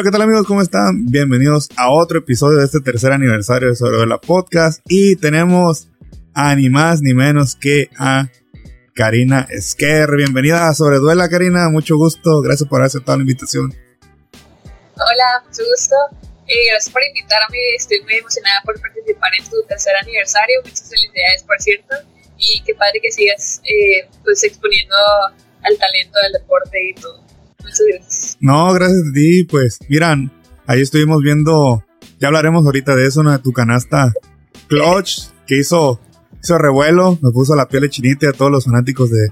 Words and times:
Hola, 0.00 0.08
¿qué 0.08 0.12
tal 0.12 0.22
amigos? 0.22 0.46
¿Cómo 0.46 0.62
están? 0.62 1.04
Bienvenidos 1.10 1.68
a 1.76 1.90
otro 1.90 2.20
episodio 2.20 2.56
de 2.56 2.64
este 2.64 2.80
tercer 2.80 3.12
aniversario 3.12 3.68
de 3.68 3.76
Sobre 3.76 4.06
la 4.06 4.16
Podcast. 4.16 4.80
Y 4.88 5.16
tenemos 5.16 5.88
a 6.32 6.56
ni 6.56 6.70
más 6.70 7.02
ni 7.02 7.12
menos 7.12 7.54
que 7.54 7.90
a 7.98 8.30
Karina 8.94 9.46
Esquer. 9.50 10.08
Bienvenida 10.16 10.68
a 10.68 10.74
Sobreduela, 10.74 11.28
Karina. 11.28 11.68
Mucho 11.68 11.98
gusto. 11.98 12.40
Gracias 12.40 12.66
por 12.66 12.78
haber 12.78 12.86
aceptado 12.86 13.18
la 13.18 13.24
invitación. 13.24 13.74
Hola, 14.94 15.44
mucho 15.44 15.64
gusto. 15.68 15.94
Eh, 16.48 16.70
gracias 16.70 16.90
por 16.90 17.02
invitarme. 17.04 17.58
Estoy 17.76 18.00
muy 18.00 18.14
emocionada 18.14 18.62
por 18.64 18.80
participar 18.80 19.30
en 19.38 19.50
tu 19.50 19.62
tercer 19.68 19.92
aniversario. 20.00 20.62
Muchas 20.64 20.88
felicidades, 20.88 21.42
por 21.42 21.60
cierto. 21.60 21.94
Y 22.38 22.62
qué 22.64 22.74
padre 22.74 23.00
que 23.02 23.12
sigas 23.12 23.60
eh, 23.64 24.08
pues 24.24 24.42
exponiendo 24.44 24.96
al 25.62 25.76
talento 25.76 26.18
del 26.22 26.40
deporte 26.40 26.78
y 26.88 26.94
todo. 26.94 27.29
No, 28.40 28.72
gracias 28.72 29.02
a 29.08 29.12
ti. 29.12 29.44
Pues, 29.44 29.78
miran, 29.88 30.30
ahí 30.66 30.80
estuvimos 30.80 31.22
viendo, 31.22 31.84
ya 32.18 32.28
hablaremos 32.28 32.64
ahorita 32.64 32.96
de 32.96 33.06
eso. 33.06 33.22
De 33.22 33.38
tu 33.38 33.52
canasta 33.52 34.12
clutch 34.68 35.28
que 35.46 35.58
hizo, 35.58 36.00
hizo 36.42 36.58
revuelo, 36.58 37.18
me 37.20 37.30
puso 37.32 37.54
la 37.54 37.68
piel 37.68 37.82
de 37.82 37.90
chinita 37.90 38.30
a 38.30 38.32
todos 38.32 38.52
los 38.52 38.64
fanáticos 38.64 39.10
de, 39.10 39.30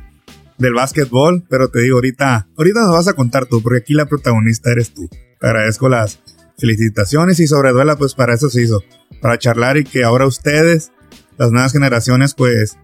del 0.58 0.74
básquetbol, 0.74 1.44
pero 1.48 1.68
te 1.68 1.80
digo, 1.80 1.96
ahorita, 1.96 2.48
ahorita 2.56 2.80
nos 2.80 2.92
vas 2.92 3.08
a 3.08 3.14
contar 3.14 3.46
tú, 3.46 3.62
porque 3.62 3.78
aquí 3.78 3.94
la 3.94 4.06
protagonista 4.06 4.70
eres 4.72 4.92
tú. 4.92 5.08
Te 5.40 5.46
agradezco 5.46 5.88
las 5.88 6.18
felicitaciones 6.58 7.38
y 7.38 7.46
sobre 7.46 7.70
duela, 7.70 7.96
pues 7.96 8.14
para 8.14 8.34
eso 8.34 8.50
se 8.50 8.62
hizo, 8.62 8.82
para 9.22 9.38
charlar 9.38 9.76
y 9.76 9.84
que 9.84 10.02
ahora 10.02 10.26
ustedes, 10.26 10.90
las 11.38 11.52
nuevas 11.52 11.72
generaciones, 11.72 12.34
pues 12.34 12.76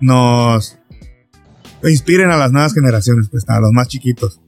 nos 0.00 0.78
inspiren 1.82 2.30
a 2.30 2.36
las 2.36 2.52
nuevas 2.52 2.74
generaciones, 2.74 3.28
pues 3.30 3.48
a 3.48 3.58
los 3.58 3.72
más 3.72 3.88
chiquitos. 3.88 4.40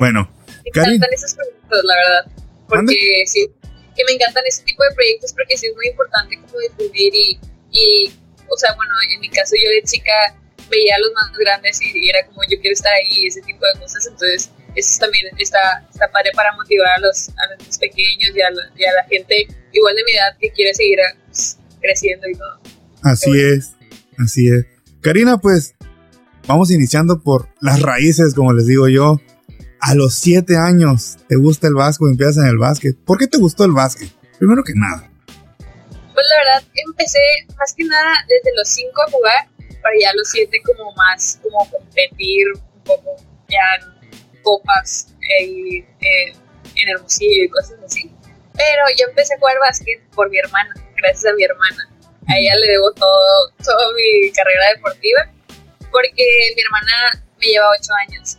Bueno, 0.00 0.26
me 0.64 0.70
encantan 0.70 1.12
esos 1.12 1.34
proyectos, 1.34 1.84
la 1.84 1.94
verdad, 1.94 2.32
porque 2.66 3.24
sí, 3.26 3.46
que 3.94 4.02
me 4.06 4.12
encantan 4.12 4.42
ese 4.46 4.64
tipo 4.64 4.82
de 4.82 4.94
proyectos 4.94 5.30
porque 5.34 5.58
sí 5.58 5.66
es 5.66 5.76
muy 5.76 5.88
importante 5.88 6.40
como 6.40 6.58
difundir 6.58 7.14
y, 7.14 7.38
y, 7.70 8.10
o 8.48 8.56
sea, 8.56 8.72
bueno, 8.76 8.94
en 9.12 9.20
mi 9.20 9.28
caso 9.28 9.54
yo 9.62 9.68
de 9.68 9.82
chica 9.82 10.12
veía 10.70 10.96
a 10.96 11.00
los 11.00 11.12
más 11.12 11.36
grandes 11.36 11.82
y, 11.82 12.08
era 12.08 12.24
como 12.28 12.40
yo 12.48 12.58
quiero 12.62 12.72
estar 12.72 12.90
ahí, 12.94 13.26
ese 13.26 13.42
tipo 13.42 13.60
de 13.60 13.78
cosas, 13.78 14.06
entonces 14.06 14.50
eso 14.74 15.00
también 15.00 15.26
está, 15.36 15.86
está 15.92 16.10
padre 16.10 16.30
para 16.34 16.50
motivar 16.56 16.96
a 16.96 17.00
los, 17.00 17.28
a 17.28 17.62
los 17.62 17.76
pequeños 17.76 18.32
y 18.34 18.40
a, 18.40 18.48
la, 18.48 18.62
y 18.74 18.84
a 18.86 18.92
la 18.92 19.04
gente 19.04 19.48
igual 19.70 19.94
de 19.96 20.04
mi 20.04 20.12
edad 20.12 20.34
que 20.40 20.50
quiere 20.52 20.72
seguir 20.72 20.98
pues, 21.26 21.58
creciendo 21.78 22.26
y 22.26 22.36
todo. 22.36 22.58
Así 23.02 23.38
es, 23.38 23.72
así 24.16 24.48
es. 24.48 24.64
Karina, 25.02 25.36
pues 25.36 25.74
vamos 26.46 26.70
iniciando 26.70 27.20
por 27.20 27.50
las 27.60 27.82
raíces, 27.82 28.32
como 28.34 28.54
les 28.54 28.66
digo 28.66 28.88
yo. 28.88 29.20
A 29.82 29.94
los 29.94 30.14
siete 30.14 30.58
años 30.58 31.16
te 31.26 31.36
gusta 31.36 31.66
el 31.66 31.74
básquet, 31.74 32.08
empiezas 32.08 32.44
en 32.44 32.50
el 32.50 32.58
básquet. 32.58 32.96
¿Por 33.02 33.16
qué 33.16 33.26
te 33.26 33.38
gustó 33.38 33.64
el 33.64 33.72
básquet? 33.72 34.10
Primero 34.38 34.62
que 34.62 34.74
nada. 34.76 35.10
Pues 35.56 36.26
la 36.28 36.36
verdad, 36.44 36.68
empecé 36.74 37.18
más 37.56 37.72
que 37.72 37.84
nada 37.84 38.12
desde 38.28 38.54
los 38.56 38.68
cinco 38.68 39.00
a 39.00 39.10
jugar, 39.10 39.48
para 39.80 39.94
ya 39.98 40.12
los 40.14 40.28
siete 40.28 40.60
como 40.66 40.92
más, 40.92 41.40
como 41.42 41.58
competir 41.70 42.46
un 42.52 42.84
poco 42.84 43.16
ya 43.48 43.58
en 43.80 44.42
copas 44.42 45.14
eh, 45.40 45.84
en 46.00 46.88
Hermosillo 46.88 47.44
y 47.44 47.48
cosas 47.48 47.78
así. 47.82 48.12
Pero 48.52 48.82
yo 48.98 49.06
empecé 49.08 49.34
a 49.34 49.38
jugar 49.38 49.56
básquet 49.60 50.02
por 50.10 50.28
mi 50.28 50.38
hermana, 50.38 50.74
gracias 50.96 51.32
a 51.32 51.34
mi 51.34 51.44
hermana. 51.44 51.88
A 52.28 52.36
ella 52.36 52.54
le 52.56 52.72
debo 52.72 52.92
todo, 52.92 53.50
toda 53.64 53.92
mi 53.96 54.30
carrera 54.32 54.74
deportiva, 54.74 55.32
porque 55.90 56.24
mi 56.54 56.60
hermana 56.60 57.24
me 57.40 57.46
lleva 57.46 57.66
ocho 57.80 57.92
años 58.06 58.36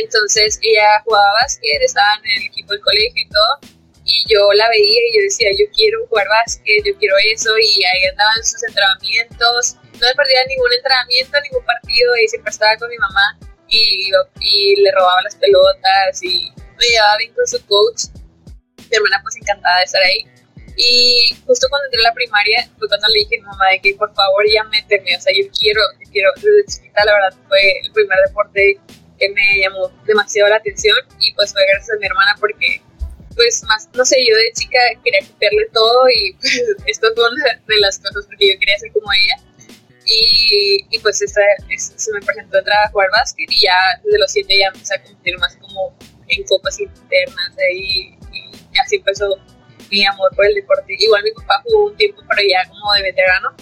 entonces 0.00 0.58
ella 0.62 1.02
jugaba 1.04 1.24
básquet, 1.42 1.82
estaba 1.82 2.08
en 2.24 2.42
el 2.42 2.46
equipo 2.48 2.72
del 2.72 2.80
colegio 2.80 3.22
y 3.22 3.28
todo. 3.28 3.72
Y 4.04 4.24
yo 4.28 4.52
la 4.54 4.68
veía 4.68 5.00
y 5.10 5.16
yo 5.16 5.22
decía, 5.22 5.48
yo 5.52 5.64
quiero 5.74 6.06
jugar 6.08 6.26
básquet, 6.28 6.82
yo 6.84 6.96
quiero 6.98 7.14
eso. 7.32 7.50
Y 7.58 7.84
ahí 7.84 8.04
andaba 8.10 8.32
en 8.36 8.44
sus 8.44 8.62
entrenamientos. 8.64 9.76
No 10.00 10.06
me 10.08 10.14
perdía 10.14 10.44
ningún 10.48 10.72
entrenamiento, 10.72 11.38
ningún 11.40 11.64
partido. 11.64 12.16
Y 12.16 12.28
siempre 12.28 12.50
estaba 12.50 12.76
con 12.76 12.90
mi 12.90 12.98
mamá 12.98 13.38
y, 13.68 14.10
y 14.40 14.76
le 14.82 14.90
robaba 14.92 15.22
las 15.22 15.36
pelotas 15.36 16.22
y 16.22 16.50
me 16.78 16.86
llevaba 16.86 17.16
bien 17.18 17.32
con 17.34 17.46
su 17.46 17.64
coach. 17.66 18.10
Mi 18.90 18.96
hermana 18.96 19.20
pues 19.22 19.36
encantada 19.36 19.78
de 19.78 19.84
estar 19.84 20.02
ahí. 20.02 20.26
Y 20.76 21.36
justo 21.46 21.66
cuando 21.68 21.86
entré 21.86 22.00
a 22.00 22.08
la 22.08 22.14
primaria 22.14 22.68
fue 22.78 22.88
cuando 22.88 23.08
le 23.08 23.20
dije 23.20 23.36
a 23.36 23.40
mi 23.40 23.46
mamá 23.46 23.68
de 23.70 23.80
que 23.80 23.94
por 23.94 24.12
favor 24.14 24.44
ya 24.48 24.64
méteme, 24.64 25.16
o 25.16 25.20
sea, 25.20 25.32
yo 25.36 25.44
quiero, 25.58 25.80
yo 26.00 26.10
quiero, 26.10 26.30
desde 26.36 26.64
chiquita 26.66 27.04
la 27.04 27.12
verdad 27.12 27.38
fue 27.48 27.60
el 27.82 27.92
primer 27.92 28.18
deporte 28.26 28.80
que 29.22 29.28
me 29.30 29.60
llamó 29.60 29.88
demasiado 30.04 30.50
la 30.50 30.56
atención 30.56 30.96
y 31.20 31.32
pues 31.34 31.52
fue 31.52 31.62
gracias 31.68 31.96
a 31.96 32.00
mi 32.00 32.06
hermana 32.06 32.34
porque 32.40 32.82
pues 33.36 33.62
más, 33.64 33.88
no 33.94 34.04
sé, 34.04 34.16
yo 34.28 34.36
de 34.36 34.52
chica 34.52 34.78
quería 35.04 35.20
copiarle 35.26 35.68
todo 35.72 36.08
y 36.10 36.32
pues, 36.40 36.62
esto 36.86 37.06
fue 37.14 37.24
una 37.30 37.60
de 37.66 37.80
las 37.80 37.98
cosas 38.00 38.26
porque 38.26 38.52
yo 38.52 38.58
quería 38.58 38.78
ser 38.78 38.90
como 38.92 39.06
ella 39.12 39.36
y, 40.04 40.84
y 40.90 40.98
pues 40.98 41.22
esta, 41.22 41.40
se 41.76 42.12
me 42.12 42.20
presentó 42.20 42.58
a 42.58 42.90
jugar 42.90 43.08
básquet 43.12 43.48
y 43.50 43.62
ya 43.62 43.76
desde 44.02 44.18
los 44.18 44.32
siete 44.32 44.58
ya 44.58 44.66
empecé 44.66 44.96
a 44.96 45.02
competir 45.02 45.38
más 45.38 45.56
como 45.56 45.96
en 46.26 46.42
copas 46.44 46.80
internas 46.80 47.52
y, 47.72 48.18
y 48.32 48.78
así 48.84 48.96
empezó 48.96 49.38
mi 49.90 50.04
amor 50.04 50.34
por 50.34 50.46
el 50.46 50.54
deporte. 50.54 50.96
Igual 50.98 51.22
mi 51.22 51.30
papá 51.32 51.62
jugó 51.64 51.86
un 51.86 51.96
tiempo, 51.96 52.22
pero 52.28 52.48
ya 52.48 52.68
como 52.68 52.92
de 52.94 53.02
veterano, 53.02 53.54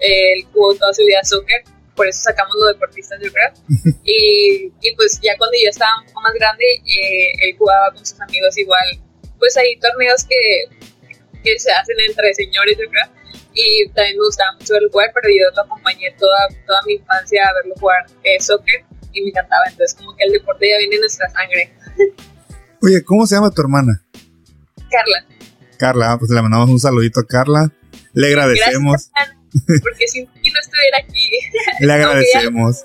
él 0.00 0.44
jugó 0.52 0.74
toda 0.74 0.92
su 0.92 1.04
vida 1.04 1.24
soccer 1.24 1.64
por 1.98 2.06
eso 2.06 2.22
sacamos 2.22 2.54
los 2.56 2.74
deportistas, 2.74 3.18
yo 3.20 3.30
creo. 3.32 3.50
y, 4.04 4.72
y, 4.80 4.94
pues 4.94 5.18
ya 5.20 5.36
cuando 5.36 5.56
yo 5.60 5.68
estaba 5.68 5.98
un 5.98 6.06
poco 6.06 6.22
más 6.22 6.32
grande, 6.34 6.64
eh, 6.86 7.32
él 7.42 7.56
jugaba 7.58 7.90
con 7.92 8.06
sus 8.06 8.20
amigos 8.20 8.56
igual. 8.56 8.86
Pues 9.38 9.56
hay 9.56 9.76
torneos 9.78 10.24
que, 10.24 10.38
que 11.42 11.58
se 11.58 11.72
hacen 11.72 11.96
entre 12.06 12.32
señores, 12.34 12.78
yo 12.78 12.88
creo. 12.88 13.06
Y 13.52 13.88
también 13.88 14.16
me 14.16 14.24
gustaba 14.24 14.52
mucho 14.52 14.72
verlo 14.74 14.88
jugar, 14.92 15.10
pero 15.12 15.28
yo 15.28 15.50
lo 15.54 15.62
acompañé 15.62 16.14
toda, 16.16 16.38
toda 16.64 16.78
mi 16.86 16.94
infancia 16.94 17.42
a 17.42 17.54
verlo 17.54 17.74
jugar 17.80 18.06
eh, 18.22 18.40
soccer 18.40 18.84
y 19.12 19.22
me 19.22 19.30
encantaba. 19.30 19.64
Entonces, 19.68 19.96
como 19.98 20.14
que 20.16 20.24
el 20.24 20.32
deporte 20.32 20.70
ya 20.70 20.78
viene 20.78 20.94
en 20.94 21.00
nuestra 21.00 21.28
sangre. 21.30 21.74
Oye, 22.82 23.02
¿cómo 23.02 23.26
se 23.26 23.34
llama 23.34 23.50
tu 23.50 23.60
hermana? 23.62 24.04
Carla. 24.88 25.26
Carla, 25.76 26.16
pues 26.18 26.30
le 26.30 26.40
mandamos 26.40 26.70
un 26.70 26.78
saludito 26.78 27.20
a 27.20 27.26
Carla. 27.26 27.72
Le 28.12 28.28
agradecemos. 28.28 29.10
Gracias, 29.12 29.37
porque 29.66 30.08
si 30.08 30.22
no 30.22 30.30
estuviera 30.30 30.98
aquí. 31.02 31.30
Le 31.80 31.92
agradecemos. 31.92 32.84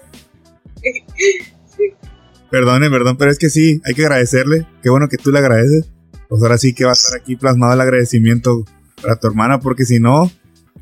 Perdone, 2.50 2.90
perdón, 2.90 3.18
pero 3.18 3.32
es 3.32 3.40
que 3.40 3.50
sí, 3.50 3.82
hay 3.84 3.94
que 3.94 4.04
agradecerle. 4.04 4.68
Qué 4.82 4.90
bueno 4.90 5.08
que 5.10 5.18
tú 5.18 5.32
le 5.32 5.40
agradeces. 5.40 5.90
Pues 6.30 6.42
ahora 6.44 6.58
sí 6.58 6.74
que 6.74 6.86
va 6.86 6.92
a 6.92 6.94
estar 6.94 7.20
aquí 7.20 7.36
plasmado 7.36 7.74
el 7.74 7.82
agradecimiento 7.82 8.64
para 9.02 9.16
tu 9.16 9.28
hermana, 9.28 9.60
porque 9.60 9.86
si 9.86 10.00
no, 10.00 10.32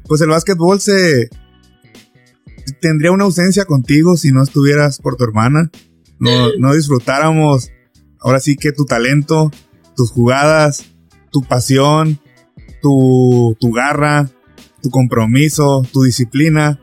pues 0.05 0.19
el 0.21 0.29
básquetbol 0.29 0.81
se 0.81 1.29
tendría 2.81 3.11
una 3.11 3.23
ausencia 3.23 3.65
contigo 3.65 4.17
si 4.17 4.31
no 4.31 4.43
estuvieras 4.43 4.99
por 4.99 5.15
tu 5.15 5.23
hermana. 5.23 5.71
No, 6.19 6.53
no 6.57 6.73
disfrutáramos 6.73 7.71
ahora 8.21 8.39
sí 8.39 8.55
que 8.55 8.71
tu 8.71 8.85
talento, 8.85 9.51
tus 9.95 10.11
jugadas, 10.11 10.85
tu 11.31 11.41
pasión, 11.41 12.19
tu, 12.81 13.57
tu 13.59 13.71
garra, 13.71 14.29
tu 14.81 14.89
compromiso, 14.89 15.83
tu 15.91 16.03
disciplina. 16.03 16.79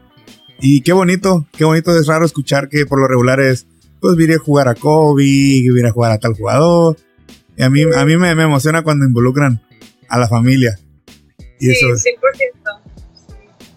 Y 0.60 0.82
qué 0.82 0.92
bonito, 0.92 1.46
qué 1.56 1.64
bonito 1.64 1.96
es 1.96 2.06
raro 2.06 2.24
escuchar 2.24 2.68
que 2.68 2.86
por 2.86 3.00
lo 3.00 3.06
regular 3.06 3.40
es, 3.40 3.66
pues 4.00 4.16
vine 4.16 4.34
a 4.34 4.38
jugar 4.38 4.68
a 4.68 4.74
Kobe, 4.74 5.22
vine 5.22 5.88
a 5.88 5.92
jugar 5.92 6.12
a 6.12 6.18
tal 6.18 6.34
jugador. 6.34 6.96
Y 7.56 7.62
a 7.62 7.70
mí, 7.70 7.82
a 7.82 8.04
mí 8.04 8.16
me, 8.16 8.30
emociona 8.30 8.82
cuando 8.82 9.04
involucran 9.04 9.60
a 10.08 10.18
la 10.18 10.28
familia. 10.28 10.78
Y 11.60 11.66
sí, 11.66 11.72
eso 11.72 11.88
100%. 11.88 12.80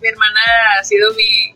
Mi 0.01 0.07
hermana 0.07 0.39
ha 0.79 0.83
sido 0.83 1.13
mi, 1.13 1.55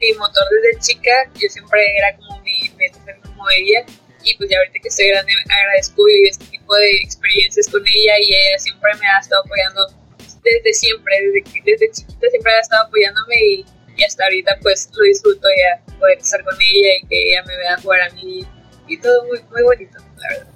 mi 0.00 0.18
motor 0.18 0.44
desde 0.62 0.80
chica. 0.80 1.10
Yo 1.34 1.48
siempre 1.48 1.80
era 1.96 2.16
como 2.16 2.40
mi 2.42 2.70
meta 2.76 2.98
como 3.24 3.48
ella. 3.50 3.86
Y 4.24 4.36
pues 4.36 4.48
ya 4.50 4.56
ahorita 4.58 4.78
que 4.82 4.88
estoy 4.88 5.08
grande 5.08 5.32
agradezco 5.44 6.04
vivir 6.04 6.30
este 6.30 6.46
tipo 6.46 6.74
de 6.74 6.96
experiencias 7.02 7.68
con 7.68 7.82
ella 7.82 8.14
y 8.22 8.32
ella 8.32 8.58
siempre 8.58 8.90
me 8.98 9.06
ha 9.06 9.20
estado 9.20 9.42
apoyando 9.44 10.03
desde 10.44 10.72
siempre, 10.72 11.14
desde, 11.22 11.62
desde 11.64 11.90
chiquita 11.90 12.28
siempre 12.30 12.52
ha 12.52 12.60
estado 12.60 12.86
apoyándome 12.86 13.34
y, 13.36 13.66
hasta 14.04 14.24
ahorita 14.24 14.58
pues 14.60 14.90
lo 14.92 15.04
disfruto 15.04 15.46
ya 15.48 15.98
poder 15.98 16.18
estar 16.18 16.42
con 16.42 16.54
ella 16.54 16.88
y 17.00 17.06
que 17.06 17.30
ella 17.30 17.44
me 17.46 17.56
vea 17.56 17.76
jugar 17.80 18.00
a 18.02 18.14
mí 18.14 18.44
y 18.88 18.98
todo 18.98 19.24
muy, 19.26 19.40
muy 19.50 19.62
bonito, 19.62 19.98
la 19.98 20.28
verdad. 20.28 20.52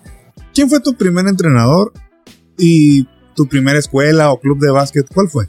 ¿Quién 0.53 0.69
fue 0.69 0.81
tu 0.81 0.97
primer 0.97 1.27
entrenador 1.27 1.93
y 2.59 3.07
tu 3.37 3.49
primera 3.49 3.79
escuela 3.79 4.33
o 4.33 4.41
club 4.41 4.59
de 4.59 4.73
básquet? 4.73 5.07
¿Cuál 5.15 5.29
fue? 5.29 5.47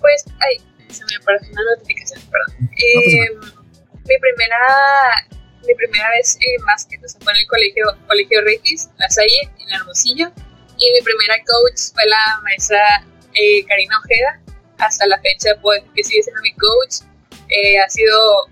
Pues, 0.00 0.24
ay, 0.40 0.60
se 0.88 1.04
me 1.04 1.16
apareció 1.22 1.52
una 1.52 1.62
notificación, 1.76 2.20
perdón. 2.28 2.70
Eh, 2.76 3.30
mi 4.08 4.18
primera 4.18 4.58
mi 5.66 5.74
primera 5.74 6.08
vez 6.10 6.38
en 6.40 6.64
básquet 6.64 7.00
fue 7.22 7.32
en 7.32 7.38
el 7.38 7.46
colegio, 7.46 7.84
colegio 8.06 8.40
Regis, 8.42 8.88
La 8.98 9.08
Salle, 9.10 9.50
en 9.58 9.74
Hermosillo 9.74 10.32
y 10.78 10.92
mi 10.92 11.00
primera 11.02 11.36
coach 11.44 11.92
fue 11.92 12.06
la 12.06 12.40
maestra 12.42 13.06
eh, 13.34 13.64
Karina 13.66 13.98
Ojeda. 13.98 14.40
Hasta 14.78 15.06
la 15.06 15.18
fecha, 15.20 15.50
pues, 15.62 15.82
que 15.94 16.04
sigue 16.04 16.22
siendo 16.22 16.42
mi 16.42 16.52
coach. 16.52 17.08
Eh, 17.48 17.78
ha 17.78 17.88
sido 17.88 18.46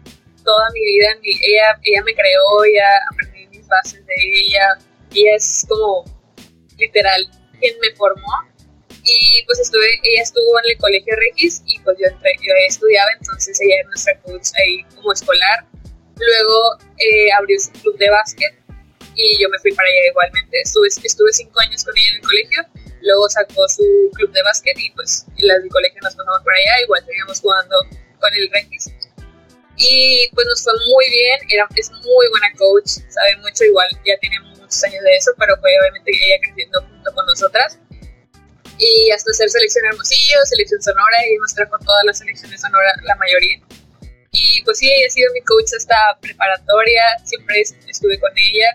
toda 0.44 0.70
mi 0.72 0.80
vida. 0.80 1.08
ella, 1.22 1.78
ella 1.82 2.02
me 2.04 2.14
creó, 2.14 2.64
ya 2.74 2.88
aprendí 3.12 3.58
mis 3.58 3.66
bases 3.68 4.04
de 4.06 4.14
ella. 4.16 4.78
ella 5.14 5.36
es 5.36 5.66
como 5.68 6.04
literal 6.78 7.30
quien 7.60 7.78
me 7.80 7.94
formó 7.94 8.54
y 9.04 9.44
pues 9.44 9.60
estuve, 9.60 9.86
ella 10.02 10.22
estuvo 10.22 10.58
en 10.60 10.70
el 10.72 10.78
colegio 10.78 11.14
Regis 11.16 11.62
y 11.66 11.78
pues 11.80 11.96
yo, 12.00 12.08
entré, 12.08 12.32
yo 12.40 12.52
estudiaba, 12.66 13.10
entonces 13.20 13.60
ella 13.60 13.76
era 13.80 13.88
nuestra 13.88 14.18
coach 14.20 14.48
ahí 14.58 14.82
como 14.96 15.12
escolar. 15.12 15.66
Luego 16.16 16.78
eh, 16.98 17.32
abrió 17.32 17.58
su 17.60 17.70
club 17.72 17.98
de 17.98 18.08
básquet 18.08 18.63
y 19.16 19.42
yo 19.42 19.48
me 19.48 19.58
fui 19.58 19.72
para 19.72 19.88
allá 19.88 20.08
igualmente. 20.10 20.60
Estuve, 20.60 20.88
estuve 20.88 21.32
cinco 21.32 21.60
años 21.60 21.84
con 21.84 21.96
ella 21.96 22.08
en 22.10 22.16
el 22.16 22.22
colegio, 22.22 22.60
luego 23.02 23.28
sacó 23.28 23.68
su 23.68 23.84
club 24.14 24.32
de 24.32 24.42
básquet 24.42 24.78
y 24.78 24.90
pues 24.90 25.26
las 25.38 25.60
del 25.62 25.70
colegio 25.70 26.00
nos 26.02 26.14
pasamos 26.14 26.42
por 26.42 26.52
allá, 26.52 26.82
igual 26.82 27.04
seguíamos 27.04 27.40
jugando 27.40 27.76
con 28.20 28.34
el 28.34 28.50
Regis. 28.50 28.90
Y 29.76 30.28
pues 30.34 30.46
nos 30.46 30.62
fue 30.62 30.72
muy 30.72 31.10
bien, 31.10 31.38
era, 31.50 31.66
es 31.74 31.90
muy 31.90 32.28
buena 32.30 32.48
coach, 32.56 33.02
sabe 33.08 33.36
mucho, 33.42 33.64
igual 33.64 33.88
ya 34.06 34.16
tiene 34.18 34.38
muchos 34.40 34.84
años 34.84 35.02
de 35.02 35.16
eso, 35.16 35.32
pero 35.38 35.56
fue 35.60 35.70
obviamente 35.80 36.10
ella 36.14 36.38
creciendo 36.42 36.80
junto 36.82 37.12
con 37.12 37.26
nosotras. 37.26 37.78
Y 38.78 39.10
hasta 39.10 39.30
hacer 39.30 39.50
selección 39.50 39.84
Hermosillo, 39.86 40.38
selección 40.44 40.82
Sonora, 40.82 41.16
y 41.28 41.36
nos 41.38 41.54
trajo 41.54 41.78
todas 41.78 42.04
las 42.06 42.18
selecciones 42.18 42.60
Sonora, 42.60 42.92
la 43.02 43.14
mayoría. 43.16 43.60
Y 44.30 44.62
pues 44.62 44.78
sí, 44.78 44.90
ella 44.90 45.06
ha 45.06 45.10
sido 45.10 45.32
mi 45.32 45.40
coach 45.42 45.70
hasta 45.76 45.96
preparatoria, 46.20 47.02
siempre 47.24 47.60
estuve 47.60 48.18
con 48.18 48.32
ella. 48.36 48.66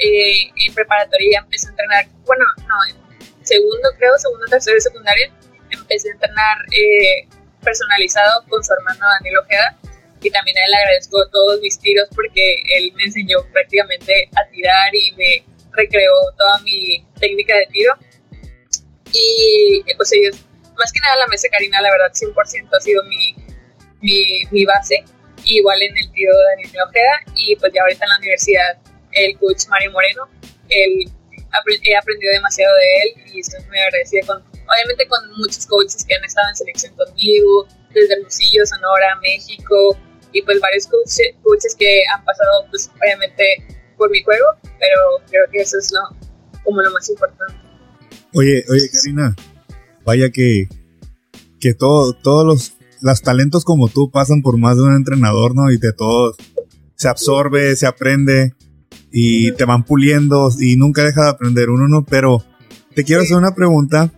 Eh, 0.00 0.50
en 0.66 0.74
preparatoria 0.74 1.40
empecé 1.40 1.66
a 1.66 1.70
entrenar, 1.70 2.06
bueno, 2.24 2.44
no, 2.66 2.74
en 2.88 3.46
segundo 3.46 3.88
creo, 3.98 4.16
segundo, 4.18 4.46
tercero 4.46 4.78
y 4.78 4.80
secundaria, 4.80 5.30
empecé 5.70 6.08
a 6.08 6.12
entrenar 6.12 6.56
eh, 6.72 7.28
personalizado 7.62 8.44
con 8.48 8.64
su 8.64 8.72
hermano 8.72 9.04
Daniel 9.18 9.38
Ojeda 9.38 9.78
y 10.22 10.30
también 10.30 10.56
a 10.56 10.64
él 10.66 10.74
agradezco 10.74 11.28
todos 11.28 11.60
mis 11.60 11.78
tiros 11.78 12.08
porque 12.14 12.62
él 12.76 12.92
me 12.94 13.04
enseñó 13.04 13.38
prácticamente 13.52 14.28
a 14.36 14.48
tirar 14.50 14.94
y 14.94 15.12
me 15.12 15.44
recreó 15.72 16.12
toda 16.36 16.58
mi 16.60 17.04
técnica 17.18 17.56
de 17.56 17.66
tiro. 17.66 17.94
Y 19.12 19.82
pues 19.96 20.12
ellos, 20.12 20.36
más 20.78 20.92
que 20.92 21.00
nada 21.00 21.16
la 21.16 21.26
mesa 21.26 21.48
Karina, 21.50 21.80
la 21.80 21.90
verdad, 21.90 22.12
100% 22.12 22.68
ha 22.72 22.80
sido 22.80 23.02
mi, 23.04 23.34
mi, 24.00 24.44
mi 24.50 24.64
base. 24.64 25.04
igual 25.44 25.82
en 25.82 25.96
el 25.96 26.12
tiro 26.12 26.32
de 26.32 26.62
Daniel 26.62 26.82
Ojeda 26.88 27.32
y 27.36 27.56
pues 27.56 27.72
ya 27.72 27.82
ahorita 27.82 28.04
en 28.04 28.10
la 28.10 28.18
universidad 28.18 28.78
el 29.12 29.38
coach 29.38 29.66
Mario 29.68 29.92
Moreno, 29.92 30.28
él, 30.68 31.10
he 31.82 31.96
aprendido 31.96 32.32
demasiado 32.32 32.74
de 32.76 33.02
él 33.02 33.34
y 33.34 33.40
estoy 33.40 33.64
muy 33.66 33.78
agradecida 33.78 34.26
con, 34.26 34.42
obviamente 34.42 35.06
con 35.08 35.18
muchos 35.38 35.66
coaches 35.66 36.04
que 36.04 36.14
han 36.14 36.24
estado 36.24 36.48
en 36.48 36.56
selección 36.56 36.94
conmigo, 36.94 37.66
desde 37.92 38.14
Hermosillo, 38.14 38.64
Sonora, 38.66 39.18
México, 39.20 39.96
y 40.32 40.42
pues 40.42 40.60
varios 40.60 40.86
coaches, 40.86 41.74
que 41.76 42.02
han 42.14 42.24
pasado 42.24 42.66
pues 42.70 42.90
obviamente 43.00 43.44
por 43.96 44.10
mi 44.10 44.22
juego, 44.22 44.46
pero 44.62 45.00
creo 45.28 45.44
que 45.50 45.60
eso 45.60 45.78
es 45.78 45.90
lo, 45.92 46.16
como 46.62 46.80
lo 46.82 46.90
más 46.92 47.08
importante. 47.10 47.54
Oye, 48.32 48.64
oye 48.68 48.88
Karina, 48.92 49.34
vaya 50.04 50.30
que, 50.30 50.68
que 51.58 51.74
todo, 51.74 52.12
todos 52.12 52.46
los, 52.46 52.74
los 53.00 53.22
talentos 53.22 53.64
como 53.64 53.88
tú 53.88 54.10
pasan 54.10 54.42
por 54.42 54.56
más 54.56 54.76
de 54.76 54.84
un 54.84 54.94
entrenador, 54.94 55.54
¿no? 55.54 55.70
Y 55.70 55.78
de 55.78 55.92
todos 55.92 56.36
se 56.94 57.08
absorbe, 57.08 57.74
se 57.76 57.86
aprende 57.86 58.54
y 59.12 59.52
te 59.52 59.64
van 59.64 59.84
puliendo 59.84 60.48
y 60.58 60.76
nunca 60.76 61.02
deja 61.02 61.24
de 61.24 61.30
aprender 61.30 61.70
uno, 61.70 61.88
¿no? 61.88 62.04
Pero 62.04 62.44
te 62.94 63.04
quiero 63.04 63.22
hacer 63.22 63.36
una 63.36 63.54
pregunta, 63.54 64.10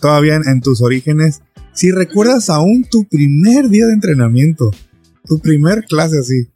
todavía 0.00 0.36
en 0.36 0.60
tus 0.60 0.82
orígenes, 0.82 1.42
si 1.72 1.90
recuerdas 1.90 2.50
aún 2.50 2.86
tu 2.88 3.04
primer 3.08 3.68
día 3.68 3.86
de 3.86 3.94
entrenamiento, 3.94 4.70
tu 5.26 5.40
primer 5.40 5.84
clase 5.84 6.18
así. 6.18 6.48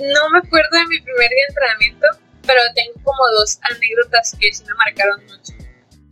No 0.00 0.30
me 0.32 0.38
acuerdo 0.38 0.70
de 0.72 0.86
mi 0.88 1.00
primer 1.00 1.28
día 1.28 1.44
de 1.44 1.52
entrenamiento, 1.52 2.06
pero 2.46 2.60
tengo 2.74 2.94
como 3.04 3.20
dos 3.38 3.58
anécdotas 3.68 4.36
que 4.40 4.52
sí 4.52 4.64
me 4.64 4.74
marcaron 4.74 5.20
mucho. 5.24 5.52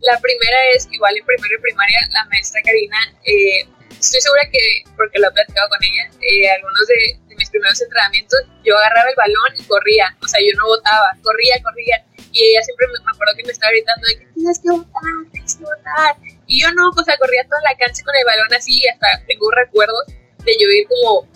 La 0.01 0.17
primera 0.19 0.57
es, 0.75 0.87
igual 0.91 1.17
en 1.17 1.25
primero 1.25 1.55
y 1.57 1.61
primaria, 1.61 1.99
la 2.11 2.25
maestra 2.29 2.61
Karina, 2.63 2.97
eh, 3.25 3.67
estoy 3.89 4.21
segura 4.21 4.43
que, 4.51 4.59
porque 4.95 5.19
lo 5.19 5.27
he 5.27 5.31
platicado 5.31 5.67
con 5.69 5.83
ella, 5.83 6.05
eh, 6.21 6.49
algunos 6.55 6.87
de, 6.87 7.28
primeros 7.49 7.81
entrenamientos, 7.81 8.39
yo 8.63 8.77
agarraba 8.77 9.09
el 9.09 9.15
balón 9.15 9.51
y 9.57 9.63
corría, 9.63 10.15
o 10.21 10.27
sea, 10.27 10.39
yo 10.39 10.55
no 10.57 10.67
votaba, 10.67 11.11
corría, 11.21 11.61
corría, 11.63 12.05
y 12.31 12.43
ella 12.43 12.61
siempre 12.63 12.87
me, 12.87 13.03
me 13.03 13.11
acuerdo 13.11 13.33
que 13.37 13.43
me 13.43 13.51
estaba 13.51 13.71
gritando 13.71 14.07
de 14.07 14.15
que 14.19 14.25
tienes 14.33 14.59
que 14.59 14.69
votar, 14.69 15.15
tienes 15.31 15.55
que 15.55 15.63
votar, 15.63 16.15
y 16.47 16.61
yo 16.61 16.71
no, 16.73 16.91
pues 16.93 17.05
corría 17.19 17.43
toda 17.45 17.61
la 17.61 17.77
cancha 17.77 18.03
con 18.03 18.15
el 18.15 18.25
balón 18.25 18.53
así, 18.53 18.81
hasta 18.87 19.07
tengo 19.27 19.51
recuerdos 19.51 20.05
de 20.45 20.53
yo 20.57 20.67
ir 20.69 20.87
como 20.87 21.27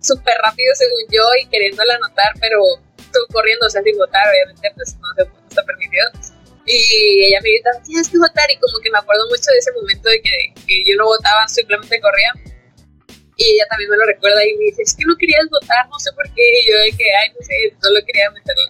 súper 0.00 0.34
rápido 0.42 0.74
según 0.74 1.02
yo 1.10 1.22
y 1.42 1.46
queriéndola 1.46 1.94
anotar, 1.94 2.32
pero 2.40 2.62
estuve 2.98 3.26
corriendo, 3.32 3.66
o 3.66 3.70
sea, 3.70 3.82
sin 3.82 3.96
votar, 3.96 4.26
obviamente, 4.28 4.70
pues 4.74 4.96
no, 4.98 5.08
se, 5.16 5.24
no 5.24 5.48
está 5.48 5.62
permitido. 5.64 6.06
Y 6.66 7.26
ella 7.26 7.40
me 7.42 7.50
gritaba, 7.50 7.82
tienes 7.82 8.08
que 8.08 8.18
votar, 8.18 8.50
y 8.50 8.56
como 8.58 8.78
que 8.80 8.90
me 8.90 8.98
acuerdo 8.98 9.28
mucho 9.28 9.50
de 9.52 9.58
ese 9.58 9.72
momento 9.72 10.08
de 10.08 10.20
que, 10.20 10.54
que 10.66 10.84
yo 10.84 10.96
no 10.96 11.04
votaba, 11.06 11.46
simplemente 11.48 12.00
corría. 12.00 12.32
Y 13.36 13.44
ella 13.44 13.66
también 13.68 13.90
me 13.90 13.96
lo 13.96 14.06
recuerda 14.06 14.44
y 14.44 14.54
me 14.56 14.64
dice, 14.64 14.82
es 14.82 14.96
que 14.96 15.04
no 15.04 15.16
querías 15.16 15.44
votar, 15.50 15.86
no 15.88 15.98
sé 15.98 16.10
por 16.12 16.24
qué. 16.34 16.42
Y 16.42 16.70
yo 16.70 16.78
de 16.78 16.92
que, 16.96 17.04
ay, 17.20 17.28
no 17.38 17.44
sé, 17.44 17.54
solo 17.82 18.00
quería 18.06 18.30
meterlo. 18.30 18.64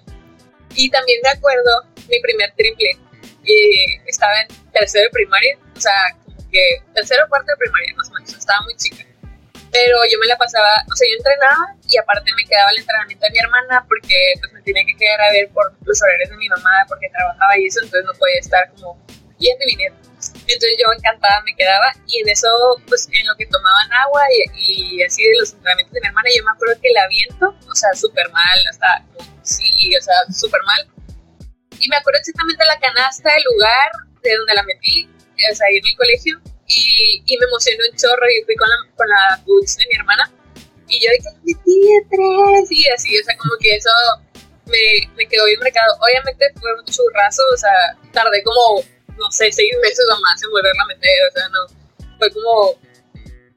Y 0.75 0.91
también 0.91 1.21
me 1.23 1.31
acuerdo 1.31 1.71
mi 2.09 2.21
primer 2.21 2.53
triple 2.55 2.99
estaba 4.07 4.33
en 4.43 4.73
tercero 4.73 5.05
de 5.05 5.11
primaria, 5.11 5.59
o 5.77 5.81
sea, 5.81 5.93
como 6.25 6.37
que 6.51 6.83
tercero 6.95 7.25
o 7.25 7.29
cuarto 7.29 7.53
de 7.53 7.57
primaria, 7.57 7.95
más 7.97 8.11
o 8.11 8.15
menos, 8.15 8.35
estaba 8.35 8.61
muy 8.65 8.77
chica. 8.77 9.05
Pero 9.71 9.97
yo 10.11 10.19
me 10.19 10.27
la 10.27 10.37
pasaba, 10.37 10.83
o 10.91 10.95
sea, 10.97 11.07
yo 11.09 11.17
entrenaba 11.17 11.77
y 11.89 11.99
aparte 11.99 12.31
me 12.35 12.45
quedaba 12.45 12.71
el 12.71 12.79
entrenamiento 12.79 13.27
de 13.27 13.33
mi 13.33 13.39
hermana 13.39 13.85
porque 13.89 14.17
pues 14.41 14.53
me 14.53 14.63
tenía 14.63 14.85
que 14.87 14.97
quedar 14.97 15.21
a 15.21 15.33
ver 15.33 15.49
por 15.51 15.73
los 15.85 16.03
horarios 16.03 16.31
de 16.31 16.37
mi 16.37 16.49
mamá 16.49 16.87
porque 16.89 17.11
trabajaba 17.11 17.59
y 17.59 17.67
eso, 17.67 17.81
entonces 17.83 18.05
no 18.07 18.19
podía 18.19 18.41
estar 18.41 18.71
como 18.73 18.99
yendo 19.39 19.65
y 19.65 19.77
viniendo. 19.77 19.99
Entonces 20.35 20.77
yo 20.79 20.93
encantada 20.93 21.43
me 21.45 21.55
quedaba 21.55 21.93
y 22.07 22.21
en 22.21 22.29
eso, 22.29 22.49
pues 22.87 23.09
en 23.13 23.27
lo 23.27 23.35
que 23.37 23.47
tomaban 23.47 23.93
agua 24.05 24.23
y, 24.55 25.03
así 25.03 25.23
de 25.23 25.39
los 25.39 25.53
entrenamientos 25.53 25.93
de 25.95 26.01
mi 26.01 26.07
hermana, 26.09 26.29
yo 26.37 26.45
me 26.45 26.51
acuerdo 26.51 26.81
que 26.81 26.91
la 26.93 27.09
viento, 27.09 27.55
o 27.71 27.75
sea, 27.75 27.91
súper 27.95 28.31
mal, 28.31 28.59
hasta, 28.71 29.05
sí, 29.43 29.97
o 29.97 30.03
sea, 30.03 30.15
súper 30.33 30.61
mal 30.67 30.91
y 31.79 31.89
me 31.89 31.97
acuerdo 31.97 32.19
exactamente 32.21 32.65
la 32.65 32.79
canasta, 32.79 33.37
el 33.37 33.45
lugar 33.53 33.91
de 34.23 34.37
donde 34.37 34.55
la 34.55 34.63
metí, 34.63 35.09
o 35.51 35.55
sea, 35.55 35.67
ahí 35.69 35.77
en 35.77 35.87
el 35.87 35.97
colegio, 35.97 36.41
y, 36.67 37.23
y 37.25 37.39
me 37.39 37.47
emocionó 37.47 37.85
un 37.91 37.97
chorro 37.97 38.27
y 38.31 38.45
fui 38.45 38.57
con 38.57 38.69
la, 38.69 38.77
con 38.97 39.09
la 39.09 39.43
boots 39.45 39.77
de 39.77 39.85
mi 39.91 39.97
hermana, 39.97 40.33
y 40.89 41.01
yo 41.01 41.11
dije, 41.11 41.31
metí 41.45 41.81
tres, 42.11 42.71
y 42.71 42.89
así, 42.91 43.19
o 43.19 43.25
sea, 43.25 43.37
como 43.37 43.55
que 43.61 43.75
eso 43.75 43.91
me, 44.67 45.15
me 45.17 45.27
quedó 45.27 45.45
bien 45.47 45.61
marcado. 45.61 45.95
Obviamente 46.01 46.47
fue 46.61 46.73
un 46.75 46.85
churrazo, 46.85 47.43
o 47.53 47.57
sea, 47.57 47.97
tardé 48.13 48.43
como, 48.43 48.83
no 49.19 49.31
sé, 49.31 49.51
seis 49.53 49.73
meses 49.83 50.05
o 50.13 50.21
más 50.21 50.43
en 50.43 50.51
volverla 50.51 50.83
a 50.83 50.87
meter, 50.87 51.19
o 51.29 51.33
sea, 51.33 51.49
no, 51.49 52.19
fue 52.19 52.31
como, 52.33 52.75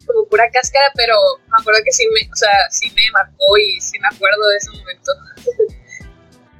como 0.06 0.26
pura 0.30 0.50
cáscara, 0.52 0.92
pero 0.96 1.16
me 1.50 1.58
acuerdo 1.60 1.80
que 1.84 1.92
sí 1.92 2.08
me, 2.14 2.22
o 2.32 2.36
sea, 2.36 2.54
sí 2.72 2.92
me 2.96 3.12
marcó 3.12 3.58
y 3.58 3.80
sí 3.82 4.00
me 4.00 4.08
acuerdo 4.08 4.48
de 4.48 4.58
ese 4.58 4.72
momento. 4.72 5.12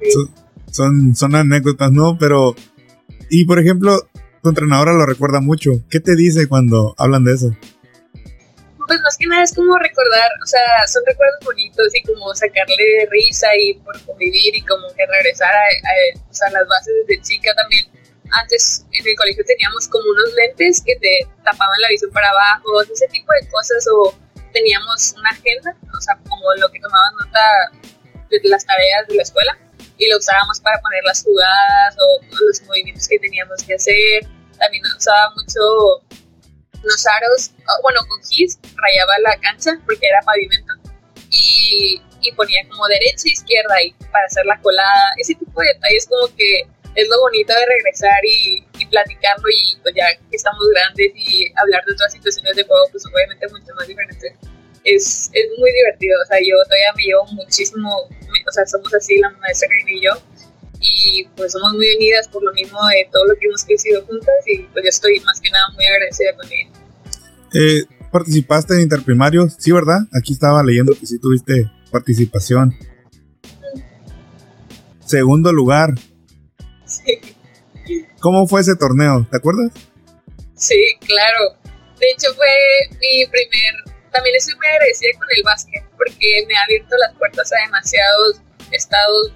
sí 0.00 0.40
son, 0.72 1.14
son 1.14 1.34
anécdotas, 1.34 1.90
¿no? 1.92 2.16
Pero, 2.18 2.54
y 3.28 3.44
por 3.44 3.58
ejemplo, 3.58 4.08
tu 4.42 4.48
entrenadora 4.48 4.92
lo 4.92 5.06
recuerda 5.06 5.40
mucho. 5.40 5.72
¿Qué 5.90 6.00
te 6.00 6.16
dice 6.16 6.48
cuando 6.48 6.94
hablan 6.98 7.24
de 7.24 7.34
eso? 7.34 7.50
Pues 8.86 9.00
más 9.02 9.16
que 9.16 9.26
nada 9.26 9.44
es 9.44 9.54
como 9.54 9.78
recordar, 9.78 10.30
o 10.42 10.46
sea, 10.46 10.86
son 10.88 11.02
recuerdos 11.06 11.38
bonitos 11.44 11.94
y 11.94 12.02
como 12.02 12.34
sacarle 12.34 13.06
risa 13.08 13.46
y 13.56 13.74
por 13.74 14.00
convivir 14.04 14.56
y 14.56 14.62
como 14.62 14.88
que 14.96 15.06
regresar 15.06 15.52
a, 15.52 16.50
las 16.50 16.68
bases 16.68 16.94
desde 17.06 17.22
chica 17.22 17.54
también. 17.54 17.86
Antes 18.32 18.86
en 18.92 19.06
el 19.06 19.16
colegio 19.16 19.44
teníamos 19.44 19.88
como 19.88 20.04
unos 20.10 20.32
lentes 20.34 20.82
que 20.84 20.96
te 20.96 21.26
tapaban 21.44 21.80
la 21.80 21.88
visión 21.88 22.10
para 22.12 22.28
abajo, 22.30 22.82
ese 22.82 23.08
tipo 23.08 23.32
de 23.40 23.48
cosas, 23.48 23.84
o 23.92 24.14
teníamos 24.52 25.14
una 25.16 25.30
agenda, 25.30 25.74
o 25.96 26.00
sea, 26.00 26.18
como 26.28 26.42
lo 26.58 26.68
que 26.70 26.80
tomaban 26.80 27.14
nota 27.16 27.40
de 28.30 28.40
las 28.48 28.64
tareas 28.64 29.08
de 29.08 29.14
la 29.16 29.22
escuela 29.22 29.58
y 29.98 30.08
lo 30.08 30.16
usábamos 30.16 30.60
para 30.60 30.80
poner 30.80 31.02
las 31.04 31.22
jugadas 31.22 31.96
o 31.98 32.24
los 32.46 32.62
movimientos 32.62 33.06
que 33.06 33.18
teníamos 33.18 33.62
que 33.62 33.74
hacer. 33.74 34.26
También 34.58 34.82
usaba 34.96 35.30
mucho 35.36 35.60
los 36.82 37.06
aros, 37.06 37.50
bueno, 37.82 38.00
con 38.08 38.22
gis 38.24 38.58
rayaba 38.76 39.18
la 39.22 39.36
cancha 39.40 39.72
porque 39.84 40.06
era 40.06 40.22
pavimento 40.22 40.72
y, 41.28 42.02
y 42.22 42.32
ponía 42.32 42.66
como 42.68 42.86
derecha 42.88 43.24
e 43.26 43.32
izquierda 43.32 43.74
ahí 43.74 43.94
para 44.10 44.26
hacer 44.26 44.46
la 44.46 44.58
colada. 44.60 45.12
Ese 45.18 45.34
tipo 45.34 45.60
de 45.60 45.68
detalles 45.68 46.06
como 46.08 46.34
que 46.34 46.66
es 46.94 47.08
lo 47.08 47.20
bonito 47.20 47.52
de 47.52 47.66
regresar 47.66 48.20
y, 48.24 48.64
y, 48.78 48.86
platicarlo 48.86 49.48
y 49.48 49.76
pues 49.82 49.94
ya 49.94 50.06
que 50.28 50.36
estamos 50.36 50.60
grandes 50.74 51.12
y 51.14 51.46
hablar 51.56 51.84
de 51.86 51.92
otras 51.92 52.12
situaciones 52.12 52.56
de 52.56 52.64
juego, 52.64 52.82
pues 52.90 53.04
obviamente 53.06 53.46
mucho 53.48 53.74
más 53.76 53.86
diferentes. 53.86 54.32
Es, 54.84 55.30
es 55.32 55.46
muy 55.58 55.70
divertido, 55.72 56.18
o 56.22 56.26
sea, 56.26 56.38
yo 56.40 56.56
todavía 56.64 56.92
me 56.96 57.04
llevo 57.04 57.26
muchísimo 57.26 58.08
o 58.48 58.52
sea, 58.52 58.66
somos 58.66 58.92
así 58.94 59.18
la 59.18 59.30
maestra 59.30 59.68
Karina 59.68 59.92
y 59.92 60.04
yo, 60.04 60.12
y 60.80 61.24
pues 61.36 61.52
somos 61.52 61.74
muy 61.74 61.86
unidas 61.96 62.28
por 62.28 62.42
lo 62.42 62.52
mismo 62.52 62.78
de 62.88 63.08
todo 63.12 63.26
lo 63.26 63.34
que 63.34 63.46
hemos 63.46 63.64
crecido 63.64 64.04
juntas 64.06 64.34
y 64.46 64.58
pues 64.72 64.84
yo 64.84 64.88
estoy 64.88 65.20
más 65.20 65.40
que 65.40 65.50
nada 65.50 65.64
muy 65.74 65.86
agradecida 65.86 66.34
con 66.36 66.46
ella. 66.46 66.70
Eh, 67.52 67.84
¿Participaste 68.10 68.74
en 68.74 68.80
interprimarios? 68.82 69.56
Sí, 69.58 69.72
¿verdad? 69.72 69.98
Aquí 70.12 70.32
estaba 70.32 70.62
leyendo 70.62 70.94
que 70.98 71.06
sí 71.06 71.18
tuviste 71.18 71.70
participación. 71.90 72.74
segundo 75.04 75.52
lugar. 75.52 75.94
¿Cómo 78.20 78.46
fue 78.46 78.60
ese 78.60 78.76
torneo? 78.76 79.26
¿Te 79.30 79.36
acuerdas? 79.36 79.72
Sí, 80.56 80.96
claro. 81.06 81.56
De 81.98 82.10
hecho 82.10 82.32
fue 82.34 82.48
mi 83.00 83.26
primer, 83.26 83.74
también 84.12 84.36
estoy 84.36 84.54
muy 84.56 84.66
agradecida 84.66 85.18
con 85.18 85.28
el 85.36 85.42
básquet 85.42 85.84
porque 85.96 86.44
me 86.48 86.56
ha 86.56 86.62
abierto 86.62 86.96
las 86.96 87.14
puertas 87.16 87.50
a 87.52 87.64
demasiados 87.66 88.40
estados, 88.72 89.32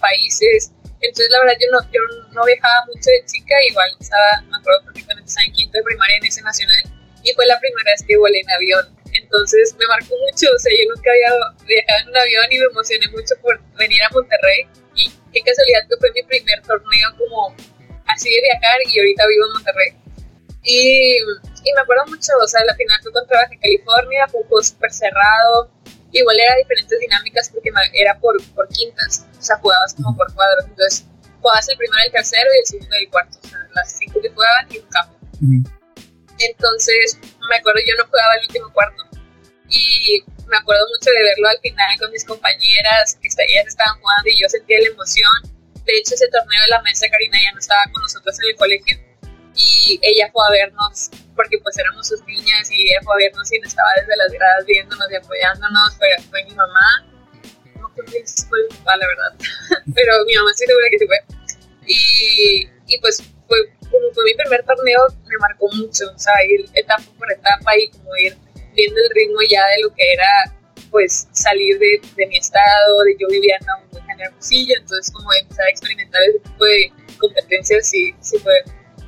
países. 0.00 0.72
Entonces 1.00 1.28
la 1.30 1.40
verdad 1.40 1.56
yo 1.60 1.68
no, 1.72 1.80
yo 1.92 2.00
no 2.32 2.44
viajaba 2.44 2.86
mucho 2.86 3.08
de 3.10 3.24
chica, 3.26 3.54
igual 3.68 3.88
estaba, 4.00 4.42
me 4.48 4.56
acuerdo 4.56 4.84
perfectamente, 4.84 5.28
estaba 5.28 5.44
en 5.46 5.52
quinto 5.52 5.78
de 5.78 5.84
primaria 5.84 6.16
en 6.16 6.24
ese 6.24 6.42
nacional 6.42 6.82
y 7.22 7.32
fue 7.32 7.46
la 7.46 7.58
primera 7.58 7.90
vez 7.90 8.04
que 8.06 8.16
volé 8.16 8.40
en 8.40 8.50
avión. 8.50 8.84
Entonces 9.12 9.74
me 9.78 9.86
marcó 9.86 10.14
mucho, 10.28 10.48
o 10.54 10.58
sea, 10.58 10.72
yo 10.72 10.84
nunca 10.94 11.10
había 11.10 11.30
viajado 11.66 12.00
en 12.02 12.08
un 12.08 12.16
avión 12.16 12.46
y 12.50 12.58
me 12.58 12.66
emocioné 12.66 13.08
mucho 13.08 13.34
por 13.40 13.60
venir 13.76 14.02
a 14.02 14.10
Monterrey 14.12 14.68
y 14.94 15.10
qué 15.32 15.40
casualidad 15.42 15.80
que 15.88 15.96
fue 15.98 16.10
mi 16.14 16.22
primer 16.22 16.62
torneo 16.62 17.08
como 17.18 17.54
así 18.06 18.30
de 18.30 18.40
viajar 18.42 18.78
y 18.86 18.98
ahorita 18.98 19.26
vivo 19.26 19.46
en 19.46 19.52
Monterrey. 19.52 19.90
Y, 20.62 21.16
y 21.18 21.72
me 21.74 21.80
acuerdo 21.82 22.06
mucho, 22.06 22.32
o 22.42 22.46
sea, 22.46 22.64
la 22.64 22.74
final 22.74 22.98
fue 23.02 23.12
contra 23.12 23.42
Baja 23.42 23.54
California, 23.60 24.26
fue 24.28 24.40
un 24.40 24.48
juego 24.48 24.62
súper 24.62 24.92
cerrado, 24.92 25.70
igual 26.12 26.38
era 26.38 26.56
diferentes 26.56 26.98
dinámicas 27.00 27.50
porque 27.50 27.70
era 27.92 28.18
por, 28.18 28.36
por 28.54 28.68
quintas, 28.68 29.26
o 29.38 29.42
sea, 29.42 29.56
jugabas 29.58 29.94
como 29.94 30.16
por 30.16 30.32
cuadros, 30.34 30.66
entonces 30.66 31.04
jugabas 31.40 31.68
el 31.68 31.76
primero, 31.76 32.02
el 32.06 32.12
tercero 32.12 32.50
y 32.54 32.58
el 32.58 32.66
segundo 32.66 32.96
y 32.96 33.04
el 33.04 33.10
cuarto, 33.10 33.38
o 33.42 33.48
sea, 33.48 33.58
las 33.74 33.92
cinco 33.98 34.20
que 34.22 34.30
jugaban 34.30 34.66
y 34.70 34.78
un 34.78 34.86
campo. 34.88 35.14
Entonces, 36.38 37.18
me 37.48 37.56
acuerdo, 37.56 37.80
yo 37.86 37.94
no 37.96 38.06
jugaba 38.06 38.34
el 38.34 38.46
último 38.48 38.72
cuarto 38.72 39.03
y 39.74 40.22
me 40.46 40.56
acuerdo 40.56 40.86
mucho 40.88 41.10
de 41.10 41.22
verlo 41.22 41.48
al 41.48 41.58
final 41.60 41.98
con 41.98 42.10
mis 42.12 42.24
compañeras, 42.24 43.18
que 43.20 43.28
ellas 43.28 43.66
estaban 43.66 43.98
jugando 44.00 44.28
y 44.30 44.40
yo 44.40 44.48
sentía 44.48 44.78
la 44.80 44.88
emoción 44.88 45.54
de 45.84 45.92
hecho, 45.98 46.14
ese 46.14 46.28
torneo 46.28 46.62
de 46.62 46.70
la 46.70 46.82
mesa, 46.82 47.06
Karina 47.10 47.38
ya 47.42 47.52
no 47.52 47.58
estaba 47.58 47.82
con 47.92 48.00
nosotros 48.02 48.34
en 48.40 48.48
el 48.48 48.56
colegio 48.56 48.98
y 49.54 50.00
ella 50.02 50.30
fue 50.32 50.42
a 50.48 50.50
vernos 50.50 51.10
porque 51.36 51.58
pues 51.58 51.76
éramos 51.78 52.08
sus 52.08 52.24
niñas 52.26 52.70
y 52.70 52.88
ella 52.88 53.00
fue 53.04 53.14
a 53.14 53.28
vernos 53.28 53.52
y 53.52 53.56
estaba 53.56 53.88
desde 54.00 54.16
las 54.16 54.32
gradas 54.32 54.64
viéndonos 54.66 55.06
y 55.10 55.16
apoyándonos, 55.16 55.96
fue, 55.96 56.08
fue 56.30 56.44
mi 56.44 56.54
mamá, 56.54 57.06
no 57.78 57.88
creo 57.92 58.06
que 58.06 58.24
fue 58.48 58.58
mi 58.62 58.76
papá 58.76 58.96
la 58.96 59.06
verdad, 59.06 59.32
pero 59.94 60.24
mi 60.24 60.34
mamá 60.34 60.50
sí 60.54 60.64
segura 60.66 60.86
que 60.90 60.98
sí 60.98 61.06
fue. 61.06 61.20
Y, 61.86 62.68
y 62.86 62.98
pues 63.00 63.22
fue, 63.46 63.58
como 63.90 64.10
fue 64.14 64.24
mi 64.24 64.34
primer 64.34 64.64
torneo, 64.64 65.06
me 65.26 65.36
marcó 65.38 65.68
mucho, 65.68 66.10
o 66.10 66.18
sea, 66.18 66.32
ir 66.48 66.64
etapa 66.72 67.04
por 67.18 67.30
etapa 67.30 67.76
y 67.76 67.90
como 67.90 68.16
ir 68.16 68.38
viendo 68.74 68.96
el 69.00 69.10
ritmo 69.14 69.38
ya 69.48 69.60
de 69.76 69.82
lo 69.82 69.94
que 69.94 70.12
era 70.12 70.54
pues 70.90 71.26
salir 71.32 71.78
de, 71.78 72.00
de 72.16 72.26
mi 72.28 72.36
estado, 72.36 73.04
de 73.04 73.16
yo 73.18 73.26
vivía 73.28 73.56
en 73.60 74.00
en 74.14 74.20
Hermosillo, 74.20 74.74
entonces 74.78 75.12
como 75.12 75.28
empezar 75.42 75.66
a 75.66 75.70
experimentar 75.70 76.22
ese 76.22 76.38
tipo 76.38 76.64
de 76.64 76.92
competencias 77.18 77.88
sí, 77.88 78.14
sí 78.20 78.36
fue, 78.38 78.52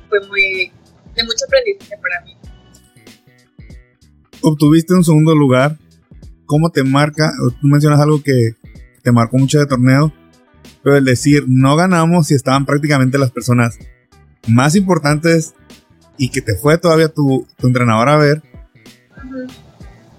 fue 0.09 0.19
muy, 0.27 0.71
de 1.15 1.23
mucho 1.23 1.45
aprendizaje 1.45 1.95
para 2.01 2.25
mí. 2.25 2.37
Obtuviste 4.41 4.93
un 4.93 5.03
segundo 5.03 5.35
lugar, 5.35 5.77
¿cómo 6.45 6.69
te 6.71 6.83
marca? 6.83 7.31
Tú 7.61 7.67
mencionas 7.67 7.99
algo 7.99 8.21
que 8.21 8.55
te 9.01 9.11
marcó 9.11 9.37
mucho 9.37 9.59
de 9.59 9.65
torneo, 9.65 10.13
pero 10.83 10.97
el 10.97 11.05
decir 11.05 11.45
no 11.47 11.75
ganamos 11.75 12.27
si 12.27 12.35
estaban 12.35 12.65
prácticamente 12.65 13.17
las 13.17 13.31
personas 13.31 13.77
más 14.47 14.75
importantes 14.75 15.53
y 16.17 16.29
que 16.29 16.41
te 16.41 16.55
fue 16.55 16.77
todavía 16.77 17.09
tu, 17.09 17.47
tu 17.57 17.67
entrenador 17.67 18.09
a 18.09 18.17
ver. 18.17 18.41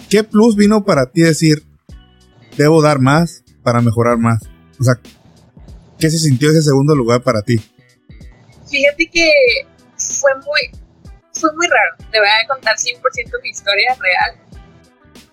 ¿Qué 0.08 0.24
plus 0.24 0.56
vino 0.56 0.84
para 0.84 1.10
ti 1.10 1.22
decir, 1.22 1.62
debo 2.56 2.82
dar 2.82 2.98
más 2.98 3.44
para 3.62 3.80
mejorar 3.80 4.18
más? 4.18 4.42
O 4.80 4.84
sea, 4.84 4.94
¿qué 5.98 6.10
se 6.10 6.18
sintió 6.18 6.50
ese 6.50 6.62
segundo 6.62 6.94
lugar 6.94 7.22
para 7.22 7.42
ti? 7.42 7.60
Fíjate 8.70 9.08
que 9.12 9.30
fue 9.96 10.34
muy, 10.36 10.80
fue 11.32 11.52
muy 11.54 11.66
raro. 11.66 11.96
Te 12.10 12.18
voy 12.18 12.28
a 12.28 12.46
contar 12.46 12.76
100% 12.76 13.42
mi 13.42 13.50
historia 13.50 13.96
real. 14.00 14.40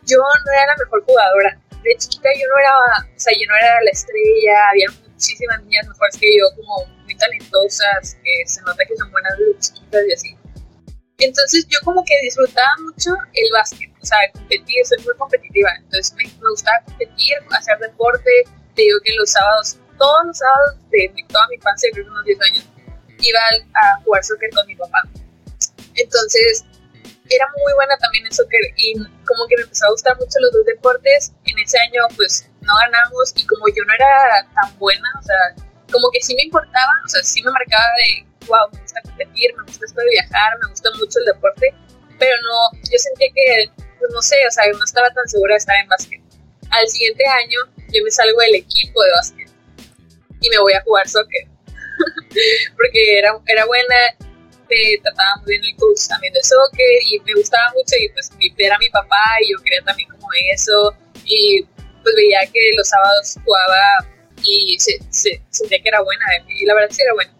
Yo 0.05 0.17
no 0.17 0.51
era 0.51 0.67
la 0.67 0.83
mejor 0.83 1.03
jugadora. 1.05 1.59
De 1.83 1.95
chiquita 1.97 2.29
yo 2.39 2.47
no 2.49 2.59
era, 2.59 2.71
o 3.15 3.19
sea, 3.19 3.33
yo 3.33 3.47
no 3.47 3.55
era 3.55 3.81
la 3.83 3.91
estrella. 3.91 4.69
Había 4.71 4.87
muchísimas 5.07 5.63
niñas 5.63 5.87
mejores 5.87 6.17
que 6.17 6.27
yo, 6.27 6.45
como 6.55 6.85
muy 7.03 7.15
talentosas, 7.15 8.17
que 8.23 8.43
se 8.45 8.61
nota 8.63 8.83
que 8.87 8.97
son 8.97 9.11
buenas 9.11 9.33
desde 9.37 9.59
chiquitas 9.59 10.01
y 10.07 10.13
así. 10.13 10.44
Entonces 11.17 11.65
yo 11.69 11.79
como 11.83 12.03
que 12.03 12.13
disfrutaba 12.23 12.75
mucho 12.83 13.11
el 13.33 13.51
básquet, 13.53 13.89
o 14.01 14.05
sea, 14.05 14.17
competir, 14.33 14.85
soy 14.85 15.03
muy 15.05 15.15
competitiva. 15.15 15.69
Entonces 15.77 16.13
me, 16.15 16.25
gustaba 16.49 16.77
competir, 16.85 17.35
hacer 17.51 17.79
deporte, 17.79 18.29
te 18.75 18.81
digo 18.81 18.99
que 19.03 19.13
los 19.13 19.31
sábados, 19.31 19.77
todos 19.97 20.25
los 20.25 20.37
sábados 20.37 20.75
de 20.91 21.11
toda 21.29 21.47
mi 21.47 21.55
infancia, 21.55 21.89
creo 21.93 22.05
que 22.05 22.11
unos 22.11 22.25
10 22.25 22.41
años, 22.41 22.69
iba 23.19 23.39
a 23.39 24.01
jugar 24.03 24.23
soccer 24.23 24.49
con 24.51 24.67
mi 24.67 24.75
papá. 24.75 25.03
Entonces, 25.95 26.65
era 27.29 27.45
muy 27.63 27.73
buena 27.73 27.97
también 27.97 28.25
en 28.25 28.33
soccer 28.33 28.61
y 28.75 28.93
como 29.25 29.47
que 29.47 29.55
me 29.57 29.63
empezó 29.63 29.85
a 29.87 29.91
gustar 29.91 30.17
mucho 30.17 30.37
los 30.41 30.51
dos 30.51 30.65
deportes. 30.65 31.31
En 31.45 31.57
ese 31.59 31.79
año, 31.79 32.03
pues, 32.15 32.49
no 32.61 32.73
ganamos 32.75 33.33
y 33.35 33.45
como 33.47 33.67
yo 33.69 33.83
no 33.85 33.93
era 33.93 34.47
tan 34.53 34.77
buena, 34.77 35.09
o 35.17 35.23
sea, 35.23 35.65
como 35.91 36.09
que 36.11 36.19
sí 36.21 36.35
me 36.35 36.43
importaba, 36.43 36.91
o 37.05 37.07
sea, 37.07 37.23
sí 37.23 37.41
me 37.41 37.51
marcaba 37.51 37.85
de, 37.97 38.25
wow, 38.47 38.69
me 38.73 38.81
gusta 38.81 39.01
competir, 39.03 39.55
me 39.57 39.63
gusta 39.63 39.85
esto 39.85 40.01
de 40.01 40.09
viajar, 40.09 40.57
me 40.61 40.69
gusta 40.69 40.89
mucho 40.97 41.19
el 41.19 41.25
deporte, 41.25 41.73
pero 42.19 42.35
no, 42.41 42.79
yo 42.83 42.97
sentía 42.97 43.27
que, 43.33 43.69
pues 43.99 44.11
no 44.11 44.21
sé, 44.21 44.35
o 44.47 44.51
sea, 44.51 44.63
no 44.71 44.83
estaba 44.83 45.09
tan 45.11 45.27
segura 45.27 45.53
de 45.53 45.57
estar 45.57 45.75
en 45.81 45.87
básquet. 45.87 46.21
Al 46.69 46.87
siguiente 46.87 47.25
año 47.25 47.59
yo 47.93 48.03
me 48.03 48.11
salgo 48.11 48.39
del 48.41 48.55
equipo 48.55 49.03
de 49.03 49.11
básquet 49.11 49.49
y 50.41 50.49
me 50.49 50.59
voy 50.59 50.73
a 50.73 50.81
jugar 50.81 51.07
soccer. 51.07 51.47
Porque 52.75 53.19
era, 53.19 53.37
era 53.47 53.65
buena, 53.65 53.95
me 54.69 54.97
trataba 55.01 55.37
muy 55.41 55.57
bien 55.57 55.63
el 55.63 55.75
coach 55.77 56.07
también 56.07 56.33
de 56.33 56.43
soccer 56.43 56.99
y 57.09 57.19
me 57.21 57.33
gustaba 57.33 57.71
mucho 57.73 57.95
y 57.99 58.09
pues 58.09 58.31
era 58.57 58.77
mi 58.79 58.89
papá 58.89 59.23
y 59.41 59.51
yo 59.51 59.61
quería 59.63 59.81
también 59.83 60.09
como 60.09 60.27
eso 60.53 60.95
y 61.23 61.63
pues 62.03 62.15
veía 62.15 62.39
que 62.51 62.71
los 62.75 62.87
sábados 62.87 63.35
jugaba 63.43 64.09
y 64.43 64.77
se, 64.79 64.99
se, 65.09 65.41
sentía 65.49 65.81
que 65.81 65.89
era 65.89 66.01
buena 66.01 66.25
y 66.47 66.65
la 66.65 66.75
verdad 66.75 66.89
sí 66.91 67.01
era 67.01 67.13
buena. 67.13 67.33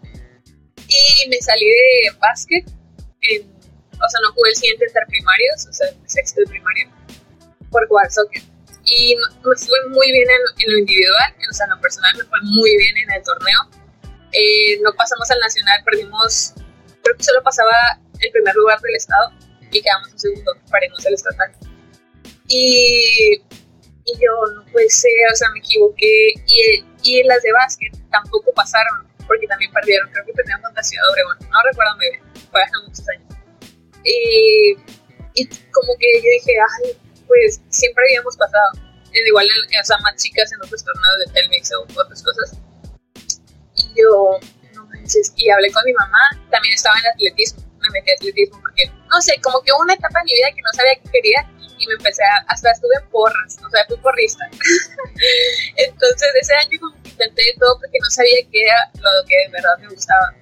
Y 0.96 1.28
me 1.28 1.40
salí 1.40 1.66
de 1.66 2.10
básquet, 2.18 2.64
o 2.66 4.08
sea, 4.08 4.20
no 4.22 4.32
jugué 4.32 4.50
el 4.50 4.56
siguiente 4.56 4.86
primarios, 5.08 5.66
o 5.68 5.72
sea, 5.72 5.88
sexto 6.06 6.40
de 6.40 6.46
primaria, 6.46 6.90
por 7.70 7.86
jugar 7.88 8.10
soccer 8.10 8.42
y 8.86 9.16
me 9.16 9.56
fue 9.56 9.88
muy 9.90 10.12
bien 10.12 10.28
en, 10.30 10.70
lo 10.72 10.78
individual, 10.78 11.34
o 11.50 11.52
sea, 11.52 11.64
en 11.66 11.70
lo 11.70 11.80
personal 11.80 12.16
me 12.16 12.24
fue 12.24 12.38
muy 12.42 12.76
bien 12.76 12.96
en 12.98 13.12
el 13.12 13.22
torneo. 13.22 13.60
Eh, 14.32 14.78
no 14.80 14.92
pasamos 14.94 15.28
al 15.30 15.40
nacional, 15.40 15.82
perdimos, 15.84 16.54
creo 17.02 17.16
que 17.16 17.24
solo 17.24 17.42
pasaba 17.42 17.72
el 18.20 18.30
primer 18.30 18.54
lugar 18.54 18.80
del 18.80 18.94
estado 18.94 19.32
y 19.72 19.82
quedamos 19.82 20.10
en 20.12 20.18
segundo, 20.18 20.52
paremos 20.70 21.04
el 21.04 21.14
estatal. 21.14 21.52
Y, 22.48 23.42
y 24.04 24.12
yo, 24.14 24.54
no 24.54 24.64
puede 24.70 24.88
ser, 24.88 25.32
o 25.32 25.36
sea, 25.36 25.48
me 25.50 25.58
equivoqué. 25.58 26.34
Y, 26.46 26.84
y 27.02 27.22
las 27.24 27.42
de 27.42 27.52
básquet 27.52 27.92
tampoco 28.10 28.52
pasaron, 28.54 29.08
porque 29.26 29.46
también 29.46 29.72
perdieron, 29.72 30.10
creo 30.10 30.24
que 30.24 30.32
perdieron 30.32 30.62
contra 30.62 30.82
Ciudad 30.82 31.04
Obregón, 31.10 31.36
no 31.50 31.58
recuerdo 31.64 31.96
muy 31.96 32.10
bien, 32.10 32.22
fue 32.50 32.62
hace 32.62 32.72
muchos 32.86 33.08
años. 33.08 33.26
Y, 34.04 34.76
y 35.34 35.46
como 35.72 35.92
que 35.98 36.06
yo 36.22 36.30
dije, 36.30 36.52
ay, 36.58 36.96
pues 37.26 37.60
siempre 37.68 38.04
habíamos 38.08 38.36
pasado. 38.36 38.86
Igual, 39.12 39.46
o 39.46 39.84
sea, 39.84 39.96
más 39.98 40.14
chicas 40.16 40.52
en 40.52 40.60
otros 40.62 40.84
torneos 40.84 41.18
de 41.24 41.32
Telmix 41.32 41.72
o 41.72 41.82
otras 41.82 42.22
cosas. 42.22 42.58
Y 43.76 44.00
yo, 44.00 44.38
no 44.74 44.86
manches, 44.86 45.32
y 45.36 45.48
hablé 45.48 45.72
con 45.72 45.82
mi 45.84 45.92
mamá, 45.94 46.20
también 46.50 46.74
estaba 46.74 46.96
en 46.98 47.06
atletismo, 47.14 47.62
me 47.80 47.90
metí 47.90 48.10
a 48.10 48.14
atletismo 48.14 48.60
porque, 48.60 48.90
no 49.10 49.20
sé, 49.22 49.40
como 49.42 49.62
que 49.62 49.72
una 49.72 49.94
etapa 49.94 50.20
en 50.20 50.26
mi 50.26 50.34
vida 50.34 50.48
que 50.54 50.62
no 50.62 50.72
sabía 50.74 50.94
qué 51.02 51.10
quería 51.10 51.50
y 51.78 51.86
me 51.86 51.94
empecé 51.94 52.22
a, 52.24 52.44
hasta 52.48 52.70
estuve 52.70 52.94
en 53.00 53.08
porras, 53.10 53.58
o 53.64 53.70
sea, 53.70 53.84
fui 53.86 53.96
porrista. 53.98 54.48
Entonces, 55.76 56.28
ese 56.40 56.54
año 56.54 56.78
como 56.80 56.96
intenté 57.04 57.42
de 57.42 57.54
todo 57.58 57.78
porque 57.78 57.98
no 58.00 58.10
sabía 58.10 58.46
qué 58.50 58.62
era 58.62 58.90
lo 58.94 59.26
que 59.26 59.36
de 59.36 59.48
verdad 59.50 59.78
me 59.80 59.88
gustaba. 59.88 60.34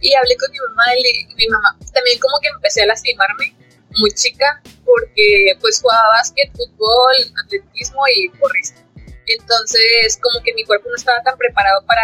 Y 0.00 0.14
hablé 0.14 0.36
con 0.36 0.50
mi 0.50 0.58
mamá 0.58 0.84
y 0.96 1.34
mi 1.34 1.46
mamá 1.48 1.78
también 1.92 2.18
como 2.18 2.38
que 2.40 2.48
empecé 2.48 2.82
a 2.82 2.86
lastimarme 2.86 3.54
muy 3.98 4.10
chica 4.12 4.60
porque 4.84 5.56
pues 5.60 5.80
jugaba 5.80 6.02
básquet, 6.16 6.50
fútbol, 6.52 7.14
atletismo 7.44 8.02
y 8.14 8.28
porrista. 8.38 8.80
Entonces 9.26 10.18
como 10.20 10.42
que 10.42 10.52
mi 10.54 10.64
cuerpo 10.64 10.88
no 10.88 10.96
estaba 10.96 11.22
tan 11.22 11.36
preparado 11.38 11.84
para 11.86 12.02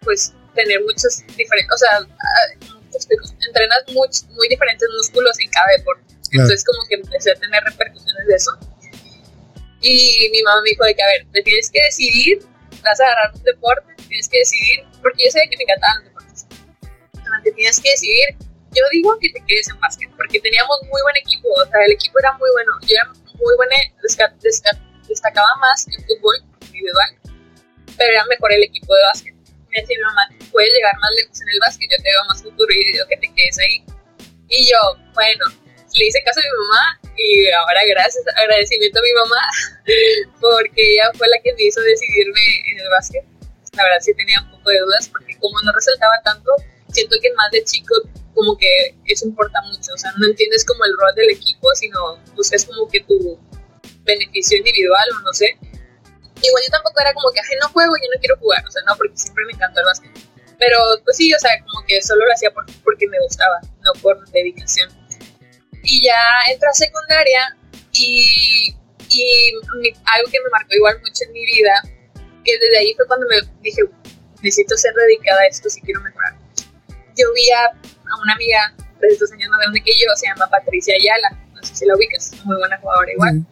pues 0.00 0.32
tener 0.54 0.80
muchos 0.82 1.22
diferentes, 1.36 1.72
o 1.72 1.78
sea, 1.78 2.06
entrenas 3.46 3.82
muy, 3.88 4.08
muy 4.34 4.48
diferentes 4.48 4.88
músculos 4.96 5.38
en 5.40 5.50
cada 5.50 5.66
deporte. 5.76 6.17
Entonces 6.32 6.64
como 6.64 6.86
que 6.88 6.96
empecé 6.96 7.32
a 7.32 7.34
tener 7.34 7.62
repercusiones 7.64 8.26
de 8.26 8.34
eso. 8.34 8.52
Y 9.80 10.28
mi 10.32 10.42
mamá 10.42 10.60
me 10.62 10.70
dijo 10.70 10.84
de 10.84 10.94
que, 10.94 11.02
a 11.02 11.06
ver, 11.06 11.26
te 11.32 11.42
tienes 11.42 11.70
que 11.70 11.82
decidir, 11.82 12.38
vas 12.82 13.00
a 13.00 13.04
agarrar 13.04 13.34
un 13.34 13.42
deporte, 13.42 13.94
tienes 14.08 14.28
que 14.28 14.38
decidir, 14.38 14.84
porque 15.00 15.24
yo 15.24 15.30
sabía 15.30 15.48
que 15.50 15.56
me 15.56 15.62
encantaban 15.62 15.96
los 15.96 16.04
deportes. 16.06 16.46
Te 17.44 17.52
tienes 17.52 17.80
que 17.80 17.90
decidir 17.90 18.36
yo 18.72 18.82
digo 18.92 19.18
que 19.18 19.30
te 19.30 19.42
quedes 19.46 19.68
en 19.68 19.80
básquet, 19.80 20.10
porque 20.16 20.40
teníamos 20.40 20.78
muy 20.82 21.00
buen 21.02 21.16
equipo, 21.16 21.48
o 21.48 21.66
sea, 21.66 21.84
el 21.86 21.92
equipo 21.92 22.18
era 22.18 22.32
muy 22.34 22.48
bueno. 22.52 22.72
Yo 22.82 22.96
era 22.96 23.06
muy 23.08 23.54
buena, 23.56 23.76
destacaba 25.08 25.48
más 25.60 25.86
en 25.88 26.04
fútbol 26.04 26.36
individual, 26.66 27.10
pero 27.96 28.12
era 28.12 28.24
mejor 28.26 28.52
el 28.52 28.62
equipo 28.62 28.94
de 28.94 29.02
básquet. 29.02 29.34
Me 29.70 29.80
decía 29.80 29.96
mi 29.96 30.04
mamá, 30.04 30.28
puedes 30.52 30.72
llegar 30.72 30.94
más 31.00 31.10
lejos 31.16 31.40
en 31.40 31.48
el 31.48 31.60
básquet, 31.60 31.88
yo 31.90 31.96
te 31.96 32.08
veo 32.08 32.24
más 32.28 32.42
futuro 32.42 32.72
y 32.72 32.92
digo 32.92 33.06
que 33.08 33.16
te 33.16 33.34
quedes 33.34 33.58
ahí. 33.58 33.84
Y 34.48 34.70
yo, 34.70 34.78
bueno, 35.14 35.44
le 35.94 36.04
hice 36.06 36.22
caso 36.24 36.40
a 36.40 36.42
mi 36.42 36.50
mamá 36.50 37.00
y 37.16 37.50
ahora 37.50 37.80
gracias, 37.88 38.24
agradecimiento 38.36 38.98
a 38.98 39.02
mi 39.02 39.12
mamá 39.12 39.42
porque 40.40 40.82
ella 40.82 41.10
fue 41.14 41.28
la 41.28 41.38
que 41.42 41.52
me 41.54 41.64
hizo 41.64 41.80
decidirme 41.80 42.40
en 42.72 42.80
el 42.80 42.88
básquet. 42.90 43.24
La 43.76 43.84
verdad 43.84 44.00
sí 44.00 44.12
tenía 44.14 44.40
un 44.42 44.50
poco 44.50 44.70
de 44.70 44.80
dudas 44.80 45.08
porque 45.08 45.36
como 45.38 45.60
no 45.62 45.72
resaltaba 45.72 46.14
tanto, 46.24 46.50
siento 46.92 47.16
que 47.22 47.32
más 47.34 47.50
de 47.52 47.64
chico 47.64 47.94
como 48.34 48.56
que 48.56 48.94
eso 49.06 49.26
importa 49.26 49.60
mucho, 49.62 49.92
o 49.92 49.98
sea, 49.98 50.12
no 50.16 50.26
entiendes 50.26 50.64
como 50.64 50.84
el 50.84 50.92
rol 50.96 51.14
del 51.16 51.30
equipo, 51.30 51.74
sino 51.74 52.18
buscas 52.36 52.64
como 52.64 52.88
que 52.88 53.00
tu 53.00 53.38
beneficio 54.04 54.58
individual 54.58 55.08
o 55.16 55.20
no 55.20 55.32
sé. 55.32 55.58
Igual 56.40 56.62
yo 56.64 56.70
tampoco 56.70 57.00
era 57.00 57.12
como 57.14 57.32
que, 57.32 57.40
ay, 57.40 57.58
no 57.60 57.68
juego, 57.70 57.94
yo 57.96 58.08
no 58.14 58.20
quiero 58.20 58.36
jugar, 58.38 58.64
o 58.64 58.70
sea, 58.70 58.82
no, 58.86 58.96
porque 58.96 59.16
siempre 59.16 59.44
me 59.44 59.52
encantó 59.52 59.80
el 59.80 59.86
básquet. 59.86 60.12
Pero 60.56 60.78
pues 61.04 61.16
sí, 61.16 61.34
o 61.34 61.38
sea, 61.38 61.50
como 61.66 61.84
que 61.86 62.00
solo 62.00 62.24
lo 62.26 62.32
hacía 62.32 62.50
porque 62.84 63.06
me 63.08 63.18
gustaba, 63.20 63.60
no 63.82 63.92
por 64.00 64.28
dedicación. 64.30 64.88
Y 65.90 66.04
ya 66.04 66.20
entré 66.52 66.68
a 66.68 66.72
secundaria 66.72 67.56
y, 67.92 68.74
y 69.08 69.52
algo 70.04 70.30
que 70.30 70.38
me 70.40 70.50
marcó 70.50 70.74
igual 70.74 71.00
mucho 71.00 71.24
en 71.24 71.32
mi 71.32 71.46
vida, 71.46 71.72
que 72.44 72.58
desde 72.58 72.78
ahí 72.78 72.92
fue 72.94 73.06
cuando 73.06 73.26
me 73.28 73.36
dije, 73.62 73.82
necesito 74.42 74.76
ser 74.76 74.92
dedicada 74.94 75.40
a 75.40 75.46
esto 75.46 75.70
si 75.70 75.80
quiero 75.80 76.02
mejorar. 76.02 76.36
Yo 77.16 77.32
vi 77.32 77.50
a, 77.52 77.72
una 78.22 78.34
amiga 78.34 78.74
de 79.00 79.08
estos 79.08 79.32
años 79.32 79.48
más 79.48 79.60
grande 79.60 79.80
que 79.80 79.92
yo, 79.92 80.06
se 80.16 80.26
llama 80.26 80.46
Patricia 80.50 80.94
Ayala, 80.94 81.30
no 81.54 81.62
sé 81.62 81.74
si 81.74 81.86
la 81.86 81.96
ubicas, 81.96 82.32
muy 82.44 82.56
buena 82.56 82.76
jugadora 82.78 83.10
igual. 83.10 83.46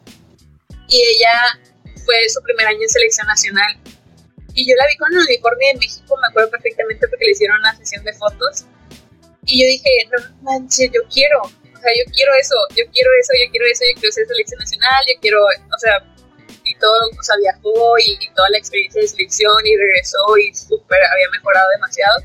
Y 0.88 1.02
ella 1.02 1.58
fue 2.04 2.28
su 2.28 2.42
primer 2.42 2.66
año 2.66 2.82
en 2.82 2.88
selección 2.88 3.26
nacional. 3.26 3.80
Y 4.54 4.68
yo 4.68 4.76
la 4.76 4.86
vi 4.86 4.96
con 4.96 5.12
el 5.12 5.20
uniforme 5.20 5.66
de 5.72 5.78
México, 5.78 6.16
me 6.20 6.28
acuerdo 6.28 6.50
perfectamente 6.50 7.08
porque 7.08 7.24
le 7.24 7.30
hicieron 7.32 7.58
una 7.60 7.76
sesión 7.76 8.04
de 8.04 8.12
fotos. 8.14 8.66
Y 9.46 9.60
yo 9.60 9.66
dije, 9.66 9.90
no 10.10 10.42
manches, 10.42 10.90
yo 10.92 11.00
quiero, 11.12 11.42
sea, 11.86 11.94
yo 11.94 12.04
quiero 12.10 12.34
eso, 12.34 12.56
yo 12.74 12.84
quiero 12.90 13.10
eso, 13.22 13.32
yo 13.38 13.46
quiero 13.50 13.66
eso, 13.70 13.82
yo 13.86 13.94
quiero 14.00 14.12
ser 14.12 14.26
selección 14.26 14.58
nacional, 14.58 15.00
yo 15.06 15.14
quiero, 15.20 15.38
o 15.46 15.78
sea, 15.78 16.02
y 16.66 16.74
todo, 16.82 16.98
o 17.14 17.22
sea, 17.22 17.36
viajó 17.38 17.98
y, 18.02 18.18
toda 18.34 18.50
la 18.50 18.58
experiencia 18.58 19.00
de 19.00 19.08
selección 19.08 19.54
y 19.64 19.76
regresó 19.76 20.18
y 20.42 20.52
súper, 20.54 20.98
había 21.12 21.30
mejorado 21.30 21.68
demasiado. 21.70 22.24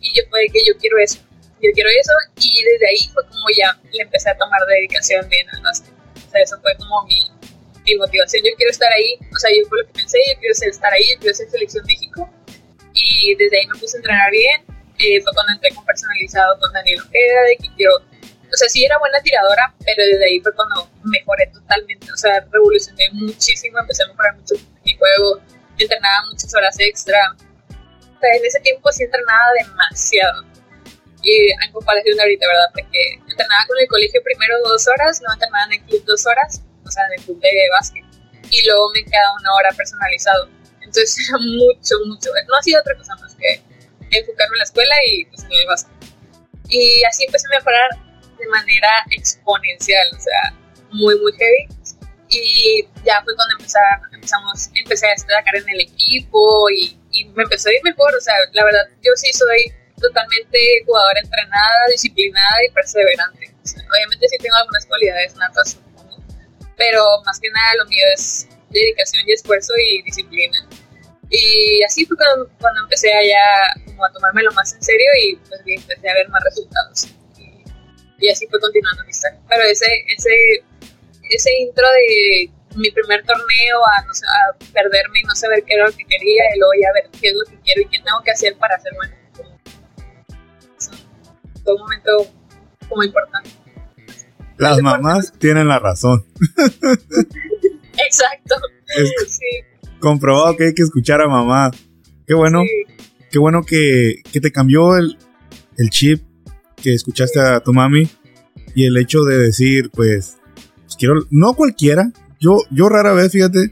Y 0.00 0.12
yo 0.16 0.22
fue 0.28 0.46
que 0.52 0.64
yo 0.66 0.76
quiero 0.78 0.98
eso, 0.98 1.20
yo 1.62 1.70
quiero 1.72 1.88
eso, 1.88 2.12
y 2.36 2.64
desde 2.64 2.86
ahí 2.88 3.10
fue 3.14 3.22
como 3.28 3.46
ya 3.56 3.78
le 3.92 4.02
empecé 4.02 4.30
a 4.30 4.36
tomar 4.36 4.60
dedicación 4.66 5.28
bien 5.28 5.46
al 5.54 5.62
básquet. 5.62 5.94
O 6.26 6.30
sea, 6.30 6.42
eso 6.42 6.58
fue 6.60 6.74
como 6.76 7.04
mi, 7.06 7.30
mi 7.84 7.94
motivación, 7.96 8.42
yo 8.44 8.52
quiero 8.56 8.72
estar 8.72 8.90
ahí, 8.92 9.14
o 9.32 9.38
sea, 9.38 9.50
yo 9.54 9.68
fue 9.68 9.78
lo 9.78 9.86
que 9.86 9.92
pensé, 9.92 10.18
yo 10.34 10.40
quiero 10.40 10.54
estar 10.54 10.92
ahí, 10.92 11.04
yo 11.14 11.18
quiero 11.20 11.34
ser 11.34 11.48
selección 11.48 11.84
México. 11.86 12.28
Y 12.92 13.34
desde 13.36 13.58
ahí 13.58 13.66
me 13.66 13.78
puse 13.78 13.96
a 13.96 13.98
entrenar 13.98 14.30
bien, 14.30 14.64
eh, 14.98 15.20
fue 15.22 15.32
cuando 15.32 15.52
entré 15.52 15.70
con 15.74 15.84
personalizado 15.84 16.58
con 16.58 16.72
Daniel 16.72 17.00
Ojeda, 17.00 17.42
de 17.48 17.56
que 17.56 17.74
quiero 17.76 17.92
o 18.52 18.56
sea, 18.56 18.68
sí 18.68 18.84
era 18.84 18.98
buena 18.98 19.20
tiradora, 19.20 19.74
pero 19.84 20.02
desde 20.04 20.24
ahí 20.24 20.40
fue 20.40 20.54
cuando 20.54 20.90
mejoré 21.04 21.46
totalmente, 21.48 22.10
o 22.12 22.16
sea, 22.16 22.40
revolucioné 22.50 23.08
muchísimo, 23.12 23.78
empecé 23.78 24.02
a 24.02 24.08
mejorar 24.08 24.36
mucho 24.36 24.54
mi 24.84 24.96
juego, 24.96 25.40
entrenaba 25.78 26.26
muchas 26.30 26.54
horas 26.54 26.76
extra. 26.78 27.18
O 27.70 28.20
sea, 28.20 28.36
en 28.36 28.44
ese 28.44 28.60
tiempo 28.60 28.92
sí 28.92 29.04
entrenaba 29.04 29.46
demasiado. 29.58 30.44
Y 31.22 31.52
en 31.52 31.72
comparación 31.72 32.16
de 32.16 32.22
ahorita, 32.22 32.46
¿verdad? 32.46 32.70
Porque 32.72 33.14
entrenaba 33.28 33.66
con 33.66 33.78
el 33.78 33.88
colegio 33.88 34.22
primero 34.22 34.54
dos 34.64 34.88
horas, 34.88 35.20
luego 35.20 35.34
entrenaba 35.34 35.64
en 35.66 35.72
el 35.72 35.86
club 35.86 36.04
dos 36.06 36.26
horas, 36.26 36.62
o 36.84 36.90
sea, 36.90 37.04
en 37.06 37.20
el 37.20 37.24
club 37.24 37.40
de 37.40 37.50
básquet. 37.72 38.04
Y 38.50 38.66
luego 38.66 38.90
me 38.92 39.04
quedaba 39.04 39.34
una 39.40 39.54
hora 39.54 39.70
personalizado. 39.76 40.48
Entonces 40.80 41.16
era 41.28 41.38
mucho, 41.38 41.94
mucho. 42.06 42.30
No 42.48 42.56
hacía 42.56 42.80
otra 42.80 42.96
cosa 42.96 43.14
más 43.16 43.34
que 43.36 43.62
enfocarme 44.10 44.54
en 44.54 44.58
la 44.58 44.64
escuela 44.64 44.94
y 45.06 45.24
pues 45.26 45.44
en 45.44 45.52
el 45.52 45.66
básquet. 45.66 45.94
Y 46.68 47.04
así 47.04 47.24
empecé 47.24 47.46
a 47.48 47.58
mejorar 47.58 48.09
de 48.40 48.48
manera 48.48 48.88
exponencial, 49.10 50.08
o 50.16 50.20
sea, 50.20 50.54
muy, 50.92 51.18
muy 51.20 51.32
heavy. 51.32 51.68
Y 52.28 52.86
ya 53.04 53.22
fue 53.24 53.34
cuando 53.34 53.54
empezamos, 53.58 54.70
empecé 54.74 55.06
a 55.06 55.10
destacar 55.10 55.56
en 55.56 55.68
el 55.68 55.80
equipo 55.80 56.70
y, 56.70 56.96
y 57.10 57.24
me 57.24 57.42
empezó 57.42 57.68
a 57.68 57.72
ir 57.72 57.80
mejor, 57.82 58.14
o 58.14 58.20
sea, 58.20 58.34
la 58.52 58.64
verdad, 58.64 58.86
yo 59.02 59.10
sí 59.16 59.32
soy 59.32 59.72
totalmente 60.00 60.58
jugadora 60.86 61.20
entrenada, 61.20 61.80
disciplinada 61.90 62.64
y 62.66 62.72
perseverante. 62.72 63.52
obviamente 63.92 64.28
sí 64.28 64.38
tengo 64.38 64.56
algunas 64.56 64.86
cualidades 64.86 65.34
natas, 65.36 65.78
pero 66.76 67.04
más 67.26 67.38
que 67.40 67.50
nada 67.50 67.74
lo 67.82 67.86
mío 67.86 68.04
es 68.14 68.48
dedicación 68.70 69.22
y 69.26 69.32
esfuerzo 69.32 69.72
y 69.76 70.02
disciplina. 70.02 70.56
Y 71.30 71.82
así 71.82 72.06
fue 72.06 72.16
cuando, 72.16 72.50
cuando 72.60 72.80
empecé 72.82 73.12
allá 73.12 73.84
como 73.86 74.04
a 74.04 74.12
tomármelo 74.12 74.50
más 74.52 74.72
en 74.72 74.82
serio 74.82 75.06
y 75.22 75.36
pues 75.36 75.60
empecé 75.66 76.08
a 76.08 76.14
ver 76.14 76.28
más 76.28 76.42
resultados 76.44 77.08
y 78.20 78.28
así 78.28 78.46
fue 78.48 78.60
continuando 78.60 79.02
mi 79.04 79.10
historia. 79.10 79.40
Pero 79.48 79.62
ese, 79.64 79.86
ese, 80.08 80.30
ese 81.30 81.50
intro 81.60 81.86
de 81.88 82.50
mi 82.76 82.90
primer 82.90 83.24
torneo 83.24 83.78
a, 83.86 84.04
no 84.04 84.14
sé, 84.14 84.24
a 84.26 84.58
perderme 84.72 85.20
y 85.20 85.24
no 85.24 85.34
saber 85.34 85.64
qué 85.64 85.74
era 85.74 85.86
lo 85.86 85.96
que 85.96 86.04
quería 86.04 86.42
y 86.54 86.58
luego 86.58 86.72
ya 86.80 86.92
ver 86.92 87.10
qué 87.20 87.28
es 87.28 87.34
lo 87.34 87.44
que 87.50 87.60
quiero 87.62 87.82
y 87.82 87.86
qué 87.86 87.98
tengo 87.98 88.22
que 88.24 88.30
hacer 88.30 88.56
para 88.56 88.78
ser 88.78 88.92
bueno. 88.94 89.14
Fue 91.64 91.74
un 91.74 91.80
momento 91.80 92.10
como 92.88 93.02
importante. 93.02 93.50
Las 94.56 94.80
mamás 94.80 95.32
tienen 95.38 95.68
la 95.68 95.78
razón. 95.78 96.26
Exacto. 97.98 98.56
sí. 99.26 99.46
Comprobado 99.98 100.56
que 100.56 100.64
hay 100.66 100.74
que 100.74 100.82
escuchar 100.82 101.20
a 101.22 101.28
mamá. 101.28 101.70
Qué 102.26 102.34
bueno. 102.34 102.62
Qué 103.30 103.38
bueno 103.38 103.62
que, 103.62 104.22
que 104.32 104.40
te 104.40 104.50
cambió 104.50 104.96
el, 104.96 105.16
el 105.76 105.90
chip 105.90 106.29
que 106.82 106.94
escuchaste 106.94 107.40
a 107.40 107.60
tu 107.60 107.72
mami 107.72 108.08
y 108.74 108.86
el 108.86 108.96
hecho 108.96 109.22
de 109.22 109.38
decir, 109.38 109.90
pues, 109.90 110.38
pues 110.82 110.96
quiero, 110.96 111.14
no 111.30 111.54
cualquiera, 111.54 112.12
yo, 112.38 112.58
yo 112.70 112.88
rara 112.88 113.12
vez, 113.12 113.32
fíjate, 113.32 113.70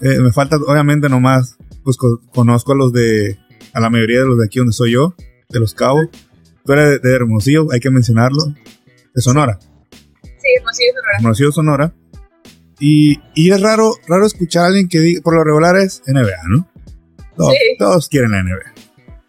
eh, 0.00 0.18
me 0.20 0.32
falta 0.32 0.56
obviamente 0.56 1.08
nomás, 1.08 1.56
pues 1.84 1.96
conozco 2.32 2.72
a 2.72 2.76
los 2.76 2.92
de, 2.92 3.38
a 3.72 3.80
la 3.80 3.90
mayoría 3.90 4.20
de 4.20 4.26
los 4.26 4.38
de 4.38 4.46
aquí 4.46 4.58
donde 4.58 4.72
soy 4.72 4.92
yo, 4.92 5.14
de 5.48 5.60
los 5.60 5.74
cabos, 5.74 6.06
tú 6.64 6.72
eres 6.72 7.00
de, 7.00 7.14
Hermosillo, 7.14 7.68
hay 7.72 7.80
que 7.80 7.90
mencionarlo, 7.90 8.42
de 9.14 9.22
Sonora. 9.22 9.58
Sí, 10.22 10.48
Hermosillo, 10.58 10.92
Sonora. 10.94 11.16
Hermosillo, 11.18 11.52
Sonora. 11.52 11.94
Y, 12.78 13.20
y 13.34 13.50
es 13.50 13.60
raro, 13.60 13.94
raro 14.06 14.26
escuchar 14.26 14.64
a 14.64 14.66
alguien 14.66 14.88
que 14.88 15.00
diga, 15.00 15.22
por 15.22 15.34
lo 15.34 15.44
regular 15.44 15.76
es 15.76 16.02
NBA, 16.06 16.48
¿no? 16.48 16.68
Todos, 17.36 17.54
todos 17.78 18.08
quieren 18.08 18.32
la 18.32 18.42
NBA. 18.42 18.74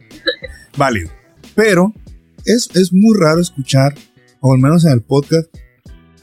Válido. 0.78 1.12
Pero 1.56 1.94
es, 2.48 2.70
es 2.76 2.92
muy 2.94 3.16
raro 3.18 3.42
escuchar, 3.42 3.94
o 4.40 4.54
al 4.54 4.60
menos 4.60 4.86
en 4.86 4.94
el 4.94 5.02
podcast, 5.02 5.48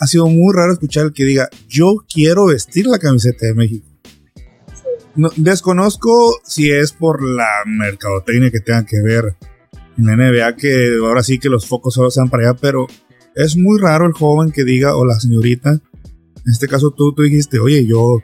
ha 0.00 0.06
sido 0.06 0.26
muy 0.26 0.52
raro 0.54 0.72
escuchar 0.72 1.06
el 1.06 1.12
que 1.12 1.24
diga, 1.24 1.48
yo 1.68 2.04
quiero 2.12 2.46
vestir 2.46 2.86
la 2.86 2.98
camiseta 2.98 3.46
de 3.46 3.54
México. 3.54 3.86
desconozco 5.36 6.40
si 6.44 6.70
es 6.70 6.92
por 6.92 7.22
la 7.22 7.48
mercadotecnia 7.66 8.50
que 8.50 8.60
tenga 8.60 8.84
que 8.84 9.00
ver 9.02 9.36
en 9.96 10.06
la 10.06 10.16
NBA, 10.16 10.56
que 10.56 10.98
ahora 11.00 11.22
sí 11.22 11.38
que 11.38 11.48
los 11.48 11.66
focos 11.66 11.94
solo 11.94 12.10
sean 12.10 12.28
para 12.28 12.50
allá, 12.50 12.58
pero 12.60 12.86
es 13.34 13.56
muy 13.56 13.80
raro 13.80 14.06
el 14.06 14.12
joven 14.12 14.50
que 14.50 14.64
diga, 14.64 14.96
o 14.96 15.04
la 15.04 15.20
señorita, 15.20 15.70
en 15.70 16.52
este 16.52 16.68
caso 16.68 16.90
tú, 16.90 17.12
tú 17.14 17.22
dijiste, 17.22 17.58
oye, 17.58 17.86
yo, 17.86 18.22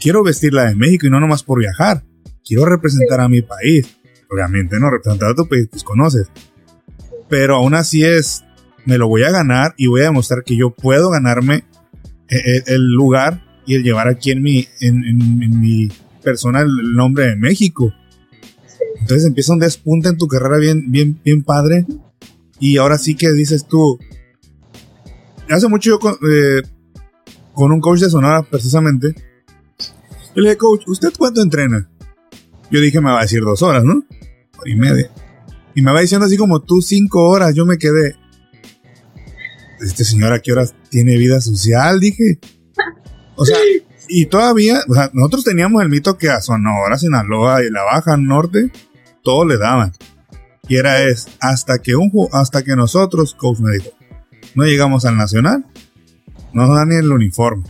quiero 0.00 0.22
vestirla 0.22 0.64
de 0.66 0.74
México 0.74 1.06
y 1.06 1.10
no 1.10 1.20
nomás 1.20 1.42
por 1.42 1.58
viajar, 1.58 2.04
quiero 2.44 2.64
representar 2.64 3.20
a 3.20 3.28
mi 3.28 3.42
país. 3.42 3.86
Obviamente, 4.30 4.78
no, 4.78 4.90
representar 4.90 5.30
a 5.30 5.34
tu 5.34 5.48
país, 5.48 5.68
pues 5.70 5.82
conoces 5.82 6.28
pero 7.28 7.56
aún 7.56 7.74
así 7.74 8.04
es, 8.04 8.44
me 8.84 8.98
lo 8.98 9.08
voy 9.08 9.22
a 9.22 9.30
ganar 9.30 9.74
y 9.76 9.86
voy 9.86 10.00
a 10.00 10.04
demostrar 10.04 10.44
que 10.44 10.56
yo 10.56 10.70
puedo 10.70 11.10
ganarme 11.10 11.64
eh, 12.28 12.36
eh, 12.36 12.62
el, 12.66 12.90
lugar 12.92 13.44
y 13.66 13.74
el 13.74 13.82
llevar 13.82 14.08
aquí 14.08 14.30
en 14.30 14.42
mi, 14.42 14.66
en, 14.80 15.60
mi 15.60 15.88
persona 16.22 16.60
el 16.60 16.94
nombre 16.94 17.26
de 17.26 17.36
México. 17.36 17.92
Entonces 19.00 19.26
empieza 19.26 19.52
un 19.52 19.58
despunte 19.58 20.08
en 20.08 20.16
tu 20.16 20.26
carrera 20.26 20.58
bien, 20.58 20.90
bien, 20.90 21.20
bien 21.24 21.42
padre. 21.42 21.86
Y 22.58 22.78
ahora 22.78 22.98
sí 22.98 23.14
que 23.14 23.30
dices 23.32 23.66
tú. 23.66 23.98
Hace 25.48 25.68
mucho 25.68 25.90
yo 25.90 25.98
con, 25.98 26.14
eh, 26.30 26.62
un 27.54 27.80
coach 27.80 28.00
de 28.00 28.10
Sonora, 28.10 28.42
precisamente. 28.42 29.14
Yo 30.34 30.42
le 30.42 30.50
dije, 30.50 30.56
coach, 30.56 30.82
¿usted 30.86 31.10
cuánto 31.16 31.40
entrena? 31.40 31.88
Yo 32.70 32.80
dije, 32.80 33.00
me 33.00 33.10
va 33.10 33.20
a 33.20 33.22
decir 33.22 33.40
dos 33.40 33.62
horas, 33.62 33.84
¿no? 33.84 34.04
Hora 34.58 34.70
y 34.70 34.76
media. 34.76 35.10
Y 35.74 35.82
me 35.82 35.92
va 35.92 36.00
diciendo 36.00 36.26
así 36.26 36.36
como 36.36 36.60
tú 36.60 36.82
cinco 36.82 37.28
horas, 37.28 37.54
yo 37.54 37.64
me 37.66 37.78
quedé. 37.78 38.16
Este 39.80 40.04
señor 40.04 40.32
a 40.32 40.40
qué 40.40 40.52
horas 40.52 40.74
tiene 40.90 41.16
vida 41.16 41.40
social, 41.40 42.00
dije. 42.00 42.38
O 43.36 43.44
sea, 43.44 43.56
y 44.08 44.26
todavía, 44.26 44.80
o 44.88 44.94
sea, 44.94 45.10
nosotros 45.12 45.44
teníamos 45.44 45.82
el 45.82 45.88
mito 45.88 46.18
que 46.18 46.30
a 46.30 46.40
Sonora, 46.40 46.98
Sinaloa 46.98 47.62
y 47.62 47.70
la 47.70 47.84
Baja 47.84 48.16
Norte, 48.16 48.72
todo 49.22 49.44
le 49.44 49.56
daban. 49.58 49.92
Y 50.66 50.76
era 50.76 51.02
es, 51.02 51.28
hasta 51.40 51.78
que 51.78 51.94
un 51.94 52.10
hasta 52.32 52.62
que 52.62 52.74
nosotros, 52.74 53.34
coach 53.34 53.60
me 53.60 53.72
dijo, 53.74 53.90
no 54.54 54.64
llegamos 54.64 55.04
al 55.04 55.16
nacional, 55.16 55.64
no 56.52 56.66
nos 56.66 56.76
dan 56.76 56.88
ni 56.88 56.96
el 56.96 57.12
uniforme. 57.12 57.64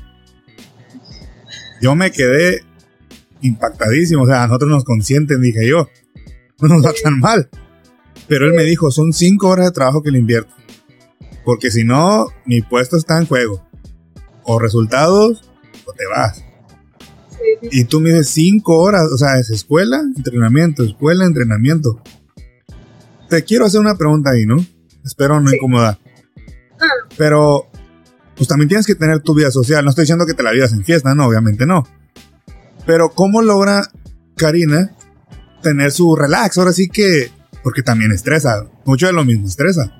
Yo 1.80 1.94
me 1.94 2.10
quedé 2.10 2.62
impactadísimo. 3.40 4.22
O 4.22 4.26
sea, 4.26 4.42
a 4.42 4.46
nosotros 4.46 4.70
nos 4.70 4.84
consienten, 4.84 5.40
dije 5.40 5.66
yo. 5.66 5.88
No 6.60 6.66
nos 6.66 6.84
va 6.84 6.92
tan 7.04 7.20
mal. 7.20 7.48
Pero 8.28 8.46
él 8.46 8.52
me 8.52 8.64
dijo, 8.64 8.90
son 8.90 9.12
cinco 9.12 9.48
horas 9.48 9.66
de 9.66 9.72
trabajo 9.72 10.02
que 10.02 10.10
le 10.10 10.18
invierto. 10.18 10.52
Porque 11.44 11.70
si 11.70 11.84
no, 11.84 12.26
mi 12.44 12.60
puesto 12.62 12.96
está 12.96 13.18
en 13.18 13.26
juego. 13.26 13.66
O 14.44 14.58
resultados, 14.58 15.50
o 15.86 15.92
te 15.92 16.06
vas. 16.06 16.44
Y 17.70 17.84
tú 17.84 18.00
me 18.00 18.10
dices 18.10 18.28
cinco 18.28 18.78
horas, 18.78 19.10
o 19.12 19.16
sea, 19.16 19.38
es 19.38 19.50
escuela, 19.50 20.00
entrenamiento, 20.16 20.84
escuela, 20.84 21.24
entrenamiento. 21.24 22.02
Te 23.28 23.44
quiero 23.44 23.66
hacer 23.66 23.80
una 23.80 23.96
pregunta 23.96 24.30
ahí, 24.30 24.46
¿no? 24.46 24.56
Espero 25.04 25.40
no 25.40 25.52
incomodar. 25.52 25.98
Ah. 26.80 26.86
Pero, 27.16 27.70
pues 28.36 28.48
también 28.48 28.68
tienes 28.68 28.86
que 28.86 28.94
tener 28.94 29.20
tu 29.20 29.34
vida 29.34 29.50
social. 29.50 29.84
No 29.84 29.90
estoy 29.90 30.02
diciendo 30.02 30.26
que 30.26 30.34
te 30.34 30.42
la 30.42 30.52
vivas 30.52 30.72
en 30.72 30.84
fiesta, 30.84 31.14
no, 31.14 31.26
obviamente 31.26 31.66
no. 31.66 31.86
Pero, 32.86 33.10
¿cómo 33.10 33.42
logra 33.42 33.90
Karina 34.36 34.96
tener 35.62 35.92
su 35.92 36.14
relax? 36.14 36.58
Ahora 36.58 36.72
sí 36.72 36.88
que, 36.88 37.30
porque 37.68 37.82
también 37.82 38.12
estresa. 38.12 38.64
Mucho 38.86 39.08
de 39.08 39.12
lo 39.12 39.26
mismo 39.26 39.46
estresa. 39.46 39.92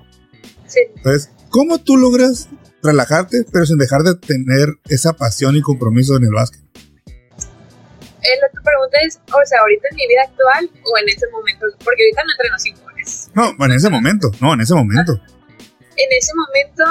Sí. 0.67 0.81
Entonces, 0.97 1.31
¿cómo 1.51 1.77
tú 1.77 1.99
logras 1.99 2.49
relajarte, 2.83 3.45
pero 3.53 3.67
sin 3.67 3.77
dejar 3.77 4.05
de 4.05 4.15
tener 4.15 4.69
esa 4.89 5.13
pasión 5.13 5.55
y 5.55 5.61
compromiso 5.61 6.17
en 6.17 6.25
el 6.25 6.33
básquet? 6.33 6.63
Eh, 6.73 8.37
la 8.41 8.47
otra 8.49 8.63
pregunta 8.63 8.99
es, 9.07 9.21
o 9.27 9.45
sea, 9.45 9.61
ahorita 9.61 9.89
en 9.91 9.97
mi 9.97 10.09
vida 10.09 10.23
actual 10.27 10.71
o 10.83 10.99
en 10.99 11.09
ese 11.11 11.29
momento, 11.31 11.67
porque 11.85 12.05
ahorita 12.05 12.23
no 12.25 12.33
entreno 12.33 12.59
cinco 12.59 12.81
horas. 12.87 13.31
No, 13.35 13.67
en 13.67 13.73
ese 13.73 13.91
momento, 13.91 14.31
no, 14.41 14.55
en 14.55 14.61
ese 14.63 14.73
momento. 14.73 15.13
en 15.13 16.09
ese 16.17 16.33
momento, 16.35 16.85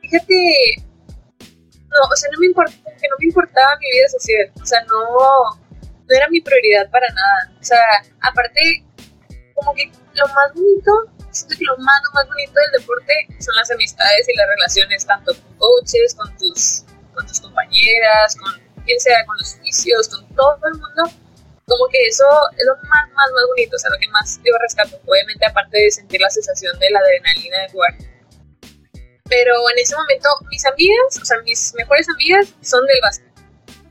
fíjate, 0.00 0.82
no, 1.38 2.00
o 2.12 2.16
sea, 2.16 2.28
no 2.32 2.40
me 2.40 2.46
importa, 2.46 2.72
que 2.72 3.08
no 3.08 3.16
me 3.20 3.26
importaba 3.26 3.78
mi 3.78 3.86
vida 3.86 4.08
social, 4.08 4.50
o 4.60 4.66
sea, 4.66 4.80
no, 4.82 5.60
no 6.08 6.16
era 6.16 6.28
mi 6.28 6.40
prioridad 6.40 6.90
para 6.90 7.06
nada. 7.06 7.56
O 7.60 7.62
sea, 7.62 7.78
aparte, 8.20 8.82
como 9.60 9.74
que 9.74 9.90
lo 10.14 10.26
más 10.26 10.54
bonito, 10.54 10.92
siento 11.30 11.54
que 11.56 11.64
lo 11.64 11.76
más, 11.78 12.00
lo 12.04 12.10
más 12.14 12.26
bonito 12.28 12.52
del 12.52 12.80
deporte 12.80 13.12
son 13.38 13.54
las 13.54 13.70
amistades 13.70 14.28
y 14.28 14.36
las 14.36 14.48
relaciones, 14.48 15.06
tanto 15.06 15.32
con 15.34 15.54
coaches, 15.58 16.14
con 16.14 16.36
tus, 16.36 16.84
con 17.14 17.26
tus 17.26 17.40
compañeras, 17.40 18.36
con 18.36 18.52
quien 18.84 18.98
sea, 18.98 19.24
con 19.26 19.36
los 19.36 19.54
juicios, 19.56 20.08
con 20.08 20.26
todo 20.34 20.58
el 20.66 20.72
mundo, 20.72 21.02
como 21.66 21.86
que 21.88 22.06
eso 22.06 22.24
es 22.56 22.66
lo 22.66 22.74
más, 22.88 23.06
más, 23.14 23.30
más 23.30 23.44
bonito, 23.48 23.76
o 23.76 23.78
sea, 23.78 23.90
lo 23.90 23.98
que 23.98 24.08
más 24.08 24.40
yo 24.42 24.52
rescato, 24.60 24.98
obviamente 25.06 25.46
aparte 25.46 25.78
de 25.78 25.90
sentir 25.90 26.20
la 26.20 26.30
sensación 26.30 26.78
de 26.78 26.90
la 26.90 26.98
adrenalina 26.98 27.62
de 27.62 27.68
jugar. 27.70 27.94
Pero 29.24 29.54
en 29.70 29.78
ese 29.78 29.94
momento 29.94 30.28
mis 30.50 30.64
amigas, 30.66 31.18
o 31.22 31.24
sea, 31.24 31.38
mis 31.44 31.72
mejores 31.74 32.08
amigas 32.08 32.48
son 32.62 32.84
del 32.86 33.00
básquet. 33.00 33.30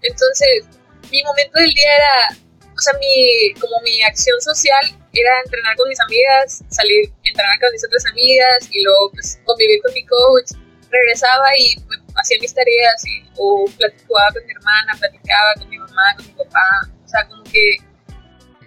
Entonces, 0.01 0.65
mi 1.09 1.23
momento 1.23 1.59
del 1.59 1.73
día 1.73 1.95
era, 1.95 2.39
o 2.79 2.81
sea, 2.81 2.93
mi, 2.97 3.53
como 3.59 3.75
mi 3.83 4.01
acción 4.03 4.39
social 4.39 4.79
era 5.11 5.31
entrenar 5.43 5.75
con 5.75 5.89
mis 5.89 5.99
amigas, 5.99 6.63
salir, 6.69 7.11
entrenar 7.23 7.59
con 7.59 7.73
mis 7.73 7.83
otras 7.83 8.05
amigas 8.05 8.69
y 8.71 8.83
luego 8.83 9.11
pues, 9.11 9.37
convivir 9.43 9.81
con 9.81 9.93
mi 9.93 10.05
coach. 10.05 10.55
Regresaba 10.89 11.45
y 11.57 11.75
hacía 12.15 12.37
mis 12.39 12.53
tareas 12.53 13.05
y, 13.05 13.29
o 13.35 13.65
platicaba 13.77 14.31
con 14.31 14.45
mi 14.47 14.53
hermana, 14.53 14.95
platicaba 14.97 15.53
con 15.59 15.69
mi 15.69 15.77
mamá, 15.77 16.15
con 16.15 16.25
mi 16.25 16.33
papá, 16.33 16.69
o 17.03 17.07
sea, 17.07 17.27
como 17.27 17.43
que, 17.43 17.77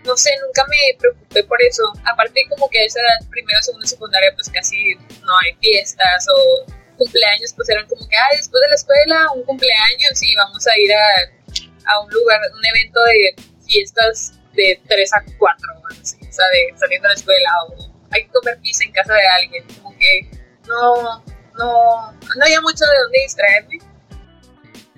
no 0.05 0.15
sé, 0.15 0.31
nunca 0.45 0.63
me 0.69 0.99
preocupé 0.99 1.43
por 1.45 1.61
eso. 1.63 1.83
Aparte 2.05 2.45
como 2.51 2.69
que 2.69 2.81
a 2.81 2.85
esa 2.85 3.01
edad, 3.01 3.29
primero, 3.31 3.63
segundo, 3.63 3.87
secundaria, 3.87 4.31
pues 4.35 4.51
casi 4.51 4.95
no 5.25 5.33
hay 5.41 5.57
fiestas 5.59 6.27
o 6.29 6.67
cumpleaños, 6.99 7.55
pues 7.57 7.67
eran 7.71 7.89
como 7.89 8.07
que, 8.07 8.17
ah, 8.17 8.37
después 8.37 8.61
de 8.61 8.69
la 8.69 8.75
escuela, 8.75 9.33
un 9.35 9.43
cumpleaños 9.45 10.23
y 10.23 10.37
vamos 10.37 10.67
a 10.67 10.79
ir 10.79 10.93
a, 10.93 11.93
a 11.93 12.01
un 12.01 12.11
lugar, 12.13 12.39
un 12.55 12.67
evento 12.67 13.01
de 13.05 13.52
fiestas 13.73 14.33
de 14.53 14.81
3 14.87 15.15
a 15.15 15.25
4, 15.39 15.69
así, 16.01 16.17
o 16.21 16.33
sea, 16.33 16.45
de 16.53 16.79
saliendo 16.79 17.09
de 17.09 17.15
la 17.15 17.19
escuela 17.19 17.51
o 17.69 17.91
hay 18.11 18.25
que 18.25 18.31
comer 18.31 18.59
pizza 18.61 18.85
en 18.85 18.93
casa 18.93 19.15
de 19.15 19.27
alguien, 19.41 19.65
como 19.77 19.97
que 19.97 20.29
no, 20.69 21.25
no, 21.55 22.13
no 22.13 22.45
había 22.45 22.61
mucho 22.61 22.85
de 22.85 22.99
dónde 23.03 23.21
distraerme. 23.23 23.79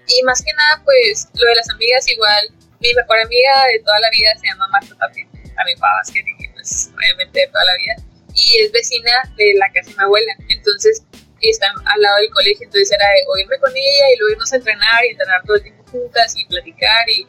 Y 0.06 0.22
más 0.24 0.42
que 0.42 0.52
nada, 0.52 0.82
pues 0.84 1.28
lo 1.32 1.46
de 1.48 1.54
las 1.54 1.70
amigas, 1.70 2.08
igual, 2.08 2.48
mi 2.80 2.92
mejor 2.92 3.20
amiga 3.20 3.66
de 3.72 3.78
toda 3.78 3.98
la 4.00 4.10
vida 4.10 4.30
se 4.40 4.48
llama 4.48 4.68
Marta 4.68 4.94
también, 4.98 5.30
mi 5.32 5.76
Pavas, 5.76 6.10
que 6.10 6.22
pues 6.52 6.90
obviamente 6.94 7.40
de 7.40 7.46
toda 7.46 7.64
la 7.64 7.74
vida, 7.76 7.94
y 8.34 8.58
es 8.58 8.72
vecina 8.72 9.12
de 9.36 9.54
la 9.54 9.70
casa 9.72 9.90
de 9.90 9.96
mi 9.96 10.02
abuela, 10.02 10.32
entonces 10.48 11.02
está 11.40 11.68
al 11.68 12.00
lado 12.00 12.16
del 12.18 12.30
colegio, 12.30 12.64
entonces 12.64 12.90
era 12.90 13.06
de 13.08 13.42
irme 13.42 13.58
con 13.58 13.70
ella 13.70 14.04
y 14.12 14.18
luego 14.18 14.32
irnos 14.32 14.52
a 14.52 14.56
entrenar 14.56 15.04
y 15.04 15.10
entrenar 15.10 15.42
todo 15.44 15.56
el 15.56 15.62
tiempo 15.62 15.84
juntas 15.90 16.34
y 16.36 16.46
platicar 16.46 17.08
y 17.08 17.26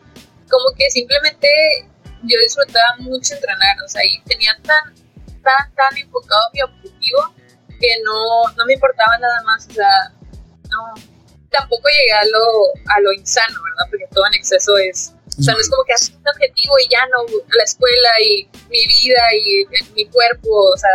como 0.50 0.66
que 0.78 0.90
simplemente 0.90 1.48
yo 2.24 2.38
disfrutaba 2.40 2.96
mucho 3.00 3.36
entrenar, 3.36 3.76
o 3.84 3.88
sea, 3.88 4.04
y 4.06 4.22
tenía 4.24 4.56
tan, 4.64 4.96
tan, 5.44 5.74
tan 5.76 5.98
enfocado 5.98 6.42
mi 6.54 6.62
objetivo 6.62 7.34
que 7.80 7.92
no, 8.04 8.52
no 8.56 8.66
me 8.66 8.74
importaba 8.74 9.18
nada 9.18 9.44
más, 9.44 9.68
o 9.68 9.74
sea, 9.74 10.12
no, 10.70 10.94
tampoco 11.50 11.88
llegué 11.90 12.14
a 12.14 12.26
lo, 12.26 12.94
a 12.96 13.00
lo 13.02 13.14
insano, 13.14 13.56
¿verdad? 13.64 13.90
Porque 13.90 14.08
todo 14.12 14.26
en 14.28 14.34
exceso 14.36 14.78
es, 14.78 15.14
o 15.38 15.42
sea, 15.42 15.54
no 15.54 15.60
es 15.60 15.70
como 15.70 15.84
que 15.84 15.94
haces 15.94 16.12
un 16.12 16.28
objetivo 16.28 16.80
y 16.80 16.90
ya 16.90 17.06
no, 17.08 17.26
la 17.56 17.64
escuela 17.64 18.10
y 18.24 18.48
mi 18.70 18.86
vida 18.88 19.22
y 19.34 19.94
mi 19.94 20.06
cuerpo, 20.08 20.50
o 20.50 20.78
sea, 20.78 20.90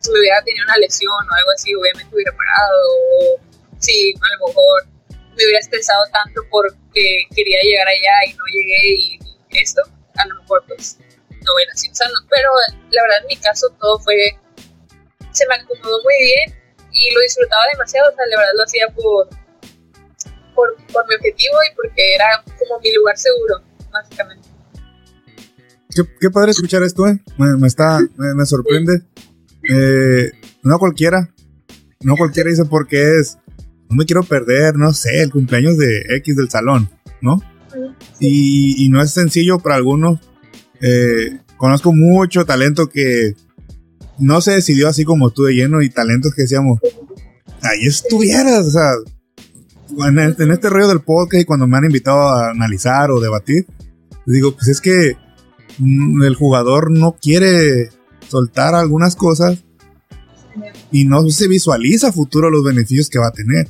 si 0.00 0.10
me 0.10 0.18
hubiera 0.20 0.42
tenido 0.42 0.64
una 0.64 0.78
lesión 0.78 1.12
o 1.12 1.34
algo 1.34 1.50
así, 1.54 1.74
obviamente 1.74 2.14
hubiera 2.14 2.32
parado, 2.32 2.80
o 3.20 3.40
si 3.78 4.14
a 4.14 4.36
lo 4.38 4.48
mejor 4.48 4.86
me 5.36 5.44
hubiera 5.44 5.60
estresado 5.60 6.04
tanto 6.12 6.42
porque 6.50 7.24
quería 7.34 7.58
llegar 7.62 7.88
allá 7.88 8.14
y 8.28 8.34
no 8.34 8.44
llegué 8.52 8.94
y 8.96 9.18
esto, 9.58 9.82
a 10.16 10.26
lo 10.26 10.34
mejor 10.40 10.64
pues 10.66 10.98
no 11.44 11.54
hubiera 11.54 11.74
sido 11.74 11.94
sano, 11.94 12.14
pero 12.28 12.50
la 12.90 13.02
verdad 13.02 13.18
en 13.22 13.26
mi 13.28 13.36
caso 13.36 13.68
todo 13.80 13.98
fue 14.00 14.36
se 15.32 15.46
me 15.46 15.54
acomodó 15.54 16.02
muy 16.02 16.14
bien 16.20 16.60
y 16.92 17.14
lo 17.14 17.20
disfrutaba 17.20 17.62
demasiado, 17.72 18.10
o 18.10 18.14
sea, 18.14 18.26
la 18.26 18.36
verdad 18.36 18.52
lo 18.56 18.64
hacía 18.64 18.88
por, 18.88 19.28
por, 20.54 21.08
mi 21.08 21.14
objetivo 21.14 21.56
y 21.70 21.76
porque 21.76 22.14
era 22.14 22.42
como 22.58 22.80
mi 22.80 22.92
lugar 22.94 23.16
seguro, 23.16 23.62
básicamente. 23.92 24.48
Qué, 26.20 26.30
padre 26.30 26.52
escuchar 26.52 26.82
esto, 26.82 27.06
¿eh? 27.06 27.20
Me, 27.36 27.66
está, 27.66 28.00
me, 28.16 28.46
sorprende. 28.46 29.02
Eh, 29.68 30.30
no 30.62 30.78
cualquiera, 30.78 31.32
no 32.00 32.16
cualquiera 32.16 32.50
dice 32.50 32.64
porque 32.64 33.18
es, 33.18 33.38
no 33.90 33.96
me 33.96 34.06
quiero 34.06 34.22
perder, 34.22 34.76
no 34.76 34.92
sé, 34.92 35.22
el 35.22 35.32
cumpleaños 35.32 35.76
de 35.76 36.02
X 36.16 36.36
del 36.36 36.48
salón, 36.48 36.88
¿no? 37.20 37.42
Y, 38.20 38.84
y 38.84 38.88
no 38.88 39.02
es 39.02 39.10
sencillo 39.10 39.58
para 39.58 39.74
algunos. 39.74 40.20
Eh, 40.80 41.40
conozco 41.56 41.92
mucho 41.92 42.46
talento 42.46 42.88
que 42.88 43.34
no 44.18 44.40
se 44.40 44.52
decidió 44.52 44.88
así 44.88 45.04
como 45.04 45.30
tú 45.30 45.44
de 45.44 45.54
lleno 45.54 45.82
y 45.82 45.90
talentos 45.90 46.34
que 46.34 46.42
decíamos, 46.42 46.78
ahí 47.62 47.86
estuvieras, 47.86 48.66
o 48.66 48.70
sea, 48.70 48.92
en, 50.06 50.50
este 50.52 50.70
rollo 50.70 50.88
del 50.88 51.00
podcast 51.00 51.42
y 51.42 51.44
cuando 51.44 51.66
me 51.66 51.76
han 51.76 51.84
invitado 51.84 52.20
a 52.20 52.50
analizar 52.50 53.10
o 53.10 53.20
debatir, 53.20 53.66
digo, 54.24 54.52
pues 54.52 54.68
es 54.68 54.80
que 54.80 55.16
mm, 55.78 56.22
el 56.22 56.34
jugador 56.36 56.90
no 56.90 57.16
quiere 57.20 57.90
soltar 58.28 58.74
algunas 58.74 59.16
cosas 59.16 59.64
y 60.92 61.04
no 61.06 61.28
se 61.30 61.48
visualiza 61.48 62.08
a 62.08 62.12
futuro 62.12 62.50
los 62.50 62.62
beneficios 62.64 63.08
que 63.08 63.18
va 63.18 63.28
a 63.28 63.32
tener. 63.32 63.68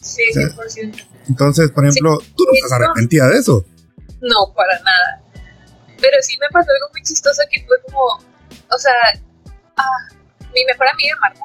Sí, 0.00 0.22
100%. 0.32 1.06
entonces, 1.28 1.70
por 1.72 1.84
ejemplo, 1.84 2.18
tú 2.36 2.44
no 2.44 2.52
estás 2.54 2.72
arrepentida 2.72 3.28
de 3.28 3.38
eso. 3.38 3.64
No, 4.20 4.52
para 4.54 4.78
nada. 4.80 5.22
Pero 6.00 6.16
sí 6.22 6.36
me 6.40 6.48
pasó 6.48 6.70
algo 6.70 6.88
muy 6.92 7.02
chistoso 7.02 7.42
que 7.50 7.62
fue 7.66 7.76
como, 7.82 8.00
o 8.04 8.78
sea, 8.78 8.94
mi 10.54 10.64
mejor 10.64 10.88
amiga 10.88 11.14
Marta, 11.20 11.40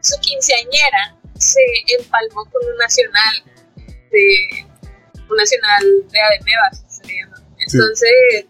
su 0.00 0.20
quinceañera 0.20 1.16
se 1.38 1.60
empalmó 1.98 2.44
con 2.50 2.64
un 2.64 2.76
nacional 2.78 3.44
de 4.10 4.66
un 5.28 5.36
nacional 5.36 5.82
de 6.10 6.20
Ademevas, 6.20 6.84
Entonces, 7.58 8.46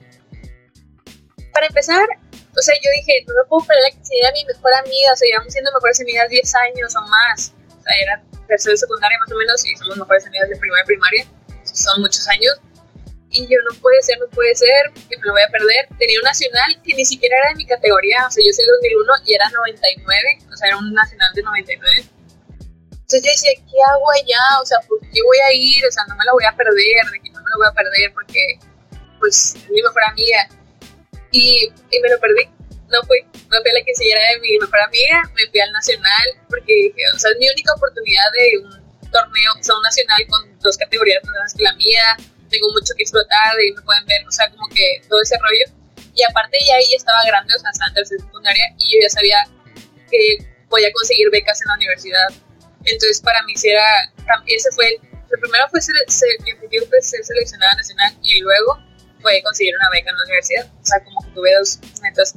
para 1.52 1.66
empezar, 1.66 2.06
o 2.32 2.60
sea, 2.60 2.74
yo 2.74 2.90
dije, 2.96 3.24
no 3.26 3.34
me 3.34 3.48
puedo 3.48 3.66
perder 3.66 3.84
la 3.84 3.90
quinceañera 3.90 4.28
de 4.28 4.34
mi 4.34 4.44
mejor 4.44 4.74
amiga, 4.74 5.12
o 5.12 5.16
sea, 5.16 5.26
llevamos 5.26 5.52
siendo 5.52 5.72
mejores 5.72 6.00
amigas 6.00 6.28
10 6.28 6.54
años 6.54 6.96
o 6.96 7.00
más. 7.08 7.54
O 7.68 7.82
sea, 7.82 7.94
era 8.02 8.22
tercero 8.46 8.72
de 8.72 8.78
secundaria 8.78 9.18
más 9.20 9.32
o 9.32 9.36
menos 9.36 9.66
y 9.66 9.76
somos 9.76 9.96
mejores 9.96 10.26
amigas 10.26 10.48
de 10.48 10.56
primaria 10.56 10.84
primaria. 10.84 11.26
Son 11.64 12.00
muchos 12.00 12.26
años 12.28 12.54
y 13.30 13.46
yo 13.46 13.58
no 13.68 13.76
puede 13.80 14.00
ser, 14.02 14.18
no 14.18 14.26
puede 14.28 14.54
ser, 14.54 14.92
que 15.08 15.16
me 15.18 15.26
lo 15.26 15.32
voy 15.32 15.42
a 15.42 15.50
perder. 15.50 15.88
Tenía 15.98 16.18
un 16.18 16.24
nacional 16.24 16.80
que 16.82 16.94
ni 16.94 17.04
siquiera 17.04 17.36
era 17.36 17.48
de 17.50 17.56
mi 17.56 17.66
categoría, 17.66 18.24
o 18.26 18.30
sea, 18.30 18.42
yo 18.44 18.52
soy 18.52 18.64
2001 18.64 19.12
y 19.26 19.34
era 19.34 19.50
99, 19.50 20.38
o 20.52 20.56
sea, 20.56 20.68
era 20.68 20.76
un 20.78 20.92
nacional 20.94 21.30
de 21.34 21.42
99. 21.42 22.16
Entonces 23.06 23.22
yo 23.22 23.30
decía, 23.30 23.52
¿qué 23.54 23.78
hago 23.92 24.10
allá? 24.10 24.60
O 24.60 24.66
sea, 24.66 24.78
¿por 24.88 24.98
qué 25.00 25.22
voy 25.22 25.38
a 25.38 25.52
ir? 25.52 25.84
O 25.86 25.92
sea, 25.92 26.02
no 26.08 26.16
me 26.16 26.24
lo 26.24 26.32
voy 26.32 26.44
a 26.44 26.56
perder, 26.56 27.06
de 27.12 27.20
que 27.22 27.30
no 27.30 27.38
me 27.38 27.50
lo 27.50 27.58
voy 27.58 27.68
a 27.68 27.72
perder 27.72 28.12
porque, 28.14 28.58
pues, 29.20 29.54
es 29.54 29.70
mi 29.70 29.82
mejor 29.82 30.02
amiga. 30.10 30.48
Y, 31.30 31.70
y 31.90 32.00
me 32.00 32.08
lo 32.08 32.18
perdí. 32.18 32.55
No 32.90 33.02
fui, 33.06 33.18
no 33.22 33.56
fui 33.60 33.70
a 33.70 33.74
la 33.74 33.82
quinceañera 33.84 34.20
de 34.32 34.40
mi 34.40 34.58
mejor 34.58 34.80
amiga, 34.80 35.22
me 35.34 35.46
fui 35.50 35.60
al 35.60 35.72
nacional 35.72 36.26
porque 36.48 36.72
dije, 36.72 37.02
o 37.14 37.18
sea, 37.18 37.30
es 37.32 37.38
mi 37.38 37.48
única 37.48 37.72
oportunidad 37.74 38.28
de 38.32 38.58
un 38.58 38.70
torneo, 39.10 39.50
o 39.58 39.62
sea, 39.62 39.74
un 39.74 39.82
nacional 39.82 40.22
con 40.28 40.58
dos 40.60 40.76
categorías 40.76 41.22
más 41.24 41.54
que 41.54 41.62
la 41.62 41.74
mía, 41.74 42.16
tengo 42.48 42.68
mucho 42.72 42.94
que 42.96 43.02
explotar, 43.02 43.56
ahí 43.58 43.72
me 43.72 43.82
pueden 43.82 44.06
ver, 44.06 44.26
o 44.26 44.30
sea, 44.30 44.48
como 44.50 44.68
que 44.68 45.02
todo 45.08 45.20
ese 45.22 45.36
rollo. 45.38 45.66
Y 46.14 46.22
aparte 46.24 46.56
ya 46.66 46.76
ahí 46.76 46.94
estaba 46.94 47.18
grande, 47.26 47.52
o 47.54 47.58
sea, 47.58 47.70
en 47.88 47.94
tercera 47.94 48.24
secundaria, 48.24 48.64
y 48.78 48.94
yo 48.94 48.98
ya 49.02 49.10
sabía 49.10 49.38
que 50.10 50.38
podía 50.68 50.92
conseguir 50.92 51.30
becas 51.30 51.60
en 51.62 51.68
la 51.68 51.74
universidad. 51.74 52.28
Entonces 52.84 53.20
para 53.20 53.42
mí 53.42 53.56
sí 53.56 53.68
era, 53.68 53.84
ese 54.46 54.70
fue, 54.72 54.88
el 54.94 55.40
primero 55.40 55.68
fue 55.70 55.80
ser, 55.80 55.96
ser, 56.08 56.30
fue 56.88 57.02
ser 57.02 57.24
seleccionada 57.24 57.74
nacional 57.74 58.16
y 58.22 58.40
luego 58.40 58.78
fue 59.20 59.42
conseguir 59.42 59.74
una 59.74 59.90
beca 59.90 60.10
en 60.10 60.16
la 60.16 60.24
universidad. 60.24 60.66
O 60.66 60.84
sea, 60.84 61.02
como 61.02 61.20
que 61.22 61.30
tuve 61.30 61.54
dos 61.58 61.78
metas 62.02 62.34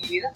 mi 0.00 0.08
vida. 0.08 0.32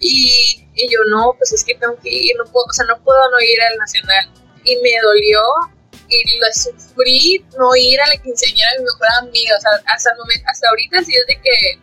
Y, 0.00 0.66
y, 0.74 0.92
yo 0.92 0.98
no, 1.10 1.34
pues 1.38 1.52
es 1.52 1.62
que 1.62 1.76
tengo 1.76 1.96
que 1.98 2.10
ir, 2.10 2.36
no 2.36 2.44
puedo, 2.50 2.66
o 2.66 2.72
sea, 2.72 2.84
no 2.86 3.02
puedo 3.04 3.18
no 3.30 3.40
ir 3.40 3.62
al 3.62 3.76
nacional. 3.78 4.30
Y 4.64 4.76
me 4.76 4.90
dolió 5.02 5.40
y 6.08 6.38
lo 6.38 6.46
sufrí 6.52 7.44
no 7.58 7.74
ir 7.76 8.00
a 8.00 8.08
la 8.08 8.16
quinceañera 8.16 8.70
de 8.72 8.78
mi 8.80 8.84
mejor 8.84 9.08
amiga. 9.20 9.56
O 9.56 9.60
sea, 9.60 9.70
hasta 9.86 10.10
el 10.10 10.18
momento, 10.18 10.44
hasta 10.48 10.68
ahorita 10.68 11.04
sí 11.04 11.12
es 11.16 11.26
de 11.26 11.40
que, 11.40 11.78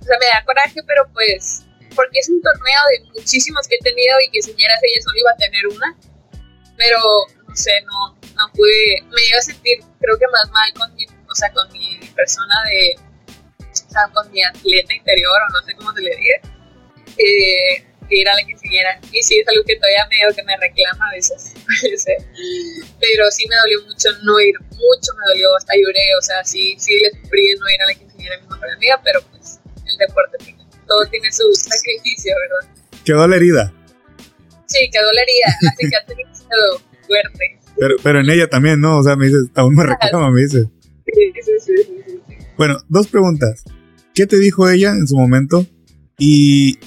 o 0.00 0.04
sea, 0.04 0.18
me 0.18 0.26
da 0.26 0.44
coraje, 0.44 0.80
pero 0.86 1.08
pues, 1.12 1.64
porque 1.94 2.18
es 2.18 2.28
un 2.28 2.40
torneo 2.42 2.80
de 2.90 3.20
muchísimos 3.20 3.66
que 3.66 3.76
he 3.76 3.78
tenido 3.78 4.14
y 4.20 4.30
que 4.30 4.42
señoras 4.42 4.78
ella 4.82 5.02
solo 5.02 5.18
iba 5.18 5.30
a 5.30 5.36
tener 5.36 5.66
una. 5.66 5.96
Pero, 6.76 7.00
no 7.48 7.56
sé, 7.56 7.72
no, 7.82 8.14
no 8.36 8.52
pude, 8.52 9.02
me 9.08 9.26
iba 9.26 9.38
a 9.38 9.42
sentir, 9.42 9.78
creo 9.98 10.18
que 10.18 10.28
más 10.28 10.50
mal 10.50 10.72
con 10.74 10.94
mi, 10.94 11.06
o 11.06 11.34
sea, 11.34 11.50
con 11.52 11.70
mi 11.72 11.98
persona 12.14 12.54
de, 12.68 12.96
sea, 13.96 14.12
con 14.12 14.30
mi 14.30 14.42
atleta 14.42 14.94
interior, 14.94 15.40
o 15.48 15.52
no 15.52 15.66
sé 15.66 15.74
cómo 15.74 15.92
se 15.92 16.02
le 16.02 16.10
diga 16.16 16.40
que, 17.16 17.86
ir 18.08 18.28
a 18.28 18.34
la 18.34 18.42
quinceañera. 18.44 19.00
Y 19.12 19.22
sí, 19.22 19.38
es 19.38 19.48
algo 19.48 19.64
que 19.64 19.76
todavía 19.76 20.06
medio 20.08 20.34
que 20.34 20.42
me 20.44 20.56
reclama 20.56 21.08
a 21.08 21.14
veces, 21.14 21.54
Pero 23.00 23.30
sí 23.30 23.46
me 23.48 23.56
dolió 23.56 23.82
mucho 23.86 24.08
no 24.22 24.38
ir, 24.40 24.54
mucho 24.60 25.10
me 25.18 25.32
dolió, 25.32 25.48
hasta 25.56 25.74
lloré, 25.74 26.14
o 26.18 26.22
sea, 26.22 26.44
sí, 26.44 26.76
sí 26.78 26.98
le 27.00 27.10
sufrí 27.10 27.54
no 27.58 27.68
ir 27.68 27.82
a 27.82 27.86
la 27.86 27.94
quinceañera 27.94 28.40
mi 28.42 28.48
mejor 28.48 28.70
amiga, 28.70 29.00
pero 29.02 29.20
pues 29.30 29.58
el 29.86 29.96
deporte, 29.96 30.38
todo 30.86 31.04
tiene 31.06 31.32
su 31.32 31.42
sacrificio, 31.54 32.34
¿verdad? 32.40 32.74
¿Quedó 33.04 33.26
la 33.26 33.36
herida? 33.36 33.72
Sí, 34.66 34.88
quedó 34.90 35.12
la 35.12 35.22
herida, 35.22 35.46
así 35.72 35.90
que 35.90 35.96
ha 35.96 36.04
tenido 36.06 36.28
fuerte. 37.06 37.58
Pero, 37.78 37.96
pero 38.02 38.20
en 38.20 38.30
ella 38.30 38.48
también, 38.48 38.80
¿no? 38.80 38.98
O 38.98 39.02
sea, 39.02 39.16
me 39.16 39.26
dices, 39.26 39.48
aún 39.54 39.74
me 39.74 39.84
reclama, 39.84 40.30
me 40.30 40.42
dices. 40.42 40.66
Sí, 41.04 41.32
sí, 41.34 41.52
sí, 41.60 41.76
sí, 41.76 42.42
Bueno, 42.56 42.78
dos 42.88 43.06
preguntas. 43.06 43.64
¿Qué 44.16 44.26
te 44.26 44.38
dijo 44.38 44.68
ella 44.68 44.90
en 44.90 45.06
su 45.06 45.16
momento? 45.16 45.66
Y 46.18 46.78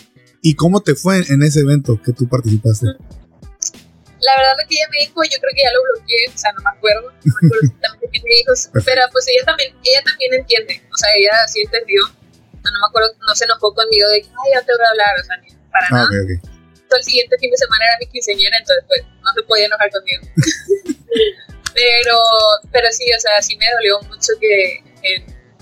¿Y 0.42 0.56
cómo 0.56 0.82
te 0.82 0.96
fue 0.96 1.20
en 1.28 1.44
ese 1.44 1.62
evento 1.62 2.00
que 2.02 2.13
tú 2.13 2.28
participaste? 2.30 2.88
La 2.88 4.34
verdad 4.36 4.56
lo 4.56 4.68
que 4.68 4.76
ella 4.76 4.88
me 4.92 5.00
dijo, 5.04 5.24
yo 5.24 5.38
creo 5.39 5.54
que 5.56 5.63
ya 5.63 5.72
lo 5.72 5.80
bloqueé, 5.84 6.28
o 6.28 6.38
sea, 6.38 6.52
no 6.54 6.62
me 6.63 6.72
acuerdo, 6.76 7.08
no 7.12 7.32
me 7.32 7.48
acuerdo 7.48 7.63
exactamente 7.68 8.08
qué 8.12 8.20
me 8.24 8.36
dijo, 8.36 8.52
pero 8.84 9.02
pues 9.12 9.26
ella 9.28 9.44
también, 9.48 9.72
ella 9.84 10.02
también 10.04 10.34
entiende, 10.34 10.74
o 10.92 10.98
sea, 10.98 11.10
ella 11.15 11.36
sí 11.48 11.63
entendió, 11.63 12.04
no, 12.04 12.68
no 12.72 12.78
me 12.84 12.88
acuerdo, 12.88 13.10
no 13.20 13.36
se 13.36 13.46
enojó 13.46 13.74
conmigo 13.74 14.08
de 14.12 14.22
que, 14.22 14.28
ay, 14.28 14.50
ya 14.56 14.62
te 14.63 14.72
voy 14.76 14.84
a 14.84 14.92
hablar, 14.92 15.13
o 15.20 15.24
sea, 15.24 15.36
ni 15.39 15.50
para 15.72 15.88
ah, 15.88 15.96
nada. 15.96 16.08
Okay, 16.08 16.20
okay. 16.24 16.39
el 16.39 17.04
siguiente 17.04 17.36
fin 17.39 17.52
de 17.52 17.58
semana 17.58 17.84
era 17.84 17.96
mi 18.00 18.08
quinceañera, 18.12 18.56
entonces 18.60 18.84
pues 18.88 19.02
no 19.24 19.30
se 19.36 19.44
podía 19.44 19.65
enojar 19.68 19.89
conmigo. 19.92 20.24
pero, 21.76 22.15
pero 22.72 22.88
sí, 22.92 23.08
o 23.12 23.20
sea, 23.20 23.39
sí 23.39 23.56
me 23.56 23.68
dolió 23.80 24.00
mucho 24.08 24.36
que, 24.39 24.84
que 25.00 25.12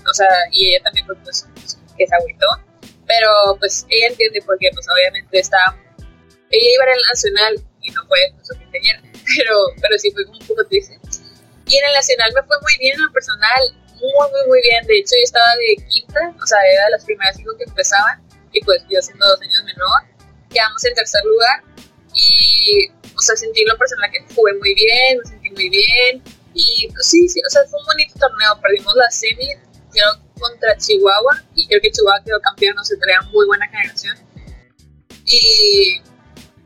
o 0.02 0.14
sea, 0.14 0.30
y 0.50 0.70
ella 0.70 0.82
también 0.82 1.06
pues, 1.06 1.46
que 1.98 2.06
se 2.06 2.14
agüitó 2.14 2.46
pero 3.08 3.56
pues 3.58 3.86
ella 3.88 4.08
entiende 4.08 4.40
porque 4.44 4.70
pues 4.72 4.86
obviamente 4.86 5.40
está, 5.40 5.58
ella 6.50 6.68
iba 6.74 6.84
al 6.84 7.02
nacional 7.08 7.54
y 7.82 7.90
no 7.90 8.06
fue 8.06 8.18
su 8.44 8.54
quinceañera, 8.58 9.02
pero, 9.36 9.54
pero 9.80 9.98
sí 9.98 10.12
fue 10.12 10.24
un 10.26 10.46
poco 10.46 10.62
triste. 10.68 11.00
Y 11.66 11.76
en 11.76 11.84
el 11.84 11.94
nacional 11.94 12.30
me 12.34 12.42
fue 12.44 12.56
muy 12.60 12.76
bien 12.78 12.94
en 12.94 13.02
lo 13.02 13.12
personal, 13.12 13.60
muy, 13.96 14.28
muy, 14.30 14.46
muy 14.46 14.60
bien. 14.62 14.86
De 14.86 14.98
hecho, 14.98 15.16
yo 15.16 15.24
estaba 15.24 15.56
de 15.56 15.84
quinta, 15.88 16.20
o 16.40 16.46
sea, 16.46 16.58
era 16.72 16.84
de 16.84 16.90
las 16.92 17.04
primeras 17.04 17.36
cinco 17.36 17.56
que 17.58 17.64
empezaban, 17.64 18.22
y 18.52 18.60
pues 18.64 18.80
yo 18.88 19.00
siendo 19.02 19.26
dos 19.26 19.40
años 19.40 19.64
menor, 19.64 20.00
quedamos 20.48 20.84
en 20.84 20.94
tercer 20.94 21.22
lugar. 21.24 21.62
Y, 22.14 22.88
o 23.14 23.20
sea, 23.20 23.36
sentí 23.36 23.64
lo 23.66 23.76
personal 23.76 24.10
que 24.10 24.34
jugué 24.34 24.54
muy 24.54 24.74
bien, 24.74 25.18
me 25.18 25.28
sentí 25.28 25.50
muy 25.50 25.68
bien. 25.68 26.22
Y 26.54 26.88
pues 26.88 27.06
sí, 27.06 27.28
sí, 27.28 27.40
o 27.46 27.50
sea, 27.50 27.62
fue 27.68 27.78
un 27.78 27.86
bonito 27.86 28.14
torneo. 28.18 28.60
Perdimos 28.62 28.94
la 28.96 29.10
semi, 29.10 29.48
contra 30.38 30.76
Chihuahua 30.76 31.44
y 31.54 31.66
creo 31.66 31.80
que 31.80 31.90
Chihuahua 31.90 32.22
quedó 32.24 32.40
campeón, 32.40 32.78
o 32.78 32.84
se 32.84 32.96
traía 32.96 33.20
muy 33.32 33.46
buena 33.46 33.68
generación. 33.68 34.16
Y, 35.26 36.00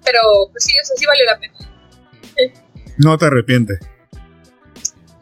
pero 0.05 0.21
pues 0.51 0.65
sí, 0.65 0.73
eso 0.81 0.95
sí 0.97 1.07
valió 1.07 1.25
la 1.25 1.39
pena. 1.39 1.55
No 2.99 3.19
te 3.19 3.27
arrepientes. 3.27 3.79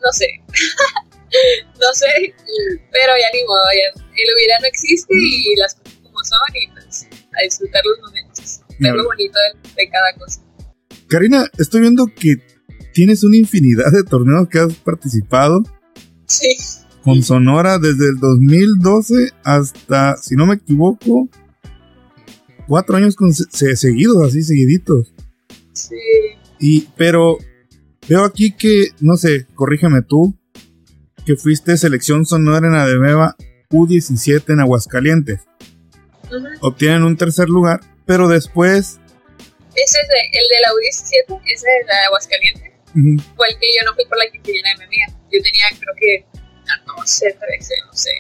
No 0.03 0.13
sé. 0.13 0.27
no 1.81 1.93
sé, 1.95 2.35
pero 2.91 3.13
ya 3.17 3.29
ni 3.33 3.45
modo, 3.45 3.63
ya, 3.75 4.03
el 4.03 4.35
hubiera 4.35 4.59
no 4.61 4.67
existe 4.67 5.15
y 5.15 5.55
las 5.57 5.75
cosas 5.75 5.99
como 6.03 6.19
son 6.25 6.39
y 6.55 6.69
pues 6.73 7.07
a 7.39 7.45
disfrutar 7.45 7.83
los 7.85 8.01
momentos, 8.01 8.61
ver 8.81 8.95
lo 8.95 9.05
bonito 9.05 9.39
de, 9.39 9.71
de 9.77 9.91
cada 9.91 10.13
cosa. 10.19 10.43
Karina, 11.09 11.49
estoy 11.59 11.83
viendo 11.83 12.07
que 12.07 12.37
tienes 12.93 13.23
una 13.23 13.37
infinidad 13.37 13.93
de 13.93 14.03
torneos 14.03 14.49
que 14.49 14.59
has 14.59 14.75
participado. 14.75 15.63
Sí 16.27 16.57
con 17.11 17.25
Sonora 17.25 17.79
desde 17.79 18.09
el 18.09 18.19
2012 18.21 19.33
hasta, 19.43 20.17
si 20.17 20.37
no 20.37 20.47
me 20.47 20.55
equivoco, 20.55 21.29
cuatro 22.69 22.99
años 22.99 23.17
con, 23.17 23.35
seguidos, 23.35 24.23
así 24.23 24.45
seguiditos. 24.45 25.13
Sí. 25.73 25.97
Y, 26.61 26.83
pero 26.97 27.39
veo 28.09 28.23
aquí 28.23 28.53
que, 28.53 28.91
no 29.01 29.17
sé, 29.17 29.49
corrígeme 29.57 30.03
tú, 30.03 30.39
que 31.27 31.35
fuiste 31.35 31.77
selección 31.77 32.27
Sonora 32.27 32.69
en 32.69 32.75
Ademeva 32.75 33.35
U17 33.71 34.53
en 34.53 34.61
Aguascalientes. 34.61 35.41
Obtienen 36.61 37.03
un 37.03 37.17
tercer 37.17 37.49
lugar, 37.49 37.81
pero 38.07 38.29
después... 38.29 39.01
Ese 39.75 39.99
es 39.99 40.09
el 40.33 40.49
de 40.49 40.61
la 40.61 40.69
U17, 40.69 41.41
ese 41.45 41.55
es 41.55 41.65
el 41.65 41.87
de 41.89 41.93
Aguascalientes. 42.07 42.71
Fue 43.35 43.49
el 43.49 43.59
que 43.59 43.67
yo 43.67 43.85
no 43.85 43.95
fui 43.97 44.05
por 44.07 44.17
la 44.17 44.31
quinceañera 44.31 44.71
de 44.71 44.79
mi 44.79 44.85
amiga. 44.85 45.07
Yo 45.33 45.43
tenía, 45.43 45.65
creo 45.71 45.95
que 45.99 46.30
no 46.97 47.07
sé, 47.07 47.37
13, 47.39 47.75
no 47.87 47.93
sé, 47.93 48.11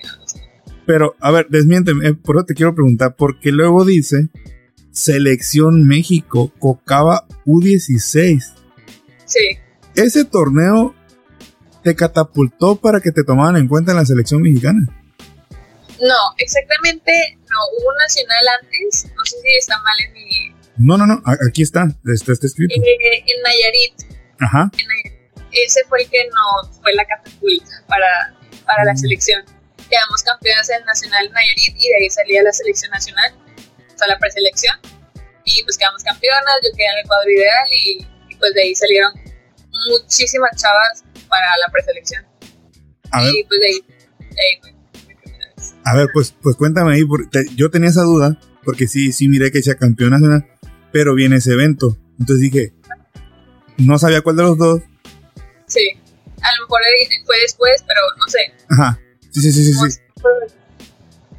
Pero, 0.86 1.16
a 1.20 1.30
ver, 1.30 1.46
desmiénteme, 1.48 2.08
eh, 2.08 2.14
por 2.14 2.36
eso 2.36 2.46
te 2.46 2.54
quiero 2.54 2.74
preguntar, 2.74 3.14
porque 3.16 3.52
luego 3.52 3.84
dice 3.84 4.28
Selección 4.92 5.86
México, 5.86 6.52
Cocaba 6.58 7.26
U16. 7.46 8.54
Sí. 9.24 9.58
¿Ese 9.94 10.24
torneo 10.24 10.94
te 11.82 11.94
catapultó 11.94 12.76
para 12.76 13.00
que 13.00 13.12
te 13.12 13.24
tomaran 13.24 13.56
en 13.56 13.68
cuenta 13.68 13.92
en 13.92 13.98
la 13.98 14.04
selección 14.04 14.42
mexicana? 14.42 14.80
No, 16.00 16.16
exactamente, 16.38 17.12
no, 17.38 17.56
hubo 17.76 17.90
un 17.90 17.96
nacional 17.96 18.44
antes, 18.62 19.06
no 19.14 19.24
sé 19.24 19.36
si 19.42 19.56
está 19.58 19.76
mal 19.76 19.94
en 20.06 20.12
mi... 20.14 20.54
No, 20.78 20.96
no, 20.96 21.06
no, 21.06 21.22
aquí 21.46 21.62
está, 21.62 21.84
está, 22.06 22.32
está 22.32 22.46
escrito. 22.46 22.74
Eh, 22.74 23.24
en 23.26 23.42
Nayarit. 23.42 24.20
Ajá. 24.40 24.70
En 24.78 24.86
Nayarit. 24.86 25.20
Ese 25.52 25.80
fue 25.88 26.02
el 26.02 26.08
que 26.08 26.28
no 26.28 26.72
fue 26.80 26.94
la 26.94 27.04
catapulta 27.04 27.84
para 27.88 28.34
para 28.64 28.84
la 28.84 28.96
selección. 28.96 29.44
Quedamos 29.88 30.22
campeonas 30.22 30.70
en 30.70 30.84
Nacional 30.84 31.30
Nayarit 31.32 31.74
y 31.76 31.88
de 31.88 31.96
ahí 31.96 32.10
salía 32.10 32.42
la 32.42 32.52
selección 32.52 32.90
nacional, 32.90 33.34
o 33.94 33.98
sea, 33.98 34.08
la 34.08 34.18
preselección. 34.18 34.76
Y 35.44 35.62
pues 35.64 35.76
quedamos 35.76 36.02
campeonas, 36.04 36.54
yo 36.62 36.70
quedé 36.76 36.86
en 36.86 36.98
el 37.02 37.06
cuadro 37.06 37.30
ideal 37.30 37.66
y, 37.72 38.06
pues 38.38 38.54
de 38.54 38.62
ahí 38.62 38.74
salieron 38.74 39.12
muchísimas 39.90 40.50
chavas 40.56 41.04
para 41.28 41.46
la 41.64 41.72
preselección. 41.72 42.24
A 43.10 43.24
y 43.24 43.44
pues 43.44 43.60
de 43.60 43.66
ahí, 43.66 43.80
A 45.84 45.96
ver, 45.96 46.08
pues, 46.12 46.34
pues 46.40 46.56
cuéntame 46.56 46.94
ahí, 46.94 47.02
yo 47.56 47.70
tenía 47.70 47.88
esa 47.88 48.02
duda, 48.02 48.38
porque 48.64 48.86
sí, 48.86 49.12
sí 49.12 49.28
miré 49.28 49.50
que 49.50 49.62
sea 49.62 49.74
campeona 49.74 50.18
nacional, 50.18 50.46
pero 50.92 51.14
viene 51.14 51.36
ese 51.36 51.52
evento. 51.52 51.98
Entonces 52.18 52.50
dije, 52.50 52.72
no 53.78 53.98
sabía 53.98 54.20
cuál 54.20 54.36
de 54.36 54.42
los 54.42 54.56
dos. 54.56 54.82
Sí 55.66 55.99
a 56.42 56.56
lo 56.56 56.62
mejor 56.62 56.80
fue 57.26 57.38
después, 57.40 57.84
pero 57.86 58.00
no 58.18 58.26
sé. 58.28 58.52
Ajá. 58.70 59.00
Sí, 59.32 59.40
sí, 59.40 59.52
sí, 59.52 59.64
sí. 59.64 59.72
sí. 59.72 60.00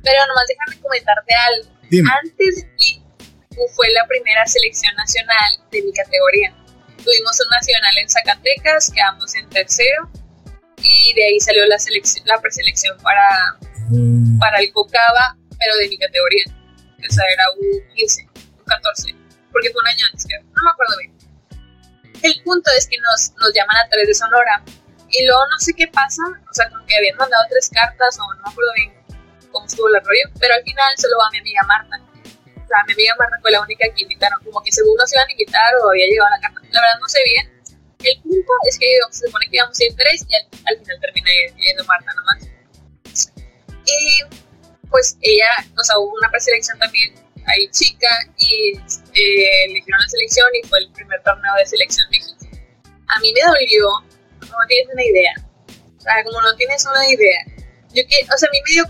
Pero 0.04 0.28
nomás 0.28 0.46
déjame 0.48 0.82
comentarte 0.82 1.34
algo. 1.34 1.72
Antes 2.24 2.56
de 2.56 3.02
fue 3.76 3.90
la 3.92 4.06
primera 4.08 4.46
selección 4.46 4.96
nacional 4.96 5.52
de 5.72 5.82
mi 5.84 5.94
categoría. 5.94 6.56
Tuvimos 7.04 7.40
un 7.40 7.50
nacional 7.50 7.98
en 7.98 8.10
Zacatecas, 8.10 8.92
quedamos 8.92 9.36
en 9.36 9.50
tercero 9.50 10.10
y 10.78 11.14
de 11.14 11.26
ahí 11.26 11.40
salió 11.40 11.66
la 11.68 11.78
selección, 11.78 12.26
la 12.28 12.40
preselección 12.40 12.98
para, 13.00 13.58
mm. 13.90 14.40
para 14.40 14.60
el 14.60 14.72
Cocaba, 14.72 15.38
pero 15.60 15.76
de 15.78 15.90
mi 15.90 15.98
categoría. 15.98 16.46
O 16.48 17.14
sea, 17.14 17.26
era 17.34 17.44
U15, 17.58 18.30
U14, 18.66 19.16
porque 19.52 19.72
fue 19.72 19.82
un 19.82 19.88
año 19.88 20.06
antes, 20.12 20.26
creo. 20.26 20.42
No 20.44 20.64
me 20.64 20.70
acuerdo 20.70 20.98
bien. 21.00 21.12
El 22.22 22.44
punto 22.44 22.70
es 22.78 22.88
que 22.88 22.98
nos, 22.98 23.32
nos 23.40 23.54
llaman 23.54 23.78
a 23.78 23.90
tres 23.90 24.08
de 24.08 24.14
Sonora 24.14 24.64
y 25.12 25.26
luego 25.26 25.42
no 25.52 25.60
sé 25.60 25.74
qué 25.74 25.88
pasa, 25.88 26.24
o 26.24 26.54
sea, 26.54 26.70
como 26.70 26.86
que 26.86 26.96
habían 26.96 27.18
mandado 27.18 27.44
tres 27.50 27.70
cartas 27.70 28.18
o 28.20 28.34
no 28.34 28.42
me 28.44 28.50
acuerdo 28.52 28.72
bien 28.76 28.94
cómo 29.52 29.66
estuvo 29.66 29.88
el 29.88 29.96
rollo, 30.04 30.26
pero 30.40 30.56
al 30.56 30.64
final 30.64 30.90
solo 30.98 31.16
va 31.20 31.30
mi 31.32 31.40
amiga 31.40 31.62
Marta. 31.68 32.00
O 32.00 32.68
sea, 32.68 32.84
mi 32.88 32.94
amiga 32.94 33.16
Marta 33.20 33.38
fue 33.42 33.52
la 33.52 33.62
única 33.62 33.86
que 33.94 34.04
invitaron, 34.04 34.40
como 34.44 34.64
que 34.64 34.72
según 34.72 34.96
nos 34.96 35.12
iban 35.14 35.28
a 35.28 35.32
invitar 35.32 35.76
o 35.84 35.90
había 35.90 36.08
llegado 36.08 36.30
la 36.30 36.40
carta. 36.40 36.62
La 36.72 36.82
verdad 36.82 37.00
no 37.02 37.10
sé 37.10 37.20
bien, 37.26 37.52
el 38.04 38.22
punto 38.22 38.52
es 38.68 38.80
que 38.80 38.88
se 39.12 39.28
supone 39.28 39.46
que 39.50 39.58
íbamos 39.58 39.80
a 39.80 39.84
ir 39.84 39.96
tres 39.96 40.26
y 40.28 40.36
al, 40.36 40.78
final 40.80 41.00
terminé 41.02 41.32
yendo 41.58 41.84
Marta 41.86 42.14
nomás. 42.14 42.48
Y 43.86 44.24
pues 44.90 45.18
ella, 45.22 45.50
o 45.78 45.84
sea, 45.84 45.98
hubo 46.00 46.14
una 46.16 46.30
preselección 46.30 46.78
también 46.80 47.14
ahí 47.48 47.70
chica 47.72 48.08
y 48.38 48.78
eh, 48.78 49.66
eligieron 49.66 50.00
la 50.00 50.10
selección 50.10 50.48
y 50.56 50.68
fue 50.68 50.80
el 50.80 50.92
primer 50.92 51.22
torneo 51.24 51.54
de 51.56 51.66
selección 51.66 52.08
México. 52.10 52.38
A 53.08 53.20
mí 53.20 53.34
me 53.34 53.42
dolió, 53.42 53.90
no 54.50 54.68
tienes 54.68 54.94
una 54.94 55.04
idea. 55.04 55.34
O 55.98 56.02
sea, 56.02 56.24
como 56.24 56.42
no 56.42 56.56
tienes 56.56 56.86
una 56.86 57.08
idea. 57.08 57.46
Yo 57.94 58.04
que, 58.08 58.18
o 58.34 58.38
sea, 58.38 58.50
a 58.50 58.52
mí 58.52 58.60
me 58.66 58.72
dio, 58.72 58.86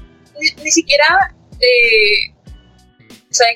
ni, 0.63 0.71
siquiera, 0.71 1.35
eh, 1.59 2.33
o 3.09 3.33
sea, 3.33 3.47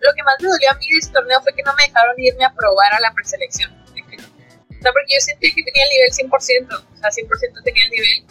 lo 0.00 0.14
que 0.14 0.22
más 0.22 0.34
me 0.40 0.48
dolió 0.48 0.70
a 0.70 0.74
mí 0.74 0.88
de 0.90 0.98
ese 0.98 1.12
torneo 1.12 1.40
fue 1.42 1.54
que 1.54 1.62
no 1.62 1.74
me 1.74 1.84
dejaron 1.84 2.14
irme 2.18 2.44
a 2.44 2.52
probar 2.52 2.92
a 2.94 3.00
la 3.00 3.12
preselección. 3.12 3.72
O 3.72 4.82
sea, 4.84 4.92
porque 4.92 5.14
yo 5.14 5.20
sentí 5.20 5.54
que 5.54 5.62
tenía 5.62 5.84
el 5.84 5.90
nivel 5.90 6.12
100%, 6.12 6.84
o 6.92 6.96
sea, 6.96 7.10
100% 7.10 7.62
tenía 7.64 7.84
el 7.84 7.90
nivel. 7.90 8.26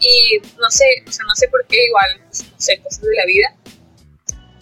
Y 0.00 0.42
no 0.58 0.70
sé, 0.70 0.84
o 1.06 1.12
sea, 1.12 1.24
no 1.26 1.34
sé 1.34 1.48
por 1.48 1.64
qué, 1.66 1.86
igual, 1.86 2.20
pues, 2.26 2.44
no 2.50 2.60
sé, 2.60 2.78
cosas 2.82 3.00
de 3.00 3.16
la 3.16 3.24
vida. 3.24 3.54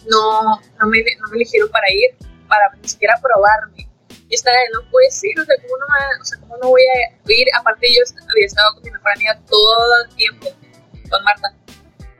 No, 0.07 0.61
no, 0.79 0.87
me, 0.87 1.03
no 1.19 1.27
me 1.29 1.35
eligieron 1.35 1.69
para 1.69 1.91
ir, 1.91 2.15
para 2.47 2.71
ni 2.81 2.87
siquiera 2.87 3.19
probarme. 3.21 3.89
Y 4.33 4.35
esta 4.35 4.49
no 4.73 4.81
puede 4.89 5.11
ser, 5.11 5.39
o 5.39 5.45
sea, 5.45 5.55
¿cómo 5.61 5.77
no, 5.77 5.85
o 6.19 6.25
sea, 6.25 6.39
¿cómo 6.39 6.57
no 6.57 6.69
voy 6.69 6.81
a 6.81 7.31
ir? 7.31 7.47
Aparte, 7.53 7.85
yo 7.93 8.01
había 8.01 8.47
estado 8.47 8.73
con 8.73 8.81
mi 8.81 8.89
mejor 8.89 9.11
amiga 9.11 9.39
todo 9.47 10.03
el 10.09 10.15
tiempo, 10.15 10.47
con 11.07 11.23
Marta. 11.23 11.53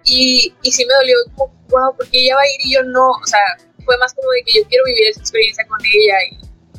Y, 0.04 0.54
y 0.62 0.72
sí 0.72 0.86
me 0.86 0.94
dolió 0.94 1.18
como, 1.36 1.52
wow, 1.70 1.98
porque 1.98 2.22
ella 2.22 2.36
va 2.36 2.44
a 2.44 2.46
ir 2.46 2.60
y 2.66 2.74
yo 2.76 2.84
no, 2.84 3.10
o 3.10 3.26
sea, 3.26 3.42
fue 3.84 3.98
más 3.98 4.14
como 4.14 4.30
de 4.30 4.44
que 4.44 4.62
yo 4.62 4.68
quiero 4.70 4.86
vivir 4.86 5.08
esa 5.08 5.22
experiencia 5.22 5.66
con 5.66 5.80
ella 5.84 6.18
y 6.30 6.38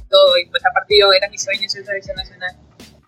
todo, 0.08 0.38
y 0.38 0.46
pues 0.46 0.64
aparte 0.64 1.00
yo 1.00 1.12
era 1.12 1.28
mi 1.28 1.36
sueño 1.36 1.68
ser 1.68 1.84
selección 1.84 2.14
nacional. 2.14 2.54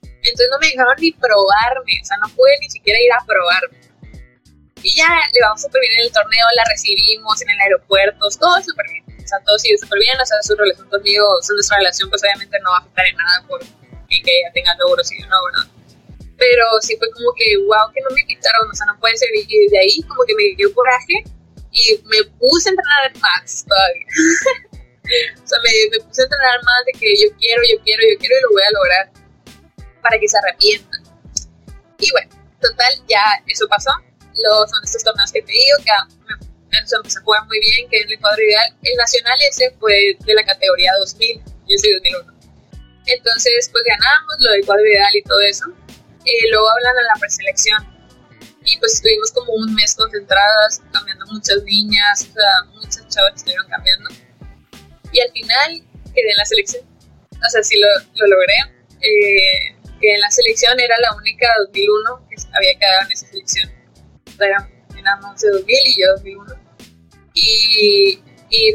Entonces 0.02 0.48
no 0.50 0.58
me 0.58 0.66
dejaron 0.66 0.96
ni 0.98 1.12
probarme, 1.12 1.94
o 2.02 2.04
sea, 2.04 2.16
no 2.26 2.28
pude 2.34 2.58
ni 2.60 2.68
siquiera 2.70 2.98
ir 2.98 3.12
a 3.12 3.24
probarme. 3.24 3.78
Y 4.82 4.96
ya 4.96 5.14
le 5.32 5.40
vamos 5.42 5.62
súper 5.62 5.80
bien 5.80 5.92
en 5.92 6.06
el 6.06 6.12
torneo, 6.12 6.46
la 6.56 6.64
recibimos 6.74 7.40
en 7.42 7.50
el 7.50 7.60
aeropuerto, 7.60 8.18
todo 8.18 8.60
súper 8.62 8.86
bien. 8.90 9.05
O 9.26 9.28
sea, 9.28 9.40
todo 9.44 9.58
sigue 9.58 9.76
súper 9.76 9.98
bien, 9.98 10.14
o 10.20 10.24
sea, 10.24 10.38
su 10.42 10.54
relación 10.54 10.88
conmigo, 10.88 11.26
o 11.26 11.42
sea, 11.42 11.54
nuestra 11.54 11.78
relación 11.78 12.08
pues 12.08 12.22
obviamente 12.22 12.56
no 12.62 12.70
va 12.70 12.76
a 12.76 12.80
afectar 12.80 13.06
en 13.06 13.16
nada 13.16 13.44
por 13.48 13.58
que 13.60 14.38
ella 14.38 14.50
tenga 14.54 14.70
logros 14.78 15.10
y 15.10 15.20
yo 15.20 15.26
no, 15.28 15.36
¿verdad? 15.50 15.66
Pero 16.38 16.64
sí 16.80 16.96
fue 16.96 17.10
como 17.10 17.32
que, 17.34 17.56
wow, 17.66 17.90
que 17.92 18.00
no 18.02 18.14
me 18.14 18.20
invitaron, 18.20 18.70
o 18.70 18.74
sea, 18.74 18.86
no 18.86 18.98
puede 19.00 19.16
ser. 19.16 19.28
Y 19.34 19.68
de 19.68 19.78
ahí 19.78 20.02
como 20.06 20.22
que 20.26 20.34
me 20.34 20.54
dio 20.54 20.72
coraje 20.74 21.24
y 21.72 22.00
me 22.04 22.22
puse 22.38 22.68
a 22.68 22.72
entrenar 22.72 23.18
más 23.18 23.64
todavía. 23.66 24.06
o 25.42 25.46
sea, 25.46 25.58
me, 25.64 25.70
me, 25.90 26.04
puse 26.04 26.22
a 26.22 26.24
entrenar 26.24 26.62
más 26.62 26.84
de 26.86 26.92
que 26.92 27.08
yo 27.16 27.28
quiero, 27.38 27.62
yo 27.66 27.82
quiero, 27.82 28.02
yo 28.04 28.18
quiero 28.18 28.34
y 28.38 28.42
lo 28.42 28.50
voy 28.52 28.62
a 28.62 28.70
lograr 28.70 29.04
para 30.02 30.18
que 30.18 30.28
se 30.28 30.38
arrepientan. 30.38 31.02
Y 31.98 32.10
bueno, 32.12 32.30
total, 32.60 32.92
ya 33.08 33.42
eso 33.46 33.66
pasó. 33.68 33.90
Los, 34.36 34.70
son 34.70 34.84
estos 34.84 35.02
torneos 35.02 35.32
que 35.32 35.40
te 35.40 35.52
digo, 35.52 35.78
que 35.82 35.90
me, 36.28 36.45
empecé 36.78 37.18
a 37.18 37.22
jugar 37.22 37.46
muy 37.46 37.60
bien, 37.60 37.88
que 37.88 38.00
en 38.00 38.10
el 38.10 38.20
cuadro 38.20 38.42
ideal. 38.42 38.76
El 38.82 38.96
nacional 38.96 39.38
ese 39.50 39.70
fue 39.78 40.16
de 40.24 40.34
la 40.34 40.44
categoría 40.44 40.92
2000, 40.98 41.38
yo 41.38 41.78
soy 41.78 41.92
2001. 41.94 42.36
Entonces, 43.06 43.68
pues 43.70 43.84
ganamos 43.86 44.34
lo 44.40 44.50
del 44.52 44.66
cuadro 44.66 44.86
ideal 44.86 45.14
y 45.14 45.22
todo 45.22 45.40
eso. 45.40 45.64
Eh, 46.24 46.50
luego 46.50 46.68
hablan 46.68 46.98
a 46.98 47.14
la 47.14 47.20
preselección. 47.20 47.96
Y 48.64 48.76
pues 48.78 48.94
estuvimos 48.94 49.30
como 49.30 49.52
un 49.52 49.74
mes 49.74 49.94
concentradas, 49.94 50.82
cambiando 50.92 51.24
muchas 51.26 51.62
niñas, 51.62 52.26
o 52.28 52.32
sea, 52.32 52.50
muchas 52.74 53.06
chavas 53.08 53.34
estuvieron 53.36 53.68
cambiando. 53.68 54.10
Y 55.12 55.20
al 55.20 55.30
final 55.30 55.82
quedé 56.12 56.30
en 56.30 56.36
la 56.36 56.44
selección. 56.44 56.84
O 57.30 57.50
sea, 57.50 57.62
sí 57.62 57.78
lo, 57.78 57.86
lo 58.14 58.26
logré. 58.26 58.54
Eh, 59.02 59.76
que 60.00 60.14
en 60.14 60.20
la 60.20 60.30
selección 60.30 60.78
era 60.80 60.96
la 61.00 61.14
única 61.14 61.48
2001 61.66 62.28
que 62.28 62.36
había 62.54 62.78
quedado 62.78 63.02
en 63.02 63.12
esa 63.12 63.26
selección. 63.28 63.70
Eran, 64.40 64.70
eran 64.98 65.24
11 65.24 65.48
2000 65.48 65.76
y 65.86 66.00
yo 66.02 66.12
2001. 66.12 66.65
Y, 67.36 68.18
y 68.50 68.74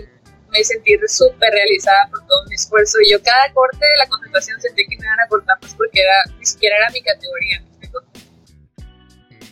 me 0.51 0.63
sentí 0.63 0.95
súper 1.07 1.51
realizada 1.51 2.07
por 2.09 2.25
todo 2.27 2.45
mi 2.47 2.55
esfuerzo. 2.55 2.97
Y 3.01 3.11
yo 3.11 3.23
cada 3.23 3.51
corte 3.53 3.79
de 3.79 3.97
la 3.97 4.07
concentración 4.07 4.61
sentí 4.61 4.85
que 4.85 4.97
me 4.97 5.05
iban 5.05 5.19
a 5.19 5.27
cortar 5.27 5.57
pues 5.59 5.73
porque 5.73 6.01
era, 6.01 6.13
ni 6.37 6.45
siquiera 6.45 6.77
era 6.77 6.89
mi 6.91 7.01
categoría. 7.01 7.63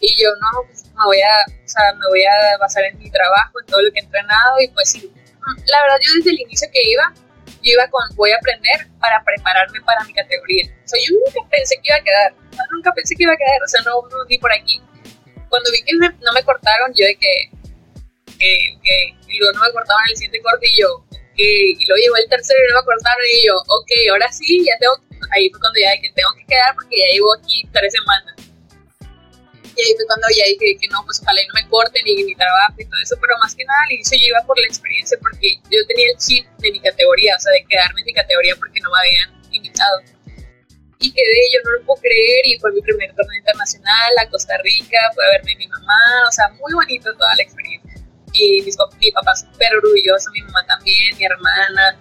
Y 0.02 0.16
yo 0.24 0.30
no, 0.40 0.64
pues, 0.68 0.86
me 0.86 1.04
voy 1.04 1.20
a, 1.20 1.36
o 1.48 1.68
sea, 1.68 1.92
me 1.94 2.08
voy 2.08 2.24
a 2.24 2.58
basar 2.60 2.84
en 2.86 2.98
mi 3.00 3.12
trabajo, 3.12 3.60
en 3.60 3.66
todo 3.66 3.82
lo 3.82 3.92
que 3.92 4.00
he 4.00 4.04
entrenado 4.04 4.62
y 4.62 4.68
pues 4.70 4.92
sí. 4.92 5.12
La 5.66 5.82
verdad 5.82 5.98
yo 6.00 6.14
desde 6.16 6.32
el 6.32 6.40
inicio 6.40 6.70
que 6.72 6.80
iba, 6.84 7.12
yo 7.62 7.74
iba 7.74 7.88
con 7.90 8.04
voy 8.16 8.32
a 8.32 8.38
aprender 8.38 8.88
para 9.00 9.22
prepararme 9.24 9.82
para 9.82 10.04
mi 10.06 10.14
categoría. 10.14 10.72
O 10.86 10.88
sea, 10.88 11.00
yo 11.04 11.16
nunca 11.16 11.50
pensé 11.50 11.76
que 11.76 11.90
iba 11.92 11.98
a 11.98 12.04
quedar, 12.04 12.34
nunca 12.72 12.92
pensé 12.94 13.16
que 13.16 13.24
iba 13.24 13.34
a 13.34 13.38
quedar, 13.38 13.60
o 13.64 13.68
sea, 13.68 13.82
no, 13.82 14.08
no 14.08 14.24
ni 14.30 14.38
por 14.38 14.54
aquí. 14.54 14.82
Cuando 15.50 15.72
vi 15.72 15.82
que 15.84 15.94
no 15.98 16.34
me 16.34 16.44
cortaron, 16.44 16.94
yo 16.96 17.06
de 17.06 17.16
que, 17.16 17.52
que, 18.40 18.80
que, 18.82 18.96
y 19.28 19.38
luego 19.38 19.60
no 19.60 19.62
me 19.68 19.72
cortaban 19.74 20.10
el 20.10 20.16
siguiente 20.16 20.42
corte 20.42 20.66
y 20.68 20.80
yo, 20.80 20.88
okay, 21.40 21.76
y 21.78 21.86
luego 21.86 22.02
llegó 22.02 22.16
el 22.18 22.30
tercero 22.30 22.60
y 22.60 22.74
no 22.74 22.80
me 22.80 22.86
cortaron 22.86 23.26
y 23.28 23.46
yo, 23.46 23.56
ok, 23.68 23.92
ahora 24.12 24.32
sí, 24.32 24.64
ya 24.66 24.74
tengo, 24.80 24.96
ahí 25.32 25.50
fue 25.50 25.60
cuando 25.60 25.80
ya 25.80 25.92
dije, 25.92 26.12
tengo 26.16 26.32
que 26.36 26.46
quedar 26.48 26.74
porque 26.76 26.96
ya 26.98 27.08
llevo 27.14 27.36
aquí 27.36 27.64
tres 27.72 27.94
semanas. 27.94 28.36
Y 29.76 29.80
ahí 29.80 29.96
fue 29.96 30.06
cuando 30.08 30.28
ya 30.36 30.44
dije 30.44 30.76
que 30.76 30.88
no, 30.92 31.00
pues 31.06 31.22
ojalá 31.22 31.40
y 31.40 31.48
no 31.48 31.54
me 31.56 31.68
corten 31.70 32.04
ni 32.04 32.24
mi 32.24 32.36
trabajo 32.36 32.76
y 32.80 32.86
todo 32.86 33.00
eso, 33.00 33.16
pero 33.22 33.38
más 33.40 33.56
que 33.56 33.64
nada 33.64 33.80
al 33.86 33.92
inicio 33.92 34.18
yo 34.20 34.28
iba 34.36 34.44
por 34.44 34.60
la 34.60 34.68
experiencia 34.68 35.18
porque 35.22 35.56
yo 35.72 35.80
tenía 35.88 36.12
el 36.12 36.18
chip 36.18 36.44
de 36.60 36.72
mi 36.72 36.80
categoría, 36.80 37.36
o 37.36 37.40
sea, 37.40 37.54
de 37.54 37.64
quedarme 37.64 38.02
en 38.02 38.06
mi 38.08 38.14
categoría 38.14 38.56
porque 38.60 38.80
no 38.82 38.90
me 38.92 39.00
habían 39.00 39.30
invitado. 39.52 40.04
Y 41.00 41.14
quedé, 41.14 41.40
yo 41.54 41.60
no 41.64 41.80
lo 41.80 41.86
puedo 41.86 42.02
creer, 42.02 42.44
y 42.44 42.60
fue 42.60 42.74
mi 42.74 42.82
primer 42.82 43.16
torneo 43.16 43.40
internacional 43.40 44.12
a 44.20 44.30
Costa 44.30 44.58
Rica, 44.64 45.00
fue 45.16 45.26
a 45.26 45.30
verme 45.40 45.56
mi 45.56 45.68
mamá, 45.70 46.28
o 46.28 46.32
sea, 46.32 46.50
muy 46.60 46.74
bonito 46.74 47.16
toda 47.16 47.34
la 47.38 47.44
experiencia. 47.44 47.99
Y 48.34 48.62
mis, 48.62 48.78
mi 49.00 49.12
papá 49.12 49.36
súper 49.36 49.76
orgulloso, 49.76 50.30
mi 50.32 50.42
mamá 50.42 50.66
también, 50.68 51.18
mi 51.18 51.26
hermana. 51.26 51.98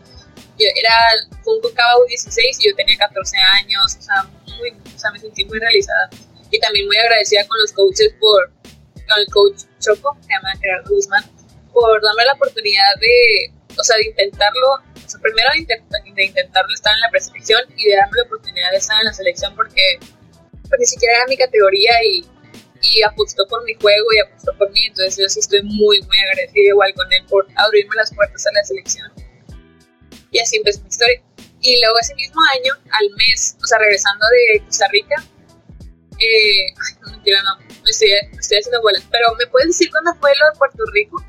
Yo 0.58 0.66
era, 0.74 0.94
fue 1.42 1.54
un 1.54 2.06
16 2.08 2.58
y 2.60 2.68
yo 2.68 2.76
tenía 2.76 2.96
14 2.98 3.36
años, 3.62 3.96
o 3.96 4.02
sea, 4.02 4.22
muy, 4.56 4.70
o 4.70 4.98
sea, 4.98 5.10
me 5.12 5.18
sentí 5.20 5.44
muy 5.44 5.58
realizada 5.58 6.10
y 6.50 6.58
también 6.58 6.86
muy 6.86 6.96
agradecida 6.96 7.46
con 7.46 7.58
los 7.60 7.72
coaches 7.72 8.12
por, 8.20 8.50
con 8.52 9.18
el 9.18 9.26
coach 9.32 9.62
Choco, 9.80 10.16
que 10.16 10.22
se 10.24 10.28
llama 10.30 10.50
Gerardo 10.60 10.90
Guzmán, 10.90 11.24
por 11.72 12.02
darme 12.02 12.24
la 12.24 12.32
oportunidad 12.32 12.94
de, 13.00 13.52
o 13.78 13.84
sea, 13.84 13.96
de 13.96 14.06
intentarlo, 14.06 14.74
o 14.74 15.08
sea, 15.08 15.20
primero 15.20 15.48
de, 15.54 16.24
intentarlo 16.24 16.74
estar 16.74 16.94
en 16.94 17.00
la 17.00 17.10
preselección 17.10 17.60
y 17.76 17.88
de 17.88 17.96
darme 17.96 18.16
la 18.16 18.22
oportunidad 18.24 18.70
de 18.70 18.78
estar 18.78 18.98
en 19.00 19.06
la 19.06 19.12
selección 19.12 19.54
porque 19.54 19.82
pues, 20.68 20.80
ni 20.80 20.86
siquiera 20.86 21.16
era 21.16 21.26
mi 21.26 21.36
categoría 21.36 21.92
y, 22.04 22.24
y 22.82 23.02
apostó 23.02 23.46
por 23.48 23.64
mi 23.64 23.74
juego 23.74 24.06
y 24.14 24.20
apostó 24.20 24.56
por 24.56 24.70
mí, 24.70 24.86
entonces 24.86 25.16
yo 25.16 25.28
sí 25.28 25.40
estoy 25.40 25.62
muy, 25.62 26.00
muy 26.02 26.18
agradecida 26.18 26.68
igual 26.68 26.94
con 26.94 27.12
él 27.12 27.24
por 27.28 27.46
abrirme 27.56 27.94
las 27.96 28.14
puertas 28.14 28.46
a 28.46 28.52
la 28.52 28.64
selección. 28.64 29.12
Y 30.30 30.40
así 30.40 30.56
empezó 30.56 30.82
mi 30.82 30.88
historia. 30.88 31.22
Y 31.60 31.80
luego 31.80 31.98
ese 31.98 32.14
mismo 32.14 32.40
año, 32.54 32.72
al 32.90 33.10
mes, 33.16 33.56
o 33.62 33.66
sea, 33.66 33.78
regresando 33.78 34.24
de 34.28 34.64
Costa 34.64 34.86
Rica, 34.92 35.16
eh, 36.20 36.66
ay, 36.68 36.94
no 37.02 37.12
mentira, 37.12 37.42
no, 37.42 37.58
me 37.58 37.90
estoy, 37.90 38.10
estoy 38.38 38.58
haciendo 38.58 38.82
bolas. 38.82 39.04
Pero 39.10 39.34
¿me 39.38 39.46
puedes 39.46 39.68
decir 39.68 39.90
cuándo 39.90 40.14
fue 40.20 40.30
lo 40.38 40.52
de 40.52 40.58
Puerto 40.58 40.84
Rico? 40.92 41.24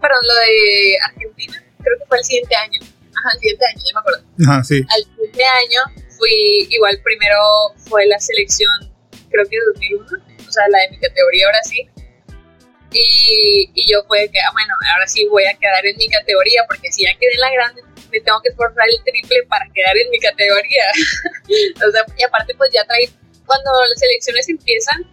Perdón, 0.00 0.20
lo 0.22 0.34
de 0.34 0.98
Argentina. 1.04 1.64
Creo 1.82 1.98
que 1.98 2.06
fue 2.06 2.18
el 2.18 2.24
siguiente 2.24 2.54
año. 2.56 2.80
Ajá, 3.16 3.30
el 3.34 3.40
siguiente 3.40 3.66
año, 3.66 3.82
ya 3.84 3.94
me 3.94 4.00
acuerdo. 4.00 4.24
Ajá, 4.46 4.64
sí. 4.64 4.86
Al 4.88 5.04
siguiente 5.04 5.44
año 5.44 5.80
fui, 6.18 6.68
igual 6.70 7.00
primero 7.02 7.38
fue 7.76 8.06
la 8.06 8.18
selección, 8.18 8.92
creo 9.30 9.44
que 9.48 9.56
2001, 9.74 10.24
o 10.48 10.52
sea, 10.52 10.64
la 10.68 10.78
de 10.80 10.90
mi 10.90 10.98
categoría 10.98 11.46
ahora 11.46 11.62
sí. 11.64 11.88
Y, 12.90 13.70
y 13.74 13.92
yo 13.92 14.02
fue 14.08 14.28
que, 14.30 14.38
ah, 14.40 14.50
bueno, 14.52 14.72
ahora 14.94 15.06
sí 15.06 15.26
voy 15.28 15.44
a 15.44 15.54
quedar 15.58 15.84
en 15.84 15.96
mi 15.96 16.08
categoría, 16.08 16.64
porque 16.66 16.90
si 16.90 17.04
ya 17.04 17.12
quedé 17.18 17.34
en 17.34 17.40
la 17.40 17.50
grande, 17.50 17.82
me 18.10 18.20
tengo 18.20 18.40
que 18.40 18.48
esforzar 18.48 18.86
el 18.88 19.02
triple 19.04 19.42
para 19.48 19.66
quedar 19.74 19.96
en 19.96 20.10
mi 20.10 20.18
categoría. 20.18 20.84
o 21.86 21.90
sea, 21.92 22.02
y 22.16 22.22
aparte 22.24 22.54
pues 22.54 22.70
ya 22.72 22.84
traí 22.84 23.10
cuando 23.46 23.70
las 23.88 24.02
elecciones 24.02 24.48
empiezan, 24.48 25.04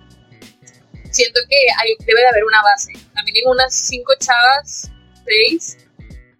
siento 1.12 1.40
que 1.50 1.58
hay, 1.80 1.96
debe 2.06 2.22
de 2.22 2.28
haber 2.28 2.44
una 2.44 2.62
base. 2.62 2.92
A 3.16 3.24
mínimo 3.24 3.52
unas 3.52 3.74
cinco 3.74 4.14
chavas, 4.20 4.92
seis, 5.26 5.78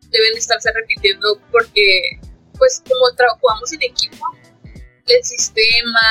deben 0.10 0.38
estarse 0.38 0.72
repitiendo 0.74 1.42
porque, 1.52 2.20
pues, 2.58 2.84
como 2.88 3.06
jugamos 3.40 3.72
en 3.74 3.84
equipo, 3.84 4.26
el 5.08 5.24
sistema, 5.24 6.02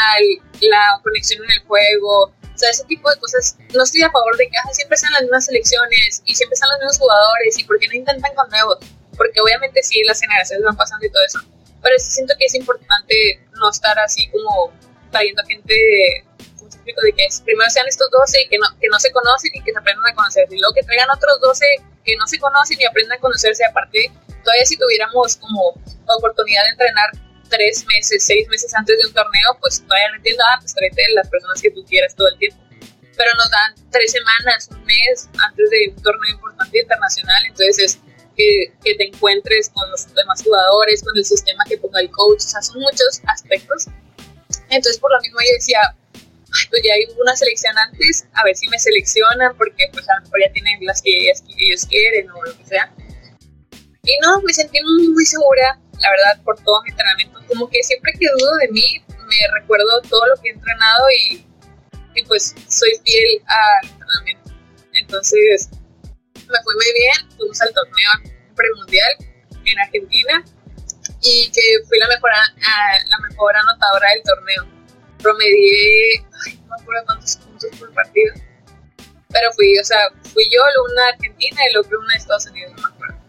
la 0.61 1.01
conexión 1.03 1.45
en 1.45 1.51
el 1.53 1.61
juego, 1.67 2.33
o 2.55 2.59
sea, 2.59 2.71
ese 2.71 2.85
tipo 2.85 3.11
de 3.11 3.19
cosas, 3.19 3.57
no 3.75 3.83
estoy 3.83 4.03
a 4.03 4.11
favor 4.11 4.37
de 4.37 4.49
que 4.49 4.57
siempre 4.73 4.97
sean 4.97 5.13
las 5.13 5.23
mismas 5.23 5.47
selecciones 5.47 6.23
y 6.25 6.35
siempre 6.35 6.55
están 6.55 6.71
los 6.71 6.79
mismos 6.81 6.99
jugadores 6.99 7.59
y 7.59 7.65
por 7.65 7.79
qué 7.79 7.89
no 7.89 7.95
intentan 7.95 8.35
con 8.35 8.49
nuevos, 8.49 8.79
porque 9.17 9.41
obviamente 9.41 9.83
sí, 9.83 10.03
las 10.05 10.21
generaciones 10.21 10.65
van 10.65 10.77
pasando 10.77 11.05
y 11.05 11.11
todo 11.11 11.23
eso, 11.25 11.41
pero 11.83 11.99
sí 11.99 12.11
siento 12.11 12.35
que 12.39 12.47
es 12.47 12.55
importante 12.55 13.41
no 13.55 13.71
estar 13.71 13.99
así 13.99 14.29
como 14.31 14.73
trayendo 15.11 15.43
gente, 15.49 15.75
de 15.75 17.13
que 17.13 17.27
primero 17.45 17.71
sean 17.71 17.89
estos 17.89 18.11
12 18.11 18.43
y 18.43 18.49
que 18.49 18.59
no, 18.59 18.67
que 18.81 18.89
no 18.89 18.99
se 19.01 19.11
conocen 19.11 19.51
y 19.55 19.63
que 19.63 19.73
se 19.73 19.79
aprendan 19.79 20.13
a 20.13 20.15
conocer, 20.15 20.47
y 20.51 20.59
luego 20.59 20.75
que 20.75 20.83
traigan 20.83 21.09
otros 21.11 21.41
12 21.41 21.65
que 22.05 22.17
no 22.17 22.27
se 22.27 22.39
conocen 22.39 22.81
y 22.81 22.85
aprendan 22.85 23.19
a 23.19 23.21
conocerse. 23.21 23.65
Aparte, 23.65 24.13
todavía 24.45 24.67
si 24.67 24.77
tuviéramos 24.77 25.37
como 25.37 25.75
oportunidad 26.07 26.65
de 26.65 26.71
entrenar 26.71 27.11
tres 27.49 27.85
meses, 27.87 28.25
seis 28.25 28.49
meses 28.49 28.73
antes 28.75 28.99
de 28.99 29.07
un 29.07 29.13
torneo, 29.13 29.57
pues 29.61 29.83
todavía 29.83 30.11
no 30.11 30.17
entiendo, 30.17 30.43
ah, 30.51 30.59
pues 30.61 30.75
tráete 30.75 31.03
las 31.15 31.29
personas 31.29 31.61
que 31.61 31.71
tú 31.71 31.85
quieras 31.85 32.15
todo 32.15 32.29
el 32.29 32.39
tiempo. 32.39 32.59
Pero 33.17 33.31
nos 33.37 33.51
dan 33.51 33.75
tres 33.91 34.11
semanas, 34.11 34.69
un 34.71 34.85
mes 34.85 35.29
antes 35.39 35.71
de 35.71 35.95
un 35.95 36.03
torneo 36.03 36.35
importante 36.35 36.81
internacional, 36.81 37.45
entonces 37.47 37.79
es 37.79 37.99
que, 38.37 38.73
que, 38.83 38.97
te 38.97 39.07
encuentres 39.07 39.71
con 39.71 39.89
los 39.91 40.13
demás 40.13 40.43
jugadores, 40.43 41.03
con 41.03 41.17
el 41.17 41.25
sistema 41.25 41.65
que 41.69 41.79
ponga 41.79 42.01
el 42.01 42.11
coach, 42.11 42.39
o 42.45 42.49
sea, 42.49 42.61
son 42.63 42.81
muchos 42.81 43.21
aspectos. 43.27 43.87
Entonces, 44.71 44.99
por 44.99 45.13
lo 45.13 45.21
mismo 45.21 45.39
yo 45.41 45.55
decía, 45.55 45.79
pues 46.71 46.83
ya 46.85 46.95
hay 46.95 47.07
una 47.21 47.37
selección 47.37 47.77
antes, 47.79 48.27
a 48.33 48.45
ver 48.45 48.57
si 48.57 48.69
me 48.69 48.79
seleccionan, 48.79 49.57
porque 49.57 49.89
pues 49.93 50.09
a 50.09 50.17
lo 50.17 50.23
mejor 50.23 50.41
ya 50.47 50.53
tienen 50.53 50.85
las 50.85 51.03
que 51.03 51.31
ellos 51.59 51.87
quieren 51.87 52.31
o 52.31 52.45
lo 52.45 52.57
que 52.57 52.65
sea. 52.65 52.93
Y 54.05 54.19
no, 54.23 54.41
me 54.43 54.53
sentí 54.53 54.79
muy, 54.83 55.09
muy 55.09 55.25
segura, 55.25 55.81
la 56.05 56.11
verdad, 56.11 56.45
por 56.45 56.57
todo 56.63 56.83
mi 56.83 56.91
entrenamiento. 56.91 57.41
Como 57.49 57.69
que 57.69 57.83
siempre 57.83 58.13
que 58.13 58.27
dudo 58.39 58.57
de 58.57 58.69
mí, 58.69 59.03
me 59.09 59.59
recuerdo 59.59 60.03
todo 60.03 60.27
lo 60.27 60.41
que 60.43 60.51
he 60.51 60.53
entrenado 60.53 61.05
y, 61.19 61.47
y 62.15 62.25
pues 62.25 62.55
soy 62.69 62.91
fiel 63.05 63.43
al 63.47 63.91
entrenamiento. 63.91 64.53
Entonces, 64.93 65.71
me 66.35 66.59
fue 66.63 66.75
muy 66.75 66.93
bien, 66.95 67.37
fuimos 67.37 67.61
al 67.63 67.73
torneo 67.73 68.35
premundial 68.55 69.13
en 69.65 69.79
Argentina 69.79 70.45
y 71.23 71.51
que 71.51 71.63
fui 71.89 71.99
la 71.99 72.09
mejor, 72.09 72.31
la 73.09 73.19
mejor 73.29 73.57
anotadora 73.57 74.11
del 74.11 74.23
torneo. 74.23 74.65
Promedié, 75.23 76.21
no 76.21 76.77
me 76.77 76.83
acuerdo 76.83 77.03
cuántos 77.07 77.37
puntos 77.39 77.71
por 77.79 77.95
partido, 77.95 78.35
pero 79.31 79.51
fui, 79.53 79.79
o 79.79 79.85
sea, 79.85 80.11
fui 80.35 80.45
yo, 80.53 80.61
una 80.93 81.09
argentina 81.09 81.61
y 81.69 81.73
luego 81.73 81.89
una 81.99 82.13
de 82.13 82.19
Estados 82.19 82.47
Unidos, 82.47 82.73
no 82.77 82.89
me 82.89 82.95
acuerdo. 82.95 83.24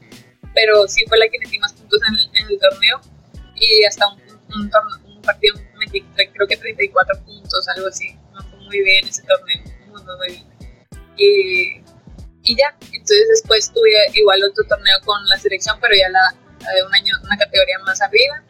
Pero 0.56 0.88
sí 0.88 1.06
fue 1.08 1.20
la 1.20 1.28
que 1.28 1.38
metí 1.38 1.60
más 1.60 1.74
puntos 1.74 2.02
en 2.08 2.16
en 2.16 2.48
el 2.50 2.60
torneo 2.60 3.02
y 3.56 3.84
hasta 3.86 4.08
un, 4.08 4.20
un, 4.56 4.72
un 5.06 5.22
partido 5.22 5.56
metí 5.78 6.02
creo 6.34 6.48
que 6.48 6.58
34 6.58 7.24
puntos, 7.24 7.68
algo 7.76 7.88
así. 7.88 8.18
Me 8.34 8.42
fue 8.50 8.60
muy 8.60 8.84
bien 8.84 9.08
ese 9.08 9.22
torneo, 9.24 9.62
muy, 9.88 10.02
muy 10.02 10.28
bien. 10.28 10.46
Y 11.18 11.86
y 12.46 12.56
ya. 12.56 12.76
Entonces 12.82 13.28
después 13.30 13.72
tuve 13.74 13.92
igual 14.14 14.44
otro 14.44 14.64
torneo 14.68 14.98
con 15.04 15.18
la 15.28 15.38
selección, 15.38 15.78
pero 15.82 15.94
ya 15.96 16.10
la, 16.10 16.74
de 16.74 16.84
un 16.84 16.94
año, 16.94 17.14
una 17.24 17.38
categoría 17.38 17.80
más 17.80 18.02
arriba. 18.02 18.42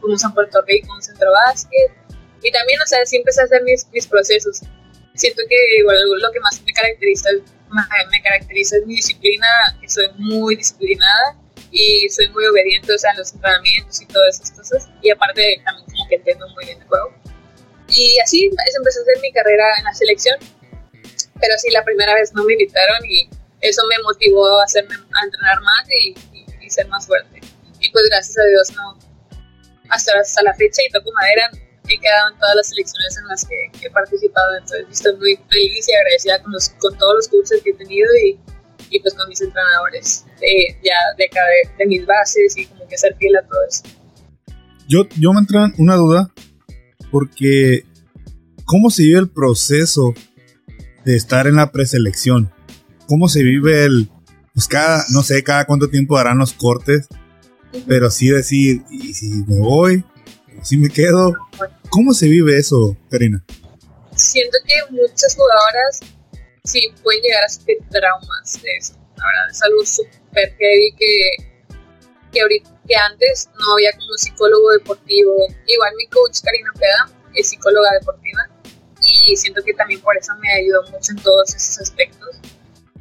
Fuimos 0.00 0.24
a 0.24 0.30
Puerto 0.30 0.60
Rico, 0.66 0.92
un 0.92 1.02
centro 1.02 1.30
básquet. 1.30 1.92
Y 2.42 2.50
también, 2.50 2.80
o 2.82 2.86
sea, 2.86 3.04
siempre 3.06 3.30
empecé 3.30 3.42
a 3.42 3.44
hacer 3.44 3.62
mis, 3.62 3.86
mis 3.92 4.06
procesos. 4.06 4.62
Siento 5.14 5.42
que 5.48 5.56
igual 5.78 5.96
lo 6.20 6.32
que 6.32 6.40
más 6.40 6.60
me 6.62 6.72
caracteriza, 6.72 7.28
me 8.10 8.22
caracteriza 8.22 8.76
es 8.76 8.86
mi 8.86 8.96
disciplina, 8.96 9.46
que 9.80 9.88
soy 9.88 10.08
muy 10.16 10.56
disciplinada 10.56 11.36
y 11.72 12.08
soy 12.10 12.28
muy 12.28 12.44
obediente, 12.44 12.92
o 12.92 12.98
sea, 12.98 13.12
en 13.12 13.18
los 13.18 13.32
entrenamientos 13.32 14.00
y 14.02 14.06
todas 14.06 14.36
esas 14.36 14.50
cosas. 14.52 14.88
Y 15.00 15.10
aparte 15.10 15.60
también 15.64 15.86
como 15.86 16.08
que 16.08 16.16
entiendo 16.16 16.46
muy 16.50 16.66
bien 16.66 16.80
el 16.80 16.86
juego. 16.86 17.14
Y 17.88 18.18
así 18.20 18.44
empecé 18.44 19.00
a 19.00 19.02
hacer 19.02 19.20
mi 19.22 19.32
carrera 19.32 19.64
en 19.78 19.84
la 19.84 19.94
selección. 19.94 20.38
Pero 21.40 21.58
sí, 21.58 21.70
la 21.70 21.82
primera 21.82 22.14
vez 22.14 22.32
no 22.34 22.44
me 22.44 22.52
invitaron 22.52 23.04
y 23.08 23.28
eso 23.62 23.82
me 23.88 23.96
motivó 24.02 24.60
a, 24.60 24.64
hacerme, 24.64 24.94
a 24.94 25.24
entrenar 25.24 25.60
más 25.62 25.88
y, 25.90 26.14
ser 26.68 26.88
más 26.88 27.06
fuerte. 27.06 27.40
Y 27.80 27.90
pues 27.90 28.04
gracias 28.08 28.38
a 28.38 28.44
Dios, 28.48 28.72
no, 28.76 28.98
hasta, 29.90 30.12
hasta 30.18 30.42
la 30.42 30.54
fecha 30.54 30.80
y 30.82 30.90
toco 30.90 31.10
madera, 31.12 31.50
he 31.86 32.00
quedado 32.00 32.30
en 32.30 32.38
todas 32.38 32.56
las 32.56 32.68
selecciones 32.68 33.18
en 33.18 33.28
las 33.28 33.44
que, 33.44 33.86
he 33.86 33.90
participado, 33.90 34.56
entonces 34.56 34.86
estoy 34.90 35.16
muy 35.16 35.36
feliz 35.50 35.86
y 35.86 35.92
agradecida 35.92 36.42
con, 36.42 36.52
los, 36.52 36.70
con 36.80 36.96
todos 36.96 37.14
los 37.16 37.28
coaches 37.28 37.60
que 37.62 37.70
he 37.70 37.74
tenido 37.74 38.08
y, 38.24 38.38
y 38.92 39.00
pues 39.00 39.14
con 39.14 39.28
mis 39.28 39.40
entrenadores 39.40 40.24
de, 40.40 40.76
ya 40.84 40.94
de, 41.16 41.24
de, 41.24 41.78
de, 41.78 41.86
mis 41.86 42.06
bases 42.06 42.56
y 42.56 42.66
como 42.66 42.86
que 42.86 42.96
ser 42.96 43.16
fiel 43.16 43.36
a 43.36 43.42
todo 43.42 43.58
eso. 43.68 43.82
Yo, 44.86 45.08
yo 45.18 45.32
me 45.32 45.40
entra 45.40 45.72
una 45.78 45.96
duda 45.96 46.30
porque 47.10 47.84
¿cómo 48.64 48.90
se 48.90 49.02
vive 49.02 49.20
el 49.20 49.30
proceso 49.30 50.14
de 51.04 51.16
estar 51.16 51.46
en 51.46 51.56
la 51.56 51.72
preselección? 51.72 52.52
cómo 53.12 53.28
se 53.28 53.42
vive 53.42 53.84
el, 53.84 54.08
pues 54.54 54.66
cada, 54.66 55.04
no 55.10 55.22
sé, 55.22 55.44
cada 55.44 55.66
cuánto 55.66 55.90
tiempo 55.90 56.16
darán 56.16 56.38
los 56.38 56.54
cortes, 56.54 57.08
pero 57.86 58.10
sí 58.10 58.30
decir, 58.30 58.82
y 58.90 59.12
si 59.12 59.28
me 59.28 59.58
voy, 59.58 60.02
si 60.62 60.78
me 60.78 60.88
quedo, 60.88 61.34
¿cómo 61.90 62.14
se 62.14 62.26
vive 62.26 62.56
eso, 62.56 62.96
Karina? 63.10 63.44
Siento 64.16 64.56
que 64.66 64.74
muchas 64.92 65.36
jugadoras 65.36 66.00
sí 66.64 66.94
pueden 67.02 67.20
llegar 67.22 67.42
a 67.44 67.48
sufrir 67.48 67.78
traumas 67.90 68.62
de 68.62 68.76
eso, 68.78 68.94
la 69.16 69.26
verdad, 69.26 69.50
es 69.50 69.62
algo 69.62 69.84
súper 69.84 70.54
heavy 70.58 70.94
que, 70.96 71.30
que 72.32 72.40
ahorita, 72.40 72.70
que 72.86 72.94
antes 72.94 73.50
no 73.58 73.72
había 73.74 73.90
como 73.92 74.12
un 74.12 74.18
psicólogo 74.18 74.70
deportivo, 74.70 75.48
igual 75.66 75.92
mi 75.96 76.06
coach 76.06 76.38
Karina 76.42 76.70
Peda 76.78 77.10
es 77.34 77.48
psicóloga 77.48 77.90
deportiva 77.98 78.48
y 79.00 79.36
siento 79.36 79.62
que 79.64 79.74
también 79.74 80.00
por 80.02 80.16
eso 80.16 80.32
me 80.36 80.52
ayudó 80.52 80.82
mucho 80.84 81.10
en 81.10 81.22
todos 81.22 81.52
esos 81.52 81.80
aspectos. 81.80 82.28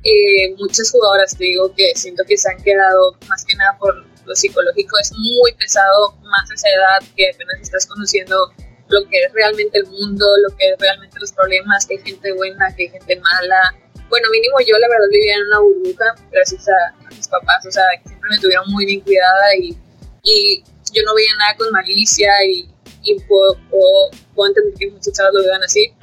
Eh, 0.03 0.55
muchas 0.57 0.89
jugadoras, 0.89 1.37
te 1.37 1.43
digo 1.43 1.71
que 1.75 1.93
siento 1.95 2.23
que 2.27 2.35
se 2.35 2.49
han 2.49 2.57
quedado 2.63 3.15
más 3.29 3.45
que 3.45 3.55
nada 3.55 3.77
por 3.77 4.03
lo 4.25 4.35
psicológico, 4.35 4.97
es 4.99 5.11
muy 5.13 5.53
pesado 5.53 6.17
más 6.23 6.49
a 6.49 6.53
esa 6.55 6.67
edad 6.69 7.13
que 7.15 7.29
apenas 7.29 7.61
estás 7.61 7.85
conociendo 7.85 8.51
lo 8.91 9.07
que 9.09 9.23
es 9.23 9.33
realmente 9.33 9.79
el 9.79 9.87
mundo, 9.87 10.25
lo 10.47 10.55
que 10.55 10.69
es 10.69 10.79
realmente 10.79 11.19
los 11.19 11.31
problemas, 11.31 11.85
que 11.85 11.95
hay 11.95 12.03
gente 12.03 12.31
buena, 12.33 12.73
que 12.75 12.83
hay 12.83 12.89
gente 12.89 13.15
mala. 13.15 13.75
Bueno, 14.09 14.27
mínimo 14.31 14.59
yo 14.59 14.77
la 14.77 14.89
verdad 14.89 15.07
vivía 15.11 15.35
en 15.35 15.47
una 15.47 15.59
burbuja 15.59 16.15
gracias 16.31 16.67
a, 16.67 17.09
mis 17.09 17.27
papás, 17.27 17.65
o 17.65 17.71
sea, 17.71 17.83
que 18.01 18.09
siempre 18.09 18.29
me 18.29 18.39
tuvieron 18.39 18.69
muy 18.69 18.85
bien 18.85 18.99
cuidada 19.01 19.55
y, 19.57 19.77
y 20.23 20.63
yo 20.93 21.03
no 21.03 21.15
veía 21.15 21.31
nada 21.39 21.55
con 21.57 21.71
malicia 21.71 22.29
y, 22.45 22.69
y 23.03 23.19
puedo, 23.21 23.57
puedo, 23.69 24.47
entender 24.47 24.73
que 24.77 24.91
muchas 24.91 25.13
chavas 25.13 25.33
lo 25.33 25.43
vean 25.43 25.63
así. 25.63 25.93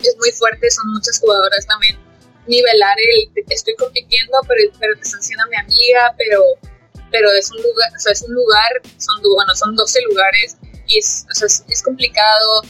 Es 0.00 0.16
muy 0.18 0.30
fuerte, 0.32 0.70
son 0.70 0.92
muchas 0.92 1.18
jugadoras 1.20 1.66
también 1.66 2.06
nivelar 2.46 2.96
el 2.98 3.30
estoy 3.48 3.74
compitiendo, 3.76 4.38
pero, 4.46 4.70
pero 4.78 4.94
te 4.94 5.02
haciendo 5.02 5.44
mi 5.50 5.56
amiga, 5.56 6.14
pero, 6.16 6.42
pero 7.10 7.30
es 7.32 7.50
un 7.50 7.62
lugar, 7.62 7.90
o 7.94 7.98
sea, 7.98 8.12
es 8.12 8.22
un 8.22 8.34
lugar, 8.34 8.70
son, 8.98 9.22
bueno, 9.22 9.54
son 9.54 9.74
12 9.74 10.00
lugares 10.02 10.56
y 10.86 10.98
es, 10.98 11.26
o 11.30 11.34
sea, 11.34 11.46
es, 11.46 11.82
complicado. 11.82 12.62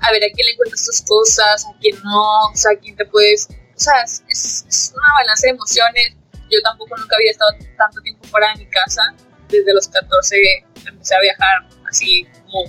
A 0.00 0.10
ver 0.10 0.24
a 0.24 0.30
quién 0.34 0.46
le 0.46 0.52
encuentras 0.52 0.84
tus 0.84 1.00
cosas, 1.02 1.64
a 1.64 1.78
quién 1.80 1.96
no, 2.02 2.50
o 2.50 2.56
sea, 2.56 2.72
a 2.72 2.76
quién 2.76 2.96
te 2.96 3.06
puedes, 3.06 3.46
o 3.48 3.78
sea, 3.78 4.02
es, 4.02 4.64
es 4.66 4.92
una 4.96 5.06
balanza 5.14 5.46
de 5.46 5.50
emociones. 5.50 6.16
Yo 6.50 6.60
tampoco 6.62 6.96
nunca 6.96 7.16
había 7.16 7.30
estado 7.30 7.52
tanto 7.78 8.00
tiempo 8.02 8.26
fuera 8.26 8.52
de 8.52 8.64
mi 8.64 8.70
casa, 8.70 9.14
desde 9.48 9.72
los 9.72 9.86
14 9.88 10.36
empecé 10.86 11.14
a 11.14 11.20
viajar 11.20 11.68
así 11.88 12.26
como 12.44 12.64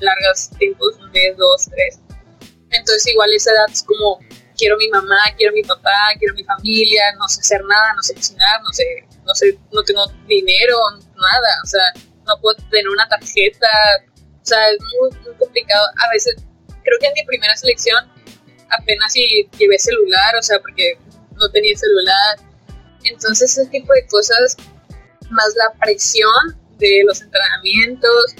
largos 0.00 0.50
tiempos, 0.58 0.94
un 1.00 1.10
mes, 1.10 1.36
dos, 1.36 1.66
tres. 1.70 1.98
Entonces 2.70 3.06
igual 3.08 3.32
esa 3.32 3.50
edad 3.50 3.66
es 3.70 3.82
como 3.82 4.18
quiero 4.56 4.76
mi 4.76 4.88
mamá, 4.88 5.18
quiero 5.36 5.52
mi 5.52 5.62
papá, 5.62 6.14
quiero 6.18 6.34
mi 6.34 6.44
familia, 6.44 7.02
no 7.18 7.28
sé 7.28 7.40
hacer 7.40 7.64
nada, 7.64 7.94
no 7.94 8.02
sé 8.02 8.14
cocinar, 8.14 8.62
no 8.62 8.72
sé, 8.72 8.84
no 9.24 9.34
sé, 9.34 9.58
no 9.72 9.82
tengo 9.82 10.06
dinero, 10.26 10.78
nada, 11.16 11.48
o 11.64 11.66
sea, 11.66 11.82
no 12.26 12.40
puedo 12.40 12.56
tener 12.70 12.88
una 12.88 13.08
tarjeta, 13.08 13.68
o 14.42 14.44
sea, 14.44 14.70
es 14.70 14.78
muy, 15.00 15.18
muy 15.24 15.34
complicado. 15.38 15.86
A 16.04 16.12
veces, 16.12 16.36
creo 16.82 16.98
que 17.00 17.06
en 17.06 17.12
mi 17.14 17.24
primera 17.24 17.56
selección 17.56 18.10
apenas 18.70 19.12
si 19.12 19.48
llevé 19.58 19.78
celular, 19.78 20.36
o 20.38 20.42
sea, 20.42 20.58
porque 20.60 20.98
no 21.36 21.48
tenía 21.50 21.76
celular. 21.76 22.38
Entonces, 23.04 23.56
ese 23.56 23.68
tipo 23.70 23.92
de 23.92 24.06
cosas, 24.06 24.56
más 25.30 25.54
la 25.56 25.78
presión 25.80 26.58
de 26.78 27.02
los 27.06 27.20
entrenamientos, 27.20 28.34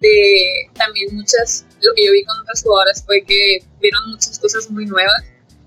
de 0.00 0.70
también 0.74 1.14
muchas, 1.14 1.64
lo 1.80 1.94
que 1.94 2.06
yo 2.06 2.12
vi 2.12 2.24
con 2.24 2.38
otras 2.40 2.62
jugadoras 2.62 3.02
fue 3.04 3.22
que 3.24 3.58
vieron 3.80 4.10
muchas 4.10 4.38
cosas 4.38 4.70
muy 4.70 4.86
nuevas 4.86 5.24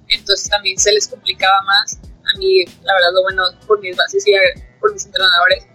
entonces 0.10 0.50
también 0.50 0.78
se 0.78 0.92
les 0.92 1.08
complicaba 1.08 1.62
más. 1.64 2.00
A 2.02 2.38
mí, 2.38 2.66
la 2.66 2.94
verdad, 2.94 3.14
lo 3.14 3.24
bueno 3.24 3.44
por 3.66 3.80
mis 3.82 3.96
bases 3.96 4.26
y 4.28 4.34
por 4.80 4.94
mis 4.94 5.06
entrenadores, 5.06 5.66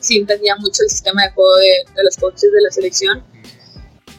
sí 0.00 0.18
entendía 0.18 0.56
mucho 0.56 0.82
el 0.82 0.90
sistema 0.90 1.22
de 1.24 1.30
juego 1.30 1.56
de, 1.56 1.84
de 1.94 2.04
los 2.04 2.16
coaches 2.16 2.50
de 2.52 2.60
la 2.62 2.70
selección. 2.70 3.24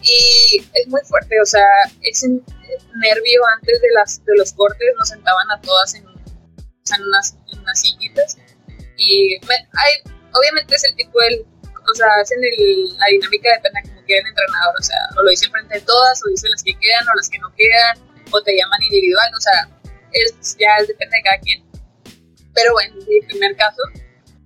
Y 0.02 0.66
es 0.74 0.88
muy 0.88 1.02
fuerte, 1.02 1.40
o 1.42 1.46
sea, 1.46 1.66
ese 2.02 2.28
nervio 2.28 3.42
antes 3.58 3.82
de, 3.82 3.88
las, 3.94 4.24
de 4.26 4.34
los 4.38 4.54
cortes 4.54 4.88
nos 4.98 5.10
sentaban 5.10 5.50
a 5.52 5.62
todas 5.62 5.94
en, 5.96 6.04
en, 6.06 7.04
unas, 7.08 7.38
en 7.52 7.60
unas 7.60 7.80
sillitas. 7.80 8.38
Y 8.98 9.36
hay, 9.48 9.94
obviamente 10.34 10.76
es 10.76 10.84
el 10.86 10.96
tipo 10.96 11.20
del, 11.22 11.46
o 11.66 11.96
sea, 11.96 12.08
hacen 12.22 12.40
el, 12.44 12.98
la 12.98 13.08
dinámica 13.08 13.50
de 13.52 13.90
cómo 13.90 14.06
quede 14.06 14.20
el 14.20 14.28
entrenador, 14.28 14.76
o 14.80 14.84
sea, 14.84 14.98
o 15.18 15.24
lo 15.24 15.30
dicen 15.30 15.52
frente 15.52 15.76
de 15.76 15.82
todas, 15.82 16.22
o 16.26 16.30
dicen 16.30 16.52
las 16.52 16.64
que 16.64 16.74
quedan, 16.74 17.08
o 17.08 17.16
las 17.16 17.30
que 17.30 17.40
no 17.40 17.54
quedan, 17.56 17.98
o 18.32 18.42
te 18.42 18.56
llaman 18.56 18.82
individual, 18.84 19.32
o 19.36 19.42
sea, 19.42 19.70
es, 20.14 20.58
ya 20.58 20.70
depende 20.88 21.18
de 21.18 21.24
cada 21.24 21.40
quien. 21.40 21.64
Pero 22.54 22.74
bueno, 22.74 22.96
en 23.00 23.08
mi 23.08 23.22
primer 23.22 23.56
caso 23.56 23.82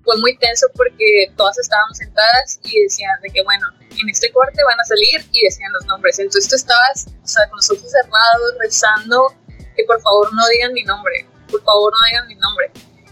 fue 0.03 0.17
muy 0.17 0.37
tenso 0.37 0.67
porque 0.75 1.31
todas 1.35 1.57
estábamos 1.57 1.97
sentadas 1.97 2.59
y 2.63 2.83
decían 2.83 3.19
de 3.21 3.29
que, 3.29 3.43
bueno, 3.43 3.67
en 4.01 4.09
este 4.09 4.31
corte 4.31 4.63
van 4.63 4.79
a 4.79 4.83
salir 4.85 5.25
y 5.31 5.45
decían 5.45 5.71
los 5.73 5.85
nombres. 5.85 6.19
Entonces 6.19 6.49
tú 6.49 6.55
estabas, 6.55 7.07
o 7.07 7.27
sea, 7.27 7.47
con 7.49 7.57
los 7.57 7.71
ojos 7.71 7.89
cerrados, 7.89 8.55
rezando 8.59 9.33
que 9.75 9.83
por 9.83 10.01
favor 10.01 10.33
no 10.33 10.47
digan 10.47 10.73
mi 10.73 10.83
nombre, 10.83 11.27
por 11.51 11.61
favor 11.63 11.93
no 11.93 11.99
digan 12.09 12.27
mi 12.27 12.35
nombre. 12.35 12.71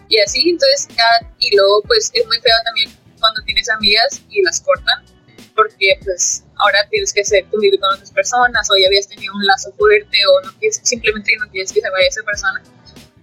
Y 0.09 0.19
así, 0.19 0.49
entonces, 0.49 0.88
cada, 0.95 1.31
y 1.39 1.55
luego, 1.55 1.81
pues 1.84 2.11
es 2.13 2.25
muy 2.25 2.39
feo 2.39 2.55
también 2.65 2.95
cuando 3.19 3.41
tienes 3.43 3.69
amigas 3.69 4.21
y 4.29 4.41
las 4.41 4.61
cortan, 4.61 5.05
porque 5.55 5.97
pues 6.03 6.43
ahora 6.57 6.88
tienes 6.89 7.13
que 7.13 7.23
ser 7.23 7.45
convivir 7.47 7.79
con 7.79 7.93
otras 7.93 8.11
personas 8.11 8.69
o 8.69 8.75
ya 8.75 8.88
habías 8.88 9.07
tenido 9.07 9.34
un 9.34 9.45
lazo 9.45 9.71
fuerte 9.73 10.17
o 10.27 10.45
no 10.45 10.51
quieres, 10.59 10.81
simplemente 10.84 11.31
no 11.39 11.49
quieres 11.49 11.71
que 11.71 11.81
se 11.81 11.89
vaya 11.89 12.07
esa 12.07 12.23
persona. 12.23 12.61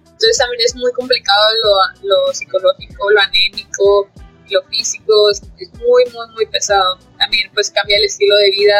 Entonces 0.03 0.37
también 0.37 0.61
es 0.65 0.75
muy 0.75 0.91
complicado 0.93 1.45
lo, 1.63 2.09
lo 2.09 2.33
psicológico, 2.33 3.09
lo 3.09 3.21
anémico, 3.21 4.09
lo 4.51 4.63
físico, 4.63 5.29
es, 5.31 5.41
muy, 5.73 6.03
muy, 6.11 6.27
muy 6.35 6.45
pesado. 6.47 6.97
También 7.17 7.49
pues 7.53 7.69
cambia 7.71 7.97
el 7.97 8.05
estilo 8.05 8.35
de 8.35 8.51
vida 8.51 8.75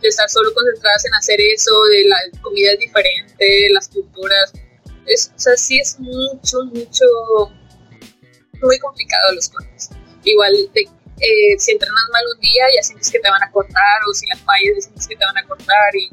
de 0.00 0.08
estar 0.08 0.28
solo 0.30 0.52
concentradas 0.54 1.04
en 1.04 1.14
hacer 1.14 1.40
eso, 1.40 1.70
de 1.92 2.08
la 2.08 2.16
comida 2.40 2.72
es 2.72 2.78
diferente, 2.78 3.68
las 3.72 3.88
culturas. 3.88 4.52
Es, 5.06 5.32
o 5.36 5.38
sea, 5.38 5.56
sí 5.56 5.78
es 5.78 5.98
mucho, 5.98 6.64
mucho, 6.72 7.04
muy 8.62 8.78
complicado 8.78 9.34
los 9.34 9.48
cuerpos. 9.48 9.90
Igual 10.24 10.54
de 10.74 10.82
eh, 11.20 11.58
si 11.58 11.72
entrenas 11.72 12.04
mal 12.12 12.24
un 12.34 12.40
día 12.40 12.64
ya 12.74 12.82
sientes 12.82 13.10
que 13.10 13.18
te 13.18 13.28
van 13.28 13.42
a 13.42 13.50
cortar 13.50 14.00
o 14.08 14.14
si 14.14 14.26
las 14.28 14.40
fallas 14.40 14.72
ya 14.76 14.80
sientes 14.82 15.06
que 15.06 15.16
te 15.16 15.24
van 15.24 15.36
a 15.36 15.46
cortar 15.46 15.94
y 15.94 16.08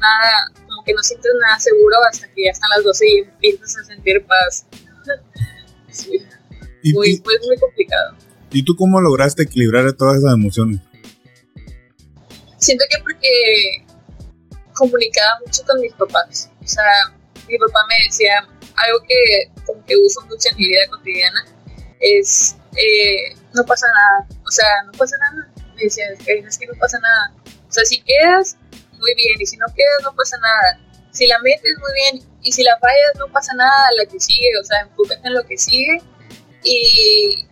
nada, 0.00 0.52
como 0.66 0.82
que 0.84 0.94
no 0.94 1.02
sientes 1.02 1.30
nada 1.40 1.58
seguro 1.60 1.96
hasta 2.10 2.28
que 2.32 2.44
ya 2.44 2.50
están 2.50 2.70
las 2.70 2.84
12 2.84 3.06
y 3.08 3.18
empiezas 3.18 3.78
a 3.78 3.84
sentir 3.84 4.24
paz. 4.26 4.66
sí. 5.90 6.24
muy, 6.92 7.18
pues, 7.20 7.38
muy 7.46 7.56
complicado. 7.58 8.16
¿Y 8.50 8.62
tú 8.62 8.76
cómo 8.76 9.00
lograste 9.00 9.42
equilibrar 9.42 9.92
todas 9.92 10.18
esas 10.18 10.34
emociones? 10.34 10.80
Siento 12.58 12.84
que 12.90 12.98
porque 13.02 13.86
comunicaba 14.74 15.38
mucho 15.44 15.62
con 15.66 15.80
mis 15.80 15.92
papás. 15.94 16.50
O 16.62 16.66
sea, 16.66 16.84
mi 17.46 17.58
papá 17.58 17.80
me 17.88 18.04
decía 18.04 18.46
algo 18.76 19.00
que 19.06 19.50
como 19.66 19.84
que 19.84 19.96
uso 19.96 20.20
mucho 20.22 20.48
en 20.50 20.56
mi 20.56 20.68
vida 20.68 20.80
cotidiana 20.90 21.44
es 22.00 22.56
eh, 22.76 23.34
no 23.54 23.64
pasa 23.64 23.86
nada, 23.92 24.28
o 24.46 24.50
sea, 24.50 24.68
no 24.86 24.92
pasa 24.92 25.16
nada. 25.18 25.52
Me 25.74 25.84
decían, 25.84 26.14
es 26.26 26.58
que 26.58 26.66
no 26.66 26.74
pasa 26.78 26.98
nada. 26.98 27.32
O 27.68 27.72
sea, 27.72 27.84
si 27.84 28.00
quedas, 28.02 28.56
muy 28.98 29.14
bien, 29.14 29.40
y 29.40 29.46
si 29.46 29.56
no 29.56 29.66
quedas, 29.74 30.02
no 30.02 30.14
pasa 30.14 30.36
nada. 30.38 30.80
Si 31.10 31.26
la 31.26 31.38
metes, 31.40 31.72
muy 31.78 31.92
bien, 31.94 32.28
y 32.42 32.52
si 32.52 32.62
la 32.62 32.78
fallas, 32.78 33.12
no 33.18 33.28
pasa 33.32 33.52
nada, 33.54 33.88
la 33.96 34.06
que 34.06 34.20
sigue, 34.20 34.48
o 34.60 34.64
sea, 34.64 34.80
enfócate 34.80 35.26
en 35.26 35.34
lo 35.34 35.46
que 35.46 35.58
sigue. 35.58 36.00
Y 36.62 37.46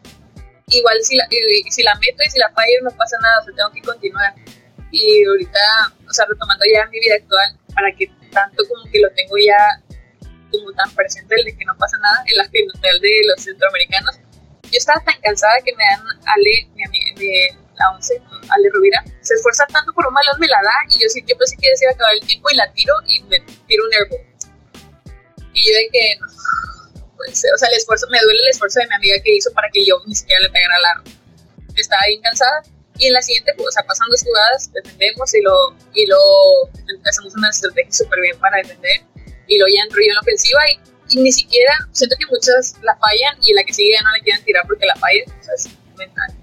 igual 0.69 0.99
si 1.03 1.17
la, 1.17 1.27
si 1.71 1.83
la 1.83 1.95
meto 1.95 2.23
y 2.27 2.31
si 2.31 2.39
la 2.39 2.51
fallo, 2.51 2.83
no 2.83 2.91
pasa 2.91 3.17
nada, 3.23 3.41
o 3.41 3.45
sea, 3.45 3.55
tengo 3.55 3.71
que 3.73 3.83
continuar. 3.83 4.35
Y 4.91 5.25
ahorita, 5.25 5.61
o 6.09 6.13
sea, 6.13 6.27
retomando 6.29 6.65
ya 6.73 6.87
mi 6.91 6.99
vida 6.99 7.15
actual, 7.17 7.59
para 7.75 7.93
que 7.93 8.11
tanto 8.33 8.63
como 8.69 8.91
que 8.91 9.01
lo 9.01 9.11
tengo 9.11 9.37
ya 9.39 9.59
como 10.51 10.73
tan 10.73 10.91
presente 10.95 11.35
el 11.37 11.45
de 11.45 11.57
que 11.57 11.65
no 11.65 11.77
pasa 11.77 11.97
nada 11.99 12.25
en 12.27 12.37
la 12.37 12.45
final 12.49 13.01
de 13.01 13.21
los 13.27 13.45
centroamericanos, 13.45 14.17
yo 14.65 14.79
estaba 14.79 15.03
tan 15.05 15.21
cansada 15.21 15.55
que 15.65 15.75
me 15.77 15.85
dan 15.85 16.03
Ale, 16.27 16.67
mi 16.75 16.83
amiga 16.83 17.15
de 17.15 17.57
la 17.79 17.91
11, 17.95 18.23
Ale 18.51 18.71
Rubira, 18.73 19.05
se 19.21 19.35
esfuerza 19.35 19.67
tanto 19.67 19.93
por 19.93 20.07
un 20.07 20.15
balón, 20.15 20.41
me 20.41 20.49
la 20.49 20.59
da 20.63 20.75
y 20.91 20.99
yo, 20.99 21.07
yo 21.15 21.39
pensé 21.39 21.57
que 21.61 21.77
se 21.77 21.85
iba 21.85 21.93
a 21.93 21.95
acabar 21.95 22.15
el 22.15 22.27
tiempo 22.27 22.51
y 22.51 22.57
la 22.57 22.73
tiro 22.73 22.95
y 23.07 23.23
me 23.25 23.39
tiro 23.69 23.85
un 23.85 23.95
airball. 23.95 24.21
Y 25.55 25.61
yo 25.63 25.75
de 25.79 25.89
que, 25.93 26.19
pues, 27.17 27.43
o 27.55 27.59
sea, 27.59 27.69
el 27.69 27.77
esfuerzo, 27.77 28.07
me 28.11 28.21
duele 28.21 28.41
el 28.45 28.51
esfuerzo 28.51 28.81
de 28.81 28.87
mi 28.89 28.95
amiga 28.95 29.17
que 29.23 29.35
hizo 29.35 29.53
para 29.53 29.69
que 29.73 29.85
yo 29.85 30.01
ni 30.07 30.15
siquiera 30.15 30.41
le 30.43 30.51
pegara 30.51 30.77
arco. 30.97 31.11
Estaba 31.75 32.03
bien 32.09 32.23
cansada. 32.23 32.63
Y 32.99 33.09
en 33.09 33.13
la 33.13 33.21
siguiente, 33.21 33.53
pues, 33.57 33.69
o 33.69 33.73
sea, 33.73 33.83
pasan 33.83 34.09
dos 34.09 34.23
jugadas, 34.23 34.73
defendemos 34.73 35.35
y 35.35 35.43
lo, 35.43 35.77
y 35.93 36.07
lo 36.07 36.19
hacemos 37.05 37.35
una 37.37 37.51
estrategia 37.51 37.93
súper 37.93 38.21
bien 38.21 38.39
para 38.39 38.57
defender. 38.59 39.01
Y 39.47 39.59
luego 39.59 39.75
ya 39.75 39.83
entro 39.83 40.01
yo 40.01 40.09
en 40.09 40.15
la 40.15 40.21
ofensiva 40.21 40.61
y 40.71 40.97
y 41.11 41.21
ni 41.21 41.31
siquiera, 41.31 41.73
siento 41.93 42.17
que 42.19 42.27
muchas 42.27 42.75
la 42.83 42.97
fallan 42.97 43.39
y 43.43 43.55
la 43.55 43.63
que 43.63 43.73
sigue 43.73 43.93
ya 43.93 44.03
no 44.03 44.11
la 44.11 44.23
quieren 44.23 44.45
tirar 44.45 44.67
porque 44.67 44.87
la 44.87 44.97
fallan, 44.97 45.25
o 45.39 45.43
sea, 45.43 45.55
es 45.55 45.69
mental. 45.97 46.35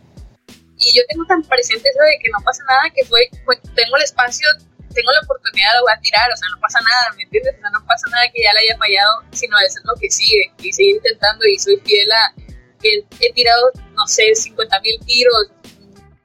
Y 0.78 0.96
yo 0.96 1.04
tengo 1.10 1.26
tan 1.26 1.44
presente 1.44 1.90
eso 1.90 2.00
de 2.00 2.18
que 2.22 2.30
no 2.32 2.40
pasa 2.44 2.64
nada, 2.68 2.82
que 2.96 3.06
fue, 3.06 3.30
tengo 3.76 3.98
el 3.98 4.04
espacio, 4.04 4.48
tengo 4.94 5.12
la 5.12 5.22
oportunidad, 5.22 5.74
la 5.74 5.82
voy 5.82 5.94
a 5.94 6.00
tirar, 6.00 6.32
o 6.32 6.38
sea, 6.38 6.48
no 6.50 6.60
pasa 6.60 6.80
nada, 6.82 7.14
¿me 7.18 7.24
entiendes? 7.24 7.56
O 7.58 7.62
sea, 7.62 7.70
no 7.70 7.86
pasa 7.86 8.08
nada 8.10 8.24
que 8.34 8.42
ya 8.42 8.54
la 8.54 8.60
haya 8.60 8.78
fallado, 8.78 9.14
sino 9.32 9.58
eso 9.60 9.80
es 9.80 9.86
lo 9.86 9.96
que 10.00 10.10
sigue, 10.10 10.52
y 10.60 10.74
sigue 10.74 10.92
intentando, 10.92 11.46
y 11.46 11.60
soy 11.60 11.78
fiel 11.86 12.12
a 12.12 12.34
que 12.82 13.06
he 13.20 13.34
tirado, 13.34 13.72
no 13.94 14.06
sé, 14.08 14.36
50 14.36 14.80
mil 14.82 15.00
tiros, 15.06 15.52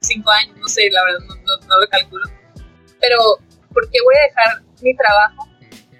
5 0.01 0.31
años, 0.31 0.57
no 0.57 0.67
sé, 0.67 0.89
la 0.89 1.03
verdad, 1.03 1.19
no, 1.27 1.35
no, 1.35 1.67
no 1.67 1.79
lo 1.79 1.87
calculo. 1.89 2.29
Pero, 2.99 3.39
¿por 3.73 3.89
qué 3.89 3.99
voy 4.03 4.15
a 4.15 4.27
dejar 4.27 4.61
mi 4.81 4.95
trabajo 4.95 5.49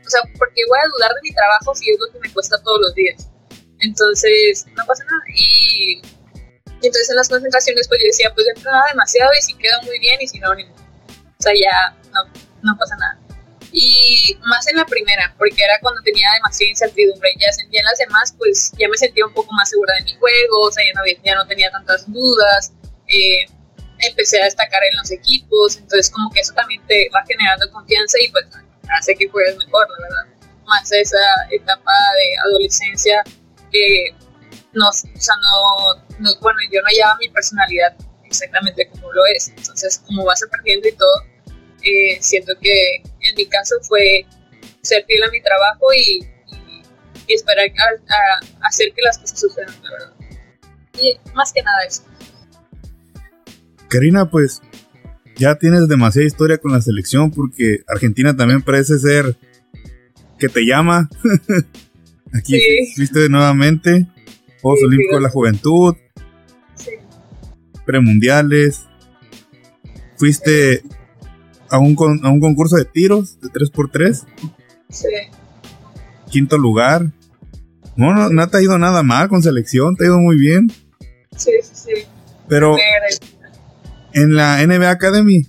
o 0.09 0.11
sea, 0.11 0.21
porque 0.39 0.61
voy 0.67 0.79
a 0.81 0.89
dudar 0.97 1.13
de 1.13 1.21
mi 1.21 1.31
trabajo 1.31 1.75
si 1.75 1.91
es 1.91 1.97
lo 1.99 2.11
que 2.11 2.27
me 2.27 2.33
cuesta 2.33 2.57
todos 2.63 2.81
los 2.81 2.95
días. 2.95 3.29
Entonces, 3.79 4.65
no 4.75 4.83
pasa 4.87 5.03
nada. 5.05 5.21
Y, 5.35 6.01
entonces 6.81 7.11
en 7.11 7.15
las 7.15 7.29
concentraciones, 7.29 7.87
pues 7.87 8.01
yo 8.01 8.07
decía, 8.07 8.31
pues 8.33 8.47
he 8.47 8.59
nada 8.63 8.85
demasiado 8.89 9.29
y 9.37 9.41
si 9.43 9.53
queda 9.53 9.79
muy 9.83 9.99
bien 9.99 10.19
y 10.19 10.27
si 10.27 10.39
no, 10.39 10.55
ni 10.55 10.63
O 10.63 11.37
sea, 11.37 11.53
ya 11.53 11.95
no, 12.11 12.23
no 12.63 12.77
pasa 12.77 12.95
nada. 12.97 13.19
Y 13.71 14.35
más 14.47 14.67
en 14.67 14.77
la 14.77 14.85
primera, 14.85 15.33
porque 15.37 15.63
era 15.63 15.79
cuando 15.81 16.01
tenía 16.01 16.27
demasiada 16.33 16.71
incertidumbre. 16.71 17.29
Ya, 17.39 17.47
en 17.71 17.85
las 17.85 17.97
demás, 17.99 18.33
pues 18.37 18.71
ya 18.79 18.87
me 18.89 18.97
sentía 18.97 19.25
un 19.25 19.33
poco 19.33 19.53
más 19.53 19.69
segura 19.69 19.93
de 19.95 20.05
mi 20.05 20.15
juego, 20.15 20.61
o 20.61 20.71
sea, 20.71 20.83
ya 20.83 21.35
no, 21.35 21.43
no 21.43 21.47
tenía 21.47 21.69
tantas 21.69 22.11
dudas. 22.11 22.73
Eh, 23.07 23.45
empecé 23.99 24.41
a 24.41 24.45
destacar 24.45 24.81
en 24.83 24.97
los 24.97 25.11
equipos, 25.11 25.77
entonces 25.77 26.09
como 26.09 26.29
que 26.31 26.39
eso 26.39 26.53
también 26.53 26.81
te 26.87 27.09
va 27.13 27.23
generando 27.27 27.69
confianza 27.71 28.17
y 28.21 28.29
pues 28.29 28.45
hace 28.97 29.15
que 29.15 29.27
juegues 29.27 29.57
mejor, 29.57 29.87
la 29.89 30.07
verdad. 30.07 30.39
Más 30.65 30.91
esa 30.91 31.17
etapa 31.51 31.91
de 31.91 32.49
adolescencia 32.49 33.23
que 33.71 34.15
no, 34.73 34.87
o 34.89 34.93
sea, 34.93 35.35
no, 35.41 36.35
bueno, 36.41 36.59
yo 36.71 36.81
no 36.81 36.87
llevaba 36.89 37.17
mi 37.19 37.29
personalidad 37.29 37.95
exactamente 38.23 38.87
como 38.89 39.11
lo 39.13 39.25
es. 39.25 39.49
Entonces, 39.49 39.99
como 40.05 40.25
vas 40.25 40.43
aprendiendo 40.43 40.87
y 40.87 40.91
todo, 40.93 41.23
eh, 41.83 42.17
siento 42.21 42.53
que 42.61 42.95
en 42.97 43.35
mi 43.35 43.45
caso 43.47 43.75
fue 43.81 44.25
ser 44.81 45.05
fiel 45.05 45.23
a 45.23 45.29
mi 45.29 45.41
trabajo 45.41 45.93
y, 45.93 46.25
esperar 47.27 47.67
a, 47.67 48.67
hacer 48.67 48.91
que 48.95 49.01
las 49.03 49.19
cosas 49.19 49.39
sucedan, 49.39 49.75
la 49.83 49.91
verdad. 49.91 50.13
Y 50.99 51.19
más 51.35 51.53
que 51.53 51.61
nada 51.61 51.77
eso. 51.87 52.03
Karina, 53.87 54.29
pues 54.29 54.61
ya 55.35 55.55
tienes 55.55 55.87
demasiada 55.87 56.25
historia 56.25 56.57
con 56.57 56.71
la 56.71 56.81
selección 56.81 57.31
porque 57.31 57.81
Argentina 57.87 58.35
también 58.35 58.61
parece 58.61 58.97
ser 58.97 59.37
que 60.39 60.49
te 60.49 60.65
llama. 60.65 61.09
Aquí 62.33 62.59
fuiste 62.95 63.29
nuevamente. 63.29 64.07
Juegos 64.61 64.83
Olímpicos 64.83 65.17
de 65.17 65.21
la 65.21 65.29
Juventud. 65.29 65.95
Sí. 66.75 66.91
Premundiales. 67.85 68.85
Fuiste 70.17 70.83
a 71.69 71.79
un, 71.79 71.95
a 72.23 72.29
un 72.29 72.39
concurso 72.39 72.75
de 72.75 72.85
tiros 72.85 73.39
de 73.41 73.49
3x3. 73.49 74.25
Sí. 74.89 75.07
Quinto 76.29 76.57
lugar. 76.57 77.11
No, 77.95 78.29
no, 78.29 78.49
te 78.49 78.57
ha 78.57 78.61
ido 78.61 78.77
nada 78.77 79.03
mal 79.03 79.27
con 79.29 79.43
selección, 79.43 79.95
te 79.95 80.05
ha 80.05 80.07
ido 80.07 80.19
muy 80.19 80.37
bien. 80.37 80.71
Sí, 81.35 81.51
sí, 81.61 81.71
sí. 81.73 81.91
Pero 82.47 82.75
en 84.13 84.35
la 84.35 84.65
NBA 84.65 84.89
Academy. 84.89 85.47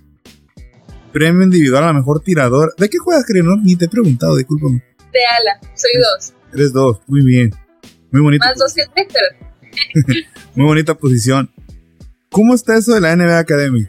Premio 1.13 1.43
individual 1.43 1.85
a 1.85 1.87
la 1.89 1.93
mejor 1.93 2.23
tirador. 2.23 2.75
¿De 2.79 2.89
qué 2.89 2.99
juegas, 2.99 3.25
creo? 3.27 3.45
ni 3.57 3.75
te 3.75 3.87
he 3.87 3.89
preguntado, 3.89 4.37
discúlpame. 4.37 4.83
De 5.13 5.19
ala, 5.39 5.61
soy 5.75 5.91
dos. 5.99 6.33
Eres 6.53 6.73
dos, 6.73 7.01
muy 7.09 7.25
bien. 7.25 7.51
Muy 8.13 8.23
bonito. 8.23 8.45
Más 8.45 8.57
dos 8.57 8.75
que 8.75 8.83
Muy 10.55 10.67
bonita 10.67 10.95
posición. 10.95 11.51
¿Cómo 12.31 12.55
está 12.55 12.77
eso 12.77 12.95
de 12.95 13.01
la 13.01 13.17
NBA 13.17 13.39
Academy? 13.39 13.89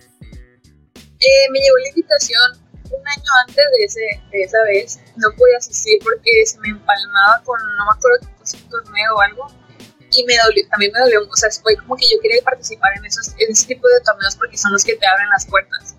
Eh, 1.22 1.50
me 1.52 1.60
llegó 1.60 1.78
la 1.78 1.90
invitación 1.90 2.52
un 2.92 3.08
año 3.08 3.32
antes 3.48 3.66
de, 3.78 3.86
ese, 3.86 4.22
de 4.32 4.44
esa 4.44 4.62
vez. 4.64 5.00
No 5.16 5.30
pude 5.38 5.56
asistir 5.56 6.00
porque 6.04 6.46
se 6.46 6.60
me 6.60 6.70
empalmaba 6.70 7.42
con, 7.44 7.60
no 7.78 7.86
me 7.86 7.92
acuerdo 7.96 8.18
qué 8.22 8.36
cosa, 8.40 8.58
un 8.58 8.70
torneo 8.70 9.16
o 9.16 9.22
algo. 9.22 9.48
Y 10.12 10.26
me 10.26 10.36
dolió, 10.44 10.68
también 10.70 10.92
me 10.92 11.00
dolió, 11.00 11.22
o 11.24 11.36
sea, 11.38 11.50
fue 11.52 11.78
como 11.78 11.96
que 11.96 12.06
yo 12.12 12.20
quería 12.22 12.42
participar 12.44 12.92
en, 12.98 13.06
esos, 13.06 13.30
en 13.38 13.50
ese 13.50 13.66
tipo 13.68 13.88
de 13.88 14.02
torneos 14.02 14.36
porque 14.36 14.58
son 14.58 14.74
los 14.74 14.84
que 14.84 14.96
te 14.98 15.08
abren 15.08 15.30
las 15.30 15.46
puertas. 15.46 15.96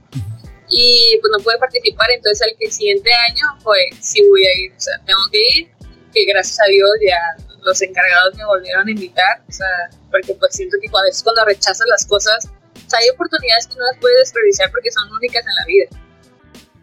Y 0.69 1.19
pues 1.21 1.31
no 1.31 1.43
pude 1.43 1.57
participar, 1.59 2.11
entonces 2.11 2.47
al 2.47 2.55
que 2.59 2.71
siguiente 2.71 3.11
año, 3.31 3.59
pues 3.63 3.85
sí 4.01 4.27
voy 4.29 4.47
a 4.47 4.59
ir, 4.59 4.73
o 4.77 4.81
sea, 4.81 4.99
tengo 5.07 5.21
que 5.31 5.39
ir, 5.39 5.71
que 6.13 6.25
gracias 6.27 6.61
a 6.61 6.65
Dios 6.65 6.91
ya 7.07 7.45
los 7.63 7.81
encargados 7.81 8.35
me 8.35 8.45
volvieron 8.45 8.87
a 8.87 8.91
invitar, 8.91 9.43
o 9.49 9.53
sea, 9.53 9.91
porque 10.11 10.35
pues 10.35 10.55
siento 10.55 10.77
que 10.81 10.89
cuando, 10.91 11.45
rechazas 11.45 11.87
las 11.89 12.07
cosas, 12.07 12.49
hay 12.95 13.09
oportunidades 13.11 13.67
que 13.67 13.75
no 13.77 13.85
las 13.85 13.99
puedes 14.01 14.19
desperdiciar 14.19 14.71
porque 14.71 14.91
son 14.91 15.11
únicas 15.13 15.45
en 15.47 15.55
la 15.55 15.65
vida. 15.67 15.87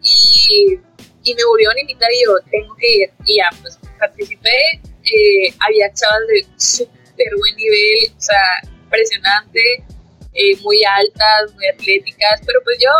Y, 0.02 0.80
y 1.24 1.34
me 1.34 1.44
volvieron 1.44 1.76
a 1.76 1.80
invitar 1.80 2.08
y 2.12 2.24
yo 2.24 2.38
tengo 2.50 2.74
que 2.76 2.88
ir, 2.88 3.10
y 3.26 3.36
ya, 3.36 3.48
pues 3.60 3.78
participé, 3.98 4.80
eh, 5.04 5.54
había 5.60 5.92
chavas 5.92 6.20
de 6.26 7.24
buen 7.36 7.56
nivel, 7.56 8.12
o 8.16 8.20
sea, 8.20 8.42
impresionante, 8.64 9.60
eh, 10.32 10.56
muy 10.62 10.82
altas, 10.84 11.52
muy 11.54 11.66
atléticas, 11.66 12.40
pero 12.46 12.60
pues 12.64 12.78
yo 12.80 12.90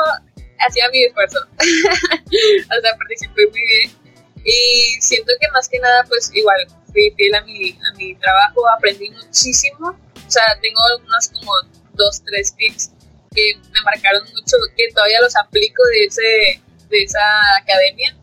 hacía 0.67 0.89
mi 0.91 1.05
esfuerzo, 1.05 1.39
o 1.59 2.81
sea, 2.81 2.97
participé 2.99 3.47
muy 3.47 3.61
bien. 3.67 3.91
Y 4.45 5.01
siento 5.01 5.33
que 5.41 5.49
más 5.53 5.69
que 5.69 5.79
nada, 5.79 6.05
pues 6.09 6.31
igual 6.35 6.67
fui 6.93 7.13
fiel 7.17 7.35
a 7.35 7.43
mi, 7.43 7.71
a 7.71 7.97
mi 7.97 8.15
trabajo, 8.17 8.69
aprendí 8.69 9.11
muchísimo, 9.11 9.89
o 9.89 10.31
sea, 10.31 10.59
tengo 10.61 10.81
algunos 10.93 11.29
como 11.29 11.53
dos, 11.95 12.23
tres 12.25 12.55
tips 12.57 12.93
que 13.35 13.55
me 13.57 13.81
marcaron 13.85 14.24
mucho, 14.24 14.57
que 14.76 14.89
todavía 14.93 15.20
los 15.20 15.37
aplico 15.37 15.83
de, 15.93 16.05
ese, 16.05 16.62
de 16.89 17.03
esa 17.03 17.22
academia, 17.62 18.16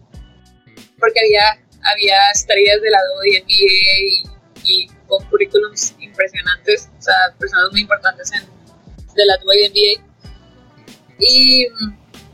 porque 0.99 1.19
había, 1.19 1.65
había 1.83 2.17
estrellas 2.33 2.81
de 2.81 2.89
la 2.89 2.99
WNBA 3.15 3.43
y, 4.01 4.23
y 4.63 4.87
con 5.07 5.23
currículums 5.29 5.95
impresionantes, 5.99 6.89
o 6.97 7.01
sea, 7.01 7.15
personas 7.39 7.71
muy 7.71 7.81
importantes 7.81 8.31
en, 8.33 8.43
de 9.15 9.25
la 9.25 9.35
WNBA. 9.37 10.03
Y, 11.19 11.65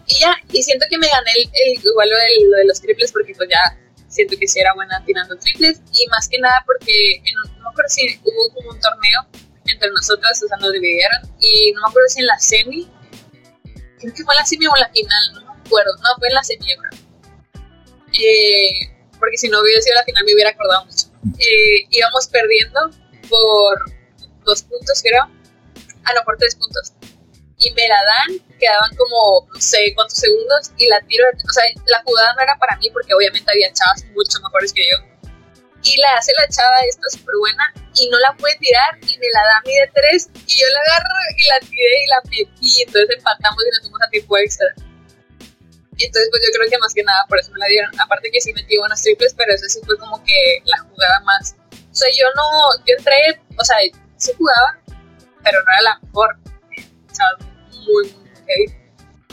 y 0.08 0.20
ya, 0.20 0.36
y 0.52 0.64
siento 0.64 0.86
que 0.90 0.98
me 0.98 1.08
gané 1.08 1.32
el, 1.42 1.80
igual 1.84 2.10
lo 2.10 2.16
de, 2.18 2.58
de, 2.58 2.66
los 2.66 2.82
triples 2.82 3.12
porque 3.12 3.34
pues 3.36 3.50
ya 3.50 3.78
siento 4.10 4.36
que 4.38 4.48
sí 4.48 4.60
era 4.60 4.74
buena 4.74 5.02
tirando 5.06 5.38
triples 5.38 5.80
y 5.94 6.08
más 6.08 6.28
que 6.28 6.40
nada 6.40 6.62
porque 6.66 7.16
en, 7.16 7.36
no 7.36 7.64
me 7.64 7.70
acuerdo 7.70 7.90
si 7.90 8.20
hubo 8.24 8.54
como 8.54 8.72
un 8.72 8.80
torneo 8.82 9.22
entre 9.66 9.90
nosotras, 9.92 10.42
o 10.44 10.48
sea, 10.48 10.58
nos 10.58 10.72
dividieron 10.72 11.22
y 11.40 11.72
no 11.74 11.82
me 11.82 11.90
acuerdo 11.90 12.10
si 12.10 12.20
en 12.20 12.28
la 12.28 12.40
semi, 12.40 12.92
creo 14.00 14.14
que 14.14 14.24
fue 14.24 14.34
en 14.34 14.40
la 14.40 14.46
semi 14.46 14.68
o 14.68 14.76
en 14.76 14.82
la 14.82 14.90
final, 14.90 15.34
no 15.34 15.54
me 15.54 15.62
acuerdo, 15.62 15.92
no, 15.98 16.10
fue 16.18 16.28
en 16.28 16.34
la 16.34 16.44
semi 16.44 16.66
yo 16.68 16.82
creo. 16.82 17.04
Eh, 18.14 18.94
porque 19.20 19.38
si 19.38 19.50
no 19.50 19.62
hubiera 19.62 19.82
sido 19.82 19.96
la 19.96 20.04
final 20.04 20.24
me 20.26 20.34
hubiera 20.34 20.50
acordado 20.50 20.86
mucho. 20.86 21.08
Eh, 21.40 21.88
íbamos 21.90 22.28
perdiendo 22.28 22.92
por 23.30 23.92
dos 24.44 24.64
puntos, 24.64 25.02
creo. 25.02 25.24
Ah, 26.04 26.12
no, 26.14 26.24
por 26.26 26.38
tres 26.38 26.56
puntos. 26.56 26.94
Y 27.58 27.72
me 27.72 27.88
la 27.88 27.96
dan, 27.96 28.40
quedaban 28.60 28.94
como 28.98 29.48
no 29.48 29.62
sé 29.62 29.94
cuántos 29.96 30.18
segundos 30.18 30.72
y 30.78 30.88
la 30.88 31.00
tiro. 31.08 31.26
O 31.32 31.54
sea, 31.54 31.64
la 31.88 32.04
jugada 32.04 32.34
no 32.36 32.42
era 32.42 32.58
para 32.58 32.76
mí 32.78 32.90
porque 32.92 33.14
obviamente 33.14 33.50
había 33.50 33.72
chavas 33.72 34.04
mucho 34.14 34.40
mejores 34.44 34.74
que 34.74 34.84
yo. 34.84 34.98
Y 35.84 35.98
la 36.02 36.18
hace 36.18 36.34
la 36.38 36.48
chava 36.50 36.82
esta 36.82 37.10
súper 37.10 37.36
buena 37.40 37.74
y 37.96 38.10
no 38.10 38.20
la 38.20 38.34
puede 38.38 38.56
tirar 38.58 38.98
y 39.02 39.18
me 39.18 39.28
la 39.34 39.44
da 39.44 39.62
mí 39.66 39.74
de 39.74 39.92
tres 39.94 40.30
y 40.34 40.60
yo 40.60 40.68
la 40.68 40.80
agarro 40.82 41.16
y 41.38 41.44
la 41.48 41.60
tiré 41.68 42.04
y 42.04 42.08
la 42.08 42.20
metí. 42.26 42.82
Entonces 42.82 43.18
empatamos 43.18 43.64
y 43.64 43.70
nos 43.70 43.82
fuimos 43.82 44.02
a 44.02 44.10
tiempo 44.10 44.38
extra. 44.38 44.68
Entonces, 45.98 46.28
pues 46.32 46.42
yo 46.42 46.50
creo 46.58 46.70
que 46.70 46.78
más 46.80 46.94
que 46.94 47.04
nada 47.04 47.24
por 47.30 47.40
eso 47.40 47.52
me 47.52 47.60
la 47.60 47.68
dieron. 47.68 47.92
Aparte 48.00 48.32
que 48.32 48.42
sí 48.42 48.52
metí 48.54 48.78
buenas 48.78 49.02
triples, 49.02 49.34
pero 49.38 49.54
eso 49.54 49.66
sí 49.68 49.80
fue 49.86 49.98
como 49.98 50.24
que 50.24 50.62
la 50.66 50.80
jugada 50.90 51.20
más. 51.22 51.56
O 51.72 51.96
sea, 51.96 52.10
yo 52.18 52.26
no, 52.36 52.84
yo 52.86 52.96
entré, 52.98 53.40
o 53.58 53.64
sea, 53.64 53.78
sí 54.18 54.32
jugaba, 54.38 54.80
pero 55.44 55.60
no 55.62 55.72
era 55.72 55.82
la 55.82 56.00
mejor. 56.02 56.36
O 57.12 57.16
sea, 57.16 57.26
muy, 57.70 58.12
muy, 58.12 58.30
heavy. 58.48 58.84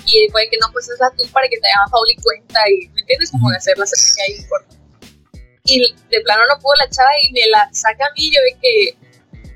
Y 0.06 0.28
fue 0.30 0.48
que 0.50 0.58
no, 0.60 0.70
pues 0.72 0.88
es 0.90 0.98
la 1.00 1.10
tú 1.16 1.26
para 1.32 1.48
que 1.48 1.56
te 1.58 1.68
hagan 1.68 1.88
foul 1.88 2.10
y 2.10 2.16
cuenta, 2.16 2.60
y 2.68 2.88
¿me 2.88 3.00
entiendes? 3.00 3.30
Como 3.30 3.50
de 3.50 3.56
hacer 3.56 3.78
la 3.78 3.84
estrategia 3.84 4.24
ahí 4.28 4.46
por. 4.48 4.79
Y 5.70 5.94
de 6.10 6.20
plano 6.22 6.42
no 6.48 6.58
pudo 6.58 6.74
la 6.78 6.90
chava 6.90 7.10
y 7.22 7.32
me 7.32 7.48
la 7.50 7.68
saca 7.72 8.06
a 8.06 8.12
mí. 8.16 8.30
Yo 8.30 8.40
vi 8.44 8.60
que 8.60 8.98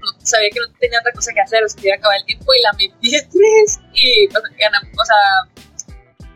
no, 0.01 0.13
sabía 0.23 0.51
que 0.51 0.61
no 0.61 0.67
tenía 0.79 1.01
otra 1.01 1.13
cosa 1.13 1.33
que 1.35 1.41
hacer, 1.41 1.65
o 1.65 1.69
sea, 1.69 1.81
que 1.81 1.89
iba 1.89 1.97
a 1.97 1.99
acabar 1.99 2.19
el 2.19 2.25
tiempo 2.27 2.55
y 2.55 2.63
la 2.63 2.73
metí 2.73 3.11
tres. 3.11 3.81
Y 3.95 4.29
pues, 4.29 4.43
ganamos, 4.59 4.93
o 4.95 5.05
sea 5.05 5.65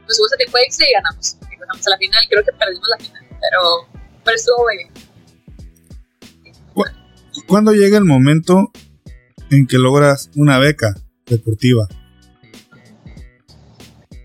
nos 0.08 0.16
fuimos 0.16 0.32
a 0.32 0.36
tiempo 0.36 0.58
extra 0.58 0.86
y 0.88 0.92
ganamos. 0.92 1.36
Y 1.52 1.56
pasamos 1.58 1.86
a 1.86 1.90
la 1.90 1.98
final, 1.98 2.24
creo 2.28 2.44
que 2.44 2.52
perdimos 2.52 2.88
la 2.88 3.04
final, 3.04 3.26
pero, 3.28 3.88
pero 4.24 4.36
estuvo 4.36 4.64
muy 4.64 4.76
bien. 4.76 4.90
¿Cuándo 7.46 7.72
llega 7.72 7.98
el 7.98 8.04
momento 8.04 8.70
en 9.50 9.66
que 9.66 9.78
logras 9.78 10.30
una 10.34 10.58
beca 10.58 10.94
deportiva? 11.26 11.86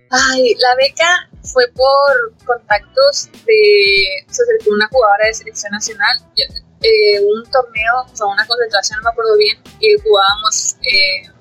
Ay, 0.10 0.56
la 0.56 0.76
beca 0.76 1.30
fue 1.44 1.68
por 1.76 2.46
contactos 2.46 3.30
de. 3.46 4.26
Se 4.28 4.44
acercó 4.44 4.74
una 4.74 4.88
jugadora 4.88 5.28
de 5.28 5.34
selección 5.34 5.72
nacional. 5.72 6.18
Eh, 6.36 7.20
un 7.22 7.44
torneo, 7.50 8.02
o 8.12 8.16
sea, 8.16 8.28
una 8.28 8.46
concentración, 8.46 9.00
no 9.00 9.04
me 9.06 9.12
acuerdo 9.12 9.38
bien, 9.38 9.58
y 9.80 9.96
jugábamos 10.02 10.76
eh, 10.82 11.32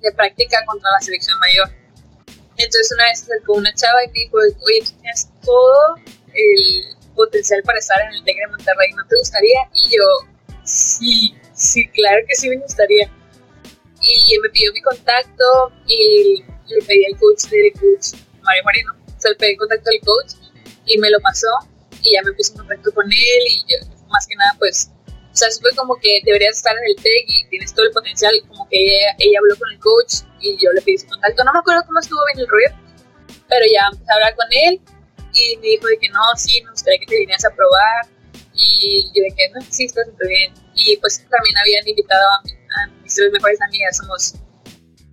de 0.00 0.12
práctica 0.12 0.64
contra 0.64 0.90
la 0.92 1.00
selección 1.00 1.38
mayor. 1.38 1.68
Entonces 2.56 2.92
una 2.94 3.04
vez 3.04 3.20
se 3.20 3.24
acercó 3.24 3.54
una 3.54 3.72
chava 3.74 4.04
y 4.04 4.08
me 4.08 4.12
dijo, 4.20 4.36
oye, 4.38 4.80
tú 4.84 4.92
tienes 5.00 5.28
todo 5.42 5.96
el 6.32 6.96
potencial 7.14 7.62
para 7.64 7.78
estar 7.78 8.00
en 8.00 8.14
el 8.14 8.24
TEC 8.24 8.36
de 8.36 8.46
Monterrey, 8.48 8.92
¿no 8.96 9.06
te 9.06 9.16
gustaría? 9.16 9.60
Y 9.74 9.96
yo, 9.96 10.04
sí, 10.64 11.34
sí, 11.54 11.86
claro 11.88 12.22
que 12.26 12.34
sí 12.34 12.48
me 12.48 12.56
gustaría. 12.58 13.10
Y 14.02 14.38
me 14.38 14.48
pidió 14.48 14.72
mi 14.72 14.80
contacto 14.80 15.44
y 15.86 16.42
le 16.66 16.82
pedí 16.86 17.04
al 17.04 17.18
coach 17.18 17.44
del 17.50 17.72
coach 17.74 18.20
Mario 18.42 18.62
Marino. 18.64 18.92
O 18.92 19.20
sea, 19.20 19.30
le 19.30 19.36
pedí 19.36 19.56
contacto 19.56 19.90
del 19.90 20.00
coach 20.00 20.32
y 20.86 20.98
me 20.98 21.10
lo 21.10 21.20
pasó 21.20 21.48
y 22.02 22.14
ya 22.14 22.22
me 22.22 22.32
puse 22.32 22.52
en 22.52 22.58
contacto 22.58 22.92
con 22.92 23.06
él 23.06 23.42
y 23.46 23.64
yo, 23.68 23.76
más 24.08 24.26
que 24.26 24.34
nada, 24.36 24.54
pues, 24.58 24.90
o 25.06 25.36
sea, 25.36 25.48
fue 25.60 25.70
como 25.76 25.94
que 25.96 26.20
deberías 26.24 26.56
estar 26.56 26.76
en 26.76 26.84
el 26.88 26.96
TEC 26.96 27.24
y 27.28 27.44
tienes 27.48 27.74
todo 27.74 27.86
el 27.86 27.92
potencial, 27.92 28.34
como 28.48 28.68
que 28.68 28.76
ella, 28.76 29.14
ella 29.18 29.38
habló 29.38 29.56
con 29.56 29.70
el 29.70 29.78
coach 29.78 30.26
y 30.40 30.56
yo 30.56 30.72
le 30.72 30.82
pedí 30.82 30.98
su 30.98 31.06
contacto. 31.06 31.44
No 31.44 31.52
me 31.52 31.58
acuerdo 31.60 31.82
cómo 31.86 32.00
estuvo 32.00 32.20
bien 32.32 32.40
el 32.40 32.48
rollo, 32.48 32.70
pero 33.48 33.64
ya 33.66 33.86
empecé 33.92 34.10
a 34.10 34.14
hablar 34.14 34.34
con 34.34 34.46
él 34.50 34.80
y 35.32 35.56
me 35.58 35.66
dijo 35.68 35.86
de 35.86 35.98
que 35.98 36.08
no, 36.08 36.20
sí, 36.36 36.62
me 36.62 36.70
gustaría 36.70 36.98
que 36.98 37.06
te 37.06 37.18
vinieras 37.18 37.44
a 37.44 37.54
probar. 37.54 38.06
Y 38.54 39.04
yo 39.14 39.22
de 39.22 39.34
que 39.36 39.48
no, 39.54 39.60
sí, 39.70 39.84
está 39.84 40.04
súper 40.04 40.28
bien. 40.28 40.52
Y 40.74 40.96
pues 40.96 41.24
también 41.30 41.56
habían 41.58 41.86
invitado 41.86 42.26
a, 42.26 42.82
a, 42.82 42.86
mis 43.02 43.14
tres 43.14 43.30
mejores 43.30 43.60
amigas, 43.62 43.96
somos 43.96 44.34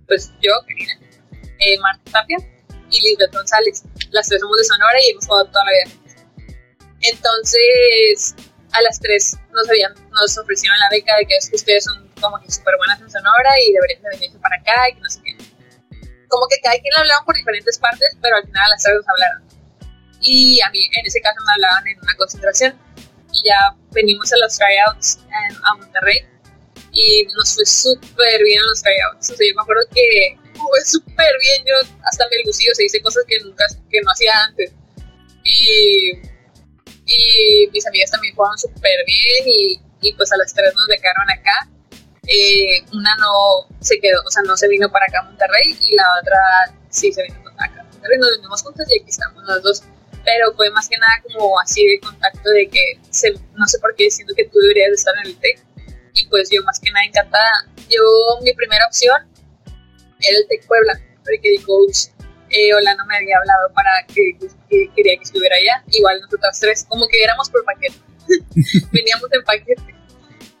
pues 0.08 0.32
yo, 0.40 0.52
Karina, 0.66 0.98
eh, 1.60 1.78
Marta 1.80 2.10
Tapia 2.10 2.38
y 2.90 3.00
Lisbeth 3.00 3.32
González. 3.32 3.82
Las 4.10 4.28
tres 4.28 4.40
somos 4.40 4.56
de 4.56 4.64
Sonora 4.64 4.98
y 5.02 5.10
hemos 5.10 5.26
jugado 5.26 5.46
toda 5.46 5.64
la 5.64 5.70
vida. 5.72 5.98
Entonces, 7.00 8.34
a 8.72 8.82
las 8.82 9.00
tres 9.00 9.36
nos, 9.52 9.68
habían, 9.68 9.94
nos 10.10 10.36
ofrecieron 10.38 10.78
la 10.78 10.88
beca 10.90 11.16
de 11.16 11.26
que 11.26 11.36
es 11.36 11.48
que 11.48 11.56
ustedes 11.56 11.84
son 11.84 12.08
como 12.20 12.38
que 12.40 12.50
súper 12.50 12.76
buenas 12.76 13.00
en 13.00 13.10
Sonora 13.10 13.50
y 13.60 13.72
deberían 13.72 14.02
de 14.02 14.10
venirse 14.10 14.38
para 14.38 14.56
acá 14.56 14.88
y 14.90 14.94
que 14.94 15.00
no 15.00 15.08
sé 15.08 15.20
qué. 15.22 15.36
Como 16.28 16.46
que 16.48 16.60
cada 16.62 16.76
quien 16.78 16.92
lo 16.94 17.00
hablaban 17.00 17.24
por 17.24 17.36
diferentes 17.36 17.78
partes, 17.78 18.08
pero 18.20 18.36
al 18.36 18.44
final 18.44 18.70
las 18.70 18.82
tres 18.82 18.96
nos 18.96 19.08
hablaron. 19.08 19.48
Y 20.20 20.60
a 20.60 20.70
mí, 20.70 20.80
en 20.96 21.06
ese 21.06 21.20
caso, 21.20 21.36
me 21.46 21.52
hablaban 21.52 21.86
en 21.86 21.98
una 22.00 22.14
concentración. 22.16 22.78
Y 23.32 23.48
ya 23.48 23.76
venimos 23.92 24.32
a 24.32 24.36
los 24.38 24.56
tryouts 24.56 25.20
en, 25.26 25.56
a 25.64 25.74
Monterrey 25.76 26.26
y 26.92 27.24
nos 27.36 27.54
fue 27.54 27.66
súper 27.66 28.42
bien 28.42 28.60
en 28.60 28.66
los 28.66 28.82
tryouts. 28.82 29.30
O 29.30 29.36
sea, 29.36 29.46
yo 29.48 29.54
me 29.54 29.62
acuerdo 29.62 29.82
que 29.94 30.38
fue 30.68 30.84
súper 30.84 31.32
bien. 31.40 31.64
Yo 31.66 31.74
hasta 32.04 32.24
me 32.28 32.36
lucí, 32.44 32.68
o 32.68 32.74
sea, 32.74 32.84
hice 32.84 33.00
cosas 33.02 33.24
que 33.26 33.38
nunca, 33.40 33.64
que 33.90 34.00
no 34.00 34.10
hacía 34.10 34.32
antes. 34.46 34.72
Y, 35.44 36.12
y 37.06 37.66
mis 37.72 37.86
amigas 37.86 38.10
también 38.10 38.34
jugaron 38.34 38.58
súper 38.58 39.04
bien 39.06 39.44
y, 39.46 39.80
y 40.02 40.12
pues 40.12 40.32
a 40.32 40.36
las 40.36 40.52
tres 40.52 40.74
nos 40.74 40.86
becaron 40.86 41.30
acá 41.30 41.68
eh, 42.28 42.84
una 42.92 43.16
no 43.16 43.66
se 43.80 43.98
quedó, 44.00 44.20
o 44.26 44.30
sea, 44.30 44.42
no 44.42 44.54
se 44.54 44.68
vino 44.68 44.90
para 44.90 45.06
acá 45.06 45.20
a 45.20 45.22
Monterrey 45.22 45.76
y 45.80 45.96
la 45.96 46.04
otra 46.20 46.76
sí 46.90 47.10
se 47.10 47.22
vino 47.22 47.38
acá 47.56 47.80
a 47.80 47.84
Monterrey. 47.84 48.18
Nos 48.18 48.36
vinimos 48.36 48.62
juntas 48.62 48.86
y 48.90 49.00
aquí 49.00 49.08
estamos 49.08 49.42
los 49.44 49.62
dos. 49.62 49.82
Pero 50.24 50.52
fue 50.54 50.70
más 50.70 50.88
que 50.88 50.98
nada 50.98 51.22
como 51.22 51.58
así 51.58 51.86
de 51.86 51.98
contacto 52.00 52.50
de 52.50 52.68
que 52.68 53.00
se, 53.10 53.32
no 53.54 53.66
sé 53.66 53.78
por 53.78 53.94
qué 53.94 54.10
siento 54.10 54.34
que 54.36 54.44
tú 54.44 54.58
deberías 54.58 54.92
estar 54.92 55.14
en 55.24 55.30
el 55.30 55.38
TEC. 55.38 55.64
Y 56.12 56.26
pues 56.26 56.50
yo 56.50 56.62
más 56.64 56.78
que 56.78 56.90
nada 56.90 57.06
encantada. 57.06 57.50
Yo, 57.88 58.02
mi 58.42 58.52
primera 58.52 58.84
opción 58.86 59.16
era 60.20 60.38
el 60.38 60.46
TEC 60.48 60.66
Puebla, 60.66 61.00
porque 61.24 61.54
el 61.54 61.64
coach 61.64 62.08
eh, 62.50 62.70
no 62.70 63.06
me 63.06 63.16
había 63.16 63.36
hablado 63.38 63.72
para 63.74 63.90
que, 64.06 64.36
que, 64.68 64.90
quería 64.94 65.16
que 65.16 65.24
estuviera 65.24 65.56
allá. 65.56 65.84
Igual 65.90 66.20
nosotras 66.20 66.58
tres, 66.60 66.86
como 66.88 67.06
que 67.08 67.22
éramos 67.22 67.50
por 67.50 67.64
paquete. 67.64 67.96
Veníamos 68.92 69.28
en 69.32 69.44
paquete 69.44 69.98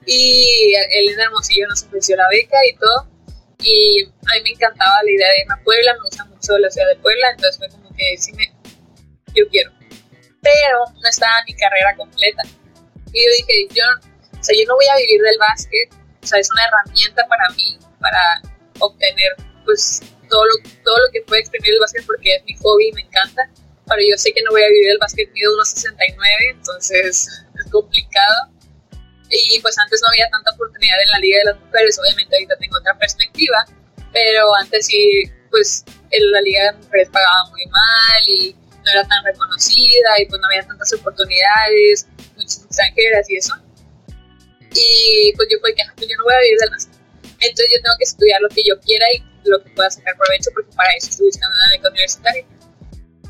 y 0.08 0.74
Elena 0.92 1.24
Hermosillo 1.24 1.66
nos 1.68 1.82
ofreció 1.84 2.16
la 2.16 2.28
beca 2.30 2.56
y 2.66 2.74
todo. 2.76 3.08
Y 3.60 4.04
a 4.04 4.34
mí 4.36 4.42
me 4.44 4.50
encantaba 4.50 5.02
la 5.04 5.10
idea 5.10 5.28
de 5.28 5.40
irme 5.42 5.54
a 5.54 5.64
Puebla, 5.64 5.92
me 5.94 6.00
gusta 6.04 6.24
mucho 6.24 6.58
la 6.58 6.70
ciudad 6.70 6.88
de 6.88 6.96
Puebla, 6.96 7.30
entonces 7.30 7.58
fue 7.58 7.68
como 7.68 7.94
que 7.94 8.16
sí 8.16 8.32
me, 8.32 8.46
yo 9.34 9.46
quiero. 9.50 9.70
Pero 10.40 10.78
no 10.94 11.08
estaba 11.08 11.42
mi 11.46 11.54
carrera 11.54 11.94
completa. 11.96 12.42
Y 13.12 13.24
yo 13.24 13.30
dije, 13.38 13.74
yo, 13.74 13.84
o 14.38 14.44
sea, 14.44 14.56
yo 14.56 14.64
no 14.66 14.76
voy 14.76 14.86
a 14.86 14.96
vivir 14.96 15.20
del 15.20 15.38
básquet, 15.38 15.92
o 16.22 16.26
sea, 16.26 16.38
es 16.38 16.50
una 16.52 16.62
herramienta 16.66 17.26
para 17.26 17.48
mí, 17.50 17.78
para 18.00 18.42
obtener 18.78 19.32
pues 19.68 20.00
todo 20.30 20.44
lo, 20.46 20.54
todo 20.82 20.96
lo 20.96 21.12
que 21.12 21.20
puede 21.28 21.42
exprimir 21.42 21.74
el 21.74 21.80
básquet 21.80 22.06
porque 22.06 22.36
es 22.36 22.44
mi 22.44 22.56
hobby 22.56 22.88
y 22.88 22.92
me 22.92 23.02
encanta. 23.02 23.42
Pero 23.84 24.00
yo 24.00 24.16
sé 24.16 24.32
que 24.32 24.40
no 24.42 24.50
voy 24.50 24.62
a 24.62 24.68
vivir 24.68 24.88
del 24.88 24.98
básquet, 24.98 25.30
mido 25.32 25.52
1,69, 25.60 26.16
entonces 26.56 27.28
es 27.52 27.70
complicado 27.70 28.48
y 29.28 29.60
pues 29.60 29.78
antes 29.78 30.00
no 30.00 30.08
había 30.08 30.28
tanta 30.30 30.52
oportunidad 30.52 30.96
en 31.02 31.08
la 31.10 31.18
Liga 31.18 31.38
de 31.40 31.44
las 31.52 31.60
Mujeres, 31.60 31.98
obviamente 32.00 32.34
ahorita 32.34 32.56
tengo 32.56 32.78
otra 32.78 32.98
perspectiva, 32.98 33.66
pero 34.12 34.54
antes 34.56 34.86
sí, 34.86 35.30
pues 35.50 35.84
en 36.10 36.30
la 36.32 36.40
Liga 36.40 36.60
de 36.60 36.72
las 36.72 36.84
Mujeres 36.84 37.08
pagaba 37.12 37.50
muy 37.50 37.66
mal 37.66 38.22
y 38.26 38.56
no 38.84 38.90
era 38.90 39.06
tan 39.06 39.24
reconocida 39.24 40.08
y 40.18 40.26
pues 40.26 40.40
no 40.40 40.46
había 40.48 40.66
tantas 40.66 40.92
oportunidades, 40.94 42.08
muchas 42.36 42.64
extranjeras 42.64 43.28
y 43.28 43.36
eso. 43.36 43.52
Y 44.72 45.32
pues 45.36 45.48
yo 45.50 45.58
fue 45.60 45.74
que 45.74 45.82
pues 45.94 46.08
yo 46.08 46.16
no 46.16 46.24
voy 46.24 46.34
a 46.34 46.40
vivir 46.40 46.58
del 46.58 46.70
básquet. 46.70 46.96
Entonces 47.40 47.68
yo 47.72 47.82
tengo 47.82 47.96
que 47.98 48.04
estudiar 48.04 48.40
lo 48.40 48.48
que 48.48 48.62
yo 48.64 48.80
quiera 48.80 49.06
y 49.12 49.27
lo 49.44 49.62
que 49.62 49.70
pueda 49.70 49.90
sacar 49.90 50.16
provecho 50.16 50.50
porque 50.54 50.70
para 50.76 50.92
eso 50.96 51.10
estoy 51.10 51.26
buscando 51.26 51.56
una 51.56 51.76
beca 51.76 51.88
universitaria. 51.88 52.44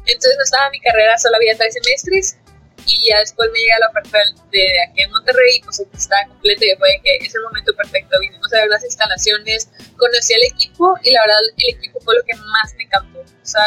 Entonces 0.07 0.35
no 0.37 0.45
estaba 0.45 0.71
mi 0.71 0.81
carrera, 0.81 1.19
solo 1.19 1.37
había 1.37 1.57
tres 1.57 1.75
semestres 1.75 2.39
y 2.87 3.11
ya 3.11 3.21
después 3.21 3.51
me 3.53 3.59
llega 3.61 3.79
la 3.81 3.89
oferta 3.89 4.19
de 4.51 4.65
aquí 4.89 5.03
en 5.03 5.11
Monterrey, 5.11 5.61
pues 5.63 5.81
aquí 5.81 5.97
está 5.97 6.17
completo 6.29 6.65
y 6.65 6.77
fue 6.79 6.89
que 7.05 7.17
es 7.17 7.35
el 7.35 7.43
momento 7.43 7.75
perfecto. 7.75 8.19
Vinimos 8.21 8.53
a 8.55 8.57
ver 8.57 8.69
las 8.69 8.85
instalaciones, 8.85 9.69
conocí 9.97 10.35
al 10.35 10.43
equipo 10.45 10.95
y 11.03 11.13
la 11.13 11.21
verdad 11.23 11.39
el 11.57 11.75
equipo 11.77 12.01
fue 12.01 12.17
lo 12.17 12.23
que 12.25 12.35
más 12.35 12.75
me 12.77 12.85
encantó. 12.85 13.21
O 13.21 13.47
sea, 13.47 13.63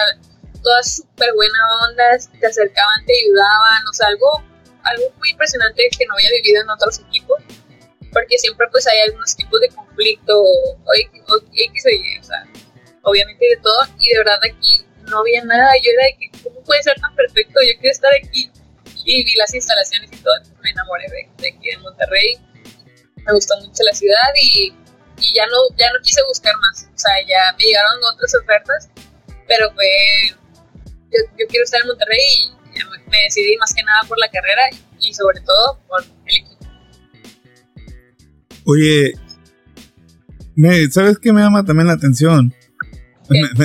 todas 0.64 0.96
súper 0.96 1.34
buenas 1.34 1.62
ondas, 1.90 2.30
te 2.40 2.48
acercaban, 2.48 3.06
te 3.06 3.14
ayudaban, 3.14 3.88
o 3.90 3.94
sea, 3.94 4.08
algo, 4.08 4.44
algo 4.84 5.04
muy 5.18 5.30
impresionante 5.30 5.90
que 5.98 6.06
no 6.06 6.14
había 6.16 6.30
vivido 6.42 6.62
en 6.62 6.70
otros 6.70 7.00
equipos, 7.00 7.42
porque 8.12 8.38
siempre 8.38 8.68
pues 8.72 8.88
hay 8.88 9.00
algunos 9.08 9.36
tipos 9.36 9.60
de 9.62 9.70
conflicto 9.70 10.42
o, 10.42 10.78
X 10.94 11.24
o 11.28 11.40
Y, 11.52 12.20
o 12.20 12.24
sea, 12.24 12.44
obviamente 13.04 13.46
de 13.46 13.58
todo, 13.58 13.88
y 14.00 14.10
de 14.10 14.18
verdad 14.18 14.40
aquí 14.44 14.86
no 15.10 15.20
había 15.20 15.44
nada, 15.44 15.72
yo 15.84 15.92
era 15.92 16.06
de 16.06 16.18
que, 16.20 16.44
¿cómo 16.44 16.62
puede 16.64 16.84
ser 16.84 17.00
tan 17.00 17.16
perfecto? 17.16 17.60
Yo 17.62 17.80
quiero 17.80 17.92
estar 17.92 18.12
aquí, 18.14 18.52
y 19.06 19.24
vi 19.24 19.36
las 19.36 19.54
instalaciones 19.54 20.10
y 20.12 20.18
todo, 20.18 20.34
me 20.62 20.70
enamoré 20.70 21.06
de, 21.10 21.50
aquí 21.50 21.70
de 21.70 21.78
Monterrey, 21.78 22.38
me 23.26 23.34
gustó 23.34 23.58
mucho 23.60 23.84
la 23.84 23.94
ciudad 23.94 24.32
y, 24.42 24.74
y 25.18 25.34
ya, 25.34 25.46
no, 25.48 25.76
ya 25.78 25.92
no 25.92 26.00
quise 26.04 26.22
buscar 26.24 26.56
más, 26.58 26.88
o 26.94 26.98
sea, 26.98 27.14
ya 27.28 27.56
me 27.58 27.64
llegaron 27.64 28.00
otras 28.14 28.36
ofertas, 28.36 28.90
pero 29.48 29.72
fue 29.74 29.88
yo, 31.12 31.48
quiero 31.50 31.64
estar 31.64 31.82
en 31.82 31.88
Monterrey 31.88 32.20
y 32.74 33.10
me 33.10 33.18
decidí 33.24 33.58
más 33.58 33.74
que 33.74 33.84
nada 33.84 34.00
por 34.08 34.18
la 34.18 34.30
carrera 34.30 34.70
y 35.00 35.14
sobre 35.14 35.42
todo 35.42 35.80
por 35.88 36.02
el 36.04 36.36
equipo. 36.38 36.51
Oye, 38.72 39.14
¿sabes 40.92 41.20
qué 41.20 41.34
me 41.34 41.42
llama 41.42 41.66
también 41.66 41.88
la 41.88 41.94
atención? 41.94 42.54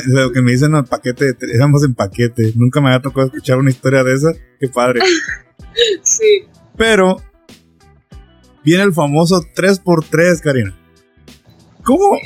lo 0.06 0.32
que 0.32 0.42
me 0.42 0.52
dicen 0.52 0.74
al 0.74 0.84
paquete, 0.84 1.36
éramos 1.52 1.84
en 1.84 1.94
paquete. 1.94 2.52
Nunca 2.54 2.80
me 2.80 2.88
había 2.88 3.02
tocado 3.02 3.26
escuchar 3.26 3.58
una 3.58 3.70
historia 3.70 4.04
de 4.04 4.14
esa. 4.14 4.32
Qué 4.60 4.68
padre. 4.68 5.00
sí. 6.02 6.44
Pero 6.76 7.22
viene 8.64 8.84
el 8.84 8.92
famoso 8.92 9.42
3x3, 9.42 10.40
Karina. 10.40 10.78
¿Cómo? 11.84 12.18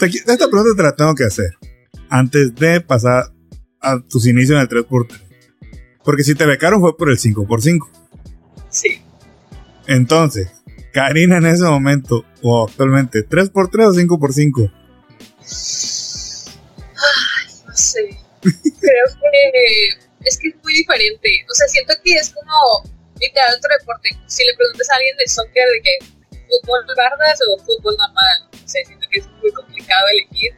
Esta 0.00 0.48
pregunta 0.48 0.76
te 0.76 0.82
la 0.82 0.94
tengo 0.94 1.14
que 1.14 1.24
hacer 1.24 1.50
antes 2.08 2.54
de 2.54 2.80
pasar 2.80 3.32
a 3.80 4.00
tus 4.00 4.26
inicios 4.26 4.56
en 4.56 4.62
el 4.62 4.68
3x3. 4.68 5.20
Porque 6.04 6.24
si 6.24 6.34
te 6.34 6.46
becaron 6.46 6.80
fue 6.80 6.96
por 6.96 7.10
el 7.10 7.18
5x5. 7.18 7.78
Sí. 8.70 9.02
Entonces, 9.86 10.59
Karina 10.92 11.38
en 11.38 11.46
ese 11.46 11.64
momento, 11.64 12.24
o 12.42 12.66
actualmente, 12.68 13.28
¿3x3 13.28 13.86
o 13.86 13.92
5x5? 13.92 14.72
Ay, 16.96 17.52
no 17.66 17.76
sé. 17.76 18.18
Creo 18.40 19.06
que 19.20 19.88
es 20.24 20.38
que 20.38 20.48
es 20.48 20.54
muy 20.62 20.74
diferente. 20.74 21.46
O 21.50 21.54
sea, 21.54 21.66
siento 21.68 21.94
que 22.02 22.14
es 22.14 22.30
como 22.30 22.90
literal 23.20 23.54
otro 23.56 23.70
deporte. 23.78 24.10
Si 24.26 24.44
le 24.44 24.54
preguntas 24.56 24.90
a 24.90 24.96
alguien 24.96 25.16
de 25.16 25.28
soccer 25.28 25.68
de 25.68 25.82
que 25.82 25.98
fútbol 26.48 26.84
bardas 26.96 27.38
o 27.48 27.58
fútbol 27.64 27.96
normal, 27.96 28.48
no 28.52 28.68
sé, 28.68 28.84
siento 28.84 29.06
que 29.10 29.20
es 29.20 29.26
muy 29.42 29.52
complicado 29.52 30.06
elegir 30.12 30.52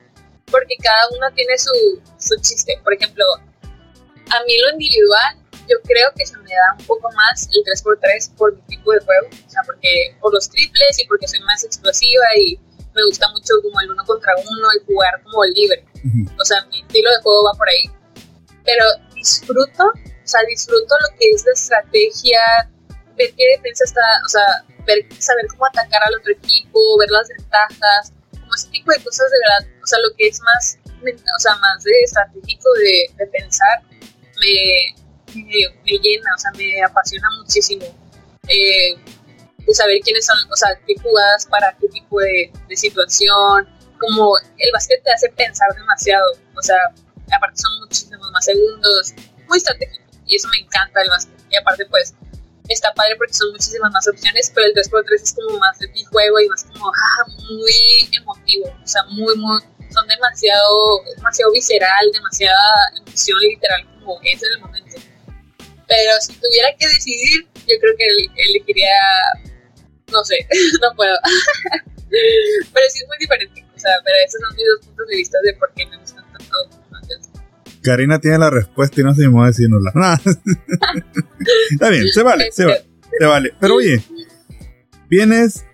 porque 0.51 0.76
cada 0.83 1.09
uno 1.16 1.26
tiene 1.35 1.59
su, 1.59 2.01
su 2.18 2.41
chiste. 2.41 2.78
Por 2.85 2.95
ejemplo, 2.95 3.24
a 3.35 4.45
mí 4.45 4.55
lo 4.61 4.72
individual, 4.72 5.41
yo 5.68 5.76
creo 5.84 6.10
que 6.16 6.26
se 6.26 6.36
me 6.38 6.50
da 6.50 6.76
un 6.78 6.84
poco 6.86 7.10
más 7.12 7.48
el 7.52 7.62
3x3 7.64 8.34
por 8.36 8.54
mi 8.54 8.62
tipo 8.62 8.92
de 8.92 9.00
juego, 9.00 9.28
o 9.28 9.50
sea, 9.50 9.62
porque 9.66 10.16
por 10.20 10.32
los 10.32 10.48
triples 10.48 10.98
y 10.98 11.06
porque 11.06 11.28
soy 11.28 11.40
más 11.40 11.64
explosiva 11.64 12.24
y 12.36 12.58
me 12.94 13.04
gusta 13.06 13.28
mucho 13.30 13.54
como 13.62 13.80
el 13.80 13.90
uno 13.90 14.04
contra 14.04 14.34
uno 14.36 14.68
y 14.76 14.86
jugar 14.86 15.22
como 15.22 15.44
libre. 15.46 15.84
O 16.38 16.44
sea, 16.44 16.64
mi 16.66 16.80
estilo 16.80 17.10
de 17.10 17.22
juego 17.22 17.44
va 17.44 17.56
por 17.56 17.68
ahí. 17.68 17.90
Pero 18.64 18.84
disfruto, 19.14 19.84
o 19.84 20.26
sea, 20.26 20.40
disfruto 20.48 20.94
lo 21.00 21.18
que 21.18 21.30
es 21.30 21.44
la 21.46 21.52
estrategia, 21.52 22.40
ver 23.16 23.32
qué 23.34 23.44
defensa 23.56 23.84
está, 23.84 24.00
o 24.24 24.28
sea, 24.28 24.64
ver, 24.86 25.06
saber 25.18 25.46
cómo 25.48 25.66
atacar 25.66 26.02
al 26.04 26.14
otro 26.16 26.32
equipo, 26.32 26.98
ver 26.98 27.10
las 27.10 27.28
ventajas, 27.28 28.12
ese 28.54 28.68
tipo 28.70 28.92
de 28.92 29.02
cosas 29.02 29.30
de 29.30 29.38
verdad, 29.38 29.82
o 29.82 29.86
sea, 29.86 29.98
lo 30.00 30.14
que 30.16 30.28
es 30.28 30.40
más, 30.40 30.78
o 30.86 31.40
sea, 31.40 31.54
más 31.56 31.82
de 31.82 31.92
estratégico 32.04 32.68
de, 32.74 33.26
pensar, 33.26 33.82
me, 34.40 35.01
me, 35.35 35.99
llena, 35.99 36.30
o 36.35 36.39
sea, 36.39 36.51
me 36.57 36.83
apasiona 36.83 37.28
muchísimo. 37.39 37.85
Eh, 38.49 38.97
saber 39.72 40.01
quiénes 40.03 40.26
son, 40.26 40.37
o 40.51 40.57
sea, 40.57 40.68
qué 40.87 40.95
jugadas 41.01 41.47
para 41.47 41.74
qué 41.80 41.89
tipo 41.89 42.20
de, 42.20 42.53
de, 42.68 42.76
situación, 42.76 43.68
como 43.99 44.37
el 44.59 44.72
básquet 44.72 45.03
te 45.03 45.12
hace 45.12 45.28
pensar 45.30 45.68
demasiado, 45.76 46.24
o 46.57 46.62
sea, 46.62 46.76
aparte 47.35 47.57
son 47.57 47.80
muchísimos 47.80 48.30
más 48.33 48.45
segundos, 48.45 49.14
muy 49.49 49.59
estratégico, 49.59 50.05
y 50.26 50.37
eso 50.37 50.49
me 50.49 50.59
encanta 50.59 51.01
el 51.03 51.09
básquet, 51.09 51.41
y 51.51 51.57
aparte 51.57 51.87
pues 51.87 52.14
está 52.68 52.93
padre 52.95 53.16
porque 53.16 53.33
son 53.33 53.51
muchísimas 53.53 53.93
más 53.93 54.07
opciones, 54.09 54.51
pero 54.55 54.66
el 54.66 54.74
3x3 54.74 55.22
es 55.22 55.33
como 55.35 55.59
más 55.59 55.78
de 55.78 55.89
mi 55.89 56.05
juego 56.05 56.41
y 56.41 56.49
más 56.49 56.64
como 56.64 56.89
ah, 56.89 57.30
muy 57.51 58.09
emotivo, 58.12 58.66
o 58.66 58.87
sea, 58.87 59.03
muy, 59.05 59.35
muy, 59.37 59.61
son 59.93 60.07
demasiado, 60.09 61.03
demasiado 61.16 61.53
visceral, 61.53 62.11
demasiada 62.12 62.59
emoción 63.05 63.39
literal 63.41 63.87
como 63.99 64.18
es 64.22 64.43
en 64.43 64.53
el 64.53 64.61
momento. 64.61 64.97
Pero 65.93 66.12
si 66.22 66.32
tuviera 66.40 66.68
que 66.78 66.88
decidir, 66.88 67.47
yo 67.68 67.74
creo 67.80 67.95
que 67.99 68.07
elegiría, 68.49 68.97
no 70.11 70.24
sé, 70.24 70.36
no 70.80 70.88
puedo. 70.97 71.14
pero 72.72 72.86
sí 72.88 73.01
es 73.01 73.09
muy 73.09 73.18
diferente, 73.20 73.62
o 73.76 73.78
sea, 73.78 73.93
pero 74.03 74.16
esos 74.26 74.40
son 74.40 74.57
mis 74.57 74.66
dos 74.66 74.86
puntos 74.86 75.07
de 75.09 75.16
vista 75.16 75.38
de 75.45 75.53
por 75.55 75.70
qué 75.74 75.86
me 75.86 75.99
gustan 75.99 76.24
tanto 76.32 76.57
Karina 77.82 78.20
tiene 78.20 78.38
la 78.38 78.49
respuesta 78.49 79.01
y 79.01 79.05
no 79.05 79.12
se 79.12 79.28
me 79.28 79.43
a 79.43 79.47
decirnosla. 79.49 79.93
Está 81.70 81.90
bien, 81.90 82.09
se 82.09 82.22
vale, 82.22 82.53
se 82.53 82.64
vale, 82.64 82.84
se 83.18 83.26
vale. 83.26 83.53
Pero 83.61 83.74
oye, 83.74 84.03
vienes 85.11 85.64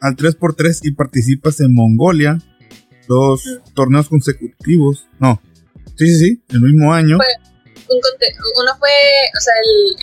al 0.00 0.16
3x3 0.16 0.80
y 0.84 0.92
participas 0.92 1.60
en 1.60 1.74
Mongolia, 1.74 2.38
dos 3.08 3.42
torneos 3.74 4.08
consecutivos. 4.08 5.08
No, 5.18 5.42
sí, 5.96 6.06
sí, 6.06 6.18
sí, 6.18 6.42
el 6.50 6.60
mismo 6.60 6.94
año. 6.94 7.18
Uno 7.90 8.76
fue, 8.78 8.90
o 9.36 9.40
sea, 9.40 9.54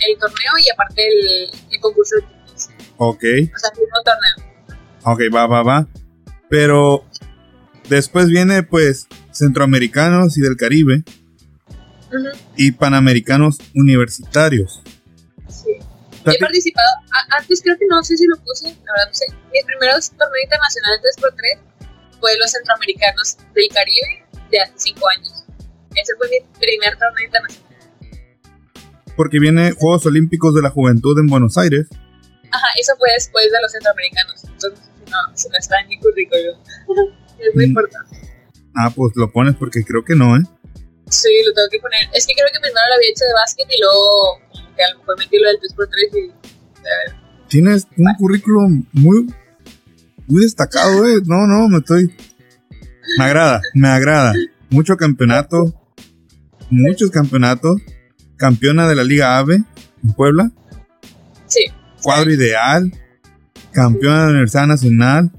el, 0.08 0.18
torneo 0.18 0.52
y 0.64 0.70
aparte 0.70 1.06
el, 1.06 1.80
concurso 1.80 2.16
de 2.16 2.22
tenis. 2.22 2.68
Ok. 2.98 3.24
O 3.54 3.58
sea, 3.58 3.70
el 3.74 3.80
mismo 3.80 3.98
torneo. 4.04 4.48
Ok, 5.04 5.20
va, 5.34 5.46
va, 5.46 5.62
va. 5.62 5.88
Pero 6.48 7.04
después 7.88 8.28
viene, 8.28 8.62
pues, 8.62 9.06
centroamericanos 9.32 10.36
y 10.36 10.40
del 10.40 10.56
Caribe 10.56 11.04
y 12.56 12.72
panamericanos 12.72 13.58
universitarios. 13.74 14.82
Sí. 15.48 15.72
he 16.26 16.38
participado, 16.38 16.88
antes 17.30 17.62
creo 17.62 17.76
que 17.78 17.86
no 17.88 18.02
sé 18.02 18.16
si 18.16 18.26
lo 18.26 18.36
puse, 18.38 18.66
la 18.66 18.92
verdad 18.92 19.08
no 19.08 19.14
sé. 19.14 19.26
Mis 19.52 19.64
primeros 19.64 20.10
torneos 20.10 20.44
internacionales 20.44 21.00
3x3 21.16 22.20
fue 22.20 22.36
los 22.38 22.50
centroamericanos 22.50 23.36
del 23.54 23.68
Caribe 23.72 24.26
de 24.50 24.60
hace 24.60 24.72
5 24.76 25.08
años. 25.16 25.44
Ese 25.94 26.14
fue 26.16 26.28
mi 26.28 26.40
primer 26.58 26.96
torneo 26.98 27.24
internacional. 27.24 27.67
Porque 29.18 29.40
viene 29.40 29.72
Juegos 29.72 30.06
Olímpicos 30.06 30.54
de 30.54 30.62
la 30.62 30.70
Juventud 30.70 31.18
en 31.18 31.26
Buenos 31.26 31.58
Aires. 31.58 31.88
Ajá, 32.52 32.66
eso 32.78 32.92
fue 32.96 33.08
después 33.14 33.46
de 33.50 33.60
los 33.60 33.72
centroamericanos. 33.72 34.44
Entonces, 34.44 34.80
no, 35.10 35.36
se 35.36 35.50
me 35.50 35.58
está 35.58 35.80
en 35.80 35.88
mi 35.88 35.98
currículum. 35.98 36.54
es 37.40 37.54
muy 37.56 37.66
mm. 37.66 37.68
importante. 37.70 38.16
Ah, 38.76 38.92
pues 38.94 39.12
lo 39.16 39.28
pones 39.32 39.56
porque 39.56 39.82
creo 39.82 40.04
que 40.04 40.14
no, 40.14 40.36
¿eh? 40.36 40.42
Sí, 41.10 41.30
lo 41.44 41.52
tengo 41.52 41.68
que 41.68 41.80
poner. 41.80 41.98
Es 42.14 42.28
que 42.28 42.32
creo 42.32 42.46
que 42.52 42.60
primero 42.60 42.86
lo 42.88 42.94
había 42.94 43.10
hecho 43.10 43.24
de 43.24 43.32
básquet 43.32 43.66
y 43.68 43.80
luego 43.80 44.38
que 44.76 44.84
a 44.84 44.92
lo 44.92 44.98
mejor 45.00 45.18
metí 45.18 45.36
lo 45.36 45.48
del 45.48 45.58
3x3 45.58 46.16
y... 46.16 47.48
Tienes 47.48 47.88
un 47.96 48.14
currículum 48.18 48.86
muy, 48.92 49.34
muy 50.28 50.42
destacado, 50.44 51.04
eh. 51.08 51.20
No, 51.26 51.48
no, 51.48 51.66
me 51.68 51.78
estoy... 51.78 52.14
Me 53.18 53.24
agrada, 53.24 53.62
me 53.74 53.88
agrada. 53.88 54.32
Mucho 54.70 54.96
campeonato, 54.96 55.74
muchos 56.70 57.10
campeonatos. 57.10 57.82
Campeona 58.38 58.88
de 58.88 58.94
la 58.94 59.04
Liga 59.04 59.36
AVE 59.38 59.56
en 59.56 60.12
Puebla. 60.14 60.50
Sí. 61.46 61.66
Cuadro 62.02 62.32
ideal. 62.32 62.92
Campeona 63.72 64.20
de 64.20 64.24
la 64.24 64.30
Universidad 64.30 64.66
Nacional. 64.66 65.32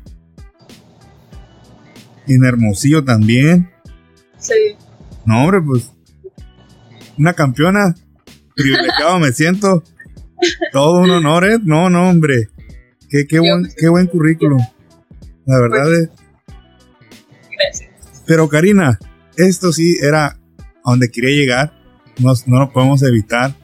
En 2.28 2.44
Hermosillo 2.44 3.04
también. 3.04 3.72
Sí. 4.38 4.76
No, 5.26 5.44
hombre, 5.44 5.62
pues. 5.66 5.92
Una 7.18 7.34
campeona. 7.34 7.96
Privilegiado 8.56 9.18
me 9.20 9.32
siento. 9.32 9.84
Todo 10.74 11.00
un 11.00 11.10
honor, 11.10 11.46
¿eh? 11.46 11.58
No, 11.64 11.90
no, 11.90 12.10
hombre. 12.10 12.50
Qué, 13.10 13.26
qué, 13.26 13.40
buen, 13.40 13.70
qué 13.78 13.88
buen 13.88 14.08
currículum. 14.08 14.62
La 15.46 15.60
verdad 15.60 15.94
es. 15.94 16.10
Gracias. 17.58 17.90
Pero 18.28 18.50
Karina, 18.50 19.00
esto 19.38 19.72
sí 19.72 19.98
era 20.02 20.38
a 20.84 20.92
donde 20.92 21.10
quería 21.10 21.32
llegar. 21.32 21.79
No, 22.20 22.34
no 22.46 22.60
lo 22.60 22.72
podemos 22.72 23.02
evitar. 23.04 23.56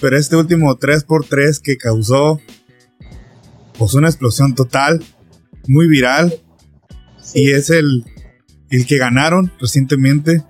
Pero 0.00 0.16
este 0.18 0.36
último 0.36 0.76
3x3 0.78 1.60
que 1.60 1.76
causó 1.76 2.40
pues 3.78 3.94
una 3.94 4.08
explosión 4.08 4.54
total, 4.54 5.02
muy 5.68 5.88
viral. 5.88 6.34
Y 7.34 7.50
es 7.50 7.70
el, 7.70 8.04
el 8.70 8.86
que 8.86 8.98
ganaron 8.98 9.52
recientemente 9.60 10.42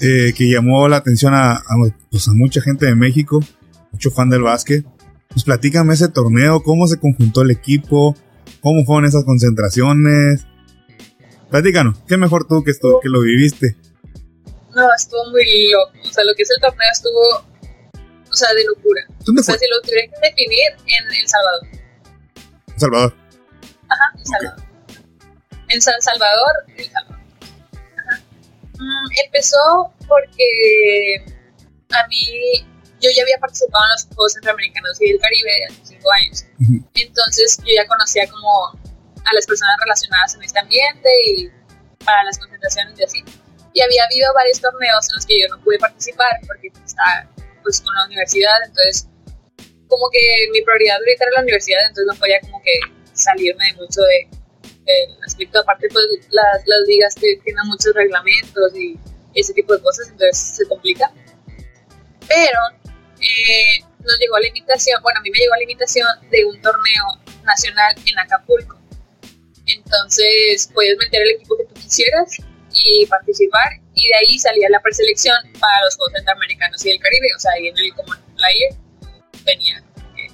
eh, 0.00 0.32
que 0.36 0.50
llamó 0.50 0.88
la 0.88 0.96
atención 0.96 1.32
a, 1.34 1.52
a, 1.52 1.62
pues 2.10 2.26
a 2.26 2.32
mucha 2.32 2.60
gente 2.60 2.86
de 2.86 2.96
México, 2.96 3.40
mucho 3.92 4.10
fan 4.10 4.30
del 4.30 4.42
básquet. 4.42 4.84
Pues 5.28 5.44
platícame 5.44 5.94
ese 5.94 6.08
torneo, 6.08 6.62
cómo 6.62 6.86
se 6.86 6.98
conjuntó 6.98 7.42
el 7.42 7.50
equipo, 7.50 8.16
cómo 8.60 8.84
fueron 8.84 9.06
esas 9.06 9.24
concentraciones. 9.24 10.46
Platícanos, 11.50 11.98
qué 12.06 12.16
mejor 12.16 12.46
tú 12.46 12.62
que, 12.64 12.70
esto, 12.70 12.98
que 13.02 13.08
lo 13.08 13.20
viviste. 13.20 13.76
No, 14.74 14.88
estuvo 14.96 15.24
muy 15.30 15.70
loco. 15.70 15.92
O 16.04 16.12
sea, 16.12 16.24
lo 16.24 16.34
que 16.34 16.42
es 16.42 16.50
el 16.50 16.60
torneo 16.60 16.88
estuvo, 16.92 17.44
o 18.30 18.34
sea, 18.34 18.52
de 18.54 18.64
locura. 18.64 19.02
¿Dónde 19.24 19.40
O 19.40 19.44
sea, 19.44 19.54
fue? 19.54 19.58
si 19.66 19.70
lo 19.70 19.80
tuviera 19.82 20.08
que 20.08 20.28
definir 20.28 20.72
en 20.86 21.12
El 21.14 21.28
Salvador. 21.28 21.68
El 22.74 22.80
Salvador. 22.80 23.16
Ajá, 23.88 24.04
El 24.18 24.26
Salvador. 24.26 24.64
En 25.68 25.82
San 25.82 26.02
Salvador, 26.02 26.52
El 26.76 26.84
Salvador. 26.90 27.20
Ajá. 27.98 28.22
Mm, 28.78 29.08
empezó 29.26 29.92
porque 30.08 31.24
a 31.92 32.06
mí, 32.08 32.66
yo 33.00 33.10
ya 33.14 33.22
había 33.22 33.38
participado 33.38 33.84
en 33.84 33.90
los 33.92 34.06
Juegos 34.14 34.32
Centroamericanos 34.34 35.00
y 35.00 35.12
del 35.12 35.20
Caribe 35.20 35.50
hace 35.68 35.80
cinco 35.84 36.08
años. 36.12 36.44
Entonces 36.94 37.58
yo 37.58 37.74
ya 37.74 37.86
conocía 37.86 38.26
como 38.28 38.68
a 38.68 39.34
las 39.34 39.46
personas 39.46 39.76
relacionadas 39.80 40.34
en 40.34 40.42
este 40.42 40.58
ambiente 40.58 41.08
y 41.26 41.50
para 42.04 42.24
las 42.24 42.38
concentraciones 42.38 42.98
y 42.98 43.04
así. 43.04 43.24
Y 43.74 43.80
había 43.80 44.04
habido 44.04 44.32
varios 44.34 44.60
torneos 44.60 45.08
en 45.10 45.16
los 45.16 45.26
que 45.26 45.40
yo 45.40 45.48
no 45.48 45.62
pude 45.62 45.78
participar 45.78 46.40
porque 46.46 46.68
estaba 46.84 47.28
pues 47.62 47.80
con 47.80 47.94
la 47.94 48.06
universidad, 48.06 48.56
entonces 48.66 49.08
como 49.88 50.08
que 50.10 50.20
mi 50.52 50.62
prioridad 50.62 50.96
ahorita 50.96 51.24
era 51.24 51.32
la 51.36 51.42
universidad, 51.42 51.80
entonces 51.86 52.06
no 52.06 52.18
podía 52.18 52.40
como 52.40 52.60
que 52.62 52.72
salirme 53.12 53.66
de 53.66 53.72
mucho 53.74 54.00
de, 54.00 54.28
del 54.84 55.22
aspecto, 55.24 55.60
aparte 55.60 55.88
pues 55.92 56.04
las, 56.30 56.66
las 56.66 56.80
ligas 56.88 57.14
tienen 57.14 57.66
muchos 57.66 57.94
reglamentos 57.94 58.76
y 58.76 58.98
ese 59.34 59.52
tipo 59.52 59.74
de 59.74 59.82
cosas, 59.82 60.08
entonces 60.08 60.56
se 60.56 60.66
complica. 60.66 61.12
Pero 62.26 62.58
eh, 63.20 63.84
nos 64.00 64.18
llegó 64.18 64.38
la 64.38 64.48
invitación, 64.48 65.02
bueno, 65.02 65.20
a 65.20 65.22
mí 65.22 65.30
me 65.30 65.38
llegó 65.38 65.54
la 65.56 65.62
invitación 65.62 66.08
de 66.30 66.44
un 66.44 66.60
torneo 66.60 67.04
nacional 67.44 67.94
en 68.04 68.18
Acapulco. 68.18 68.78
Entonces 69.66 70.70
puedes 70.72 70.96
meter 70.98 71.22
el 71.22 71.30
equipo 71.36 71.56
que 71.56 71.64
tú 71.64 71.74
quisieras 71.74 72.36
y 72.72 73.06
participar 73.06 73.80
y 73.94 74.08
de 74.08 74.14
ahí 74.14 74.38
salía 74.38 74.68
la 74.70 74.80
preselección 74.80 75.36
para 75.58 75.84
los 75.84 75.96
Juegos 75.96 76.12
Centroamericanos 76.16 76.84
y 76.84 76.90
del 76.90 77.00
Caribe, 77.00 77.28
o 77.36 77.38
sea, 77.38 77.52
ahí 77.52 77.68
en 77.68 77.78
el 77.78 77.94
Common 77.94 78.18
Player 78.36 78.74
venía 79.44 79.82
eh, 80.16 80.30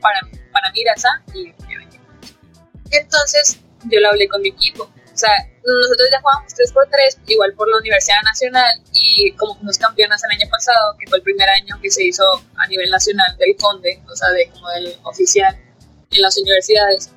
para, 0.00 0.20
para 0.52 0.70
Mirasa 0.72 1.08
y 1.34 1.46
yo 1.46 1.78
venía. 1.78 2.00
Entonces 2.90 3.58
yo 3.84 4.00
lo 4.00 4.08
hablé 4.10 4.28
con 4.28 4.40
mi 4.42 4.50
equipo, 4.50 4.84
o 4.84 5.16
sea, 5.16 5.30
nosotros 5.64 6.08
ya 6.10 6.20
jugamos 6.20 6.52
3x3, 6.54 7.18
igual 7.26 7.52
por 7.54 7.68
la 7.68 7.78
Universidad 7.78 8.22
Nacional 8.24 8.80
y 8.92 9.32
como 9.32 9.54
fuimos 9.56 9.78
campeonas 9.78 10.22
el 10.24 10.38
año 10.38 10.50
pasado, 10.50 10.96
que 10.98 11.06
fue 11.08 11.18
el 11.18 11.24
primer 11.24 11.48
año 11.48 11.78
que 11.80 11.90
se 11.90 12.04
hizo 12.04 12.24
a 12.56 12.66
nivel 12.66 12.90
nacional 12.90 13.36
del 13.38 13.56
Conde, 13.56 14.02
o 14.10 14.16
sea, 14.16 14.28
de 14.30 14.48
como 14.50 14.68
del 14.70 14.96
oficial 15.04 15.56
en 16.10 16.22
las 16.22 16.36
universidades, 16.38 17.10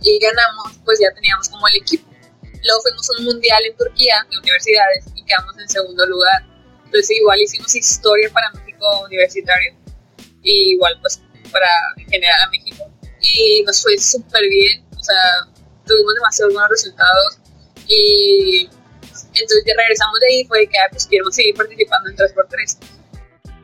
y 0.00 0.18
ganamos, 0.18 0.78
pues 0.84 0.98
ya 1.00 1.12
teníamos 1.14 1.48
como 1.48 1.68
el 1.68 1.76
equipo. 1.76 2.11
Luego 2.64 2.82
fuimos 2.82 3.10
a 3.10 3.18
un 3.18 3.24
mundial 3.24 3.62
en 3.64 3.76
Turquía 3.76 4.26
de 4.30 4.38
universidades 4.38 5.04
y 5.14 5.24
quedamos 5.24 5.58
en 5.58 5.68
segundo 5.68 6.06
lugar. 6.06 6.42
Entonces 6.84 7.10
igual 7.10 7.40
hicimos 7.40 7.74
historia 7.74 8.30
para 8.32 8.50
México 8.52 9.04
universitario 9.06 9.74
y 10.42 10.72
igual 10.72 10.98
pues 11.00 11.20
para 11.50 11.68
en 11.96 12.08
general 12.08 12.42
a 12.46 12.50
México. 12.50 12.90
Y 13.20 13.62
nos 13.64 13.82
fue 13.82 13.96
súper 13.98 14.42
bien, 14.48 14.84
o 14.98 15.02
sea, 15.02 15.48
tuvimos 15.86 16.14
demasiados 16.14 16.54
buenos 16.54 16.70
resultados 16.70 17.38
y 17.86 18.68
entonces 19.34 19.64
ya 19.66 19.74
regresamos 19.76 20.20
de 20.20 20.26
ahí 20.28 20.44
fue 20.44 20.66
que 20.66 20.78
ah, 20.78 20.88
pues 20.90 21.06
queremos 21.06 21.34
seguir 21.34 21.54
participando 21.54 22.10
en 22.10 22.16
3x3. 22.16 22.78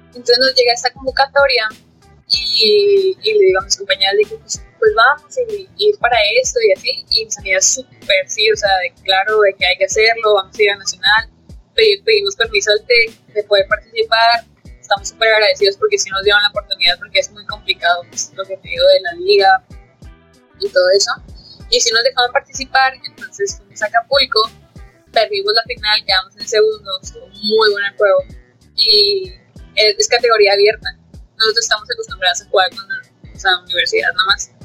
Entonces 0.09 0.39
nos 0.39 0.55
llega 0.55 0.73
esta 0.73 0.93
convocatoria 0.93 1.69
y, 2.29 3.17
le 3.23 3.33
digo 3.33 3.61
a 3.61 3.65
mis 3.65 3.77
compañeras, 3.77 4.15
digo, 4.19 4.39
pues, 4.41 4.61
pues 4.79 4.93
vamos 4.95 5.37
y, 5.49 5.69
y 5.77 5.93
para 5.99 6.17
esto 6.43 6.59
y 6.61 6.73
así, 6.73 7.05
y 7.11 7.25
mis 7.25 7.39
amigas 7.39 7.75
súper 7.75 8.29
sí, 8.29 8.51
o 8.51 8.57
sea, 8.57 8.71
de 8.83 9.03
claro, 9.03 9.41
de 9.41 9.55
que 9.55 9.67
hay 9.67 9.77
que 9.77 9.85
hacerlo, 9.85 10.35
vamos 10.35 10.59
a 10.59 10.63
ir 10.63 10.71
a 10.71 10.77
Nacional, 10.77 11.31
Pedi- 11.75 12.03
pedimos 12.05 12.35
permiso 12.37 12.71
al 12.73 12.85
TEC 12.87 13.27
de 13.35 13.43
poder 13.45 13.67
participar, 13.69 14.45
estamos 14.65 15.09
súper 15.09 15.29
agradecidos 15.33 15.77
porque 15.77 15.99
sí 15.99 16.11
nos 16.11 16.23
dieron 16.25 16.43
la 16.43 16.49
oportunidad, 16.49 16.99
porque 16.99 17.21
es 17.21 17.31
muy 17.31 17.45
complicado 17.47 18.03
pues, 18.09 18.33
lo 18.35 18.45
que 18.45 18.57
te 18.57 18.69
digo 18.69 18.85
de 18.85 19.01
la 19.03 19.13
liga 19.15 19.65
y 20.61 20.69
todo 20.71 20.89
eso, 20.97 21.13
y 21.71 21.81
si 21.81 21.91
nos 21.93 22.03
dejaron 22.05 22.33
participar, 22.33 22.95
entonces 23.07 23.59
fuimos 23.59 23.83
a 23.83 23.87
Acapulco, 23.87 24.51
perdimos 25.13 25.53
la 25.55 25.63
final, 25.63 26.05
quedamos 26.05 26.37
en 26.37 26.49
segundo, 26.49 26.91
estuvo 27.03 27.27
muy 27.29 27.71
bueno 27.71 27.87
el 27.87 27.97
juego, 27.97 28.19
y 28.75 29.33
es, 29.77 29.95
es 29.99 30.09
categoría 30.09 30.53
abierta, 30.55 30.97
nosotros 31.37 31.65
estamos 31.65 31.89
acostumbrados 31.91 32.43
a 32.43 32.45
jugar 32.47 32.71
con 32.71 32.89
sea, 33.39 33.59
universidad 33.61 34.13
nomás. 34.15 34.51
Y 34.51 34.58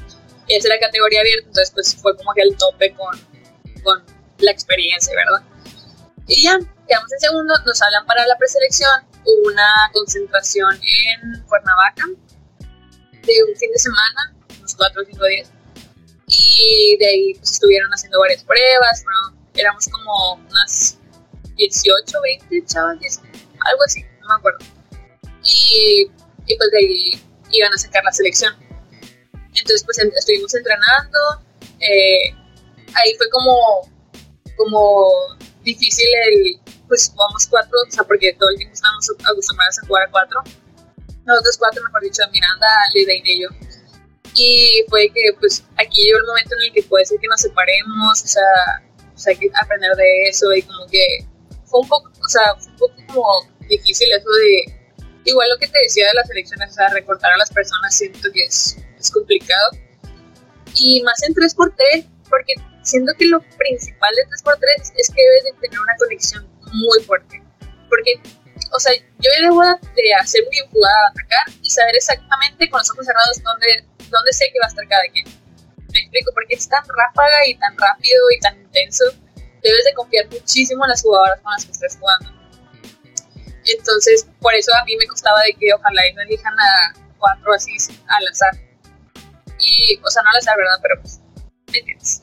esa 0.48 0.68
era 0.68 0.78
categoría 0.78 1.20
abierta, 1.20 1.46
entonces 1.48 1.70
pues 1.72 1.96
fue 1.96 2.16
como 2.16 2.32
que 2.34 2.42
el 2.42 2.56
tope 2.56 2.94
con, 2.94 3.18
con 3.82 4.04
la 4.38 4.50
experiencia, 4.50 5.14
¿verdad? 5.14 5.42
Y 6.26 6.42
ya, 6.42 6.58
quedamos 6.88 7.12
en 7.12 7.20
segundo, 7.20 7.54
nos 7.66 7.82
hablan 7.82 8.06
para 8.06 8.26
la 8.26 8.36
preselección, 8.36 8.90
hubo 9.24 9.52
una 9.52 9.90
concentración 9.92 10.74
en 10.76 11.42
Cuernavaca 11.46 12.04
de 12.58 13.44
un 13.44 13.56
fin 13.56 13.70
de 13.70 13.78
semana, 13.78 14.34
unos 14.58 14.74
cuatro 14.74 15.02
o 15.02 15.04
cinco 15.04 15.24
días. 15.26 15.50
Y 16.26 16.96
de 16.98 17.06
ahí 17.06 17.34
pues 17.34 17.52
estuvieron 17.52 17.90
haciendo 17.90 18.18
varias 18.20 18.42
pruebas, 18.44 19.04
bueno, 19.04 19.44
éramos 19.54 19.86
como 19.88 20.34
unas 20.48 20.98
18, 21.56 22.20
20 22.22 22.66
chavas, 22.66 22.98
10, 22.98 23.20
algo 23.70 23.82
así, 23.84 24.02
no 24.20 24.28
me 24.28 24.34
acuerdo. 24.34 24.58
Y, 25.42 26.10
y 26.46 26.56
pues 26.56 26.70
de 26.70 26.78
ahí 26.78 27.22
iban 27.50 27.72
a 27.72 27.78
sacar 27.78 28.02
la 28.04 28.12
selección. 28.12 28.63
Entonces 29.54 29.84
pues 29.84 29.98
estuvimos 29.98 30.54
entrenando, 30.54 31.18
eh, 31.80 32.34
ahí 32.94 33.14
fue 33.16 33.28
como, 33.30 33.88
como 34.56 35.10
difícil 35.62 36.06
el, 36.28 36.60
pues 36.88 37.10
jugamos 37.12 37.46
cuatro, 37.46 37.78
o 37.86 37.90
sea, 37.90 38.04
porque 38.04 38.34
todo 38.38 38.50
el 38.50 38.56
tiempo 38.56 38.74
estábamos 38.74 39.08
acostumbrados 39.10 39.78
a 39.78 39.86
jugar 39.86 40.08
a 40.08 40.10
cuatro. 40.10 40.40
Nosotros 41.24 41.56
cuatro, 41.58 41.82
mejor 41.84 42.02
dicho, 42.02 42.22
Miranda, 42.32 42.66
Lidaine 42.94 43.30
y 43.30 43.42
yo. 43.42 43.48
Y 44.34 44.84
fue 44.88 45.08
que 45.10 45.32
pues 45.38 45.64
aquí 45.76 46.04
llegó 46.04 46.18
el 46.18 46.26
momento 46.26 46.54
en 46.58 46.66
el 46.66 46.72
que 46.72 46.82
puede 46.82 47.06
ser 47.06 47.18
que 47.20 47.28
nos 47.28 47.40
separemos, 47.40 48.22
o 48.22 48.26
sea, 48.26 48.42
o 49.14 49.18
sea, 49.18 49.30
hay 49.32 49.38
que 49.38 49.50
aprender 49.62 49.94
de 49.96 50.28
eso 50.28 50.52
y 50.52 50.62
como 50.62 50.86
que 50.90 51.24
fue 51.64 51.80
un 51.80 51.88
poco, 51.88 52.10
o 52.20 52.28
sea, 52.28 52.54
fue 52.58 52.72
un 52.72 52.78
poco 52.78 52.94
como 53.06 53.54
difícil 53.68 54.08
eso 54.12 54.28
de, 54.28 54.84
igual 55.24 55.48
lo 55.50 55.58
que 55.58 55.68
te 55.68 55.78
decía 55.78 56.06
de 56.08 56.14
las 56.14 56.28
elecciones, 56.30 56.70
o 56.70 56.74
sea, 56.74 56.88
recortar 56.88 57.32
a 57.32 57.36
las 57.36 57.50
personas, 57.50 57.96
siento 57.96 58.28
que 58.32 58.44
es, 58.44 58.76
es 59.04 59.10
complicado. 59.10 59.70
Y 60.74 61.02
más 61.02 61.22
en 61.22 61.34
3x3, 61.34 62.08
porque 62.28 62.54
siento 62.82 63.12
que 63.16 63.26
lo 63.26 63.40
principal 63.56 64.10
de 64.16 64.22
3x3 64.26 64.92
es 64.96 65.08
que 65.10 65.22
debes 65.22 65.44
de 65.44 65.52
tener 65.60 65.78
una 65.78 65.96
conexión 65.96 66.48
muy 66.72 67.02
fuerte. 67.04 67.42
Porque, 67.88 68.20
o 68.72 68.80
sea, 68.80 68.92
yo 68.94 69.30
debo 69.42 69.62
de 69.62 70.14
hacer 70.20 70.42
mi 70.50 70.58
jugada, 70.72 71.08
atacar 71.10 71.54
y 71.62 71.70
saber 71.70 71.94
exactamente 71.94 72.68
con 72.68 72.80
los 72.80 72.90
ojos 72.90 73.06
cerrados 73.06 73.42
dónde, 73.42 73.86
dónde 74.10 74.32
sé 74.32 74.50
que 74.52 74.58
va 74.58 74.66
a 74.66 74.68
estar 74.68 74.88
cada 74.88 75.04
quien. 75.12 75.26
Me 75.92 76.00
explico, 76.00 76.32
porque 76.34 76.54
es 76.54 76.68
tan 76.68 76.82
ráfaga 76.82 77.46
y 77.46 77.54
tan 77.56 77.76
rápido 77.78 78.18
y 78.36 78.40
tan 78.40 78.60
intenso, 78.60 79.04
debes 79.62 79.84
de 79.84 79.94
confiar 79.94 80.26
muchísimo 80.28 80.84
en 80.84 80.90
las 80.90 81.02
jugadoras 81.02 81.40
con 81.40 81.52
las 81.52 81.64
que 81.64 81.72
estés 81.72 81.96
jugando. 82.00 82.34
Entonces, 83.64 84.26
por 84.40 84.54
eso 84.54 84.74
a 84.74 84.84
mí 84.84 84.96
me 84.96 85.06
costaba 85.06 85.40
de 85.42 85.54
que 85.54 85.72
ojalá 85.72 86.06
y 86.08 86.12
no 86.14 86.22
elijan 86.22 86.52
a 86.58 87.04
cuatro 87.18 87.54
así 87.54 87.72
al 88.08 88.28
azar. 88.28 88.52
Y, 89.64 89.98
o 90.04 90.10
sea, 90.10 90.22
no 90.22 90.30
al 90.30 90.36
azar, 90.36 90.56
¿verdad? 90.56 90.78
Pero 90.82 91.00
pues, 91.00 91.20
¿me 91.72 91.78
entiendes? 91.78 92.22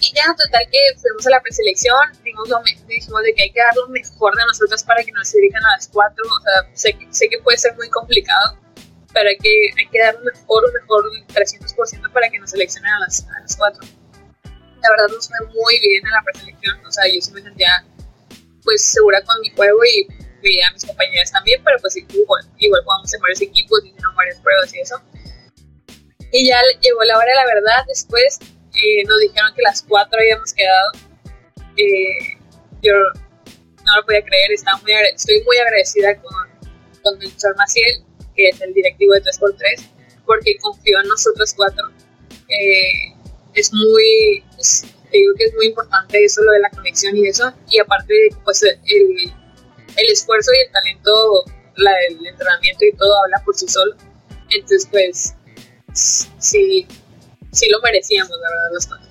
Y 0.00 0.12
ya, 0.14 0.34
total 0.34 0.66
que 0.70 0.78
fuimos 0.98 1.26
a 1.26 1.30
la 1.30 1.40
preselección, 1.40 1.94
dijimos, 2.24 2.48
lo 2.48 2.60
dijimos 2.88 3.22
de 3.22 3.34
que 3.34 3.42
hay 3.42 3.52
que 3.52 3.60
dar 3.60 3.74
lo 3.76 3.88
mejor 3.88 4.34
de 4.36 4.44
nosotros 4.46 4.82
para 4.82 5.02
que 5.04 5.12
nos 5.12 5.32
elijan 5.34 5.64
a 5.64 5.76
las 5.76 5.88
cuatro. 5.88 6.24
O 6.26 6.42
sea, 6.42 6.74
sé 6.74 6.98
sé 7.10 7.28
que 7.28 7.38
puede 7.38 7.56
ser 7.58 7.74
muy 7.76 7.88
complicado, 7.88 8.58
pero 9.12 9.28
hay 9.28 9.38
que, 9.38 9.70
hay 9.78 9.88
que 9.90 10.00
dar 10.00 10.14
lo 10.14 10.24
mejor, 10.24 10.66
lo 10.66 10.72
mejor, 10.80 11.06
un 11.06 11.26
300% 11.28 12.12
para 12.12 12.28
que 12.30 12.38
nos 12.38 12.50
seleccionen 12.50 12.90
a 12.90 13.00
las, 13.00 13.26
a 13.28 13.40
las 13.40 13.56
cuatro. 13.56 13.86
La 14.44 14.90
verdad 14.90 15.14
nos 15.14 15.28
fue 15.28 15.38
muy 15.54 15.78
bien 15.78 16.04
en 16.04 16.10
la 16.10 16.22
preselección, 16.24 16.84
o 16.84 16.90
sea, 16.90 17.04
yo 17.06 17.20
sí 17.20 17.30
me 17.32 17.42
sentía 17.42 17.84
pues 18.64 18.84
segura 18.84 19.22
con 19.22 19.40
mi 19.40 19.50
juego 19.50 19.78
y 19.84 20.06
veía 20.42 20.68
a 20.68 20.72
mis 20.72 20.84
compañeras 20.84 21.30
también, 21.30 21.62
pero 21.64 21.78
pues 21.80 21.96
igual, 21.96 22.44
igual 22.58 22.82
jugamos 22.84 23.14
en 23.14 23.20
varios 23.20 23.40
equipos, 23.40 23.84
hicieron 23.84 24.14
varias 24.16 24.40
pruebas 24.40 24.74
y 24.74 24.80
eso. 24.80 25.00
Y 26.32 26.48
ya 26.48 26.58
llegó 26.80 27.02
la 27.04 27.16
hora 27.18 27.26
de 27.26 27.34
la 27.34 27.46
verdad, 27.46 27.84
después 27.86 28.38
eh, 28.74 29.04
nos 29.06 29.20
dijeron 29.20 29.52
que 29.54 29.62
las 29.62 29.82
cuatro 29.82 30.18
habíamos 30.18 30.52
quedado. 30.54 30.92
Eh, 31.76 32.38
yo 32.82 32.92
no 33.84 33.96
lo 33.96 34.04
podía 34.06 34.24
creer, 34.24 34.52
estaba 34.52 34.78
muy 34.78 34.92
estoy 35.14 35.42
muy 35.44 35.56
agradecida 35.58 36.14
con, 36.20 36.32
con 37.02 37.14
el 37.14 37.28
profesor 37.28 37.54
Maciel, 37.56 38.04
que 38.34 38.48
es 38.48 38.60
el 38.60 38.72
directivo 38.74 39.12
de 39.14 39.22
3x3, 39.22 39.88
porque 40.24 40.56
confió 40.58 41.00
en 41.00 41.08
nosotros 41.08 41.52
cuatro. 41.54 41.90
Eh, 42.48 43.14
es 43.54 43.72
muy, 43.72 44.44
es- 44.58 44.86
te 45.10 45.18
digo 45.18 45.34
que 45.36 45.44
es 45.44 45.54
muy 45.54 45.66
importante 45.66 46.24
eso, 46.24 46.42
lo 46.42 46.52
de 46.52 46.60
la 46.60 46.70
conexión 46.70 47.14
y 47.16 47.28
eso, 47.28 47.52
y 47.68 47.78
aparte, 47.78 48.14
pues 48.44 48.62
el, 48.62 48.78
el 49.96 50.10
esfuerzo 50.10 50.50
y 50.54 50.66
el 50.66 50.72
talento, 50.72 51.44
la, 51.76 51.92
el 52.08 52.26
entrenamiento 52.26 52.84
y 52.86 52.92
todo 52.96 53.14
habla 53.24 53.42
por 53.44 53.54
sí 53.54 53.68
solo. 53.68 53.94
Entonces, 54.48 54.88
pues, 54.90 55.34
sí, 55.92 56.86
sí 57.52 57.68
lo 57.70 57.80
merecíamos, 57.80 58.30
la 58.30 58.50
verdad, 58.50 58.70
los 58.72 58.86
cuatro. 58.86 59.08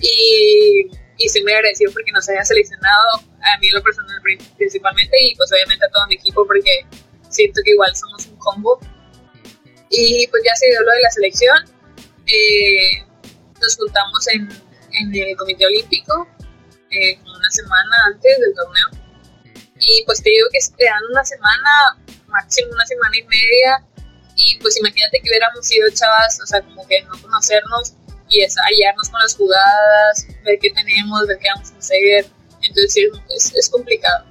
Y, 0.00 0.90
y 1.18 1.28
sí 1.28 1.42
me 1.42 1.54
agradecido 1.54 1.92
porque 1.92 2.12
nos 2.12 2.28
haya 2.28 2.44
seleccionado, 2.44 3.20
a 3.40 3.58
mí 3.60 3.70
lo 3.70 3.82
personal 3.82 4.20
principalmente, 4.56 5.16
y 5.22 5.34
pues 5.36 5.50
obviamente 5.52 5.84
a 5.86 5.88
todo 5.90 6.06
mi 6.08 6.16
equipo 6.16 6.46
porque 6.46 6.86
siento 7.34 7.60
que 7.64 7.72
igual 7.72 7.94
somos 7.94 8.26
un 8.26 8.36
combo. 8.36 8.78
Y 9.90 10.26
pues 10.28 10.42
ya 10.44 10.54
se 10.56 10.66
dio 10.66 10.80
lo 10.80 10.90
de 10.90 11.00
la 11.02 11.10
selección. 11.10 11.56
Eh, 12.26 13.04
nos 13.60 13.76
juntamos 13.76 14.26
en, 14.28 14.48
en, 14.92 15.14
el 15.14 15.36
Comité 15.36 15.66
Olímpico 15.66 16.26
eh, 16.90 17.18
una 17.20 17.50
semana 17.50 17.96
antes 18.06 18.38
del 18.38 18.54
torneo. 18.54 19.04
Y 19.78 20.02
pues 20.04 20.22
te 20.22 20.30
digo 20.30 20.46
que 20.52 20.58
te 20.76 20.84
dan 20.84 21.02
una 21.10 21.24
semana, 21.24 21.98
máximo 22.26 22.72
una 22.72 22.86
semana 22.86 23.16
y 23.16 23.22
media. 23.24 23.84
Y 24.36 24.58
pues 24.58 24.76
imagínate 24.78 25.20
que 25.20 25.28
hubiéramos 25.28 25.66
sido 25.66 25.88
chavas, 25.90 26.40
o 26.42 26.46
sea, 26.46 26.60
como 26.62 26.86
que 26.86 27.02
no 27.02 27.12
conocernos 27.22 27.94
y 28.28 28.42
hallarnos 28.42 29.08
con 29.10 29.20
las 29.20 29.36
jugadas, 29.36 30.26
ver 30.44 30.58
qué 30.60 30.70
tenemos, 30.70 31.26
ver 31.26 31.38
qué 31.38 31.48
vamos 31.54 31.70
a 31.72 31.78
hacer. 31.78 32.26
Entonces 32.62 33.10
es, 33.36 33.54
es 33.54 33.68
complicado. 33.68 34.24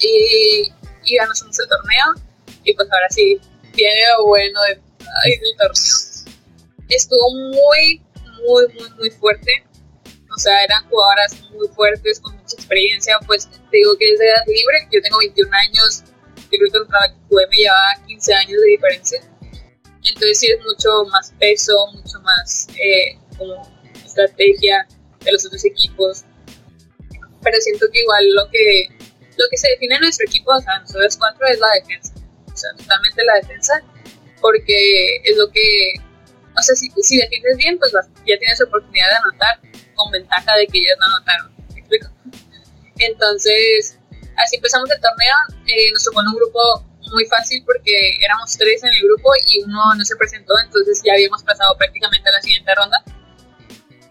Y, 0.00 0.72
y 1.04 1.16
ganamos 1.16 1.42
el 1.42 1.68
torneo. 1.68 2.28
Y 2.64 2.74
pues 2.74 2.88
ahora 2.90 3.06
sí, 3.10 3.40
viene 3.74 4.00
lo 4.16 4.26
bueno 4.26 4.60
de, 4.62 4.74
del 4.74 5.56
torneo. 5.56 6.34
Estuvo 6.88 7.34
muy, 7.34 8.02
muy, 8.46 8.74
muy, 8.74 8.90
muy 8.96 9.10
fuerte. 9.10 9.64
O 10.34 10.38
sea, 10.40 10.52
eran 10.64 10.88
jugadoras 10.88 11.34
muy 11.50 11.68
fuertes, 11.68 12.20
con 12.20 12.36
mucha 12.36 12.54
experiencia. 12.54 13.18
Pues 13.26 13.48
te 13.50 13.76
digo 13.76 13.96
que 13.98 14.12
es 14.12 14.18
de 14.18 14.26
edad 14.28 14.44
libre. 14.46 14.88
Yo 14.92 15.02
tengo 15.02 15.18
21 15.18 15.50
años. 15.56 16.04
Yo 16.50 16.58
creo 16.58 16.86
que 16.86 16.88
que 16.88 17.28
jugué 17.28 17.46
me 17.48 17.56
llevaba 17.56 18.06
15 18.06 18.34
años 18.34 18.60
de 18.60 18.66
diferencia. 18.68 19.20
Entonces 20.04 20.38
sí 20.38 20.46
es 20.50 20.58
mucho 20.64 21.04
más 21.10 21.32
peso, 21.38 21.74
mucho 21.92 22.20
más 22.20 22.68
eh, 22.76 23.18
como 23.36 23.54
estrategia 24.04 24.86
de 25.20 25.32
los 25.32 25.44
otros 25.46 25.64
equipos. 25.64 26.24
Pero 27.42 27.60
siento 27.60 27.86
que 27.92 28.00
igual 28.00 28.34
lo 28.34 28.48
que, 28.50 28.88
lo 29.36 29.44
que 29.50 29.56
se 29.56 29.68
define 29.70 29.96
en 29.96 30.00
nuestro 30.02 30.26
equipo, 30.26 30.52
o 30.52 30.60
sea, 30.60 30.78
nosotros 30.80 31.16
cuatro, 31.16 31.46
es 31.46 31.58
la 31.60 31.68
defensa. 31.80 32.14
O 32.52 32.56
sea, 32.56 32.70
totalmente 32.76 33.24
la 33.24 33.34
defensa, 33.34 33.82
porque 34.40 35.16
es 35.24 35.36
lo 35.36 35.48
que, 35.50 35.94
o 36.56 36.62
sea, 36.62 36.74
si, 36.74 36.90
si 37.02 37.18
defiendes 37.18 37.56
bien, 37.58 37.78
pues 37.78 37.92
ya 37.92 38.38
tienes 38.38 38.60
oportunidad 38.60 39.08
de 39.10 39.16
anotar 39.16 39.60
con 39.94 40.10
ventaja 40.10 40.56
de 40.56 40.66
que 40.66 40.78
ellos 40.78 40.96
no 40.98 41.06
anotaron. 41.06 41.54
¿Me 41.74 41.80
explico? 41.80 42.08
Entonces, 42.98 43.97
así 44.38 44.56
empezamos 44.56 44.90
el 44.90 45.00
torneo. 45.00 45.36
Eh, 45.66 45.92
nos 45.92 46.04
tocó 46.04 46.20
en 46.22 46.28
un 46.28 46.36
grupo 46.36 46.60
muy 47.12 47.24
fácil 47.26 47.62
porque 47.64 48.18
éramos 48.22 48.56
tres 48.56 48.82
en 48.84 48.92
el 48.92 49.02
grupo 49.02 49.30
y 49.46 49.62
uno 49.64 49.94
no 49.94 50.04
se 50.04 50.16
presentó, 50.16 50.54
entonces 50.64 51.00
ya 51.04 51.14
habíamos 51.14 51.42
pasado 51.42 51.76
prácticamente 51.76 52.28
a 52.28 52.32
la 52.32 52.42
siguiente 52.42 52.74
ronda. 52.74 53.02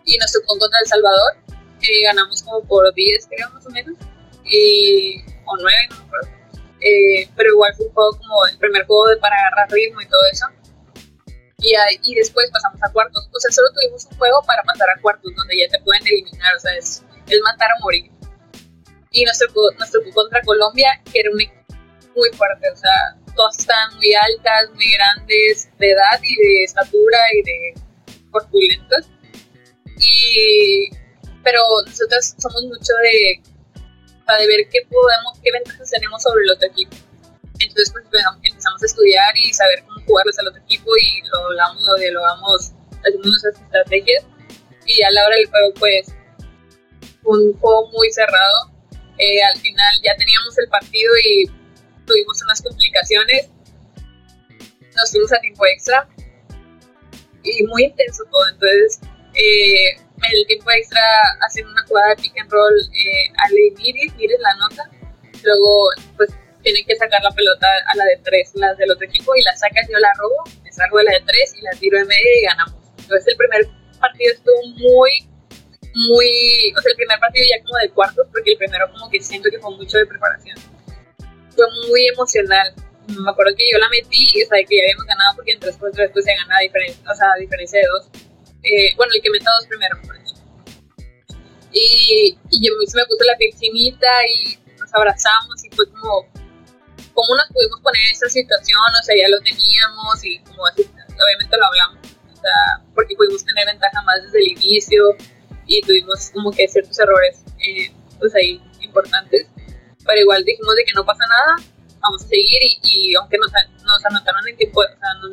Y 0.06 0.18
nos 0.18 0.32
tocó 0.32 0.58
contra 0.58 0.80
El 0.80 0.88
Salvador, 0.88 1.34
eh, 1.82 2.04
ganamos 2.04 2.42
como 2.44 2.64
por 2.64 2.94
10, 2.94 3.28
creo, 3.28 3.50
más 3.52 3.66
o 3.66 3.70
menos, 3.70 3.98
y, 4.46 5.22
o 5.46 5.58
9, 5.60 5.78
no 5.90 5.96
me 5.98 6.04
acuerdo. 6.04 6.28
Eh, 6.80 7.30
pero 7.36 7.50
igual 7.52 7.74
fue 7.76 7.88
un 7.88 7.94
juego 7.94 8.12
como 8.18 8.46
el 8.48 8.58
primer 8.58 8.86
juego 8.86 9.08
de 9.10 9.18
para 9.18 9.36
agarrar 9.36 9.70
ritmo 9.72 10.02
y 10.02 10.08
todo 10.08 10.22
eso. 10.32 10.46
Y, 11.60 11.74
y 12.04 12.16
después 12.16 12.50
pasamos 12.52 12.80
a 12.84 12.92
cuartos. 12.94 13.28
O 13.34 13.40
sea, 13.40 13.52
solo 13.52 13.68
tuvimos 13.74 14.06
un 14.06 14.18
juego 14.18 14.42
para 14.46 14.64
pasar 14.64 14.88
a 14.90 15.02
cuartos, 15.02 15.34
donde 15.36 15.58
ya 15.58 15.68
te 15.70 15.84
pueden 15.84 16.06
eliminar, 16.08 16.56
o 16.56 16.60
sea, 16.60 16.74
es, 16.76 17.04
es 17.28 17.42
matar 17.42 17.70
o 17.80 17.84
morir. 17.84 18.12
Y 19.12 19.24
nos 19.24 19.40
tocó, 19.40 19.72
nos 19.80 19.92
contra 20.14 20.42
Colombia, 20.42 21.02
que 21.12 21.20
era 21.20 21.32
un 21.32 21.38
muy 22.16 22.30
fuerte, 22.36 22.70
o 22.72 22.76
sea, 22.76 23.16
todas 23.36 23.60
están 23.60 23.96
muy 23.96 24.14
altas, 24.16 24.70
muy 24.74 24.92
grandes 24.92 25.70
de 25.78 25.92
edad 25.92 26.20
y 26.24 26.36
de 26.36 26.64
estatura 26.64 27.20
y 27.34 27.44
de 27.44 27.74
corpulentas. 28.32 29.08
Y, 30.00 30.90
pero 31.44 31.62
nosotros 31.86 32.34
somos 32.38 32.64
mucho 32.64 32.94
de, 33.04 33.42
de 34.40 34.48
ver 34.48 34.68
qué 34.70 34.80
podemos, 34.90 35.40
qué 35.44 35.52
ventajas 35.52 35.90
tenemos 35.90 36.22
sobre 36.22 36.44
el 36.44 36.52
otro 36.52 36.68
equipo. 36.68 36.96
Entonces 37.60 37.92
pues, 37.92 38.06
empezamos 38.44 38.84
a 38.84 38.86
estudiar 38.86 39.38
y 39.38 39.54
saber 39.54 39.84
cómo 39.86 40.06
jugarles 40.06 40.38
al 40.40 40.48
otro 40.48 40.62
equipo 40.62 40.92
y 40.98 41.22
lo 41.28 41.46
hablamos, 41.46 41.84
lo 41.84 41.96
dialogamos, 41.96 42.72
hacemos 43.00 43.26
nuestras 43.26 43.62
estrategias. 43.62 44.26
Y 44.86 45.02
a 45.04 45.12
la 45.12 45.26
hora 45.26 45.36
del 45.36 45.48
juego, 45.48 45.74
pues, 45.80 46.08
un 47.24 47.54
juego 47.60 47.90
muy 47.92 48.12
cerrado. 48.12 48.77
Eh, 49.18 49.42
al 49.44 49.60
final 49.60 49.94
ya 50.04 50.16
teníamos 50.16 50.58
el 50.58 50.70
partido 50.70 51.12
y 51.24 51.46
tuvimos 52.06 52.42
unas 52.44 52.62
complicaciones, 52.62 53.50
nos 54.96 55.12
fuimos 55.12 55.32
a 55.34 55.40
tiempo 55.40 55.66
extra 55.66 56.08
y 57.44 57.64
muy 57.64 57.86
intenso 57.86 58.24
todo. 58.32 58.48
Entonces, 58.52 59.00
eh, 59.34 59.96
el 60.32 60.48
tiempo 60.48 60.72
extra 60.72 61.02
hacen 61.46 61.68
una 61.68 61.84
jugada 61.88 62.10
de 62.10 62.22
pick 62.24 62.40
and 62.40 62.52
roll 62.52 62.74
eh, 62.74 63.32
a 63.38 63.50
Miris, 63.50 64.16
mires 64.16 64.40
la 64.40 64.56
nota, 64.56 64.90
luego 65.44 65.90
pues 66.16 66.30
tienen 66.64 66.86
que 66.86 66.96
sacar 66.96 67.22
la 67.24 67.32
pelota 67.32 67.68
a 67.88 67.96
la 67.96 68.04
de 68.06 68.18
tres, 68.24 68.52
las 68.56 68.78
del 68.78 68.92
otro 68.92 69.06
equipo, 69.06 69.36
y 69.36 69.44
la 69.44 69.56
sacas, 69.56 69.88
yo 69.90 69.98
la 70.00 70.12
robo, 70.18 70.44
me 70.64 70.72
salgo 70.72 70.98
de 70.98 71.04
la 71.06 71.12
de 71.12 71.22
tres 71.26 71.54
y 71.58 71.62
la 71.62 71.72
tiro 71.80 71.98
de 71.98 72.06
media 72.06 72.40
y 72.40 72.42
ganamos. 72.44 72.76
Entonces 72.98 73.28
el 73.28 73.38
primer 73.38 73.68
partido 74.00 74.34
estuvo 74.34 74.68
muy, 74.78 75.12
muy, 75.98 76.74
o 76.78 76.82
sea, 76.82 76.92
el 76.92 76.96
primer 76.96 77.20
partido 77.20 77.46
ya 77.50 77.64
como 77.64 77.78
de 77.80 77.90
cuartos, 77.90 78.28
porque 78.32 78.52
el 78.52 78.58
primero 78.58 78.92
como 78.92 79.10
que 79.10 79.20
siento 79.22 79.50
que 79.50 79.60
fue 79.60 79.76
mucho 79.76 79.98
de 79.98 80.06
preparación 80.06 80.58
fue 81.58 81.66
muy 81.90 82.08
emocional. 82.08 82.74
Me 83.08 83.30
acuerdo 83.30 83.56
que 83.58 83.66
yo 83.72 83.80
la 83.80 83.90
metí 83.90 84.30
y 84.36 84.46
sabía 84.46 84.66
que 84.68 84.78
ya 84.78 84.84
habíamos 84.84 85.06
ganado 85.06 85.36
porque 85.36 85.52
en 85.54 85.60
3 85.60 85.78
contra 85.78 86.04
después 86.04 86.24
se 86.24 86.36
gana 86.36 86.56
a 86.56 87.12
o 87.12 87.16
sea, 87.16 87.28
a 87.34 87.40
diferencia 87.40 87.80
de 87.80 87.88
dos. 87.88 88.06
Eh, 88.64 88.94
bueno, 88.96 89.12
el 89.16 89.22
que 89.22 89.30
meta 89.32 89.50
dos 89.58 89.68
primero, 89.68 89.96
por 90.06 90.16
eso. 90.18 90.36
Y, 91.72 92.38
y 92.52 92.58
yo 92.62 92.74
me 92.78 93.06
puso 93.06 93.24
la 93.24 93.38
piscinita 93.38 94.08
y 94.28 94.60
nos 94.78 94.94
abrazamos 94.94 95.64
y 95.64 95.70
fue 95.76 95.90
como, 95.90 96.28
¿cómo 97.14 97.36
nos 97.36 97.48
pudimos 97.54 97.82
poner 97.82 98.02
en 98.06 98.12
esta 98.12 98.30
situación? 98.30 98.80
O 99.02 99.04
sea, 99.04 99.16
ya 99.16 99.30
lo 99.30 99.40
teníamos 99.42 100.24
y 100.24 100.40
como 100.40 100.68
así, 100.68 100.84
obviamente 100.84 101.58
lo 101.58 101.66
hablamos. 101.66 102.00
O 102.34 102.36
sea, 102.36 102.86
porque 102.94 103.16
pudimos 103.16 103.44
tener 103.44 103.66
ventaja 103.66 104.02
más 104.04 104.22
desde 104.24 104.40
el 104.40 104.48
inicio 104.52 105.16
y 105.68 105.82
tuvimos 105.82 106.32
como 106.34 106.52
que 106.52 106.68
ciertos 106.68 106.98
errores, 107.00 107.44
eh, 107.60 107.92
pues 108.20 108.34
ahí, 108.36 108.62
importantes 108.82 109.48
pero 110.08 110.22
igual 110.22 110.44
dijimos 110.44 110.76
de 110.76 110.84
que 110.86 110.94
no 110.96 111.06
pasa 111.06 111.24
nada, 111.28 111.70
vamos 112.00 112.24
a 112.24 112.28
seguir 112.28 112.62
y, 112.84 113.14
aunque 113.16 113.38
nos, 113.38 113.52
nos, 113.84 114.06
anotaron 114.06 114.48
en 114.48 114.56
tiempo, 114.56 114.80
o 114.80 114.88
sea, 114.88 115.14
nos, 115.22 115.32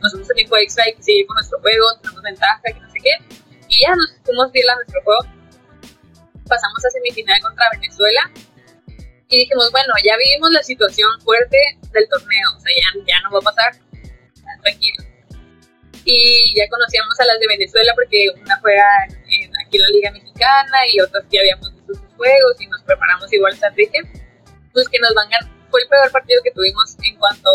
nos 0.00 0.12
fuimos 0.12 0.30
en 0.30 0.36
tiempo 0.36 0.56
extra 0.56 0.84
y 0.88 1.02
seguir 1.02 1.26
con 1.26 1.34
nuestro 1.34 1.60
juego, 1.60 1.84
tenemos 2.00 2.22
ventaja, 2.22 2.60
que 2.64 2.80
no 2.80 2.90
sé 2.90 2.98
qué, 3.02 3.14
y 3.68 3.82
ya 3.82 3.90
nos 3.94 4.14
fuimos 4.24 4.52
bien 4.52 4.70
a 4.70 4.74
nuestro 4.76 5.02
juego. 5.02 5.20
Pasamos 6.48 6.84
a 6.84 6.90
semifinal 6.90 7.40
contra 7.40 7.66
Venezuela 7.72 8.30
y 9.28 9.38
dijimos, 9.38 9.70
bueno, 9.72 9.92
ya 10.04 10.16
vivimos 10.16 10.50
la 10.52 10.62
situación 10.62 11.10
fuerte 11.22 11.58
del 11.92 12.08
torneo, 12.08 12.48
o 12.56 12.60
sea, 12.60 12.72
ya, 12.76 13.04
ya 13.06 13.20
no 13.22 13.32
va 13.32 13.38
a 13.38 13.52
pasar, 13.52 13.74
tranquilo. 14.62 15.11
Y 16.04 16.54
ya 16.56 16.68
conocíamos 16.68 17.18
a 17.20 17.24
las 17.26 17.38
de 17.38 17.46
Venezuela 17.46 17.92
porque 17.94 18.28
una 18.40 18.58
juega 18.60 18.84
en, 19.06 19.50
aquí 19.64 19.76
en 19.76 19.82
la 19.82 19.88
Liga 19.88 20.10
Mexicana 20.10 20.78
y 20.92 21.00
otras 21.00 21.24
que 21.30 21.38
habíamos 21.38 21.72
visto 21.74 21.92
juegos 22.16 22.60
y 22.60 22.66
nos 22.66 22.82
preparamos 22.82 23.32
igual 23.32 23.52
estrategia, 23.52 24.02
pues 24.72 24.88
que 24.88 24.98
nos 24.98 25.14
van 25.14 25.32
a 25.34 25.38
fue 25.72 25.82
el 25.82 25.88
peor 25.88 26.12
partido 26.12 26.40
que 26.44 26.50
tuvimos 26.52 26.96
en 27.02 27.16
cuanto 27.16 27.50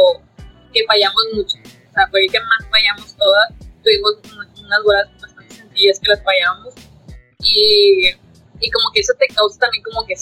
que 0.74 0.84
fallamos 0.86 1.24
mucho. 1.34 1.58
O 1.60 1.93
sea, 1.93 2.08
fue 2.10 2.26
el 2.26 2.32
que 2.32 2.39
más 2.39 2.68
fallamos 2.70 3.16
todas. 3.16 3.54
Tuvimos 3.84 4.18
unas 4.34 4.84
bolas 4.84 5.08
bastante 5.22 5.54
sencillas 5.54 6.00
que 6.00 6.10
las 6.10 6.24
fallábamos. 6.24 6.74
Y, 7.43 8.10
y 8.60 8.72
como 8.72 8.91
que 8.91 9.02
eso 9.02 9.14
te 9.20 9.28
causa 9.28 9.60
también 9.60 9.84
como 9.84 10.06
que 10.06 10.16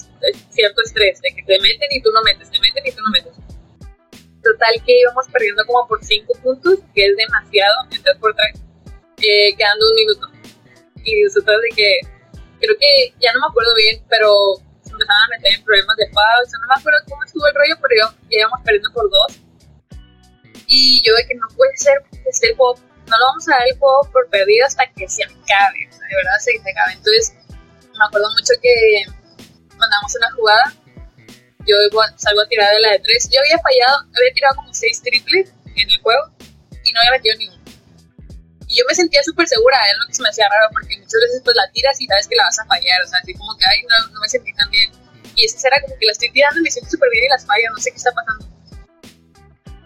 cierto 0.49 0.81
estrés, 0.83 1.21
de 1.21 1.33
que 1.33 1.43
te 1.43 1.59
meten 1.59 1.87
y 1.89 2.01
tú 2.01 2.11
no 2.11 2.21
metes, 2.23 2.51
te 2.51 2.59
meten 2.59 2.85
y 2.85 2.91
tú 2.91 3.01
no 3.01 3.11
metes. 3.11 3.33
Total 4.45 4.77
que 4.85 4.99
íbamos 5.01 5.25
perdiendo 5.33 5.65
como 5.65 5.87
por 5.87 6.03
5 6.05 6.31
puntos, 6.43 6.77
que 6.93 7.07
es 7.07 7.17
demasiado, 7.17 7.73
entonces 7.89 8.15
por 8.21 8.35
3, 8.35 8.61
eh, 9.25 9.55
quedando 9.57 9.89
un 9.89 9.95
minuto. 9.95 10.27
Y 11.03 11.23
nosotros 11.23 11.57
de 11.65 11.75
que 11.75 11.99
creo 12.61 12.77
que 12.77 13.13
ya 13.17 13.33
no 13.33 13.41
me 13.41 13.47
acuerdo 13.49 13.73
bien, 13.73 14.05
pero 14.07 14.29
se 14.85 14.91
empezaron 14.93 15.17
a 15.17 15.29
meter 15.33 15.49
en 15.57 15.63
problemas 15.65 15.97
de 15.97 16.05
pausa, 16.13 16.57
no 16.61 16.67
me 16.69 16.77
acuerdo 16.77 16.99
cómo 17.09 17.23
estuvo 17.23 17.47
el 17.47 17.55
rollo, 17.55 17.75
pero 17.81 17.93
ya 18.29 18.37
íbamos 18.37 18.61
perdiendo 18.61 18.93
por 18.93 19.09
dos. 19.09 19.41
Y 20.67 21.01
yo 21.01 21.15
de 21.15 21.25
que 21.25 21.33
no 21.41 21.47
puede 21.57 21.75
ser 21.77 21.97
esté 22.29 22.49
el 22.49 22.55
juego, 22.55 22.77
no 23.09 23.17
lo 23.17 23.25
vamos 23.25 23.49
a 23.49 23.51
dar 23.57 23.67
el 23.67 23.77
juego 23.79 24.01
por 24.13 24.29
perdido 24.29 24.65
hasta 24.65 24.85
que 24.93 25.09
se 25.09 25.23
acabe, 25.23 25.89
o 25.89 25.91
sea, 25.91 26.05
de 26.05 26.15
verdad 26.21 26.37
se, 26.37 26.51
se 26.61 26.69
acabe. 26.69 26.93
Entonces, 26.93 27.33
me 27.97 28.05
acuerdo 28.05 28.29
mucho 28.29 28.53
que 28.61 29.09
mandamos 29.73 30.15
una 30.21 30.31
jugada, 30.37 30.73
yo 31.65 31.75
salgo 32.17 32.41
a 32.41 32.47
tirar 32.47 32.73
de 32.73 32.81
la 32.81 32.91
de 32.91 32.99
tres, 32.99 33.29
yo 33.31 33.39
había 33.39 33.59
fallado, 33.59 34.07
había 34.15 34.33
tirado 34.33 34.55
como 34.55 34.73
seis 34.73 35.01
triples 35.01 35.51
en 35.75 35.89
el 35.89 36.01
juego 36.01 36.31
y 36.83 36.91
no 36.93 36.99
había 37.01 37.11
metido 37.11 37.37
ninguno 37.37 37.65
y 38.67 38.79
yo 38.79 38.83
me 38.87 38.95
sentía 38.95 39.21
súper 39.23 39.47
segura, 39.47 39.77
es 39.91 39.97
lo 39.99 40.07
que 40.07 40.13
se 40.13 40.21
me 40.23 40.29
hacía 40.29 40.49
raro, 40.49 40.69
porque 40.71 40.97
muchas 40.97 41.21
veces 41.21 41.41
pues 41.43 41.55
la 41.55 41.69
tiras 41.71 41.99
y 42.01 42.07
sabes 42.07 42.27
que 42.27 42.35
la 42.35 42.43
vas 42.45 42.59
a 42.59 42.65
fallar, 42.65 43.01
o 43.03 43.07
sea, 43.07 43.19
así 43.21 43.33
como 43.33 43.55
que, 43.57 43.65
ay, 43.65 43.83
no, 43.83 44.13
no 44.13 44.19
me 44.19 44.27
sentí 44.27 44.53
tan 44.53 44.69
bien. 44.71 44.91
Y 45.35 45.45
esa 45.45 45.67
era 45.67 45.81
como 45.81 45.97
que 45.97 46.05
la 46.05 46.11
estoy 46.13 46.31
tirando 46.31 46.59
y 46.59 46.63
me 46.63 46.71
siento 46.71 46.89
súper 46.89 47.09
bien 47.11 47.25
y 47.25 47.29
las 47.29 47.45
fallo, 47.45 47.69
no 47.71 47.77
sé 47.77 47.91
qué 47.91 47.97
está 47.97 48.11
pasando. 48.11 48.47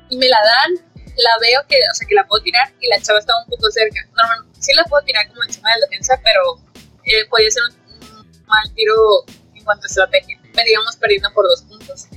Y 0.09 0.17
me 0.17 0.29
la 0.29 0.39
dan, 0.41 0.71
la 0.95 1.31
veo 1.41 1.61
que, 1.67 1.75
o 1.75 1.93
sea, 1.93 2.07
que 2.07 2.15
la 2.15 2.25
puedo 2.25 2.41
tirar 2.43 2.71
y 2.79 2.87
la 2.87 3.01
chava 3.01 3.19
estaba 3.19 3.43
un 3.43 3.49
poco 3.49 3.69
cerca. 3.71 3.99
Normalmente 4.15 4.61
sí 4.61 4.73
la 4.73 4.83
puedo 4.85 5.03
tirar 5.03 5.27
como 5.27 5.43
encima 5.43 5.69
de 5.73 5.79
la 5.81 5.85
defensa, 5.87 6.19
pero 6.23 6.41
eh, 7.03 7.25
podía 7.29 7.51
ser 7.51 7.63
un, 7.63 8.45
mal 8.45 8.73
tiro 8.75 8.95
en 9.55 9.63
cuanto 9.63 9.85
a 9.85 9.87
estrategia. 9.87 10.38
Íbamos 10.67 10.95
perdiendo 10.97 11.31
por 11.33 11.45
dos 11.47 11.61
puntos. 11.63 12.07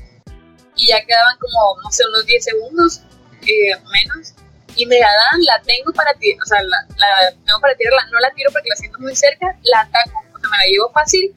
Y 0.76 0.88
ya 0.88 1.04
quedaban 1.04 1.36
como, 1.38 1.82
no 1.82 1.90
sé, 1.90 2.02
unos 2.08 2.24
10 2.26 2.44
segundos 2.44 3.02
eh, 3.42 3.76
menos 3.92 4.34
y 4.76 4.86
me 4.86 4.98
la 4.98 5.06
dan, 5.08 5.44
la 5.44 5.60
tengo 5.62 5.92
para 5.92 6.14
tirar, 6.14 6.40
o 6.42 6.46
sea, 6.46 6.62
la, 6.62 6.78
la, 6.96 7.30
tengo 7.44 7.60
para 7.60 7.74
tirarla, 7.74 8.06
no 8.10 8.18
la 8.20 8.30
tiro 8.32 8.50
porque 8.52 8.68
la 8.68 8.76
siento 8.76 8.98
muy 9.00 9.14
cerca, 9.14 9.46
la 9.64 9.80
ataco, 9.80 10.18
o 10.34 10.38
sea, 10.38 10.48
me 10.48 10.56
la 10.56 10.64
llevo 10.70 10.90
fácil 10.92 11.34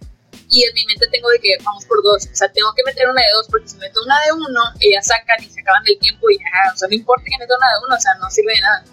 y 0.50 0.64
en 0.64 0.74
mi 0.74 0.86
mente 0.86 1.08
tengo 1.12 1.30
de 1.30 1.40
que 1.40 1.58
vamos 1.64 1.86
por 1.86 2.02
dos, 2.04 2.28
o 2.32 2.36
sea, 2.36 2.48
tengo 2.52 2.72
que 2.76 2.84
meter 2.84 3.10
una 3.10 3.22
de 3.22 3.32
dos 3.34 3.48
porque 3.50 3.68
si 3.68 3.78
meto 3.78 4.02
una 4.04 4.16
de 4.26 4.32
uno, 4.34 4.62
ellas 4.80 5.08
sacan 5.08 5.44
y 5.44 5.50
se 5.50 5.62
acaban 5.62 5.84
del 5.84 6.00
tiempo 6.00 6.30
y 6.30 6.38
ya, 6.38 6.74
o 6.74 6.78
sea, 6.78 6.88
no 6.88 6.96
importa 6.96 7.26
que 7.26 7.38
meta 7.38 7.58
una 7.58 7.68
de 7.68 7.86
uno, 7.86 7.96
o 7.96 8.00
sea, 8.00 8.14
no 8.22 8.30
sirve 8.30 8.54
de 8.54 8.62
nada. 8.62 8.86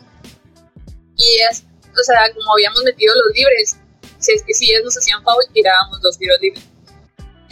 Y 1.17 1.39
ellas, 1.39 1.65
o 1.93 2.03
sea, 2.03 2.33
como 2.35 2.55
habíamos 2.55 2.83
metido 2.83 3.15
los 3.15 3.37
libres, 3.37 3.77
si 4.19 4.33
es 4.33 4.43
que 4.43 4.55
si 4.55 4.71
ellas 4.71 4.85
nos 4.85 4.97
hacían 4.97 5.23
foul, 5.23 5.45
tirábamos 5.53 6.01
dos 6.01 6.19
tiros 6.19 6.41
libres. 6.41 6.65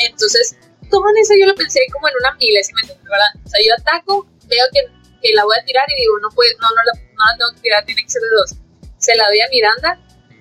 Entonces, 0.01 0.57
todo 0.91 1.05
en 1.11 1.19
eso 1.19 1.35
yo 1.39 1.47
lo 1.47 1.55
pensé 1.55 1.81
como 1.93 2.09
en 2.09 2.15
una 2.21 2.35
milésima, 2.37 2.81
¿verdad? 2.83 3.33
O 3.45 3.49
sea, 3.49 3.61
yo 3.65 3.75
ataco, 3.79 4.27
veo 4.49 4.65
que 4.73 4.81
que 5.21 5.33
la 5.35 5.45
voy 5.45 5.57
a 5.59 5.65
tirar 5.65 5.85
y 5.89 6.01
digo, 6.01 6.19
no, 6.21 6.29
puede, 6.31 6.51
no, 6.61 6.69
no, 6.69 6.83
la, 6.85 6.93
no 6.97 7.23
la 7.31 7.37
tengo 7.39 7.53
que 7.55 7.61
tirar, 7.61 7.85
tiene 7.85 8.03
que 8.03 8.11
ser 8.11 8.23
de 8.23 8.31
dos. 8.37 8.57
Se 8.99 9.15
la 9.15 9.27
doy 9.29 9.41
a 9.41 9.49
Miranda 9.51 10.01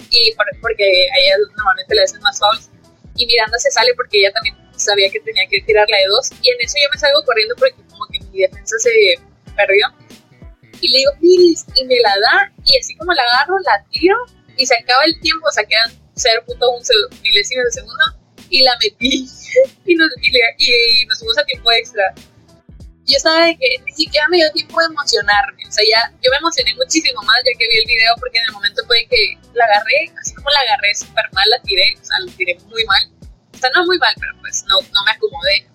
y 0.10 0.34
porque 0.62 0.84
a 0.84 1.18
ella 1.20 1.36
normalmente 1.56 1.96
le 1.96 2.04
hacen 2.04 2.22
más 2.22 2.40
fouls 2.40 2.70
y 3.16 3.26
Miranda 3.26 3.58
se 3.60 3.70
sale 3.72 3.94
porque 3.96 4.20
ella 4.20 4.32
también 4.32 4.56
sabía 4.76 5.10
que 5.12 5.20
tenía 5.20 5.46
que 5.48 5.62
tirarla 5.62 5.98
de 5.98 6.08
dos 6.08 6.32
y 6.42 6.50
en 6.50 6.58
eso 6.62 6.76
yo 6.82 6.90
me 6.94 7.00
salgo 7.00 7.24
corriendo 7.26 7.56
porque 7.58 7.76
como 7.90 8.06
que 8.08 8.20
mi 8.32 8.40
defensa 8.40 8.76
se 8.80 8.92
perdió 9.56 9.86
y 10.82 10.88
le 10.90 10.98
digo, 11.00 11.12
Miris, 11.20 11.66
y 11.76 11.84
me 11.86 12.00
la 12.00 12.10
da 12.10 12.52
y 12.64 12.78
así 12.78 12.96
como 12.96 13.14
la 13.14 13.22
agarro, 13.24 13.56
la 13.60 13.84
tiro 13.92 14.16
y 14.56 14.66
se 14.66 14.76
acaba 14.76 15.04
el 15.06 15.20
tiempo, 15.20 15.48
o 15.48 15.52
sea, 15.52 15.64
quedan 15.66 15.92
0.1 16.16 17.22
milésimos 17.22 17.66
de 17.66 17.72
segundo 17.72 18.04
y 18.50 18.64
la 18.64 18.72
metí 18.82 19.28
y 19.86 19.96
nos, 19.96 20.10
y, 20.22 21.02
y 21.02 21.06
nos 21.06 21.20
fuimos 21.20 21.38
a 21.38 21.44
tiempo 21.46 21.72
extra 21.72 22.14
yo 23.10 23.18
estaba 23.18 23.44
de 23.44 23.58
que 23.58 23.68
ni 23.84 23.92
siquiera 23.92 24.26
me 24.30 24.38
dio 24.38 24.52
tiempo 24.52 24.80
de 24.80 24.86
emocionarme. 24.86 25.66
O 25.68 25.72
sea, 25.72 25.84
ya 25.84 26.14
yo 26.22 26.30
me 26.30 26.38
emocioné 26.38 26.76
muchísimo 26.76 27.22
más 27.24 27.38
ya 27.42 27.58
que 27.58 27.68
vi 27.68 27.78
el 27.82 27.86
video 27.86 28.14
porque 28.20 28.38
en 28.38 28.46
el 28.46 28.54
momento 28.54 28.86
fue 28.86 29.06
que 29.10 29.36
la 29.54 29.66
agarré, 29.66 30.14
así 30.22 30.34
como 30.36 30.50
la 30.52 30.60
agarré 30.60 30.94
súper 30.94 31.26
mal, 31.34 31.50
la 31.50 31.60
tiré, 31.64 31.98
o 32.00 32.06
sea, 32.06 32.20
la 32.22 32.32
tiré 32.34 32.54
muy 32.70 32.86
mal. 32.86 33.04
O 33.54 33.58
sea, 33.58 33.70
no 33.74 33.86
muy 33.86 33.98
mal, 33.98 34.14
pero 34.20 34.32
pues 34.40 34.64
no, 34.70 34.80
no 34.94 35.04
me 35.04 35.12
acomodé. 35.12 35.66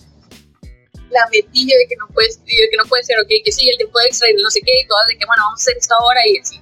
La 1.10 1.26
metí 1.30 1.66
yo 1.66 1.76
de 1.76 1.86
que 1.88 1.96
no 1.98 2.06
puede, 2.14 2.30
de 2.30 2.70
que 2.70 2.78
no 2.78 2.86
puede 2.86 3.02
ser, 3.02 3.18
ok, 3.18 3.28
que 3.44 3.52
sí, 3.52 3.68
el 3.68 3.76
tiempo 3.78 3.98
extra 4.06 4.30
y 4.30 4.34
no 4.34 4.50
sé 4.50 4.60
qué, 4.62 4.72
y 4.80 4.86
todas 4.86 5.06
de 5.08 5.18
que 5.18 5.26
bueno, 5.26 5.42
vamos 5.42 5.60
a 5.60 5.62
hacer 5.62 5.76
esta 5.76 5.98
hora 5.98 6.20
y 6.26 6.38
así. 6.38 6.60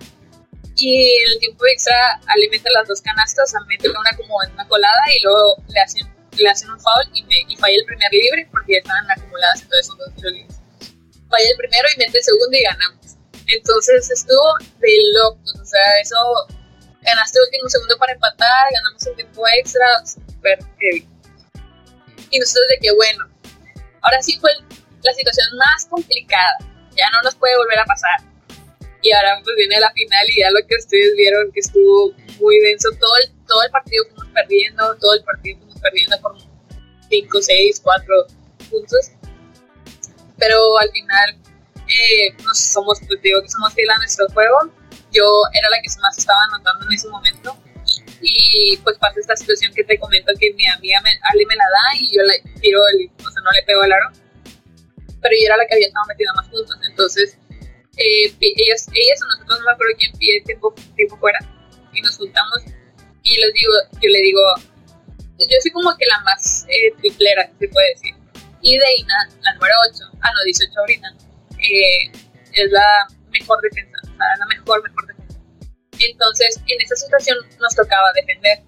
Y 0.76 1.22
el 1.28 1.38
tiempo 1.38 1.64
extra, 1.66 2.20
Ale 2.26 2.48
mete 2.50 2.70
las 2.70 2.88
dos 2.88 3.00
canastas, 3.02 3.54
o 3.54 3.66
mete 3.66 3.88
una 3.88 4.16
como 4.16 4.42
en 4.44 4.52
una 4.52 4.66
colada 4.68 5.00
y 5.14 5.22
luego 5.22 5.56
le 5.68 5.80
hacen, 5.80 6.06
le 6.38 6.48
hacen 6.48 6.70
un 6.70 6.80
foul 6.80 7.04
y, 7.12 7.22
me, 7.24 7.44
y 7.48 7.56
falla 7.56 7.76
el 7.76 7.84
primer 7.84 8.12
libre 8.12 8.48
porque 8.50 8.78
estaban 8.78 9.10
acumuladas, 9.10 9.62
entonces 9.62 9.86
son 9.86 9.98
dos 9.98 10.32
libres 10.32 10.62
falla 11.32 11.48
el 11.48 11.56
primero 11.56 11.88
y 11.88 11.98
mete 11.98 12.18
el 12.18 12.24
segundo 12.24 12.52
y 12.52 12.62
ganamos. 12.62 13.06
Entonces 13.48 14.10
estuvo 14.10 14.48
de 14.78 14.92
locos, 15.16 15.56
o 15.60 15.64
sea, 15.64 15.86
eso, 16.00 16.16
ganaste 17.00 17.38
el 17.40 17.44
último 17.48 17.68
segundo 17.68 17.96
para 17.96 18.12
empatar, 18.12 18.64
ganamos 18.70 19.02
un 19.08 19.16
tiempo 19.16 19.42
extra, 19.58 19.86
súper 20.04 20.58
heavy. 20.78 21.08
Y 22.30 22.38
nosotros 22.38 22.66
de 22.68 22.78
que 22.80 22.92
bueno, 22.92 23.24
ahora 24.02 24.22
sí 24.22 24.38
fue 24.38 24.52
la 25.02 25.12
situación 25.12 25.48
más 25.56 25.86
complicada, 25.86 26.58
ya 26.96 27.10
no 27.10 27.22
nos 27.22 27.34
puede 27.34 27.56
volver 27.56 27.80
a 27.80 27.84
pasar. 27.84 28.31
Y 29.02 29.12
ahora 29.12 29.40
pues 29.42 29.56
viene 29.56 29.80
la 29.80 29.90
final 29.92 30.30
y 30.30 30.40
ya 30.40 30.50
lo 30.50 30.64
que 30.66 30.76
ustedes 30.76 31.14
vieron 31.16 31.50
que 31.52 31.60
estuvo 31.60 32.12
muy 32.40 32.60
denso, 32.60 32.88
todo 33.00 33.16
el, 33.16 33.32
todo 33.46 33.62
el 33.64 33.70
partido 33.70 34.04
fuimos 34.06 34.28
perdiendo, 34.32 34.96
todo 34.96 35.14
el 35.14 35.24
partido 35.24 35.58
fuimos 35.58 35.80
perdiendo 35.80 36.20
por 36.20 36.36
5, 37.10 37.42
6, 37.42 37.80
4 37.82 38.26
puntos. 38.70 39.10
Pero 40.38 40.78
al 40.78 40.90
final 40.90 41.36
eh, 41.88 42.32
nos 42.44 42.58
somos, 42.58 42.98
pues 43.06 43.20
digo 43.22 43.42
que 43.42 43.48
somos 43.48 43.74
fieles 43.74 43.94
a 43.94 43.98
nuestro 43.98 44.26
juego. 44.28 44.72
Yo 45.12 45.26
era 45.52 45.68
la 45.68 45.76
que 45.82 45.88
más 46.00 46.16
estaba 46.16 46.40
anotando 46.52 46.86
en 46.86 46.92
ese 46.92 47.08
momento. 47.08 47.56
Y 48.20 48.76
pues 48.84 48.96
pasa 48.98 49.18
esta 49.18 49.36
situación 49.36 49.74
que 49.74 49.82
te 49.82 49.98
comento 49.98 50.32
que 50.38 50.52
mi 50.54 50.66
amiga 50.68 51.00
me, 51.02 51.10
Ale 51.30 51.44
me 51.44 51.56
la 51.56 51.64
da 51.64 51.98
y 51.98 52.16
yo 52.16 52.22
le 52.22 52.60
tiro 52.60 52.78
el, 52.94 53.10
o 53.18 53.30
sea, 53.30 53.42
no 53.42 53.50
le 53.50 53.62
pego 53.64 53.82
el 53.82 53.92
aro, 53.92 54.10
pero 55.20 55.34
yo 55.34 55.46
era 55.46 55.56
la 55.56 55.66
que 55.66 55.74
había 55.74 55.88
estado 55.88 56.06
metida 56.06 56.32
más 56.34 56.48
puntos, 56.48 56.76
entonces 56.88 57.36
eh, 58.02 58.34
ellas, 58.40 58.88
ellas 58.92 59.20
o 59.22 59.26
nosotros 59.26 59.58
no 59.60 59.64
me 59.66 59.72
acuerdo 59.72 59.94
quién 59.98 60.12
pide 60.18 60.40
tiempo, 60.42 60.74
tiempo 60.96 61.16
fuera 61.18 61.38
y 61.92 62.00
nos 62.00 62.16
juntamos 62.16 62.58
y 63.22 63.36
les 63.36 63.52
digo, 63.54 63.72
yo 64.00 64.10
le 64.10 64.18
digo, 64.18 64.40
yo 65.38 65.56
soy 65.62 65.70
como 65.70 65.96
que 65.96 66.06
la 66.06 66.20
más 66.20 66.66
eh, 66.68 66.92
triplera, 67.00 67.50
se 67.58 67.68
puede 67.68 67.88
decir 67.90 68.14
y 68.62 68.78
Deina, 68.78 69.14
la 69.42 69.54
número 69.54 69.74
8, 69.90 70.04
ah 70.22 70.30
no, 70.32 70.44
18 70.44 70.72
ahorita, 70.78 71.08
eh, 71.58 72.12
es 72.52 72.70
la 72.70 73.08
mejor 73.30 73.60
defensa, 73.60 73.98
la 74.16 74.46
mejor, 74.46 74.82
mejor 74.82 75.06
defensa. 75.08 75.40
Entonces, 75.98 76.60
en 76.68 76.80
esa 76.80 76.96
situación 76.96 77.38
nos 77.60 77.74
tocaba 77.74 78.12
defender. 78.14 78.58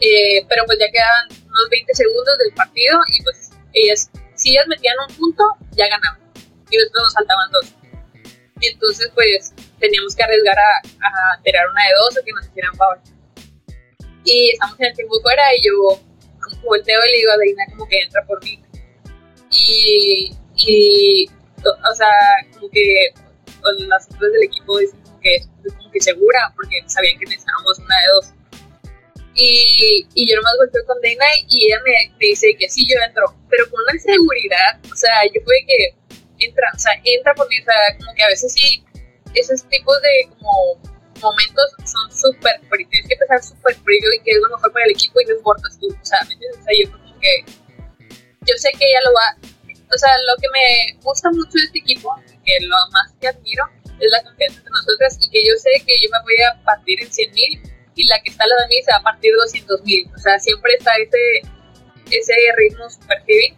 Eh, 0.00 0.44
pero 0.48 0.64
pues 0.66 0.78
ya 0.78 0.90
quedaban 0.90 1.28
unos 1.30 1.70
20 1.70 1.94
segundos 1.94 2.38
del 2.38 2.54
partido 2.54 2.98
y 3.16 3.22
pues 3.22 3.50
ellas, 3.72 4.10
si 4.34 4.50
ellas 4.50 4.66
metían 4.68 4.96
un 5.08 5.14
punto, 5.14 5.44
ya 5.72 5.88
ganaban. 5.88 6.20
Y 6.70 6.76
nosotros 6.76 7.02
nos 7.04 7.12
saltaban 7.12 7.50
dos. 7.52 7.74
Y 8.64 8.72
entonces 8.72 9.10
pues 9.14 9.52
teníamos 9.78 10.14
que 10.14 10.22
arriesgar 10.22 10.56
a, 10.58 10.80
a 11.04 11.70
una 11.70 11.82
de 11.82 11.94
dos 11.98 12.18
o 12.18 12.24
que 12.24 12.32
nos 12.32 12.46
hicieran 12.46 12.74
favor. 12.76 13.00
Y 14.24 14.50
estamos 14.52 14.80
en 14.80 14.86
el 14.86 14.94
tiempo 14.94 15.20
fuera 15.20 15.42
y 15.56 15.66
yo 15.66 16.00
como 16.40 16.62
volteo 16.62 17.00
y 17.06 17.10
le 17.10 17.18
digo 17.18 17.32
a 17.32 17.36
Deina 17.38 17.64
como 17.70 17.86
que 17.88 17.98
entra 18.00 18.24
por 18.26 18.42
mí 18.42 18.64
y, 19.54 20.36
y 20.56 21.26
o 21.64 21.94
sea, 21.94 22.08
como 22.54 22.68
que 22.70 23.12
las 23.88 24.06
otras 24.06 24.32
del 24.32 24.42
equipo 24.44 24.78
dicen 24.78 25.00
como 25.02 25.20
que, 25.20 25.42
como 25.76 25.90
que 25.90 26.00
segura, 26.00 26.52
porque 26.54 26.82
sabían 26.86 27.18
que 27.18 27.26
necesitábamos 27.26 27.78
una 27.78 27.94
de 27.94 28.12
dos. 28.14 28.26
Y, 29.36 30.06
y 30.14 30.30
yo 30.30 30.36
nomás 30.36 30.52
golpeo 30.58 30.84
con 30.86 31.00
Dana 31.00 31.26
y 31.48 31.66
ella 31.66 31.80
me, 31.84 31.92
me, 32.18 32.26
dice 32.26 32.54
que 32.56 32.68
sí, 32.68 32.86
yo 32.88 32.96
entro, 33.04 33.34
pero 33.48 33.68
con 33.68 33.80
una 33.82 34.00
seguridad, 34.00 34.78
o 34.92 34.94
sea, 34.94 35.24
yo 35.34 35.40
fue 35.44 35.56
que 35.66 35.94
entra, 36.38 36.68
o 36.74 36.78
sea, 36.78 36.92
entra 37.04 37.34
por 37.34 37.46
o 37.46 37.64
sea, 37.64 37.98
como 37.98 38.14
que 38.14 38.22
a 38.22 38.28
veces 38.28 38.52
sí, 38.52 38.84
esos 39.34 39.68
tipos 39.68 40.00
de 40.02 40.28
como 40.36 40.80
momentos 41.20 41.64
son 41.84 42.10
súper, 42.10 42.60
tienes 42.90 43.08
que 43.08 43.14
empezar 43.14 43.42
súper 43.42 43.74
frío 43.76 44.08
y 44.12 44.22
que 44.22 44.32
es 44.32 44.38
lo 44.38 44.56
mejor 44.56 44.72
para 44.72 44.84
el 44.84 44.92
equipo 44.92 45.20
y 45.20 45.24
no 45.26 45.34
importa 45.36 45.68
tú, 45.80 45.88
o 45.88 46.04
sea, 46.04 46.18
¿me 46.26 46.34
entiendes? 46.34 46.60
O 46.60 46.64
sea, 46.64 46.74
yo 46.78 46.92
como 46.92 47.20
que 47.20 47.44
yo 48.46 48.54
sé 48.56 48.70
que 48.72 48.84
ella 48.84 49.00
lo 49.04 49.12
va, 49.14 49.36
o 49.72 49.98
sea, 49.98 50.10
lo 50.28 50.36
que 50.40 50.48
me 50.52 51.00
gusta 51.02 51.30
mucho 51.30 51.52
de 51.52 51.64
este 51.64 51.78
equipo, 51.78 52.14
que 52.44 52.60
lo 52.60 52.76
más 52.92 53.12
que 53.20 53.28
admiro, 53.28 53.64
es 54.00 54.10
la 54.10 54.22
confianza 54.22 54.60
de 54.60 54.70
nosotras 54.70 55.18
y 55.20 55.30
que 55.30 55.46
yo 55.46 55.54
sé 55.56 55.70
que 55.86 55.96
yo 56.02 56.08
me 56.10 56.22
voy 56.22 56.42
a 56.42 56.62
partir 56.64 57.00
en 57.00 57.10
100 57.10 57.32
mil 57.32 57.62
y 57.94 58.06
la 58.08 58.20
que 58.20 58.30
está 58.30 58.44
al 58.44 58.50
lado 58.50 58.62
de 58.62 58.68
mí 58.68 58.82
se 58.82 58.90
va 58.90 58.98
a 58.98 59.02
partir 59.02 59.32
200 59.34 59.82
mil, 59.82 60.10
o 60.14 60.18
sea, 60.18 60.38
siempre 60.38 60.74
está 60.74 60.92
ese, 60.96 61.42
ese 62.10 62.34
ritmo 62.56 62.90
super 62.90 63.18
heavy 63.26 63.56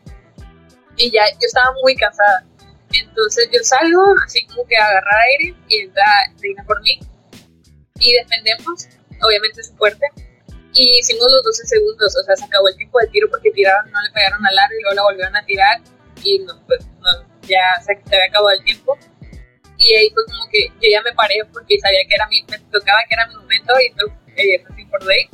y 0.96 1.10
ya 1.10 1.28
yo 1.32 1.46
estaba 1.46 1.72
muy 1.82 1.94
cansada. 1.96 2.44
Entonces 2.92 3.48
yo 3.52 3.60
salgo 3.62 4.02
así 4.24 4.44
como 4.46 4.66
que 4.66 4.76
a 4.76 4.86
agarrar 4.86 5.20
aire 5.38 5.54
y 5.68 5.80
entra 5.80 6.04
Reina 6.40 6.64
por 6.64 6.80
mí 6.82 7.00
y 7.98 8.12
defendemos, 8.14 8.88
obviamente 9.22 9.60
es 9.60 9.72
fuerte, 9.76 10.06
y 10.74 10.98
hicimos 10.98 11.26
los 11.30 11.42
12 11.42 11.66
segundos, 11.66 12.14
o 12.14 12.24
sea, 12.24 12.36
se 12.36 12.44
acabó 12.44 12.68
el 12.68 12.76
tiempo 12.76 13.00
de 13.00 13.06
tiro 13.08 13.28
porque 13.30 13.50
tiraron, 13.50 13.90
no 13.90 14.02
le 14.02 14.10
pegaron 14.10 14.44
al 14.44 14.58
aro 14.58 14.74
y 14.78 14.82
luego 14.82 14.94
la 14.94 15.02
volvieron 15.02 15.36
a 15.36 15.44
tirar 15.46 15.80
y 16.22 16.38
no, 16.40 16.60
pues 16.66 16.84
ya 17.48 17.80
se, 17.84 17.92
había 17.92 18.26
acabado 18.28 18.50
el 18.50 18.64
tiempo. 18.64 18.98
Y 19.78 19.94
ahí 19.94 20.10
fue 20.10 20.24
como 20.26 20.48
que 20.50 20.68
yo 20.68 20.90
ya 20.90 21.02
me 21.02 21.12
paré 21.12 21.36
porque 21.52 21.78
sabía 21.78 22.00
que 22.08 22.14
era 22.14 22.26
mi, 22.28 22.42
me 22.50 22.58
tocaba 22.70 22.98
que 23.08 23.14
era 23.14 23.26
mi 23.28 23.36
momento 23.36 23.72
y 23.80 23.86
entonces 23.86 24.18
eh, 24.36 24.64
por 24.90 25.04
ley. 25.04 25.28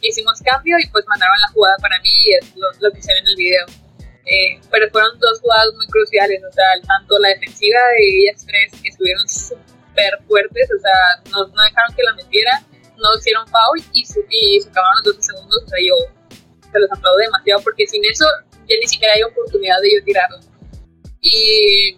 Hicimos 0.00 0.40
cambio 0.42 0.76
y 0.78 0.86
pues 0.88 1.04
mandaron 1.06 1.36
la 1.40 1.48
jugada 1.48 1.76
para 1.80 1.98
mí 2.00 2.10
y 2.10 2.34
es 2.34 2.54
lo, 2.56 2.92
que 2.92 3.00
se 3.00 3.12
ve 3.12 3.18
en 3.20 3.26
el 3.26 3.36
video. 3.36 3.66
Eh, 4.26 4.58
pero 4.70 4.88
fueron 4.90 5.18
dos 5.18 5.40
jugadas 5.40 5.68
muy 5.76 5.86
cruciales, 5.88 6.42
o 6.48 6.52
sea, 6.52 6.64
tanto 6.86 7.18
la 7.18 7.28
defensiva 7.28 7.78
de 7.98 8.08
ellas 8.08 8.46
tres 8.46 8.80
que 8.80 8.88
estuvieron 8.88 9.28
súper 9.28 10.18
fuertes, 10.26 10.68
o 10.72 10.80
sea, 10.80 11.30
no, 11.30 11.44
dejaron 11.46 11.94
que 11.94 12.02
la 12.02 12.14
metiera 12.14 12.62
no 12.96 13.18
hicieron 13.18 13.46
foul 13.48 13.82
y, 13.92 14.04
se 14.04 14.20
acabaron 14.70 15.02
los 15.04 15.16
12 15.16 15.22
segundos, 15.22 15.62
o 15.64 15.68
sea, 15.68 15.78
yo 15.78 15.94
se 16.72 16.78
los 16.78 16.92
aplaudo 16.92 17.18
demasiado 17.18 17.62
porque 17.62 17.86
sin 17.86 18.02
eso 18.06 18.24
ya 18.66 18.76
ni 18.80 18.88
siquiera 18.88 19.12
hay 19.12 19.22
oportunidad 19.24 19.76
de 19.82 19.92
yo 19.92 20.04
tirarlo. 20.04 20.38
Y, 21.20 21.96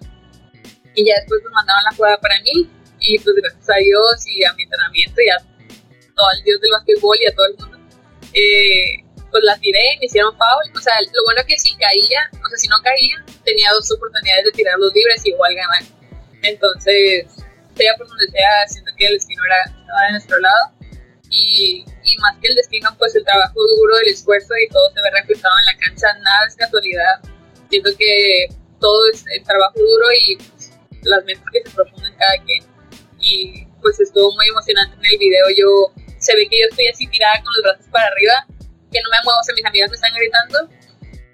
ya 0.96 1.14
después 1.20 1.42
me 1.44 1.50
mandaron 1.50 1.84
la 1.84 1.96
jugada 1.96 2.18
para 2.18 2.40
mí 2.40 2.68
y 3.00 3.18
pues 3.18 3.36
gracias 3.36 3.70
a 3.70 3.76
Dios 3.78 4.26
y 4.26 4.44
a 4.44 4.52
mi 4.54 4.64
entrenamiento 4.64 5.20
y 5.20 5.28
a 5.28 5.38
todo 6.16 6.26
el 6.38 6.42
Dios 6.42 6.60
del 6.60 6.70
basquetbol 6.72 7.18
y 7.20 7.26
a 7.26 7.34
todo 7.34 7.46
el 7.46 7.56
mundo, 7.58 7.78
eh, 8.32 9.05
pues 9.36 9.44
la 9.44 9.58
tiré, 9.58 9.84
me 10.00 10.06
hicieron 10.06 10.32
foul. 10.32 10.64
O 10.74 10.80
sea, 10.80 10.94
lo 11.12 11.24
bueno 11.24 11.42
que 11.46 11.58
si 11.58 11.76
caía, 11.76 12.20
o 12.32 12.48
sea, 12.48 12.56
si 12.56 12.68
no 12.68 12.76
caía, 12.82 13.20
tenía 13.44 13.68
dos 13.72 13.92
oportunidades 13.92 14.46
de 14.46 14.52
tirar 14.52 14.78
los 14.78 14.94
libres 14.94 15.20
y 15.26 15.28
igual 15.28 15.54
ganar. 15.54 15.82
Entonces, 16.40 17.26
sea 17.76 17.92
por 17.98 18.08
donde 18.08 18.28
sea, 18.32 18.66
siento 18.68 18.90
que 18.96 19.06
el 19.06 19.12
destino 19.12 19.42
era, 19.44 19.76
estaba 19.78 20.00
de 20.06 20.12
nuestro 20.12 20.40
lado. 20.40 20.72
Y, 21.28 21.84
y, 21.84 22.16
más 22.18 22.38
que 22.40 22.48
el 22.48 22.54
destino, 22.54 22.88
pues 22.96 23.14
el 23.14 23.24
trabajo 23.24 23.60
duro, 23.60 23.98
el 24.00 24.08
esfuerzo 24.08 24.54
y 24.56 24.68
todo 24.72 24.88
se 24.94 25.02
ve 25.02 25.10
reflejado 25.20 25.54
en 25.58 25.64
la 25.66 25.84
cancha, 25.84 26.06
nada 26.22 26.46
es 26.48 26.56
casualidad. 26.56 27.20
Siento 27.68 27.90
que 27.98 28.46
todo 28.80 29.10
es 29.12 29.22
el 29.36 29.44
trabajo 29.44 29.74
duro 29.76 30.06
y 30.18 30.36
pues, 30.36 30.72
las 31.02 31.24
metas 31.26 31.44
que 31.52 31.68
se 31.68 31.74
proponen 31.76 32.14
cada 32.16 32.42
quien. 32.44 32.64
Y 33.20 33.66
pues 33.82 34.00
estuvo 34.00 34.32
muy 34.32 34.48
emocionante 34.48 34.96
en 34.96 35.04
el 35.04 35.18
video. 35.18 35.44
Yo 35.58 35.92
se 36.18 36.34
ve 36.36 36.48
que 36.48 36.60
yo 36.60 36.66
estoy 36.70 36.86
así 36.88 37.06
tirada 37.08 37.42
con 37.42 37.52
los 37.52 37.62
brazos 37.64 37.86
para 37.92 38.06
arriba, 38.06 38.46
que 38.90 39.00
no 39.02 39.10
me 39.10 39.18
muevo, 39.24 39.38
o 39.38 39.44
sea, 39.44 39.54
mis 39.54 39.66
amigas 39.66 39.90
me 39.90 39.96
están 39.96 40.14
gritando. 40.14 40.58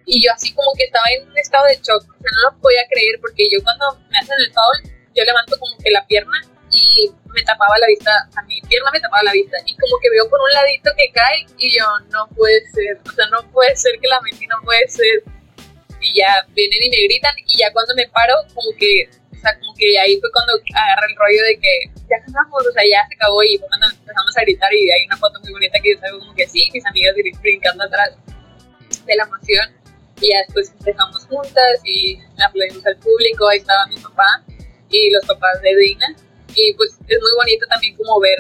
Y 0.05 0.25
yo 0.25 0.33
así 0.33 0.53
como 0.53 0.73
que 0.77 0.85
estaba 0.85 1.07
en 1.15 1.29
un 1.29 1.39
estado 1.39 1.67
de 1.67 1.77
shock, 1.77 2.03
o 2.03 2.19
sea, 2.21 2.31
no 2.33 2.51
lo 2.51 2.61
podía 2.61 2.83
creer 2.91 3.21
porque 3.21 3.49
yo 3.51 3.63
cuando 3.63 3.99
me 4.11 4.19
hacen 4.19 4.37
el 4.39 4.53
foul, 4.53 4.93
yo 5.15 5.25
levanto 5.25 5.59
como 5.59 5.77
que 5.79 5.91
la 5.91 6.05
pierna 6.07 6.43
y 6.73 7.11
me 7.33 7.43
tapaba 7.45 7.79
la 7.79 7.87
vista, 7.87 8.11
a 8.37 8.43
mi 8.43 8.61
pierna 8.63 8.91
me 8.93 9.01
tapaba 9.01 9.23
la 9.23 9.33
vista 9.33 9.57
y 9.67 9.77
como 9.77 9.99
que 10.01 10.11
veo 10.11 10.29
por 10.29 10.41
un 10.41 10.51
ladito 10.53 10.91
que 10.97 11.11
cae 11.13 11.47
y 11.59 11.79
yo, 11.79 11.87
no 12.11 12.27
puede 12.35 12.61
ser, 12.73 13.01
o 13.07 13.13
sea, 13.13 13.27
no 13.31 13.51
puede 13.53 13.77
ser 13.77 13.93
que 14.01 14.09
la 14.09 14.21
metí, 14.23 14.47
no 14.47 14.57
puede 14.65 14.89
ser. 14.89 15.23
Y 16.01 16.19
ya 16.19 16.45
vienen 16.49 16.83
y 16.83 16.91
me 16.91 17.03
gritan 17.05 17.35
y 17.47 17.59
ya 17.59 17.73
cuando 17.73 17.95
me 17.95 18.09
paro, 18.09 18.35
como 18.55 18.77
que 18.77 19.09
sea, 19.43 19.59
como 19.59 19.75
que 19.75 19.99
ahí 19.99 20.19
fue 20.21 20.31
cuando 20.33 20.53
agarré 20.75 21.07
el 21.11 21.17
rollo 21.17 21.43
de 21.45 21.59
que 21.59 21.75
ya 22.09 22.17
ganamos, 22.27 22.67
o 22.67 22.73
sea, 22.73 22.83
ya 22.83 23.07
se 23.09 23.15
acabó 23.15 23.43
y 23.43 23.59
fue 23.59 23.69
cuando 23.69 23.87
empezamos 23.91 24.37
a 24.37 24.41
gritar 24.43 24.73
y 24.75 24.91
hay 24.91 25.07
una 25.07 25.17
foto 25.17 25.41
muy 25.41 25.53
bonita 25.53 25.79
que 25.83 25.95
yo 25.95 26.01
salgo 26.01 26.19
como 26.21 26.35
que 26.35 26.47
sí, 26.47 26.71
mis 26.73 26.87
amigas 26.87 27.15
brincando 27.41 27.85
atrás 27.85 28.17
de 29.07 29.17
la 29.17 29.25
emoción 29.25 29.67
y 30.21 30.31
ya 30.31 30.39
después 30.47 30.71
empezamos 30.79 31.27
juntas 31.27 31.81
y 31.85 32.19
aplaudimos 32.39 32.87
al 32.87 32.97
público, 32.99 33.49
ahí 33.49 33.59
estaba 33.59 33.87
mi 33.87 33.97
papá 33.97 34.45
y 34.89 35.11
los 35.11 35.25
papás 35.27 35.61
de 35.63 35.75
Dina. 35.75 36.07
Y 36.55 36.75
pues 36.75 36.99
es 37.09 37.21
muy 37.21 37.33
bonito 37.37 37.67
también 37.67 37.97
como 37.97 38.21
ver 38.21 38.39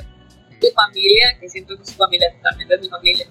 tu 0.61 0.69
familia, 0.70 1.37
que 1.41 1.49
siento 1.49 1.77
que 1.77 1.85
su 1.85 1.95
familia 1.95 2.29
también 2.43 2.70
es 2.70 2.81
mi 2.81 2.89
familia 2.89 3.27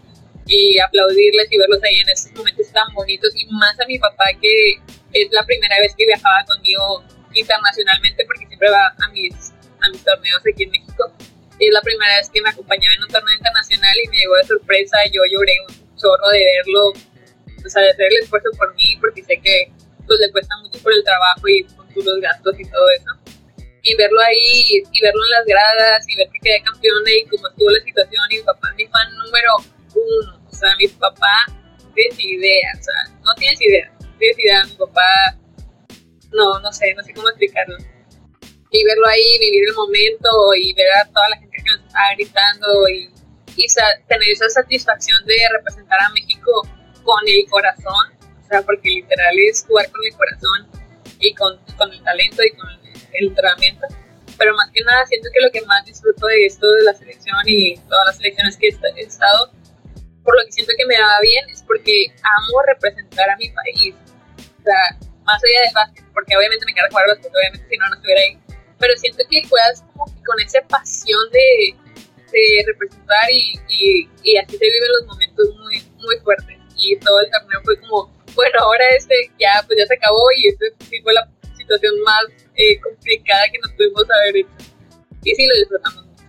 y 0.48 0.80
aplaudirles 0.80 1.48
y 1.52 1.57
verlos 1.57 1.80
ahí 1.84 1.99
en 1.99 2.10
esos 2.10 2.34
momentos 2.34 2.68
tan 2.72 2.93
bonitos. 2.93 3.31
Y 3.35 3.45
más 3.53 3.80
a 3.80 3.85
mi 3.85 3.98
papá 3.99 4.26
que 4.41 4.73
es 5.14 5.31
la 5.31 5.45
primera 5.45 5.80
vez 5.80 5.95
que 5.95 6.06
viajaba 6.06 6.43
conmigo 6.45 7.03
internacionalmente 7.34 8.26
porque 8.26 8.48
siempre 8.48 8.70
va 8.70 8.88
a 8.88 9.08
mis, 9.10 9.52
a 9.80 9.90
mis 9.90 10.03
torneos 10.03 10.41
aquí 10.41 10.64
en 10.64 10.72
México. 10.72 11.12
Y 11.60 11.68
es 11.68 11.74
la 11.74 11.82
primera 11.82 12.18
vez 12.18 12.30
que 12.30 12.41
me 12.41 12.49
acompañaba 12.49 12.95
en 12.95 13.03
un 13.03 13.10
torneo 13.10 13.36
internacional 13.36 13.95
y 14.03 14.10
me 14.10 14.18
llegó 14.18 14.36
de 14.36 14.44
sorpresa. 14.44 14.98
Yo 15.12 15.22
lloré 15.30 15.53
un 15.70 15.95
chorro 15.95 16.28
de 16.30 16.44
verlo, 16.44 16.90
o 16.90 17.70
sea, 17.70 17.84
de 17.84 17.91
hacer 17.91 18.08
el 18.08 18.24
esfuerzo 18.24 18.49
por 18.58 18.74
mí, 18.76 18.98
porque 18.99 19.24
sé 19.24 19.40
que 19.41 19.72
pues, 20.08 20.20
le 20.20 20.32
cuesta 20.32 20.58
mucho 20.58 20.80
por 20.80 20.91
el 20.91 21.03
trabajo 21.03 21.48
y 21.48 21.64
todos 21.64 22.06
los 22.06 22.20
gastos 22.20 22.60
y 22.60 22.66
todo 22.66 22.90
eso. 22.98 23.12
Y 23.84 23.95
verlo 23.95 24.22
ahí, 24.22 24.84
y 24.91 25.02
verlo 25.02 25.22
en 25.24 25.32
las 25.32 25.45
gradas, 25.45 26.06
y 26.08 26.18
ver 26.18 26.30
que 26.30 26.40
quedé 26.40 26.62
campeón 26.64 27.03
y 27.08 27.26
cómo 27.30 27.48
estuvo 27.48 27.70
la 27.70 27.82
situación. 27.82 28.24
Y 28.30 28.38
mi 28.38 28.44
papá 28.44 28.70
es 28.70 28.76
mi 28.76 28.86
fan 28.88 29.16
número 29.18 29.56
uno. 29.95 30.41
O 30.49 30.56
sea, 30.56 30.76
mi 30.78 30.88
papá 30.88 31.45
tienes 31.95 32.20
idea, 32.20 32.72
o 32.80 32.84
sea, 32.84 33.16
no 33.24 33.34
tienes 33.36 33.62
idea. 33.62 33.91
Tienes 34.20 34.40
idea, 34.40 34.64
mi 34.66 34.76
papá 34.76 35.38
no, 36.32 36.60
no 36.60 36.72
sé, 36.72 36.94
no 36.95 37.03
sé 37.03 37.14
cómo 37.14 37.30
explicarlo. 37.30 37.78
Y 38.72 38.84
verlo 38.86 39.08
ahí, 39.08 39.40
vivir 39.40 39.68
el 39.68 39.76
momento 39.76 40.30
y 40.58 40.74
ver 40.74 40.88
a 41.02 41.06
toda 41.06 41.30
la 41.30 41.38
gente 41.38 41.58
que 41.58 41.72
nos 41.72 41.86
está 41.86 41.99
gritando 42.16 42.90
y, 42.90 43.12
y 43.58 43.68
tener 44.08 44.30
esa 44.30 44.49
satisfacción 44.49 45.26
de 45.26 45.36
representar 45.58 45.99
a 46.02 46.10
México 46.10 46.52
con 47.03 47.28
el 47.28 47.45
corazón, 47.49 48.14
o 48.40 48.48
sea, 48.48 48.62
porque 48.62 48.90
literal 48.90 49.36
es 49.49 49.66
jugar 49.68 49.91
con 49.91 50.02
el 50.06 50.14
corazón 50.14 50.68
y 51.20 51.34
con, 51.36 51.58
con 51.78 51.91
el 51.91 52.02
talento 52.03 52.44
y 52.44 52.52
con 52.52 52.70
el 53.14 53.28
entrenamiento. 53.28 53.88
Pero 54.38 54.56
más 54.56 54.72
que 54.72 54.82
nada, 54.84 55.06
siento 55.06 55.30
que 55.34 55.41
lo 55.41 55.52
que 55.52 55.62
más 55.62 55.86
disfruto 55.86 56.28
de 56.28 56.45
esto 56.45 56.68
de 56.68 56.84
la 56.84 56.94
selección 56.94 57.38
y 57.45 57.78
todas 57.78 58.08
las 58.08 58.18
selecciones 58.18 58.58
que 58.58 58.70
he 58.70 59.02
estado, 59.02 59.52
por 60.24 60.40
lo 60.40 60.45
que 60.45 60.52
siento 60.52 60.74
que 60.78 60.86
me 60.86 60.99
va 60.99 61.20
bien, 61.22 61.49
es 61.49 61.62
porque 61.64 62.08
amo 62.24 62.62
representar 62.68 63.30
a 63.30 63.36
mi 63.36 63.49
país. 63.49 63.95
O 64.60 64.64
sea, 64.64 65.10
más 65.32 65.41
allá 65.44 65.60
del 65.66 65.74
básquet, 65.74 66.06
porque 66.14 66.36
obviamente 66.36 66.66
me 66.66 66.72
encanta 66.72 66.91
jugar 66.91 67.08
básquet, 67.08 67.32
obviamente 67.32 67.66
si 67.70 67.78
no, 67.78 67.88
no 67.88 67.95
estuviera 67.95 68.22
ahí, 68.22 68.34
pero 68.80 68.94
siento 68.98 69.24
que 69.30 69.48
juegas 69.48 69.84
como 69.94 70.06
que 70.06 70.22
con 70.24 70.38
esa 70.40 70.60
pasión 70.68 71.22
de, 71.32 71.76
de 72.32 72.44
representar 72.68 73.26
y, 73.32 73.60
y, 73.70 74.10
y, 74.24 74.38
así 74.38 74.58
se 74.58 74.66
viven 74.66 74.91
los 74.99 75.08
momentos 75.08 75.48
muy, 75.56 75.78
muy 76.02 76.18
fuertes. 76.24 76.58
Y 76.78 76.98
todo 76.98 77.20
el 77.20 77.30
torneo 77.30 77.62
fue 77.64 77.80
como, 77.82 78.10
bueno, 78.36 78.58
ahora 78.60 78.84
este 78.98 79.14
ya, 79.40 79.64
pues 79.68 79.78
ya 79.78 79.86
se 79.86 79.94
acabó 79.94 80.26
y 80.36 80.48
esta 80.48 80.66
sí 80.90 80.99
fue 81.03 81.14
la 81.14 81.30
situación 81.56 81.94
más 82.03 82.26
eh, 82.56 82.80
complicada 82.82 83.44
que 83.52 83.60
nos 83.60 83.72
pudimos 83.74 84.06
haber 84.10 84.38
hecho. 84.38 84.72
Y 85.24 85.36
sí 85.36 85.45
lo 85.45 85.56
disfrutamos 85.56 86.06
mucho. 86.08 86.24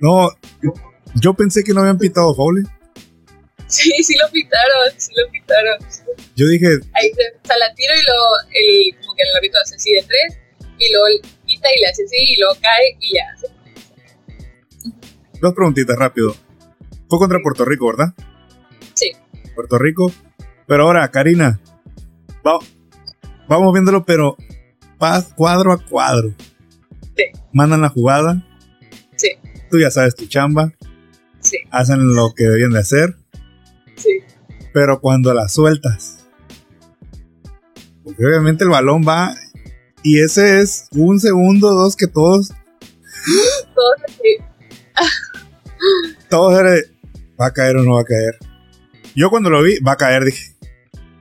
No, 0.00 0.30
yo 1.16 1.34
pensé 1.34 1.64
que 1.64 1.72
no 1.72 1.80
habían 1.80 1.98
pitado 1.98 2.34
foul. 2.34 2.62
Sí, 3.76 3.92
sí 4.02 4.14
lo 4.16 4.30
pitaron, 4.32 4.88
sí 4.96 5.12
lo 5.14 5.30
pitaron. 5.30 5.78
Yo 6.34 6.46
dije. 6.46 6.66
Ahí 6.94 7.10
se, 7.12 7.58
la 7.58 7.74
tiro 7.74 7.92
y 7.94 8.04
luego 8.06 8.26
el, 8.50 9.00
como 9.00 9.14
que 9.14 9.22
el 9.22 9.36
árbitro 9.36 9.60
hace 9.60 9.74
así 9.74 9.92
de 9.92 10.02
tres, 10.02 10.38
y 10.78 10.90
luego 10.90 11.06
quita 11.44 11.68
y 11.76 11.80
le 11.80 11.86
hace 11.88 12.04
así, 12.04 12.16
y 12.16 12.36
luego 12.38 12.54
cae 12.62 12.96
y 13.00 13.14
ya. 13.14 13.26
Dos 15.42 15.52
preguntitas 15.52 15.98
rápido. 15.98 16.34
Fue 17.10 17.18
contra 17.18 17.38
Puerto 17.42 17.66
Rico, 17.66 17.86
¿verdad? 17.88 18.14
Sí. 18.94 19.12
Puerto 19.54 19.78
Rico. 19.78 20.10
Pero 20.66 20.84
ahora, 20.84 21.06
Karina, 21.10 21.60
vamos 23.46 23.72
viéndolo, 23.74 24.06
pero 24.06 24.38
cuadro 25.36 25.72
a 25.72 25.84
cuadro. 25.84 26.34
Sí. 27.14 27.24
Mandan 27.52 27.82
la 27.82 27.90
jugada. 27.90 28.42
Sí. 29.16 29.32
Tú 29.70 29.78
ya 29.78 29.90
sabes 29.90 30.14
tu 30.14 30.26
chamba. 30.26 30.72
Sí. 31.40 31.58
Hacen 31.70 32.14
lo 32.14 32.32
que 32.34 32.44
debían 32.44 32.70
de 32.70 32.80
hacer. 32.80 33.16
Sí. 33.96 34.22
Pero 34.72 35.00
cuando 35.00 35.32
la 35.32 35.48
sueltas, 35.48 36.26
porque 38.04 38.24
obviamente 38.24 38.64
el 38.64 38.70
balón 38.70 39.02
va 39.06 39.34
y 40.02 40.20
ese 40.20 40.60
es 40.60 40.88
un 40.92 41.18
segundo, 41.18 41.72
dos 41.72 41.96
que 41.96 42.06
todos. 42.06 42.50
Todos 43.74 43.94
así. 44.04 44.36
todos 46.30 46.60
era, 46.60 46.74
va 47.40 47.46
a 47.46 47.52
caer 47.52 47.78
o 47.78 47.82
no 47.82 47.94
va 47.94 48.02
a 48.02 48.04
caer. 48.04 48.38
Yo 49.16 49.30
cuando 49.30 49.50
lo 49.50 49.62
vi, 49.62 49.80
va 49.80 49.92
a 49.92 49.96
caer, 49.96 50.24
dije. 50.24 50.54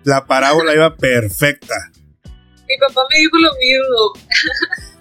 La 0.04 0.28
parábola 0.28 0.76
iba 0.76 0.96
perfecta. 0.96 1.74
Mi 2.24 2.78
papá 2.80 3.02
me 3.10 3.20
dijo 3.20 3.38
lo 3.38 3.52
mismo. 3.56 4.14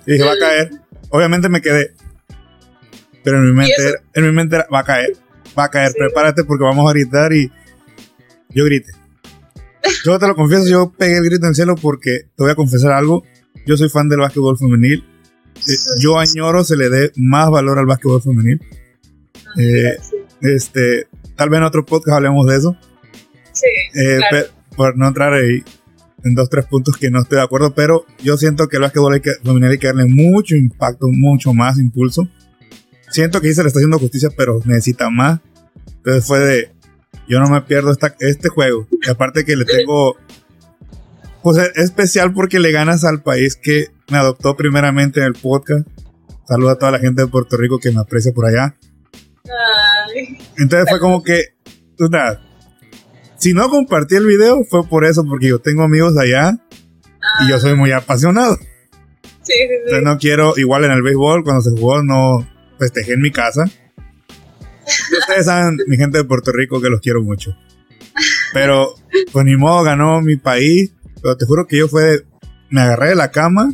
dije, 0.06 0.24
va 0.24 0.32
a 0.32 0.38
caer. 0.38 0.70
Obviamente 1.10 1.50
me 1.50 1.60
quedé. 1.60 1.92
Pero 3.22 3.36
en 3.36 3.44
mi 3.44 3.52
mente, 3.52 3.74
era, 3.76 3.98
en 4.14 4.24
mi 4.24 4.32
mente 4.32 4.56
era, 4.56 4.66
va 4.72 4.80
a 4.80 4.84
caer. 4.84 5.12
Va 5.58 5.64
a 5.64 5.70
caer, 5.70 5.92
prepárate 5.92 6.44
porque 6.44 6.64
vamos 6.64 6.88
a 6.88 6.94
gritar 6.94 7.34
y 7.34 7.52
yo 8.54 8.64
grité. 8.64 8.92
Yo 10.04 10.18
te 10.18 10.26
lo 10.26 10.34
confieso, 10.34 10.66
yo 10.66 10.92
pegué 10.96 11.18
el 11.18 11.24
grito 11.24 11.44
en 11.44 11.50
el 11.50 11.54
cielo 11.54 11.74
porque 11.76 12.28
te 12.36 12.42
voy 12.42 12.50
a 12.50 12.54
confesar 12.54 12.92
algo. 12.92 13.24
Yo 13.66 13.76
soy 13.76 13.88
fan 13.88 14.08
del 14.08 14.20
básquetbol 14.20 14.58
femenil. 14.58 15.04
Eh, 15.56 15.76
yo 16.00 16.18
añoro 16.18 16.64
se 16.64 16.76
le 16.76 16.88
dé 16.88 17.12
más 17.16 17.50
valor 17.50 17.78
al 17.78 17.86
básquetbol 17.86 18.22
femenil. 18.22 18.60
Eh, 19.58 19.96
este, 20.40 21.06
tal 21.36 21.48
vez 21.48 21.58
en 21.58 21.64
otro 21.64 21.84
podcast 21.84 22.16
hablemos 22.16 22.46
de 22.46 22.56
eso. 22.56 22.76
Sí. 23.52 23.66
Eh, 23.94 24.20
por 24.76 24.96
no 24.96 25.08
entrar 25.08 25.32
ahí 25.32 25.62
en 26.24 26.34
dos, 26.34 26.48
tres 26.48 26.64
puntos 26.66 26.96
que 26.96 27.10
no 27.10 27.20
estoy 27.20 27.36
de 27.36 27.44
acuerdo, 27.44 27.74
pero 27.74 28.06
yo 28.22 28.36
siento 28.36 28.68
que 28.68 28.76
el 28.76 28.82
básquetbol 28.82 29.20
femenil 29.42 29.70
hay 29.70 29.78
que 29.78 29.86
darle 29.86 30.06
mucho 30.06 30.56
impacto, 30.56 31.06
mucho 31.10 31.52
más 31.52 31.78
impulso. 31.78 32.28
Siento 33.10 33.40
que 33.40 33.48
ahí 33.48 33.54
se 33.54 33.62
le 33.62 33.68
está 33.68 33.78
haciendo 33.78 33.98
justicia, 33.98 34.30
pero 34.36 34.60
necesita 34.64 35.08
más. 35.10 35.40
Entonces 35.98 36.26
fue 36.26 36.40
de, 36.40 36.73
yo 37.28 37.40
no 37.40 37.48
me 37.48 37.60
pierdo 37.62 37.90
esta, 37.90 38.14
este 38.20 38.48
juego. 38.48 38.86
Y 39.02 39.10
aparte 39.10 39.44
que 39.44 39.56
le 39.56 39.64
tengo... 39.64 40.16
Pues 41.42 41.58
es 41.58 41.76
especial 41.76 42.32
porque 42.32 42.58
le 42.58 42.72
ganas 42.72 43.04
al 43.04 43.22
país 43.22 43.56
que 43.56 43.88
me 44.10 44.16
adoptó 44.16 44.56
primeramente 44.56 45.20
en 45.20 45.26
el 45.26 45.34
podcast. 45.34 45.86
Saludo 46.48 46.70
a 46.70 46.78
toda 46.78 46.92
la 46.92 46.98
gente 46.98 47.22
de 47.22 47.28
Puerto 47.28 47.58
Rico 47.58 47.78
que 47.78 47.90
me 47.90 48.00
aprecia 48.00 48.32
por 48.32 48.46
allá. 48.46 48.76
Entonces 50.56 50.88
fue 50.88 51.00
como 51.00 51.22
que, 51.22 51.54
pues 51.98 52.10
nada, 52.10 52.40
si 53.36 53.52
no 53.52 53.68
compartí 53.68 54.16
el 54.16 54.26
video 54.26 54.64
fue 54.64 54.86
por 54.86 55.04
eso, 55.04 55.24
porque 55.28 55.48
yo 55.48 55.58
tengo 55.58 55.82
amigos 55.82 56.16
allá 56.16 56.52
y 57.40 57.50
yo 57.50 57.58
soy 57.58 57.74
muy 57.74 57.92
apasionado. 57.92 58.56
Sí, 58.56 59.52
sí, 59.52 59.52
sí. 59.58 59.74
Entonces 59.84 60.02
no 60.02 60.18
quiero, 60.18 60.54
igual 60.56 60.84
en 60.84 60.92
el 60.92 61.02
béisbol, 61.02 61.44
cuando 61.44 61.60
se 61.60 61.70
jugó, 61.70 62.02
no 62.02 62.48
festejé 62.78 63.12
en 63.12 63.20
mi 63.20 63.30
casa. 63.30 63.64
Ustedes 65.20 65.46
saben, 65.46 65.78
mi 65.86 65.96
gente 65.96 66.18
de 66.18 66.24
Puerto 66.24 66.52
Rico, 66.52 66.80
que 66.80 66.90
los 66.90 67.00
quiero 67.00 67.22
mucho. 67.22 67.56
Pero, 68.52 68.94
pues 69.32 69.44
ni 69.44 69.56
modo, 69.56 69.82
ganó 69.82 70.20
mi 70.20 70.36
país. 70.36 70.92
Pero 71.22 71.36
te 71.36 71.46
juro 71.46 71.66
que 71.66 71.78
yo 71.78 71.88
fue, 71.88 72.24
me 72.70 72.82
agarré 72.82 73.10
de 73.10 73.14
la 73.14 73.30
cama, 73.30 73.72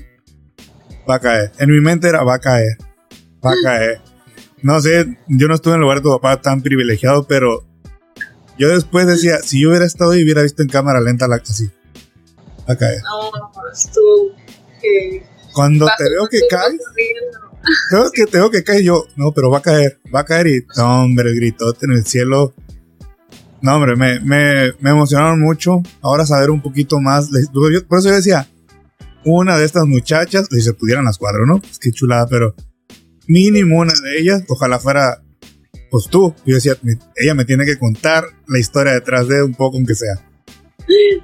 va 1.09 1.17
a 1.17 1.21
caer. 1.21 1.53
En 1.59 1.71
mi 1.71 1.81
mente 1.81 2.09
era, 2.09 2.23
va 2.23 2.35
a 2.35 2.39
caer, 2.39 2.77
va 3.45 3.53
a 3.53 3.57
caer. 3.63 4.01
No 4.63 4.81
sé, 4.81 5.17
yo 5.29 5.49
no 5.49 5.55
estuve 5.55 5.75
en 5.75 5.79
el 5.79 5.83
lugar 5.83 5.99
de 5.99 6.03
tu 6.03 6.11
papá 6.11 6.41
tan 6.41 6.63
privilegiado, 6.63 7.27
pero 7.27 7.67
Yo 8.59 8.69
después 8.69 9.07
decía, 9.07 9.39
si 9.39 9.63
yo 9.63 9.71
hubiera 9.71 9.87
estado 9.87 10.15
y 10.15 10.23
hubiera 10.23 10.43
visto 10.43 10.63
en 10.63 10.69
cámara 10.69 11.01
lenta 11.01 11.27
la 11.27 11.37
así. 11.37 11.71
A 12.67 12.77
caer. 12.77 13.01
No, 13.03 13.51
que 14.81 15.25
Cuando 15.55 15.87
te 15.97 16.05
veo 16.05 16.29
que 16.29 16.41
caes, 16.49 16.79
veo 17.93 18.11
que 18.13 18.27
te 18.27 18.39
veo 18.39 18.51
que 18.51 18.65
caes 18.65 18.83
yo, 18.83 19.07
no, 19.17 19.33
pero 19.33 19.51
va 19.51 19.59
a 19.59 19.63
caer, 19.63 20.01
va 20.15 20.21
a 20.21 20.25
caer 20.25 20.47
y, 20.47 20.67
no, 20.77 21.05
hombre, 21.05 21.35
gritote 21.35 21.87
en 21.87 21.93
el 21.93 22.05
cielo. 22.05 22.55
No, 23.63 23.77
hombre, 23.77 23.97
me, 23.97 24.21
me, 24.21 24.73
me 24.81 24.91
emocionaron 24.91 25.41
mucho. 25.41 25.83
Ahora 26.01 26.25
saber 26.25 26.51
un 26.51 26.63
poquito 26.63 26.99
más. 26.99 27.29
Por 27.89 27.99
eso 27.99 28.09
yo 28.09 28.15
decía, 28.15 28.49
una 29.25 29.59
de 29.59 29.67
estas 29.67 29.85
muchachas, 29.87 30.49
si 30.51 30.63
se 30.63 30.73
pudieran 30.73 31.05
las 31.05 31.19
cuatro, 31.19 31.45
¿no? 31.47 31.61
Pues 31.61 31.79
qué 31.79 31.91
chulada, 31.91 32.27
pero 32.27 32.55
mínimo 33.27 33.81
una 33.81 33.93
de 33.93 34.19
ellas, 34.19 34.43
ojalá 34.49 34.79
fuera, 34.79 35.23
pues 35.91 36.07
tú. 36.09 36.35
Yo 36.47 36.55
decía, 36.55 36.77
ella 37.17 37.35
me 37.35 37.45
tiene 37.45 37.67
que 37.67 37.77
contar 37.77 38.25
la 38.49 38.59
historia 38.59 38.95
detrás 38.95 39.29
de 39.29 39.43
un 39.43 39.55
poco, 39.55 39.77
aunque 39.77 39.95
sea. 39.95 40.27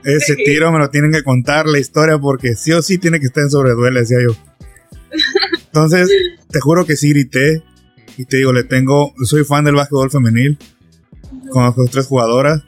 Ese 0.04 0.36
tiro 0.36 0.70
me 0.70 0.78
lo 0.78 0.90
tienen 0.90 1.10
que 1.10 1.24
contar 1.24 1.66
la 1.66 1.78
historia 1.78 2.18
porque 2.18 2.54
sí 2.54 2.72
o 2.72 2.82
sí 2.82 2.98
tiene 2.98 3.18
que 3.18 3.26
estar 3.26 3.42
en 3.42 3.50
sobreduela, 3.50 4.00
decía 4.00 4.18
yo. 4.22 4.36
Entonces, 5.76 6.10
te 6.50 6.58
juro 6.58 6.86
que 6.86 6.96
sí 6.96 7.10
grité 7.10 7.62
y 8.16 8.24
te 8.24 8.38
digo, 8.38 8.54
le 8.54 8.64
tengo, 8.64 9.12
soy 9.24 9.44
fan 9.44 9.62
del 9.62 9.74
básquetbol 9.74 10.10
femenil, 10.10 10.58
conozco 11.50 11.84
tres 11.84 12.06
jugadoras 12.06 12.62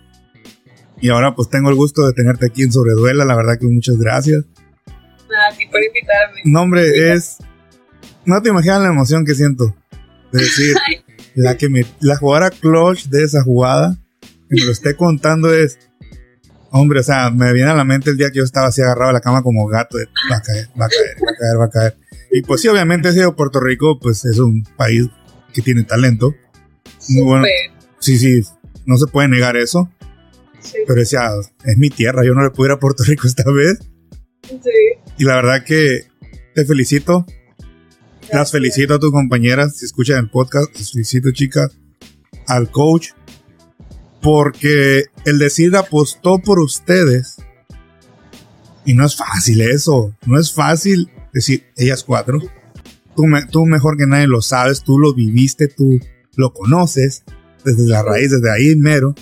y 1.01 1.09
ahora 1.09 1.35
pues 1.35 1.49
tengo 1.49 1.71
el 1.71 1.75
gusto 1.75 2.07
de 2.07 2.13
tenerte 2.13 2.45
aquí 2.45 2.65
en 2.65 2.71
sobreduela, 2.71 3.25
la 3.25 3.35
verdad 3.35 3.59
que 3.59 3.67
muchas 3.67 3.97
gracias. 3.97 4.45
Nada, 5.31 5.57
ti 5.57 5.65
por 5.69 5.83
invitarme. 5.83 6.43
No, 6.45 6.61
hombre, 6.61 7.15
es, 7.15 7.39
no 8.27 8.43
te 8.43 8.51
imaginas 8.51 8.83
la 8.83 8.89
emoción 8.89 9.25
que 9.25 9.35
siento 9.35 9.75
de 10.31 10.41
decir, 10.41 10.77
la 11.35 11.57
que 11.57 11.71
me, 11.71 11.87
la 12.01 12.19
jugadora 12.19 12.51
clutch 12.51 13.07
de 13.07 13.25
esa 13.25 13.43
jugada, 13.43 13.97
que 14.21 14.57
me 14.57 14.65
lo 14.67 14.73
esté 14.73 14.95
contando 14.97 15.55
es, 15.55 15.79
hombre, 16.73 17.01
o 17.01 17.03
sea, 17.03 17.31
me 17.31 17.55
viene 17.55 17.71
a 17.71 17.75
la 17.75 17.85
mente 17.85 18.11
el 18.11 18.19
día 18.19 18.29
que 18.31 18.41
yo 18.41 18.45
estaba 18.45 18.67
así 18.67 18.83
agarrado 18.83 19.09
a 19.09 19.15
la 19.15 19.23
cama 19.23 19.43
como 19.43 19.67
gato, 19.67 19.97
de, 19.97 20.05
va 20.31 20.37
a 20.37 20.43
caer, 20.43 20.69
va 20.79 20.85
a 20.85 20.89
caer, 20.91 21.17
va 21.27 21.31
a 21.31 21.39
caer, 21.39 21.59
va 21.59 21.65
a 21.65 21.71
caer. 21.71 22.08
Y 22.31 22.43
pues 22.43 22.61
sí, 22.61 22.69
obviamente, 22.69 23.11
Puerto 23.37 23.61
Rico, 23.61 23.99
pues 23.99 24.25
es 24.25 24.39
un 24.39 24.63
país 24.77 25.07
que 25.53 25.63
tiene 25.63 25.85
talento. 25.85 26.35
Muy 27.09 27.25
bueno. 27.25 27.47
Sí, 27.99 28.19
sí, 28.19 28.43
no 28.87 28.97
se 28.97 29.07
puede 29.07 29.29
negar 29.29 29.57
eso. 29.57 29.91
Sí, 30.61 30.79
Pero 30.87 31.01
decía, 31.01 31.31
es 31.65 31.79
mi 31.79 31.91
tierra, 31.91 32.25
yo 32.25 32.35
no 32.35 32.43
le 32.43 32.51
puedo 32.51 32.71
ir 32.71 32.73
a 32.73 32.81
Puerto 32.81 33.05
Rico 33.05 33.27
esta 33.27 33.51
vez. 33.51 33.79
sí. 34.43 34.71
Y 35.17 35.25
la 35.25 35.35
verdad 35.37 35.65
que 35.65 36.07
te 36.55 36.65
felicito. 36.65 37.27
Las 38.33 38.53
felicito 38.53 38.95
a 38.95 38.99
tus 38.99 39.11
compañeras. 39.11 39.77
Si 39.79 39.85
escuchan 39.85 40.19
el 40.19 40.31
podcast, 40.31 40.73
las 40.77 40.93
felicito, 40.93 41.33
chicas. 41.33 41.77
Al 42.47 42.71
coach. 42.71 43.11
Porque 44.23 45.07
el 45.25 45.39
decir 45.39 45.75
apostó 45.77 46.39
por 46.39 46.61
ustedes. 46.61 47.37
Y 48.85 48.95
no 48.95 49.05
es 49.07 49.17
fácil 49.17 49.61
eso. 49.61 50.15
No 50.25 50.39
es 50.39 50.53
fácil 50.53 51.11
decir, 51.33 51.65
ellas 51.77 52.05
cuatro. 52.05 52.41
Tú, 53.17 53.27
me- 53.27 53.47
tú 53.47 53.67
mejor 53.67 53.97
que 53.97 54.07
nadie 54.07 54.27
lo 54.27 54.41
sabes. 54.43 54.83
Tú 54.83 54.99
lo 54.99 55.15
viviste. 55.15 55.69
Tú 55.69 55.99
lo 56.37 56.53
conoces. 56.53 57.25
Desde 57.65 57.87
la 57.87 58.03
raíz, 58.03 58.31
desde 58.31 58.51
ahí 58.51 58.77
mero. 58.77 59.15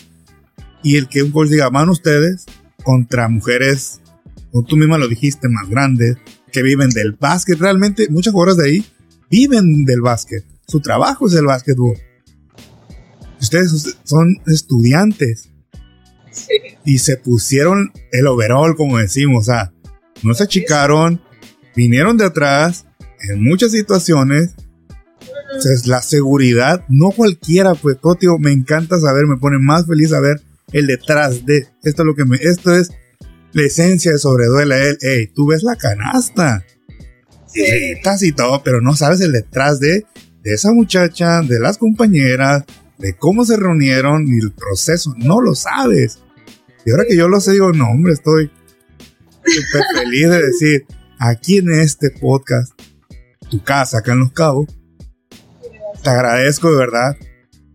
Y 0.82 0.96
el 0.96 1.08
que 1.08 1.22
un 1.22 1.30
coach 1.32 1.48
diga, 1.48 1.68
van 1.70 1.88
ustedes 1.88 2.44
contra 2.84 3.28
mujeres 3.28 4.00
como 4.52 4.64
tú 4.66 4.76
misma 4.76 4.96
lo 4.96 5.06
dijiste, 5.08 5.48
más 5.48 5.68
grandes, 5.68 6.16
que 6.52 6.62
viven 6.62 6.88
del 6.90 7.12
básquet. 7.12 7.58
Realmente, 7.58 8.08
muchas 8.08 8.32
jugadoras 8.32 8.56
de 8.56 8.68
ahí 8.70 8.86
viven 9.30 9.84
del 9.84 10.00
básquet. 10.00 10.44
Su 10.66 10.80
trabajo 10.80 11.26
es 11.26 11.34
el 11.34 11.44
básquetbol. 11.46 11.94
Ustedes 13.40 13.96
son 14.04 14.36
estudiantes 14.46 15.50
Sí, 16.30 16.48
y 16.84 16.98
se 16.98 17.16
pusieron 17.16 17.92
el 18.12 18.26
overall, 18.26 18.76
como 18.76 18.98
decimos. 18.98 19.42
O 19.48 19.52
sea, 19.52 19.72
no 20.22 20.34
se 20.34 20.44
achicaron, 20.44 21.20
vinieron 21.76 22.16
de 22.16 22.24
atrás 22.24 22.86
en 23.28 23.42
muchas 23.42 23.70
situaciones. 23.72 24.54
O 25.56 25.60
sea, 25.60 25.72
es 25.72 25.86
la 25.86 26.02
seguridad, 26.02 26.84
no 26.88 27.10
cualquiera, 27.12 27.74
pues, 27.74 27.98
tío, 28.18 28.38
me 28.38 28.52
encanta 28.52 28.98
saber, 28.98 29.26
me 29.26 29.36
pone 29.36 29.58
más 29.58 29.86
feliz 29.86 30.10
saber 30.10 30.42
el 30.72 30.86
detrás 30.86 31.46
de. 31.46 31.68
Esto 31.84 32.02
es 32.02 32.06
lo 32.06 32.14
que 32.14 32.24
me, 32.24 32.36
esto 32.36 32.74
es 32.74 32.90
la 33.52 33.62
esencia 33.62 34.12
de 34.12 34.18
sobreduela. 34.18 34.76
Él, 34.78 34.98
hey, 35.00 35.30
tú 35.34 35.46
ves 35.46 35.62
la 35.62 35.76
canasta. 35.76 36.64
sí. 37.46 37.60
Y 37.60 37.92
gritas 37.92 38.22
y 38.22 38.32
todo, 38.32 38.62
pero 38.64 38.80
no 38.80 38.96
sabes 38.96 39.20
el 39.20 39.32
detrás 39.32 39.78
de, 39.78 40.04
de 40.42 40.52
esa 40.52 40.72
muchacha, 40.72 41.40
de 41.42 41.60
las 41.60 41.78
compañeras, 41.78 42.64
de 42.98 43.14
cómo 43.16 43.44
se 43.44 43.56
reunieron 43.56 44.26
y 44.26 44.38
el 44.44 44.52
proceso. 44.52 45.14
No 45.16 45.40
lo 45.40 45.54
sabes. 45.54 46.18
Y 46.84 46.90
ahora 46.90 47.04
que 47.08 47.16
yo 47.16 47.28
lo 47.28 47.40
sé, 47.40 47.52
digo, 47.52 47.72
no, 47.72 47.88
hombre, 47.90 48.12
estoy 48.12 48.50
súper 49.44 49.82
feliz 49.94 50.28
de 50.28 50.42
decir, 50.42 50.86
aquí 51.18 51.58
en 51.58 51.72
este 51.72 52.10
podcast, 52.10 52.72
tu 53.50 53.62
casa, 53.62 53.98
acá 53.98 54.12
en 54.12 54.20
Los 54.20 54.32
Cabos, 54.32 54.66
te 56.02 56.10
agradezco 56.10 56.70
de 56.70 56.76
verdad. 56.76 57.16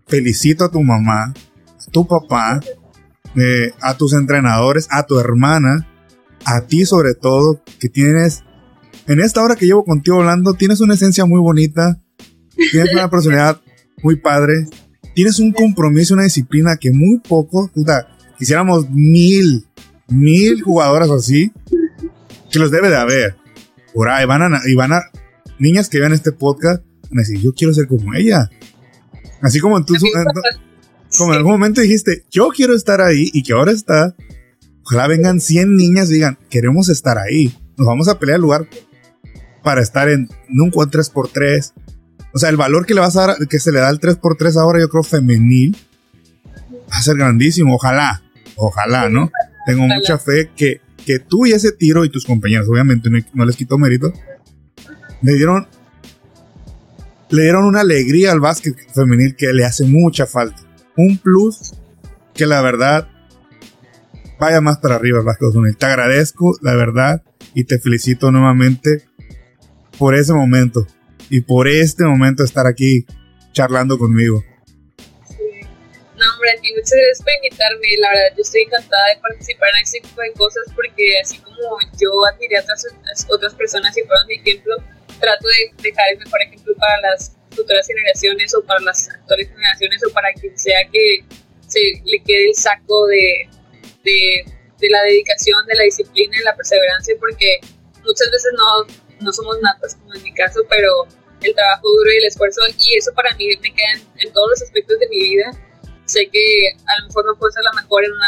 Felicito 0.08 0.66
a 0.66 0.72
tu 0.72 0.82
mamá, 0.82 1.34
a 1.34 1.92
tu 1.92 2.08
papá, 2.08 2.60
eh, 3.36 3.74
a 3.82 3.96
tus 3.96 4.14
entrenadores, 4.14 4.88
a 4.92 5.04
tu 5.04 5.20
hermana, 5.20 5.88
a 6.46 6.62
ti 6.62 6.86
sobre 6.86 7.14
todo, 7.14 7.62
que 7.80 7.90
tienes, 7.90 8.44
en 9.08 9.20
esta 9.20 9.42
hora 9.42 9.56
que 9.56 9.66
llevo 9.66 9.86
contigo 9.86 10.20
hablando, 10.20 10.54
tienes 10.54 10.82
una 10.82 10.96
esencia 10.96 11.26
muy 11.26 11.40
bonita, 11.40 12.00
tienes 12.72 12.94
una 12.94 13.10
personalidad 13.10 13.62
muy 14.04 14.18
padre, 14.18 14.68
tienes 15.16 15.40
un 15.40 15.52
compromiso, 15.52 16.14
una 16.14 16.24
disciplina 16.24 16.78
que 16.78 16.92
muy 16.92 17.20
poco, 17.20 17.70
puta, 17.74 18.08
quisiéramos 18.38 18.90
mil, 18.90 19.66
mil 20.10 20.62
jugadoras 20.62 21.10
así, 21.10 21.52
que 22.52 22.60
los 22.60 22.72
debe 22.72 22.90
de 22.90 22.98
haber. 22.98 23.36
Por 23.94 24.10
ahí 24.10 24.26
van 24.26 24.42
a, 24.54 24.62
y 24.66 24.76
van 24.76 24.94
a, 24.94 25.02
niñas 25.60 25.90
que 25.90 26.00
vean 26.00 26.14
este 26.14 26.32
podcast, 26.32 26.84
van 27.10 27.20
a 27.20 27.22
decir, 27.22 27.40
yo 27.40 27.54
quiero 27.54 27.74
ser 27.74 27.88
como 27.88 28.14
ella. 28.14 28.50
Así 29.42 29.60
como 29.60 29.84
tú, 29.84 29.96
en- 29.96 30.02
como 31.18 31.32
en 31.34 31.38
algún 31.38 31.54
momento 31.54 31.82
dijiste, 31.82 32.24
yo 32.32 32.50
quiero 32.50 32.74
estar 32.74 33.02
ahí 33.02 33.30
y 33.34 33.44
que 33.44 33.54
ahora 33.54 33.72
está, 33.72 34.16
ojalá 34.84 35.08
vengan 35.08 35.42
100 35.42 35.76
niñas 35.76 36.10
y 36.10 36.16
digan, 36.16 36.38
queremos 36.50 36.88
estar 36.90 37.18
ahí, 37.18 37.54
nos 37.78 37.88
vamos 37.88 38.08
a 38.08 38.18
pelear 38.20 38.38
el 38.38 38.42
lugar 38.44 38.68
para 39.64 39.82
estar 39.82 40.08
en 40.10 40.30
nunca 40.48 40.80
un 40.80 40.90
3x3. 40.92 41.74
O 42.34 42.40
sea, 42.40 42.50
el 42.50 42.56
valor 42.58 42.86
que 42.86 42.94
le 42.94 43.02
vas 43.02 43.18
a 43.18 43.28
dar, 43.28 43.48
que 43.50 43.60
se 43.60 43.72
le 43.74 43.80
da 43.80 43.90
al 43.90 44.00
3x3 44.00 44.56
ahora, 44.58 44.80
yo 44.80 44.88
creo 44.90 45.04
femenil, 45.04 45.76
va 46.92 46.98
a 46.98 47.02
ser 47.02 47.18
grandísimo, 47.18 47.76
ojalá, 47.76 48.24
ojalá, 48.56 49.10
¿no? 49.10 49.30
Tengo 49.66 49.84
mucha 49.84 50.18
fe 50.18 50.50
que, 50.56 50.80
que 51.06 51.20
tú 51.20 51.46
y 51.46 51.52
ese 51.52 51.72
tiro 51.72 52.06
y 52.06 52.10
tus 52.10 52.26
compañeros, 52.26 52.68
obviamente 52.70 53.10
no, 53.34 53.46
les 53.46 53.56
quito 53.56 53.78
mérito, 53.78 54.14
le 55.22 55.34
dieron, 55.34 55.68
le 57.30 57.44
dieron 57.44 57.66
una 57.66 57.82
alegría 57.82 58.32
al 58.32 58.40
básquet 58.40 58.76
femenil 58.94 59.36
que 59.36 59.52
le 59.54 59.66
hace 59.66 59.86
mucha 59.86 60.26
falta. 60.26 60.62
Un 60.98 61.18
plus 61.18 61.74
que 62.34 62.46
la 62.46 62.62
verdad 62.62 63.08
vaya 64.40 64.62
más 64.62 64.80
para 64.80 64.96
arriba 64.96 65.20
el 65.20 65.26
básquet 65.26 65.52
femenil. 65.52 65.78
Te 65.78 65.86
agradezco, 65.86 66.58
la 66.62 66.76
verdad, 66.76 67.24
y 67.54 67.64
te 67.66 67.80
felicito 67.80 68.32
nuevamente 68.32 69.04
por 69.98 70.16
ese 70.16 70.34
momento 70.34 70.88
y 71.30 71.42
por 71.42 71.68
este 71.68 72.06
momento 72.06 72.44
estar 72.44 72.68
aquí 72.68 73.06
charlando 73.54 73.98
conmigo. 73.98 74.44
No, 76.22 76.28
hombre, 76.36 76.52
a 76.52 76.56
muchas 76.78 76.94
gracias 76.94 77.24
por 77.24 77.34
invitarme. 77.34 77.98
La 77.98 78.10
verdad, 78.10 78.38
yo 78.38 78.42
estoy 78.44 78.62
encantada 78.62 79.10
de 79.10 79.18
participar 79.22 79.70
en 79.74 79.82
este 79.82 80.02
tipo 80.02 80.22
de 80.22 80.32
cosas 80.34 80.70
porque 80.76 81.18
así 81.18 81.40
como 81.40 81.58
yo 81.98 82.10
admiré 82.30 82.58
a 82.58 82.62
otras, 82.62 82.86
otras 83.28 83.56
personas 83.56 83.98
y 83.98 84.04
fueron 84.04 84.28
mi 84.28 84.36
ejemplo, 84.36 84.76
trato 85.20 85.48
de 85.48 85.82
dejar 85.82 86.14
el 86.14 86.20
mejor 86.20 86.42
ejemplo 86.44 86.76
para 86.78 87.02
las 87.02 87.36
futuras 87.50 87.88
generaciones 87.88 88.54
o 88.54 88.62
para 88.64 88.80
las 88.82 89.10
actuales 89.10 89.50
generaciones 89.50 90.04
o 90.06 90.14
para 90.14 90.32
quien 90.34 90.56
sea 90.60 90.86
que 90.94 91.26
se 91.68 91.80
le 92.06 92.22
quede 92.22 92.50
el 92.50 92.56
saco 92.56 93.08
de, 93.08 93.50
de, 94.04 94.90
la 94.92 95.02
dedicación, 95.02 95.66
de 95.66 95.74
la 95.74 95.84
disciplina 95.86 96.38
y 96.38 96.44
la 96.44 96.56
perseverancia 96.56 97.16
porque 97.20 97.62
muchas 98.06 98.30
veces 98.30 98.54
no, 98.54 98.94
no 99.22 99.34
somos 99.34 99.60
natas 99.62 99.96
como 99.96 100.14
en 100.14 100.22
mi 100.22 100.34
caso, 100.36 100.62
pero 100.70 101.08
el 101.42 101.56
trabajo 101.56 101.90
duro 101.98 102.12
y 102.14 102.18
el 102.18 102.26
esfuerzo 102.26 102.62
y 102.78 102.96
eso 102.96 103.12
para 103.16 103.36
mí 103.38 103.48
me 103.58 103.74
queda 103.74 104.06
en 104.20 104.32
todos 104.34 104.52
los 104.52 104.62
aspectos 104.62 105.00
de 105.00 105.08
mi 105.08 105.20
vida 105.20 105.52
sé 106.12 106.28
que 106.32 106.76
a 106.86 107.02
lo 107.02 107.08
mejor 107.08 107.26
no 107.26 107.38
puedo 107.38 107.52
ser 107.52 107.64
la 107.64 107.82
mejor 107.82 108.06
en 108.06 108.12
una, 108.12 108.28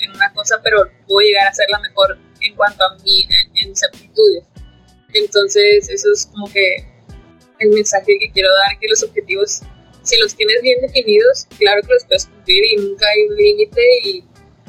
en, 0.00 0.10
una 0.10 0.32
cosa, 0.32 0.60
pero 0.62 0.82
puedo 1.06 1.26
llegar 1.26 1.48
a 1.48 1.52
ser 1.52 1.66
la 1.70 1.80
mejor 1.80 2.18
en 2.40 2.54
cuanto 2.54 2.84
a 2.84 2.94
mí, 3.02 3.26
en, 3.28 3.56
en 3.56 3.70
mis 3.70 3.84
aptitudes. 3.84 4.44
Entonces, 5.12 5.88
eso 5.88 6.12
es 6.12 6.26
como 6.26 6.50
que 6.52 6.86
el 7.60 7.70
mensaje 7.70 8.18
que 8.18 8.30
quiero 8.32 8.48
dar, 8.50 8.78
que 8.78 8.88
los 8.88 9.02
objetivos, 9.02 9.62
si 10.02 10.18
los 10.18 10.34
tienes 10.34 10.60
bien 10.62 10.80
definidos, 10.80 11.46
claro 11.58 11.82
que 11.82 11.92
los 11.94 12.04
puedes 12.04 12.26
cumplir 12.26 12.64
y 12.64 12.76
nunca 12.76 13.06
hay 13.08 13.22
un 13.28 13.36
límite 13.36 13.82
y, 14.04 14.24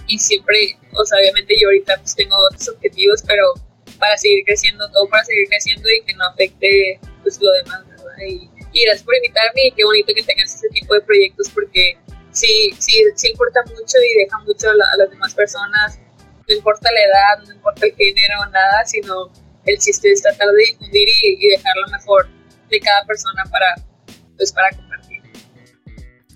y 0.07 0.19
siempre, 0.19 0.77
o 0.93 1.05
sea, 1.05 1.19
obviamente 1.19 1.55
yo 1.59 1.67
ahorita 1.67 1.97
pues 1.97 2.15
tengo 2.15 2.35
otros 2.49 2.69
objetivos, 2.69 3.21
pero 3.27 3.53
para 3.99 4.17
seguir 4.17 4.43
creciendo, 4.45 4.89
todo 4.91 5.07
para 5.09 5.23
seguir 5.25 5.47
creciendo 5.49 5.89
y 5.89 6.01
que 6.05 6.13
no 6.13 6.25
afecte 6.27 6.99
pues 7.23 7.39
lo 7.41 7.51
demás, 7.51 7.87
¿verdad? 7.89 8.15
Y, 8.27 8.49
y 8.73 8.83
gracias 8.83 9.03
por 9.03 9.15
invitarme 9.15 9.67
y 9.67 9.71
qué 9.71 9.83
bonito 9.83 10.13
que 10.13 10.23
tengas 10.23 10.53
ese 10.53 10.69
tipo 10.69 10.93
de 10.93 11.01
proyectos 11.01 11.49
porque 11.49 11.97
sí, 12.37 12.69
sí, 12.79 13.03
sí 13.15 13.29
importa 13.29 13.61
mucho 13.65 13.97
y 13.97 14.23
deja 14.23 14.37
mucho 14.39 14.69
a, 14.69 14.97
las 14.97 15.09
demás 15.09 15.33
personas. 15.33 15.99
No 16.47 16.55
importa 16.55 16.89
la 16.91 17.01
edad, 17.01 17.47
no 17.47 17.53
importa 17.53 17.85
el 17.85 17.93
género, 17.95 18.45
nada, 18.51 18.85
sino 18.85 19.31
el 19.65 19.77
chiste 19.77 20.11
es 20.11 20.21
tratar 20.21 20.47
de 20.49 20.63
difundir 20.71 21.07
y, 21.23 21.49
dejar 21.49 21.73
lo 21.85 21.91
mejor 21.91 22.27
de 22.69 22.79
cada 22.79 23.03
persona 23.05 23.43
para, 23.51 23.75
pues, 24.37 24.51
para 24.51 24.69
compartir. 24.69 25.21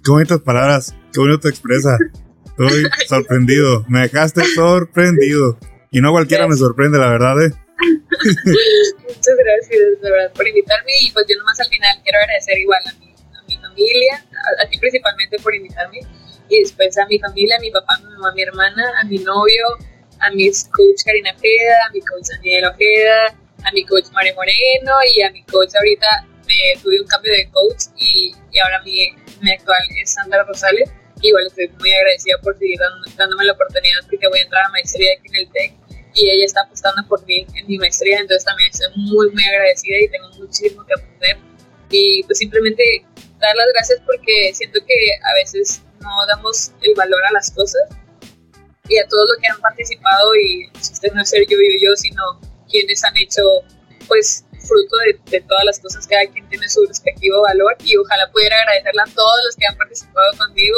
Qué 0.04 0.12
bonitas 0.12 0.40
palabras, 0.42 0.96
qué 1.14 1.20
bonito 1.20 1.40
te 1.40 1.50
expresa. 1.50 1.98
Estoy 2.46 2.90
sorprendido, 3.08 3.86
me 3.88 4.02
dejaste 4.02 4.44
sorprendido. 4.56 5.58
Y 5.92 6.02
no 6.02 6.12
cualquiera 6.12 6.48
me 6.48 6.56
sorprende, 6.56 6.98
la 6.98 7.10
verdad, 7.10 7.36
¿eh? 7.42 7.52
Muchas 7.82 9.36
gracias, 9.38 10.02
de 10.02 10.12
verdad, 10.12 10.34
por 10.34 10.48
invitarme. 10.48 10.92
Y 11.02 11.12
pues 11.12 11.26
yo 11.28 11.38
nomás 11.38 11.60
al 11.60 11.68
final 11.68 11.98
quiero 12.04 12.20
agradecer 12.20 12.58
igual 12.60 12.80
a 12.88 12.92
a 12.92 13.00
mi 13.00 13.11
familia, 13.72 14.26
a, 14.62 14.68
ti 14.68 14.78
principalmente 14.78 15.38
por 15.40 15.56
invitarme, 15.56 16.00
y 16.50 16.60
después 16.60 16.98
a 16.98 17.06
mi 17.08 17.18
familia, 17.20 17.56
a 17.58 17.60
mi 17.60 17.72
papá, 17.72 17.96
a 17.96 18.00
mi 18.00 18.06
mamá, 18.06 18.30
a 18.30 18.34
mi 18.34 18.42
hermana, 18.42 18.84
a 19.02 19.04
mi 19.06 19.18
novio, 19.20 19.66
a 20.20 20.30
mi 20.32 20.50
coach 20.50 21.04
Karina 21.06 21.32
Ojeda, 21.32 21.76
a 21.88 21.92
mi 21.92 22.02
coach 22.02 22.28
Daniel 22.36 22.66
Ojeda, 22.66 23.36
a 23.64 23.72
mi 23.72 23.86
coach 23.86 24.06
Mario 24.12 24.36
Moreno 24.36 24.94
y 25.16 25.22
a 25.22 25.32
mi 25.32 25.44
coach 25.44 25.72
ahorita 25.76 26.28
me 26.46 26.82
tuve 26.82 27.00
un 27.00 27.08
cambio 27.08 27.32
de 27.32 27.50
coach 27.50 27.86
y, 27.98 28.36
y 28.52 28.60
ahora 28.60 28.82
mi, 28.84 29.10
mi 29.42 29.52
actual 29.52 29.82
es 30.02 30.14
Sandra 30.14 30.44
Rosales. 30.44 30.92
Igual 31.22 31.48
estoy 31.48 31.68
muy 31.80 31.94
agradecida 31.94 32.38
por 32.42 32.58
seguir 32.58 32.80
dándome 33.16 33.46
la 33.46 33.54
oportunidad 33.54 34.00
porque 34.10 34.28
voy 34.28 34.40
a 34.40 34.44
entrar 34.44 34.66
a 34.66 34.70
maestría 34.70 35.12
aquí 35.14 35.28
en 35.28 35.36
el 35.36 35.52
TEC 35.52 35.74
y 36.16 36.30
ella 36.30 36.46
está 36.46 36.62
apostando 36.62 37.08
por 37.08 37.26
mí 37.26 37.46
en 37.56 37.68
mi 37.68 37.78
maestría, 37.78 38.20
entonces 38.20 38.44
también 38.44 38.70
estoy 38.70 38.88
muy, 38.96 39.32
muy 39.32 39.44
agradecida 39.44 39.98
y 39.98 40.10
tengo 40.10 40.30
muchísimo 40.38 40.86
que 40.86 40.94
aprender. 40.94 41.38
Y 41.90 42.24
pues 42.24 42.38
simplemente 42.40 43.06
dar 43.42 43.56
las 43.56 43.68
gracias 43.74 44.00
porque 44.06 44.54
siento 44.54 44.80
que 44.86 44.96
a 45.24 45.34
veces 45.36 45.82
no 46.00 46.10
damos 46.28 46.72
el 46.82 46.94
valor 46.96 47.24
a 47.26 47.34
las 47.34 47.52
cosas 47.52 47.82
y 48.88 48.98
a 48.98 49.08
todos 49.08 49.28
los 49.30 49.38
que 49.40 49.48
han 49.48 49.62
participado 49.62 50.36
y 50.36 50.70
este 50.80 51.12
no 51.12 51.22
es 51.22 51.30
ser 51.30 51.46
yo 51.48 51.58
y 51.60 51.84
yo, 51.84 51.96
sino 51.96 52.40
quienes 52.70 53.04
han 53.04 53.16
hecho 53.18 53.42
pues 54.08 54.46
fruto 54.68 54.96
de, 55.32 55.42
todas 55.42 55.66
las 55.66 55.80
cosas, 55.80 56.08
cada 56.08 56.26
quien 56.28 56.48
tiene 56.50 56.70
su 56.70 56.86
respectivo 56.86 57.42
valor 57.42 57.76
y 57.84 57.98
ojalá 57.98 58.30
pudiera 58.32 58.56
agradecerle 58.60 59.02
a 59.02 59.16
todos 59.16 59.40
los 59.46 59.56
que 59.56 59.66
han 59.66 59.78
participado 59.78 60.38
conmigo 60.38 60.78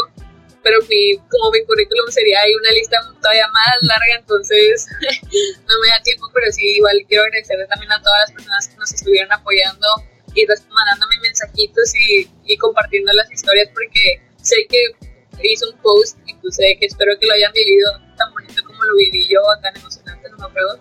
pero 0.64 0.80
mi, 0.90 1.18
como 1.30 1.52
mi 1.52 1.64
currículum 1.66 2.10
sería 2.10 2.40
una 2.60 2.72
lista 2.72 2.98
todavía 3.22 3.48
más 3.50 3.76
larga, 3.82 4.16
entonces 4.18 4.88
no 5.68 5.74
me 5.82 5.90
da 5.90 6.02
tiempo, 6.04 6.26
pero 6.34 6.52
sí, 6.52 6.78
igual 6.78 6.98
quiero 7.08 7.24
agradecerle 7.24 7.68
también 7.68 7.92
a 7.92 8.02
todas 8.02 8.20
las 8.22 8.32
personas 8.32 8.68
que 8.70 8.78
nos 8.78 8.94
estuvieron 8.94 9.32
apoyando 9.32 9.88
y 10.36 10.46
mandándome 10.46 11.20
mensajitos 11.22 11.94
y, 11.96 12.30
y 12.46 12.58
compartiendo 12.58 13.12
las 13.14 13.32
historias, 13.32 13.70
porque 13.74 14.22
sé 14.42 14.56
que 14.70 15.14
hice 15.42 15.66
un 15.66 15.78
post 15.82 16.18
y 16.26 16.34
pues 16.36 16.56
sé 16.56 16.78
que 16.80 16.86
espero 16.86 17.18
que 17.20 17.26
lo 17.26 17.34
hayan 17.34 17.52
vivido 17.54 17.90
tan 18.18 18.32
bonito 18.34 18.62
como 18.66 18.84
lo 18.84 18.96
viví 18.98 19.28
yo, 19.28 19.42
tan 19.62 19.76
emocionante, 19.76 20.30
no 20.30 20.38
me 20.38 20.46
acuerdo. 20.46 20.80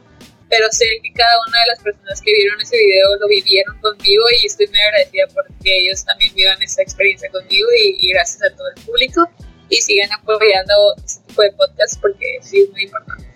Pero 0.48 0.66
sé 0.70 0.84
que 1.02 1.12
cada 1.14 1.32
una 1.48 1.58
de 1.60 1.66
las 1.68 1.82
personas 1.82 2.20
que 2.20 2.32
vieron 2.32 2.60
ese 2.60 2.76
video 2.76 3.16
lo 3.20 3.28
vivieron 3.28 3.78
conmigo 3.80 4.24
y 4.42 4.46
estoy 4.46 4.66
muy 4.66 4.80
agradecida 4.80 5.24
porque 5.32 5.78
ellos 5.78 6.04
también 6.04 6.34
vivan 6.34 6.60
esa 6.62 6.82
experiencia 6.82 7.30
conmigo 7.30 7.66
y, 7.78 7.96
y 8.06 8.12
gracias 8.12 8.42
a 8.42 8.54
todo 8.54 8.68
el 8.76 8.82
público 8.84 9.28
y 9.70 9.76
sigan 9.76 10.12
apoyando 10.12 10.74
este 11.02 11.26
tipo 11.26 11.42
de 11.42 11.52
podcast 11.52 12.00
porque 12.00 12.38
sí 12.42 12.60
es 12.60 12.70
muy 12.70 12.82
importante. 12.82 13.26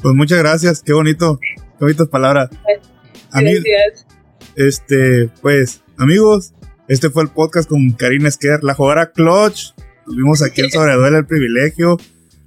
Pues 0.00 0.14
muchas 0.14 0.38
gracias, 0.38 0.82
qué 0.82 0.92
bonito, 0.92 1.40
qué 1.40 1.80
bonitas 1.80 2.08
palabras. 2.08 2.50
Gracias. 3.32 4.05
Este, 4.56 5.30
pues, 5.42 5.82
amigos, 5.98 6.54
este 6.88 7.10
fue 7.10 7.22
el 7.22 7.28
podcast 7.28 7.68
con 7.68 7.92
Karina 7.92 8.28
Esquer, 8.28 8.62
la 8.62 8.74
jugadora 8.74 9.12
Clutch. 9.12 9.74
Tuvimos 10.04 10.42
aquí 10.42 10.62
en 10.62 10.70
Sobreduela 10.70 11.18
el 11.18 11.26
privilegio. 11.26 11.98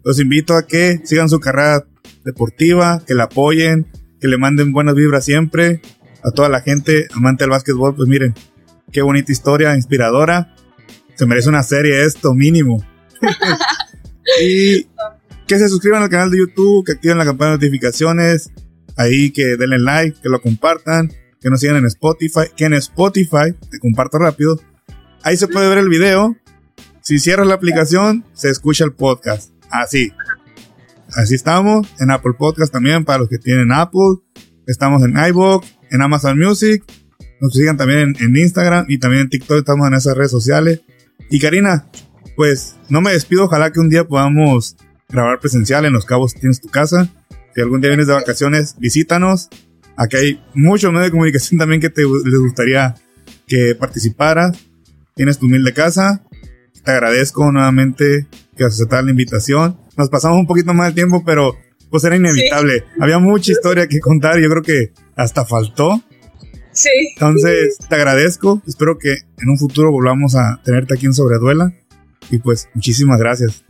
Los 0.03 0.19
invito 0.19 0.55
a 0.55 0.65
que 0.65 1.01
sigan 1.03 1.29
su 1.29 1.39
carrera 1.39 1.85
deportiva, 2.25 3.03
que 3.05 3.13
la 3.13 3.25
apoyen, 3.25 3.87
que 4.19 4.27
le 4.27 4.37
manden 4.37 4.73
buenas 4.73 4.95
vibras 4.95 5.25
siempre. 5.25 5.81
A 6.23 6.31
toda 6.31 6.49
la 6.49 6.61
gente 6.61 7.07
amante 7.13 7.43
del 7.43 7.51
básquetbol, 7.51 7.95
pues 7.95 8.09
miren, 8.09 8.33
qué 8.91 9.01
bonita 9.01 9.31
historia, 9.31 9.75
inspiradora. 9.75 10.55
Se 11.15 11.25
merece 11.25 11.49
una 11.49 11.63
serie 11.63 12.05
esto, 12.05 12.33
mínimo. 12.33 12.83
y 14.41 14.87
que 15.47 15.59
se 15.59 15.69
suscriban 15.69 16.01
al 16.01 16.09
canal 16.09 16.31
de 16.31 16.39
YouTube, 16.39 16.85
que 16.85 16.93
activen 16.93 17.17
la 17.17 17.25
campana 17.25 17.51
de 17.51 17.57
notificaciones, 17.57 18.51
ahí 18.95 19.31
que 19.31 19.57
denle 19.57 19.79
like, 19.79 20.19
que 20.21 20.29
lo 20.29 20.41
compartan, 20.41 21.11
que 21.41 21.49
nos 21.49 21.59
sigan 21.59 21.77
en 21.77 21.85
Spotify, 21.85 22.51
que 22.55 22.65
en 22.65 22.73
Spotify, 22.73 23.53
te 23.69 23.79
comparto 23.79 24.17
rápido, 24.17 24.59
ahí 25.23 25.37
se 25.37 25.47
puede 25.47 25.69
ver 25.69 25.77
el 25.77 25.89
video. 25.89 26.35
Si 27.01 27.19
cierras 27.19 27.47
la 27.47 27.55
aplicación, 27.55 28.25
se 28.33 28.49
escucha 28.49 28.83
el 28.85 28.93
podcast. 28.93 29.51
Así. 29.71 30.11
Así 31.15 31.35
estamos. 31.35 31.87
En 31.99 32.11
Apple 32.11 32.33
Podcast 32.37 32.71
también, 32.71 33.03
para 33.05 33.19
los 33.19 33.29
que 33.29 33.37
tienen 33.37 33.71
Apple. 33.71 34.17
Estamos 34.67 35.03
en 35.03 35.17
iVoox, 35.17 35.65
en 35.89 36.01
Amazon 36.01 36.37
Music. 36.37 36.83
Nos 37.41 37.53
sigan 37.53 37.77
también 37.77 38.15
en 38.19 38.35
Instagram 38.35 38.85
y 38.89 38.99
también 38.99 39.23
en 39.23 39.29
TikTok. 39.29 39.59
Estamos 39.59 39.87
en 39.87 39.93
esas 39.95 40.15
redes 40.15 40.31
sociales. 40.31 40.81
Y 41.31 41.39
Karina, 41.39 41.87
pues 42.35 42.75
no 42.89 43.01
me 43.01 43.11
despido, 43.11 43.45
ojalá 43.45 43.71
que 43.71 43.79
un 43.79 43.89
día 43.89 44.07
podamos 44.07 44.75
grabar 45.09 45.39
presencial 45.39 45.85
en 45.85 45.93
Los 45.93 46.05
Cabos, 46.05 46.33
tienes 46.33 46.61
tu 46.61 46.69
casa. 46.69 47.09
Si 47.55 47.61
algún 47.61 47.81
día 47.81 47.89
vienes 47.89 48.07
de 48.07 48.13
vacaciones, 48.13 48.75
visítanos. 48.77 49.49
Aquí 49.99 50.15
hay 50.15 50.43
muchos 50.53 50.93
medios 50.93 51.07
de 51.07 51.11
comunicación 51.11 51.59
también 51.59 51.81
que 51.81 51.89
te 51.89 52.03
les 52.03 52.39
gustaría 52.39 52.95
que 53.45 53.75
participaras. 53.75 54.57
Tienes 55.13 55.37
tu 55.37 55.47
humilde 55.47 55.73
casa. 55.73 56.23
Te 56.85 56.91
agradezco 56.91 57.51
nuevamente 57.51 58.25
que 58.55 58.63
aceptar 58.63 59.03
la 59.03 59.11
invitación. 59.11 59.77
Nos 59.97 60.09
pasamos 60.09 60.39
un 60.39 60.47
poquito 60.47 60.73
más 60.73 60.87
de 60.87 60.93
tiempo, 60.93 61.21
pero 61.25 61.57
pues 61.89 62.05
era 62.05 62.15
inevitable. 62.15 62.85
Había 63.01 63.19
mucha 63.19 63.51
historia 63.51 63.87
que 63.87 63.99
contar. 63.99 64.39
Yo 64.39 64.49
creo 64.49 64.63
que 64.63 64.93
hasta 65.17 65.43
faltó. 65.43 66.01
Sí. 66.71 66.89
Entonces, 67.15 67.77
te 67.89 67.95
agradezco. 67.95 68.61
Espero 68.65 68.97
que 68.97 69.11
en 69.11 69.49
un 69.49 69.57
futuro 69.57 69.91
volvamos 69.91 70.33
a 70.37 70.61
tenerte 70.63 70.93
aquí 70.93 71.07
en 71.07 71.13
Sobreduela. 71.13 71.73
Y 72.29 72.37
pues, 72.37 72.69
muchísimas 72.73 73.19
gracias. 73.19 73.65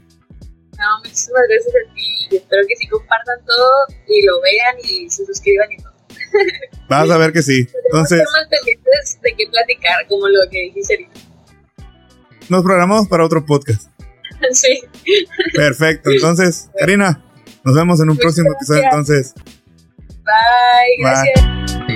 No, 0.78 1.00
muchísimas 1.04 1.42
gracias 1.50 1.74
a 1.74 1.94
ti. 1.96 2.38
Espero 2.38 2.62
que 2.68 2.76
sí 2.76 2.88
compartan 2.88 3.44
todo 3.48 3.98
y 4.08 4.24
lo 4.28 4.40
vean 4.42 4.76
y 4.84 5.10
se 5.10 5.26
suscriban 5.26 5.72
y 5.72 5.78
todo. 5.78 5.99
Vas 6.88 7.10
a 7.10 7.18
ver 7.18 7.32
que 7.32 7.42
sí. 7.42 7.68
Entonces. 7.86 8.20
más 8.20 8.48
pendientes 8.50 9.20
de 9.22 9.36
qué 9.36 9.46
platicar, 9.50 10.08
como 10.08 10.28
lo 10.28 10.40
que 10.50 10.62
dijiste 10.64 11.10
Nos 12.50 12.64
programamos 12.64 13.08
para 13.08 13.26
otro 13.26 13.46
podcast. 13.46 13.90
sí. 14.52 14.82
Perfecto. 15.54 16.12
Entonces, 16.12 16.70
Karina, 16.80 17.24
nos 17.64 17.76
vemos 17.76 18.00
en 18.02 18.10
un 18.10 18.18
próximo 18.18 18.52
episodio. 18.54 18.84
Entonces. 18.84 19.34
Bye. 20.24 20.98
Gracias. 21.00 21.88